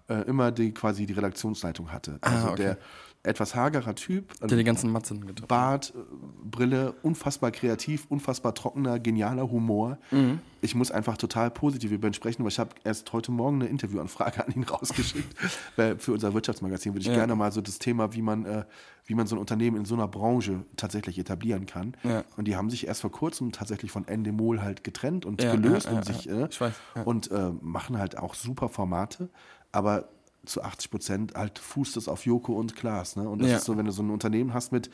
äh, 0.09 0.21
immer 0.27 0.51
die, 0.51 0.73
quasi 0.73 1.05
die 1.05 1.13
Redaktionsleitung 1.13 1.91
hatte. 1.93 2.17
Also 2.21 2.47
Ah, 2.47 2.51
okay. 2.51 2.61
der 2.63 2.77
etwas 3.23 3.53
hagerer 3.55 3.93
Typ, 3.93 4.33
der 4.39 4.57
die 4.57 4.63
ganzen 4.63 4.91
Matzen 4.91 5.25
getroffen. 5.27 5.47
Bart, 5.47 5.93
äh, 5.95 5.99
Brille, 6.43 6.93
unfassbar 7.03 7.51
kreativ, 7.51 8.05
unfassbar 8.09 8.55
trockener, 8.55 8.99
genialer 8.99 9.49
Humor. 9.51 9.99
Mhm. 10.09 10.39
Ich 10.61 10.73
muss 10.75 10.89
einfach 10.91 11.17
total 11.17 11.51
positiv 11.51 11.91
über 11.91 12.07
ihn 12.07 12.13
sprechen, 12.15 12.43
weil 12.43 12.49
ich 12.49 12.57
habe 12.59 12.71
erst 12.83 13.13
heute 13.13 13.31
Morgen 13.31 13.61
eine 13.61 13.69
Interviewanfrage 13.69 14.45
an 14.45 14.51
ihn 14.55 14.63
rausgeschickt. 14.71 15.35
weil 15.75 15.99
für 15.99 16.13
unser 16.13 16.33
Wirtschaftsmagazin 16.33 16.93
würde 16.93 17.01
ich 17.01 17.07
Ja. 17.07 17.13
gerne 17.13 17.35
mal 17.35 17.51
so 17.51 17.61
das 17.61 17.77
Thema, 17.77 18.13
wie 18.13 18.21
man, 18.23 18.45
äh, 18.45 18.65
wie 19.05 19.13
man 19.13 19.27
so 19.27 19.35
ein 19.35 19.39
Unternehmen 19.39 19.77
in 19.77 19.85
so 19.85 19.93
einer 19.95 20.07
Branche 20.07 20.65
tatsächlich 20.75 21.19
etablieren 21.19 21.67
kann. 21.67 21.95
Ja. 22.03 22.23
Und 22.37 22.45
die 22.47 22.55
haben 22.55 22.69
sich 22.71 22.87
erst 22.87 23.01
vor 23.01 23.11
kurzem 23.11 23.51
tatsächlich 23.51 23.91
von 23.91 24.07
Endemol 24.07 24.61
halt 24.63 24.83
getrennt 24.83 25.25
und 25.27 25.43
Ja, 25.43 25.55
gelöst 25.55 25.87
und 25.91 26.05
sich 26.05 26.27
äh, 26.27 26.47
weiß, 26.59 26.73
und 27.05 27.29
äh, 27.29 27.51
machen 27.61 27.97
halt 27.99 28.17
auch 28.17 28.33
super 28.33 28.67
Formate, 28.69 29.29
aber 29.71 30.09
zu 30.45 30.63
80 30.63 30.89
Prozent 30.91 31.33
halt 31.35 31.59
fußt 31.59 31.97
es 31.97 32.07
auf 32.07 32.25
Joko 32.25 32.53
und 32.53 32.75
Klaas. 32.75 33.15
Ne? 33.15 33.29
Und 33.29 33.39
das 33.41 33.49
Ja. 33.49 33.57
ist 33.57 33.65
so, 33.65 33.77
wenn 33.77 33.85
du 33.85 33.91
so 33.91 34.01
ein 34.01 34.09
Unternehmen 34.09 34.53
hast 34.53 34.71
mit, 34.71 34.89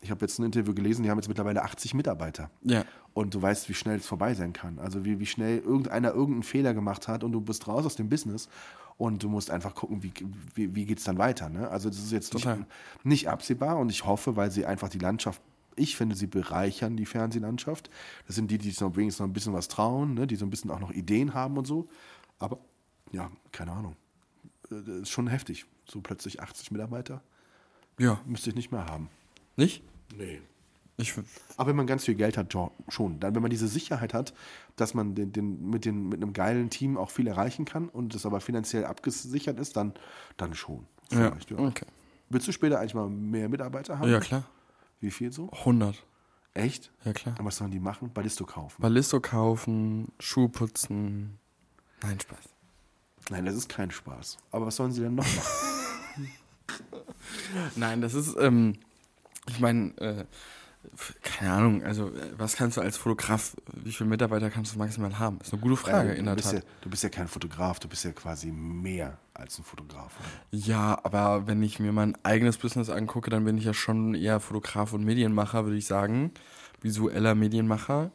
ich 0.00 0.10
habe 0.10 0.20
jetzt 0.24 0.38
ein 0.38 0.44
Interview 0.44 0.74
gelesen, 0.74 1.02
die 1.02 1.10
haben 1.10 1.18
jetzt 1.18 1.28
mittlerweile 1.28 1.62
80 1.62 1.94
Mitarbeiter. 1.94 2.50
Ja. 2.62 2.84
Und 3.12 3.34
du 3.34 3.42
weißt, 3.42 3.68
wie 3.68 3.74
schnell 3.74 3.96
es 3.98 4.06
vorbei 4.06 4.34
sein 4.34 4.52
kann. 4.52 4.78
Also 4.78 5.04
wie, 5.04 5.18
wie 5.18 5.26
schnell 5.26 5.58
irgendeiner 5.58 6.12
irgendeinen 6.12 6.44
Fehler 6.44 6.72
gemacht 6.72 7.08
hat 7.08 7.24
und 7.24 7.32
du 7.32 7.40
bist 7.40 7.66
raus 7.66 7.84
aus 7.84 7.96
dem 7.96 8.08
Business 8.08 8.48
und 8.96 9.22
du 9.24 9.28
musst 9.28 9.50
einfach 9.50 9.74
gucken, 9.74 10.02
wie, 10.04 10.12
wie, 10.54 10.74
wie 10.76 10.84
geht 10.86 10.98
es 10.98 11.04
dann 11.04 11.18
weiter. 11.18 11.48
Ne? 11.48 11.68
Also 11.68 11.88
das 11.88 11.98
ist 11.98 12.12
jetzt 12.12 12.32
nicht, 12.34 12.46
nicht 13.02 13.28
absehbar 13.28 13.78
und 13.78 13.90
ich 13.90 14.06
hoffe, 14.06 14.36
weil 14.36 14.50
sie 14.52 14.66
einfach 14.66 14.88
die 14.88 14.98
Landschaft, 14.98 15.42
ich 15.74 15.96
finde, 15.96 16.14
sie 16.14 16.26
bereichern 16.28 16.96
die 16.96 17.06
Fernsehlandschaft. 17.06 17.90
Das 18.26 18.36
sind 18.36 18.50
die, 18.50 18.58
die 18.58 18.70
sich 18.70 18.80
noch 18.80 18.94
wenigstens 18.94 19.20
noch 19.20 19.26
ein 19.26 19.32
bisschen 19.32 19.52
was 19.54 19.66
trauen, 19.68 20.14
ne? 20.14 20.26
die 20.28 20.36
so 20.36 20.46
ein 20.46 20.50
bisschen 20.50 20.70
auch 20.70 20.80
noch 20.80 20.92
Ideen 20.92 21.34
haben 21.34 21.58
und 21.58 21.66
so. 21.66 21.88
Aber 22.38 22.58
ja, 23.10 23.30
keine 23.50 23.72
Ahnung. 23.72 23.96
Äh, 24.72 24.82
Das 24.84 24.96
ist 25.02 25.10
schon 25.10 25.26
heftig. 25.28 25.66
So 25.86 26.00
plötzlich 26.00 26.40
80 26.40 26.70
Mitarbeiter 26.70 27.22
Ja. 27.98 28.20
müsste 28.26 28.50
ich 28.50 28.56
nicht 28.56 28.72
mehr 28.72 28.86
haben. 28.86 29.08
Nicht? 29.56 29.82
Nee. 30.16 30.40
Ich, 30.98 31.14
Aber 31.56 31.70
wenn 31.70 31.76
man 31.76 31.86
ganz 31.86 32.04
viel 32.04 32.14
Geld 32.14 32.36
hat, 32.36 32.54
schon. 32.88 33.18
Dann, 33.18 33.34
wenn 33.34 33.42
man 33.42 33.50
diese 33.50 33.66
Sicherheit 33.66 34.12
hat, 34.14 34.34
dass 34.76 34.92
man 34.94 35.14
den, 35.14 35.32
den, 35.32 35.68
mit, 35.70 35.84
den, 35.86 36.08
mit 36.08 36.22
einem 36.22 36.32
geilen 36.34 36.68
Team 36.70 36.96
auch 36.98 37.10
viel 37.10 37.26
erreichen 37.26 37.64
kann 37.64 37.88
und 37.88 38.14
es 38.14 38.26
aber 38.26 38.40
finanziell 38.40 38.84
abgesichert 38.84 39.58
ist, 39.58 39.76
dann, 39.76 39.94
dann 40.36 40.54
schon. 40.54 40.86
ja. 41.10 41.34
Ja. 41.48 41.58
Okay. 41.58 41.86
Willst 42.28 42.46
du 42.46 42.52
später 42.52 42.78
eigentlich 42.78 42.94
mal 42.94 43.08
mehr 43.08 43.48
Mitarbeiter 43.48 43.98
haben? 43.98 44.10
Ja, 44.10 44.20
klar. 44.20 44.44
Wie 45.00 45.10
viel 45.10 45.32
so? 45.32 45.50
100. 45.50 46.04
Echt? 46.54 46.92
Ja, 47.04 47.12
klar. 47.14 47.38
Und 47.38 47.46
was 47.46 47.56
sollen 47.56 47.70
die 47.70 47.80
machen? 47.80 48.12
Ballisto 48.12 48.44
kaufen. 48.44 48.80
Ballisto 48.80 49.20
kaufen, 49.20 50.12
Schuh 50.20 50.48
putzen. 50.48 51.38
Nein, 52.02 52.20
Spaß. 52.20 52.51
Nein, 53.30 53.44
das 53.44 53.54
ist 53.54 53.68
kein 53.68 53.90
Spaß. 53.90 54.38
Aber 54.50 54.66
was 54.66 54.76
sollen 54.76 54.92
sie 54.92 55.02
denn 55.02 55.14
noch 55.14 55.24
machen? 55.24 56.28
Nein, 57.76 58.00
das 58.00 58.14
ist, 58.14 58.36
ähm, 58.38 58.74
ich 59.48 59.60
meine, 59.60 59.96
äh, 59.98 60.24
keine 61.22 61.52
Ahnung, 61.52 61.82
also 61.82 62.08
äh, 62.08 62.32
was 62.36 62.56
kannst 62.56 62.76
du 62.76 62.80
als 62.80 62.96
Fotograf, 62.96 63.56
wie 63.72 63.92
viele 63.92 64.10
Mitarbeiter 64.10 64.50
kannst 64.50 64.74
du 64.74 64.78
maximal 64.78 65.18
haben? 65.18 65.38
Ist 65.40 65.52
eine 65.52 65.62
gute 65.62 65.76
Frage, 65.76 66.10
Weil 66.10 66.16
in 66.16 66.24
der 66.26 66.36
Tat. 66.36 66.52
ja, 66.52 66.60
du 66.80 66.90
bist 66.90 67.02
ja 67.02 67.08
kein 67.08 67.28
Fotograf, 67.28 67.78
du 67.78 67.88
bist 67.88 68.04
ja 68.04 68.12
quasi 68.12 68.50
mehr 68.50 69.18
als 69.34 69.58
ein 69.58 69.64
Fotograf. 69.64 70.12
Oder? 70.18 70.58
Ja, 70.58 70.98
aber 71.04 71.46
wenn 71.46 71.62
ich 71.62 71.78
mir 71.78 71.92
mein 71.92 72.16
eigenes 72.24 72.58
Business 72.58 72.90
angucke, 72.90 73.30
dann 73.30 73.44
bin 73.44 73.56
ich 73.58 73.64
ja 73.64 73.74
schon 73.74 74.14
eher 74.14 74.40
Fotograf 74.40 74.92
und 74.92 75.04
Medienmacher, 75.04 75.64
würde 75.64 75.76
ich 75.78 75.86
sagen. 75.86 76.32
Visueller 76.80 77.34
Medienmacher. 77.34 78.10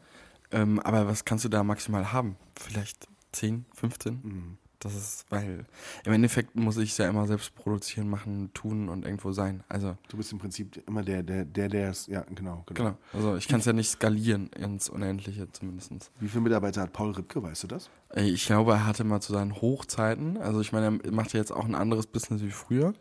Ähm, 0.52 0.80
aber 0.80 1.08
was 1.08 1.26
kannst 1.26 1.46
du 1.46 1.50
da 1.50 1.64
maximal 1.64 2.12
haben? 2.12 2.36
Vielleicht 2.56 3.08
10, 3.32 3.66
15? 3.74 4.58
Das 4.88 4.96
ist, 4.96 5.26
weil 5.30 5.66
im 6.06 6.14
Endeffekt 6.14 6.56
muss 6.56 6.78
ich 6.78 6.92
es 6.92 6.98
ja 6.98 7.10
immer 7.10 7.28
selbst 7.28 7.54
produzieren, 7.56 8.10
machen, 8.10 8.52
tun 8.54 8.88
und 8.88 9.06
irgendwo 9.06 9.32
sein. 9.32 9.64
Also, 9.68 9.98
Du 10.08 10.18
bist 10.18 10.32
im 10.32 10.40
Prinzip 10.40 10.82
immer 10.88 11.04
der, 11.04 11.24
der, 11.24 11.44
der, 11.44 11.68
der 11.68 11.90
es, 11.90 12.08
ja, 12.08 12.22
genau, 12.34 12.64
genau. 12.66 12.92
genau. 12.92 12.98
Also 13.14 13.36
ich 13.36 13.48
kann 13.48 13.60
es 13.60 13.66
ja 13.66 13.74
nicht 13.74 13.90
skalieren 13.90 14.48
ins 14.48 14.90
Unendliche 14.90 15.52
zumindest. 15.52 16.12
Wie 16.20 16.30
viele 16.30 16.42
Mitarbeiter 16.42 16.82
hat 16.82 16.94
Paul 16.94 17.12
Ripke, 17.12 17.44
weißt 17.44 17.64
du 17.64 17.68
das? 17.68 17.90
Ich 18.16 18.46
glaube, 18.46 18.72
er 18.72 18.86
hatte 18.86 19.04
mal 19.04 19.20
zu 19.20 19.34
seinen 19.34 19.62
Hochzeiten, 19.62 20.38
also 20.38 20.62
ich 20.62 20.72
meine, 20.72 21.00
er 21.04 21.12
macht 21.12 21.34
ja 21.34 21.40
jetzt 21.40 21.52
auch 21.52 21.66
ein 21.66 21.76
anderes 21.76 22.08
Business 22.08 22.42
wie 22.42 22.52
früher. 22.52 22.94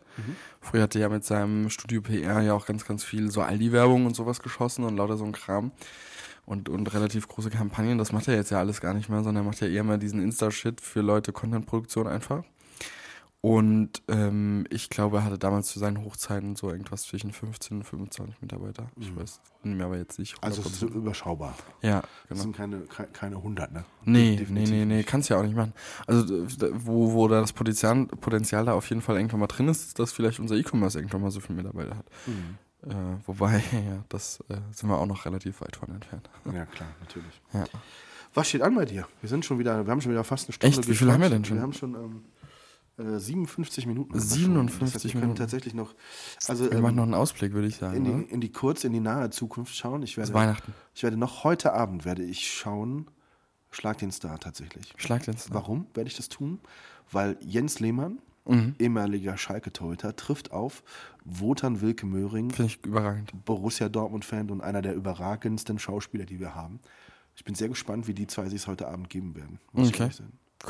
Früher 0.59 0.83
hatte 0.83 0.99
er 0.99 1.03
ja 1.03 1.09
mit 1.09 1.23
seinem 1.23 1.69
Studio 1.69 2.01
PR 2.01 2.41
ja 2.41 2.53
auch 2.53 2.65
ganz, 2.65 2.85
ganz 2.85 3.05
viel 3.05 3.31
so 3.31 3.41
Aldi-Werbung 3.41 4.05
und 4.05 4.15
sowas 4.15 4.41
geschossen 4.41 4.83
und 4.83 4.97
lauter 4.97 5.15
so 5.15 5.23
ein 5.23 5.31
Kram. 5.31 5.71
Und, 6.47 6.69
und 6.69 6.91
relativ 6.93 7.27
große 7.27 7.49
Kampagnen, 7.51 7.97
das 7.99 8.11
macht 8.13 8.27
er 8.29 8.35
jetzt 8.35 8.49
ja 8.51 8.57
alles 8.59 8.79
gar 8.81 8.93
nicht 8.93 9.09
mehr, 9.09 9.21
sondern 9.21 9.43
er 9.43 9.47
macht 9.49 9.59
ja 9.59 9.67
eher 9.67 9.83
mal 9.83 9.99
diesen 9.99 10.21
Insta-Shit 10.21 10.79
für 10.81 11.01
Leute, 11.01 11.33
Content-Produktion 11.33 12.07
einfach. 12.07 12.43
Und 13.41 14.01
ähm, 14.07 14.65
ich 14.71 14.89
glaube, 14.89 15.17
er 15.17 15.23
hatte 15.25 15.37
damals 15.37 15.67
zu 15.67 15.77
seinen 15.77 16.03
Hochzeiten 16.03 16.55
so 16.55 16.69
irgendwas 16.71 17.03
zwischen 17.03 17.31
15 17.31 17.77
und 17.77 17.83
25 17.83 18.41
Mitarbeiter. 18.41 18.87
Ich 18.99 19.15
weiß, 19.15 19.41
bin 19.61 19.77
mir 19.77 19.85
aber 19.85 19.97
jetzt 19.97 20.17
nicht. 20.19 20.35
Also 20.41 20.61
es 20.61 20.67
ist 20.67 20.79
so 20.79 20.87
100%. 20.87 20.93
überschaubar. 20.95 21.53
ja, 21.83 22.01
Das 22.01 22.09
genau. 22.29 22.41
sind 22.41 22.55
keine, 22.57 22.79
ke- 22.79 23.07
keine 23.13 23.35
100, 23.37 23.71
ne? 23.73 23.85
Nee, 24.05 24.37
Definitiv 24.37 24.69
nee, 24.71 24.77
nee, 24.79 24.85
nee, 24.85 24.95
nicht. 24.97 25.07
kannst 25.07 25.29
ja 25.29 25.37
auch 25.37 25.43
nicht 25.43 25.55
machen. 25.55 25.73
Also, 26.07 26.45
wo, 26.73 27.13
wo 27.13 27.27
da 27.27 27.39
das 27.41 27.53
Potenzial, 27.53 28.07
Potenzial 28.07 28.65
da 28.65 28.73
auf 28.73 28.89
jeden 28.89 29.01
Fall 29.01 29.17
irgendwann 29.17 29.41
mal 29.41 29.47
drin 29.47 29.67
ist, 29.67 29.85
ist, 29.87 29.99
dass 29.99 30.11
vielleicht 30.13 30.39
unser 30.39 30.55
E-Commerce 30.55 30.97
irgendwann 30.97 31.21
mal 31.21 31.31
so 31.31 31.39
viele 31.39 31.57
Mitarbeiter 31.57 31.95
hat. 31.97 32.05
Mhm. 32.25 32.57
Äh, 32.89 32.93
wobei, 33.25 33.57
ja, 33.71 34.03
das 34.09 34.43
äh, 34.49 34.57
sind 34.71 34.89
wir 34.89 34.97
auch 34.97 35.05
noch 35.05 35.25
relativ 35.25 35.61
weit 35.61 35.75
von 35.75 35.89
entfernt. 35.89 36.29
Ja, 36.53 36.65
klar, 36.65 36.89
natürlich. 36.99 37.41
Ja. 37.53 37.65
Was 38.33 38.49
steht 38.49 38.61
an 38.61 38.75
bei 38.75 38.85
dir? 38.85 39.07
Wir 39.21 39.29
sind 39.29 39.45
schon 39.45 39.59
wieder, 39.59 39.85
wir 39.85 39.91
haben 39.91 40.01
schon 40.01 40.11
wieder 40.11 40.23
fast 40.23 40.47
eine 40.47 40.53
Stunde. 40.53 40.77
Echt? 40.77 40.87
Wie 40.87 40.95
viel 40.95 41.11
haben 41.11 41.21
wir 41.21 41.29
denn 41.29 41.43
schon? 41.43 41.57
Wir 41.57 41.63
haben 41.63 41.73
schon 41.73 42.23
ähm, 42.97 43.15
äh, 43.15 43.19
57 43.19 43.85
Minuten. 43.87 44.13
haben 44.13 44.21
wir 44.21 44.29
schon. 44.29 44.39
57 44.39 44.93
das 44.93 45.03
heißt, 45.03 45.13
wir 45.13 45.21
Minuten. 45.21 45.37
tatsächlich 45.37 45.73
noch, 45.73 45.95
also 46.47 46.65
Wir 46.65 46.73
ähm, 46.73 46.81
machen 46.81 46.95
noch 46.95 47.03
einen 47.03 47.13
Ausblick, 47.13 47.53
würde 47.53 47.67
ich 47.67 47.77
sagen. 47.77 47.97
in, 47.97 48.03
die, 48.05 48.11
oder? 48.11 48.31
in 48.31 48.41
die 48.41 48.51
kurz, 48.51 48.83
in 48.83 48.93
die 48.93 48.99
nahe 48.99 49.29
Zukunft 49.29 49.75
schauen. 49.75 50.03
Ich 50.03 50.17
werde, 50.17 50.33
Weihnachten. 50.33 50.73
ich 50.93 51.03
werde 51.03 51.17
noch 51.17 51.43
heute 51.43 51.73
Abend 51.73 52.05
werde 52.05 52.23
ich 52.23 52.51
schauen, 52.51 53.07
Schlag 53.71 53.97
den 53.97 54.11
Star 54.11 54.39
tatsächlich. 54.39 54.93
Schlag 54.97 55.23
den 55.23 55.37
Star. 55.37 55.55
Warum 55.55 55.87
werde 55.93 56.07
ich 56.09 56.15
das 56.15 56.29
tun? 56.29 56.59
Weil 57.11 57.37
Jens 57.41 57.79
Lehmann, 57.79 58.19
Mhm. 58.47 58.75
ehemaliger 58.79 59.37
Schalke-Torhüter, 59.37 60.15
trifft 60.15 60.51
auf 60.51 60.83
Wotan 61.25 61.81
Wilke 61.81 62.05
Möhring, 62.05 62.49
Finde 62.51 62.71
ich 62.71 62.85
überragend. 62.85 63.31
Borussia 63.45 63.89
Dortmund-Fan 63.89 64.49
und 64.49 64.61
einer 64.61 64.81
der 64.81 64.93
überragendsten 64.93 65.79
Schauspieler, 65.79 66.25
die 66.25 66.39
wir 66.39 66.55
haben. 66.55 66.79
Ich 67.35 67.43
bin 67.45 67.55
sehr 67.55 67.69
gespannt, 67.69 68.07
wie 68.07 68.13
die 68.13 68.27
zwei 68.27 68.49
sich 68.49 68.65
heute 68.67 68.87
Abend 68.87 69.09
geben 69.09 69.35
werden. 69.35 69.59
Okay. 69.73 70.09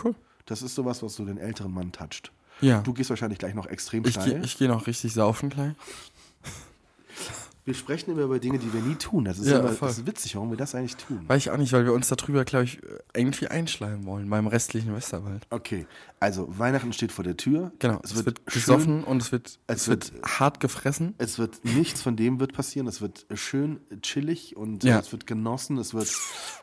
Cool. 0.04 0.16
Das 0.46 0.62
ist 0.62 0.76
sowas, 0.76 1.02
was 1.04 1.16
so 1.16 1.26
den 1.26 1.38
älteren 1.38 1.74
Mann 1.74 1.92
toucht. 1.92 2.32
Ja. 2.62 2.82
Du 2.82 2.94
gehst 2.94 3.10
wahrscheinlich 3.10 3.40
gleich 3.40 3.54
noch 3.54 3.68
extrem 3.68 4.04
ich 4.06 4.12
steil. 4.12 4.32
gehe 4.32 4.42
ich 4.44 4.58
geh 4.58 4.68
noch 4.68 4.88
richtig 4.88 5.14
saufen 5.14 5.50
gleich. 5.50 5.74
wir 7.68 7.74
sprechen 7.74 8.12
immer 8.12 8.22
über 8.24 8.40
Dinge, 8.40 8.58
die 8.60 8.72
wir 8.74 8.82
nie 8.82 8.96
tun. 8.96 9.26
Das 9.26 9.38
ist, 9.38 9.48
Ja, 9.48 9.60
immer, 9.60 9.72
das 9.72 9.98
ist 10.00 10.08
witzig, 10.08 10.36
warum 10.36 10.50
wir 10.52 10.58
das 10.58 10.74
eigentlich 10.74 10.96
tun. 10.96 11.26
Weiß 11.28 11.38
ich 11.42 11.52
auch 11.52 11.58
nicht, 11.58 11.74
weil 11.74 11.84
wir 11.84 11.92
uns 11.94 12.08
darüber, 12.08 12.46
glaube 12.46 12.64
ich, 12.64 12.80
irgendwie 13.14 13.48
einschleimen 13.48 14.06
wollen 14.06 14.30
beim 14.30 14.48
restlichen 14.48 14.96
Westerwald. 14.96 15.46
Okay, 15.50 15.86
also 16.22 16.48
Weihnachten 16.58 16.94
steht 16.94 17.12
vor 17.12 17.26
der 17.26 17.36
Tür. 17.38 17.74
Genau, 17.80 18.00
es, 18.04 18.16
wird, 18.26 18.40
schön- 18.48 18.54
gesoffen 18.62 19.04
und 19.04 19.22
es 19.22 19.32
wird, 19.34 19.60
es 19.68 19.82
es 19.82 19.88
wird, 19.90 20.14
hart 20.26 20.60
gefressen. 20.62 21.14
Es 21.18 21.38
wird 21.40 21.64
nichts 21.66 22.02
von 22.02 22.16
dem 22.16 22.40
wird 22.40 22.54
passieren. 22.54 22.88
Es 22.88 23.02
wird 23.02 23.26
schön 23.36 23.82
chillig 24.02 24.56
und 24.56 24.86
Ja. 24.86 24.96
äh, 24.98 25.02
es 25.02 25.12
wird 25.12 25.28
genossen. 25.28 25.78
Es 25.78 25.94
wird, 25.94 26.10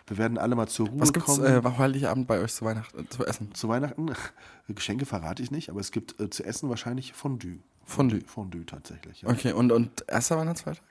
wir 0.07 0.16
werden 0.16 0.38
alle 0.38 0.57
mal 0.57 0.68
zur 0.68 0.88
Ruhe 0.88 1.00
Was 1.00 1.12
gibt's 1.12 1.26
kommen. 1.36 1.44
äh, 1.44 1.62
Heiligabend 1.78 2.26
bei 2.26 2.40
euch 2.40 2.55
zu 2.55 2.64
Weihnachten 2.64 2.98
äh, 3.05 3.09
zu 3.11 3.26
essen? 3.26 3.55
zu 3.55 3.68
Weihnachten, 3.68 4.11
Geschenke 4.68 5.05
verrate 5.05 5.42
ich 5.42 5.50
nicht, 5.50 5.68
aber 5.68 5.80
es 5.80 5.90
gibt 5.92 6.18
äh, 6.18 6.30
zu 6.30 6.44
essen 6.44 6.70
wahrscheinlich 6.70 7.12
Fondue. 7.12 7.59
Fondue. 7.84 8.22
Fondue 8.24 8.64
tatsächlich. 8.64 9.20
Ja. 9.20 9.28
Okay, 9.28 9.52
und, 9.52 9.70
und 9.70 10.05
erster 10.09 10.38
Weihnachtsfeiertag? 10.38 10.82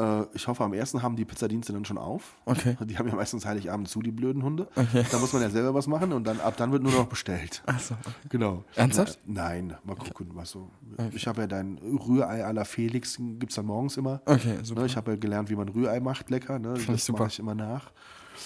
Äh, 0.00 0.24
ich 0.32 0.48
hoffe, 0.48 0.64
am 0.64 0.72
ersten 0.72 1.02
haben 1.02 1.16
die 1.16 1.24
Pizzadienste 1.24 1.72
dann 1.72 1.84
schon 1.84 1.98
auf. 1.98 2.36
Okay. 2.46 2.76
Die 2.84 2.96
haben 2.98 3.08
ja 3.08 3.14
meistens 3.14 3.44
Heiligabend 3.44 3.88
zu, 3.88 4.00
die 4.00 4.10
blöden 4.10 4.42
Hunde. 4.42 4.66
Okay. 4.74 5.04
Da 5.10 5.18
muss 5.18 5.32
man 5.32 5.42
ja 5.42 5.50
selber 5.50 5.74
was 5.74 5.86
machen 5.86 6.12
und 6.12 6.24
dann 6.24 6.40
ab 6.40 6.56
dann 6.56 6.72
wird 6.72 6.82
nur 6.82 6.92
noch 6.92 7.06
bestellt. 7.06 7.62
Achso, 7.66 7.94
okay. 8.00 8.14
Genau. 8.30 8.64
Ernsthaft? 8.76 9.18
Nein, 9.26 9.76
mal 9.84 9.96
gucken, 9.96 10.28
was 10.34 10.50
so. 10.50 10.70
Ich 11.12 11.26
habe 11.26 11.42
ja 11.42 11.46
dein 11.46 11.78
Rührei 11.78 12.46
à 12.46 12.52
la 12.52 12.64
Felix, 12.64 13.16
gibt 13.18 13.50
es 13.50 13.56
dann 13.56 13.66
morgens 13.66 13.96
immer. 13.96 14.22
Okay, 14.24 14.58
super. 14.62 14.80
Ne, 14.80 14.86
ich 14.86 14.96
habe 14.96 15.12
ja 15.12 15.16
gelernt, 15.16 15.50
wie 15.50 15.56
man 15.56 15.68
Rührei 15.68 16.00
macht, 16.00 16.30
lecker. 16.30 16.58
Ne? 16.58 16.74
ich 16.78 16.86
Das 16.86 17.04
super. 17.04 17.20
mache 17.20 17.30
ich 17.30 17.38
immer 17.38 17.54
nach. 17.54 17.90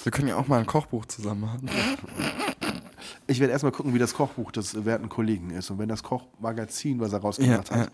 Wir 0.02 0.10
können 0.10 0.28
ja 0.28 0.36
auch 0.36 0.48
mal 0.48 0.58
ein 0.58 0.66
Kochbuch 0.66 1.04
zusammen 1.06 1.42
machen. 1.42 1.70
Ich 3.26 3.40
werde 3.40 3.52
erstmal 3.52 3.72
gucken, 3.72 3.94
wie 3.94 3.98
das 3.98 4.14
Kochbuch 4.14 4.50
des 4.52 4.84
werten 4.84 5.08
Kollegen 5.08 5.50
ist. 5.50 5.70
Und 5.70 5.78
wenn 5.78 5.88
das 5.88 6.02
Kochmagazin, 6.02 7.00
was 7.00 7.12
er 7.12 7.20
rausgebracht 7.20 7.70
Ja, 7.70 7.76
hat, 7.76 7.90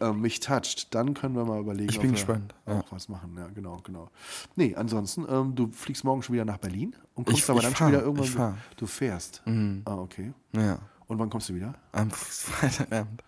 äh, 0.00 0.12
mich 0.12 0.40
toucht, 0.40 0.94
dann 0.94 1.14
können 1.14 1.34
wir 1.36 1.44
mal 1.44 1.60
überlegen, 1.60 1.90
Ich 1.90 1.98
bin 2.00 2.10
ob 2.10 2.16
wir 2.16 2.24
gespannt, 2.24 2.54
ja. 2.66 2.80
auch 2.80 2.92
was 2.92 3.08
machen. 3.08 3.34
Ja, 3.36 3.46
genau, 3.48 3.78
genau. 3.84 4.10
Nee, 4.56 4.74
ansonsten, 4.74 5.26
ähm, 5.28 5.54
du 5.54 5.70
fliegst 5.72 6.04
morgen 6.04 6.22
schon 6.22 6.34
wieder 6.34 6.44
nach 6.44 6.58
Berlin 6.58 6.94
und 7.14 7.24
kommst 7.26 7.42
Ich- 7.44 7.50
aber 7.50 7.58
ich 7.60 7.64
dann 7.64 7.74
fahr, 7.74 7.88
schon 7.88 7.96
wieder 7.96 8.02
irgendwann. 8.04 8.58
Du 8.76 8.86
fährst. 8.86 9.42
Ah, 9.84 9.94
okay. 9.96 10.32
Ja. 10.52 10.78
Und 11.06 11.18
wann 11.18 11.30
kommst 11.30 11.48
du 11.48 11.54
wieder? 11.54 11.74
Am 11.92 12.10
Freitagabend. 12.10 13.22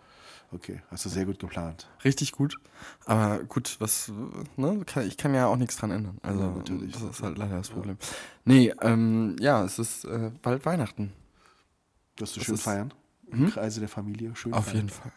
Okay, 0.53 0.83
hast 0.91 1.05
du 1.05 1.09
sehr 1.09 1.25
gut 1.27 1.39
geplant. 1.39 1.89
Richtig 2.05 2.33
gut. 2.33 2.57
Aber 3.07 3.39
gut, 3.45 3.77
was, 3.79 4.11
ne, 4.57 4.83
kann, 4.85 5.07
ich 5.07 5.16
kann 5.16 5.33
ja 5.33 5.47
auch 5.47 5.55
nichts 5.57 5.77
dran 5.77 5.93
ändern. 5.93 6.18
Also, 6.23 6.41
Ja, 6.41 6.51
natürlich. 6.51 6.93
das 6.93 7.03
ist 7.03 7.23
halt 7.23 7.39
leider 7.39 7.57
das 7.59 7.68
Problem. 7.68 7.97
Nee, 8.45 8.75
ähm, 8.83 9.37
ja, 9.39 9.64
es 9.64 9.79
ist 9.79 10.05
äh, 10.07 10.33
bald 10.43 10.66
Weihnachten. 10.66 11.12
Wirst 12.16 12.35
du 12.35 12.41
Das 12.41 12.47
schön 12.47 12.57
feiern? 12.57 12.95
Im 13.29 13.49
Kreise 13.49 13.79
der 13.79 13.89
Familie 13.89 14.35
schön 14.35 14.53
Auf 14.53 14.64
feiern? 14.64 14.77
jeden 14.77 14.89
Fall. 14.89 15.12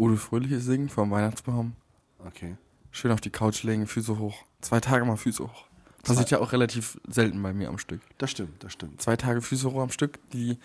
Ja. 0.00 0.06
Udo 0.06 0.16
Fröhliches 0.16 0.64
singen 0.64 0.88
vom 0.88 1.10
Weihnachtsbaum. 1.10 1.74
Okay. 2.26 2.56
Schön 2.90 3.12
auf 3.12 3.20
die 3.20 3.30
Couch 3.30 3.62
legen, 3.62 3.86
Füße 3.86 4.18
hoch. 4.18 4.44
Zwei 4.60 4.80
Tage 4.80 5.04
mal 5.04 5.16
Füße 5.16 5.44
hoch. 5.44 5.66
Passiert 6.02 6.30
ja 6.30 6.38
auch 6.38 6.52
relativ 6.52 6.98
selten 7.06 7.42
bei 7.42 7.52
mir 7.52 7.68
am 7.68 7.78
Stück. 7.78 8.00
Das 8.18 8.30
stimmt, 8.30 8.64
das 8.64 8.72
stimmt. 8.72 9.00
Zwei 9.02 9.16
Tage 9.16 9.42
Füße 9.42 9.70
hoch 9.70 9.80
am 9.82 9.90
Stück, 9.90 10.18
die 10.32 10.58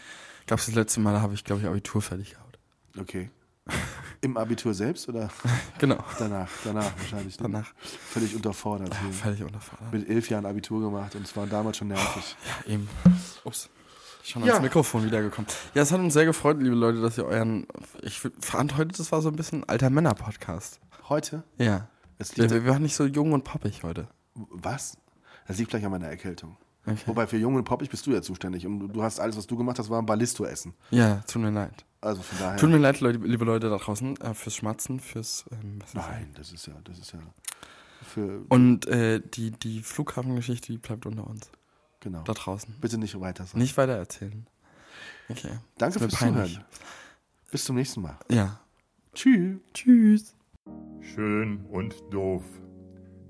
gab 0.48 0.60
es 0.60 0.68
das 0.68 0.76
letzte 0.76 1.02
Mal, 1.02 1.14
da 1.14 1.22
habe 1.22 1.34
ich, 1.34 1.44
glaube 1.44 1.62
ich, 1.62 1.68
Abitur 1.68 2.02
fertig 2.02 2.32
gehabt. 2.32 2.58
Okay. 2.98 3.30
Im 4.22 4.38
Abitur 4.38 4.74
selbst 4.74 5.10
oder 5.10 5.30
Genau. 5.80 6.02
danach? 6.18 6.50
Danach 6.64 6.92
wahrscheinlich. 6.98 7.38
ne? 7.40 7.44
Danach. 7.44 7.74
Völlig 8.10 8.34
unterfordert. 8.36 8.96
hier. 9.02 9.12
Völlig 9.12 9.44
unterfordert. 9.44 9.92
Mit 9.92 10.08
elf 10.10 10.30
Jahren 10.30 10.46
Abitur 10.46 10.80
gemacht 10.82 11.16
und 11.16 11.24
es 11.26 11.36
war 11.36 11.46
damals 11.48 11.78
schon 11.78 11.90
nervig. 11.90 12.36
Ja, 12.68 12.74
eben. 12.74 12.88
Ups. 13.44 13.70
Schon 14.26 14.44
Ja. 14.44 14.54
ans 14.54 14.64
Mikrofon 14.64 15.06
wiedergekommen. 15.06 15.48
Ja, 15.76 15.84
es 15.84 15.92
hat 15.92 16.00
uns 16.00 16.14
sehr 16.14 16.26
gefreut, 16.26 16.58
liebe 16.60 16.76
Leute, 16.76 17.00
dass 17.00 17.18
ihr 17.18 17.26
euren. 17.26 17.68
Ich 18.02 18.20
fand 18.40 18.76
heute, 18.76 18.98
das 18.98 19.12
war 19.12 19.22
so 19.22 19.30
ein 19.30 19.36
bisschen 19.36 19.62
ein 19.64 19.70
alter 19.70 19.90
Männer-Podcast. 19.92 20.80
Heute? 21.10 21.44
Ja. 21.60 21.88
Es 22.18 22.36
Wir, 22.36 22.50
wir 22.50 22.66
waren 22.66 22.82
nicht 22.82 22.96
so 22.96 23.06
jung 23.06 23.34
und 23.34 23.44
poppig 23.44 23.84
heute. 23.84 24.08
was? 24.34 24.98
Das 25.48 25.60
liegt 25.60 25.70
gleich 25.70 25.86
an 25.86 25.92
meiner 25.92 26.08
Erkältung. 26.08 26.58
Okay. 26.88 26.98
Wobei 27.06 27.28
für 27.28 27.38
Jung 27.38 27.56
und 27.56 27.64
Poppig 27.66 27.90
bist 27.90 28.06
du 28.08 28.12
ja 28.12 28.22
zuständig. 28.22 28.66
Und 28.66 28.90
du- 28.90 29.04
hast 29.04 29.20
alles, 29.20 29.38
was 29.38 29.48
du 29.48 29.58
gemacht 29.58 29.78
hast, 29.80 29.90
war 29.90 30.00
ein 30.00 30.06
Ballisto-Essen. 30.06 30.74
Ja, 30.92 31.22
tut 31.28 31.42
mir 31.42 31.50
leid. 31.52 31.84
Also 32.02 32.22
von 32.22 32.38
daher. 32.40 32.58
Tut 32.58 32.70
mir 32.70 32.78
leid, 32.78 33.00
Leute, 33.02 33.18
liebe 33.20 33.44
Leute 33.46 33.70
da 33.70 33.78
draußen, 33.78 34.18
äh, 34.22 34.34
fürs 34.36 34.56
Schmatzen, 34.56 35.00
fürs. 35.00 35.46
Ähm, 35.52 35.80
Nein, 35.94 36.32
das 36.36 36.52
ist 36.52 36.68
ja, 36.68 36.74
das 36.84 37.00
ist 37.00 37.12
ja 37.14 37.20
für. 38.04 38.44
Und 38.50 38.86
äh, 38.88 39.20
die, 39.20 39.52
die 39.52 39.82
Flughafengeschichte, 39.82 40.72
die 40.72 40.78
bleibt 40.78 41.06
unter 41.08 41.26
uns. 41.28 41.50
Genau. 42.06 42.22
Da 42.22 42.34
draußen. 42.34 42.74
Bitte 42.80 42.98
nicht 42.98 43.20
weiter 43.20 43.46
sagen. 43.46 43.60
Nicht 43.60 43.76
weiter 43.78 43.94
erzählen. 43.94 44.48
Okay. 45.28 45.58
Danke 45.78 46.00
fürs 46.00 46.14
peinlich. 46.14 46.54
Zuhören. 46.54 46.66
Bis 47.52 47.66
zum 47.66 47.76
nächsten 47.76 48.02
Mal. 48.02 48.18
Ja. 48.30 48.60
Tschüss. 49.14 49.60
Tschüss. 49.74 50.36
Schön 51.02 51.66
und 51.66 51.96
doof. 52.12 52.44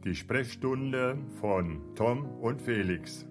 Die 0.04 0.14
Sprechstunde 0.14 1.18
von 1.40 1.96
Tom 1.96 2.26
und 2.42 2.62
Felix. 2.62 3.26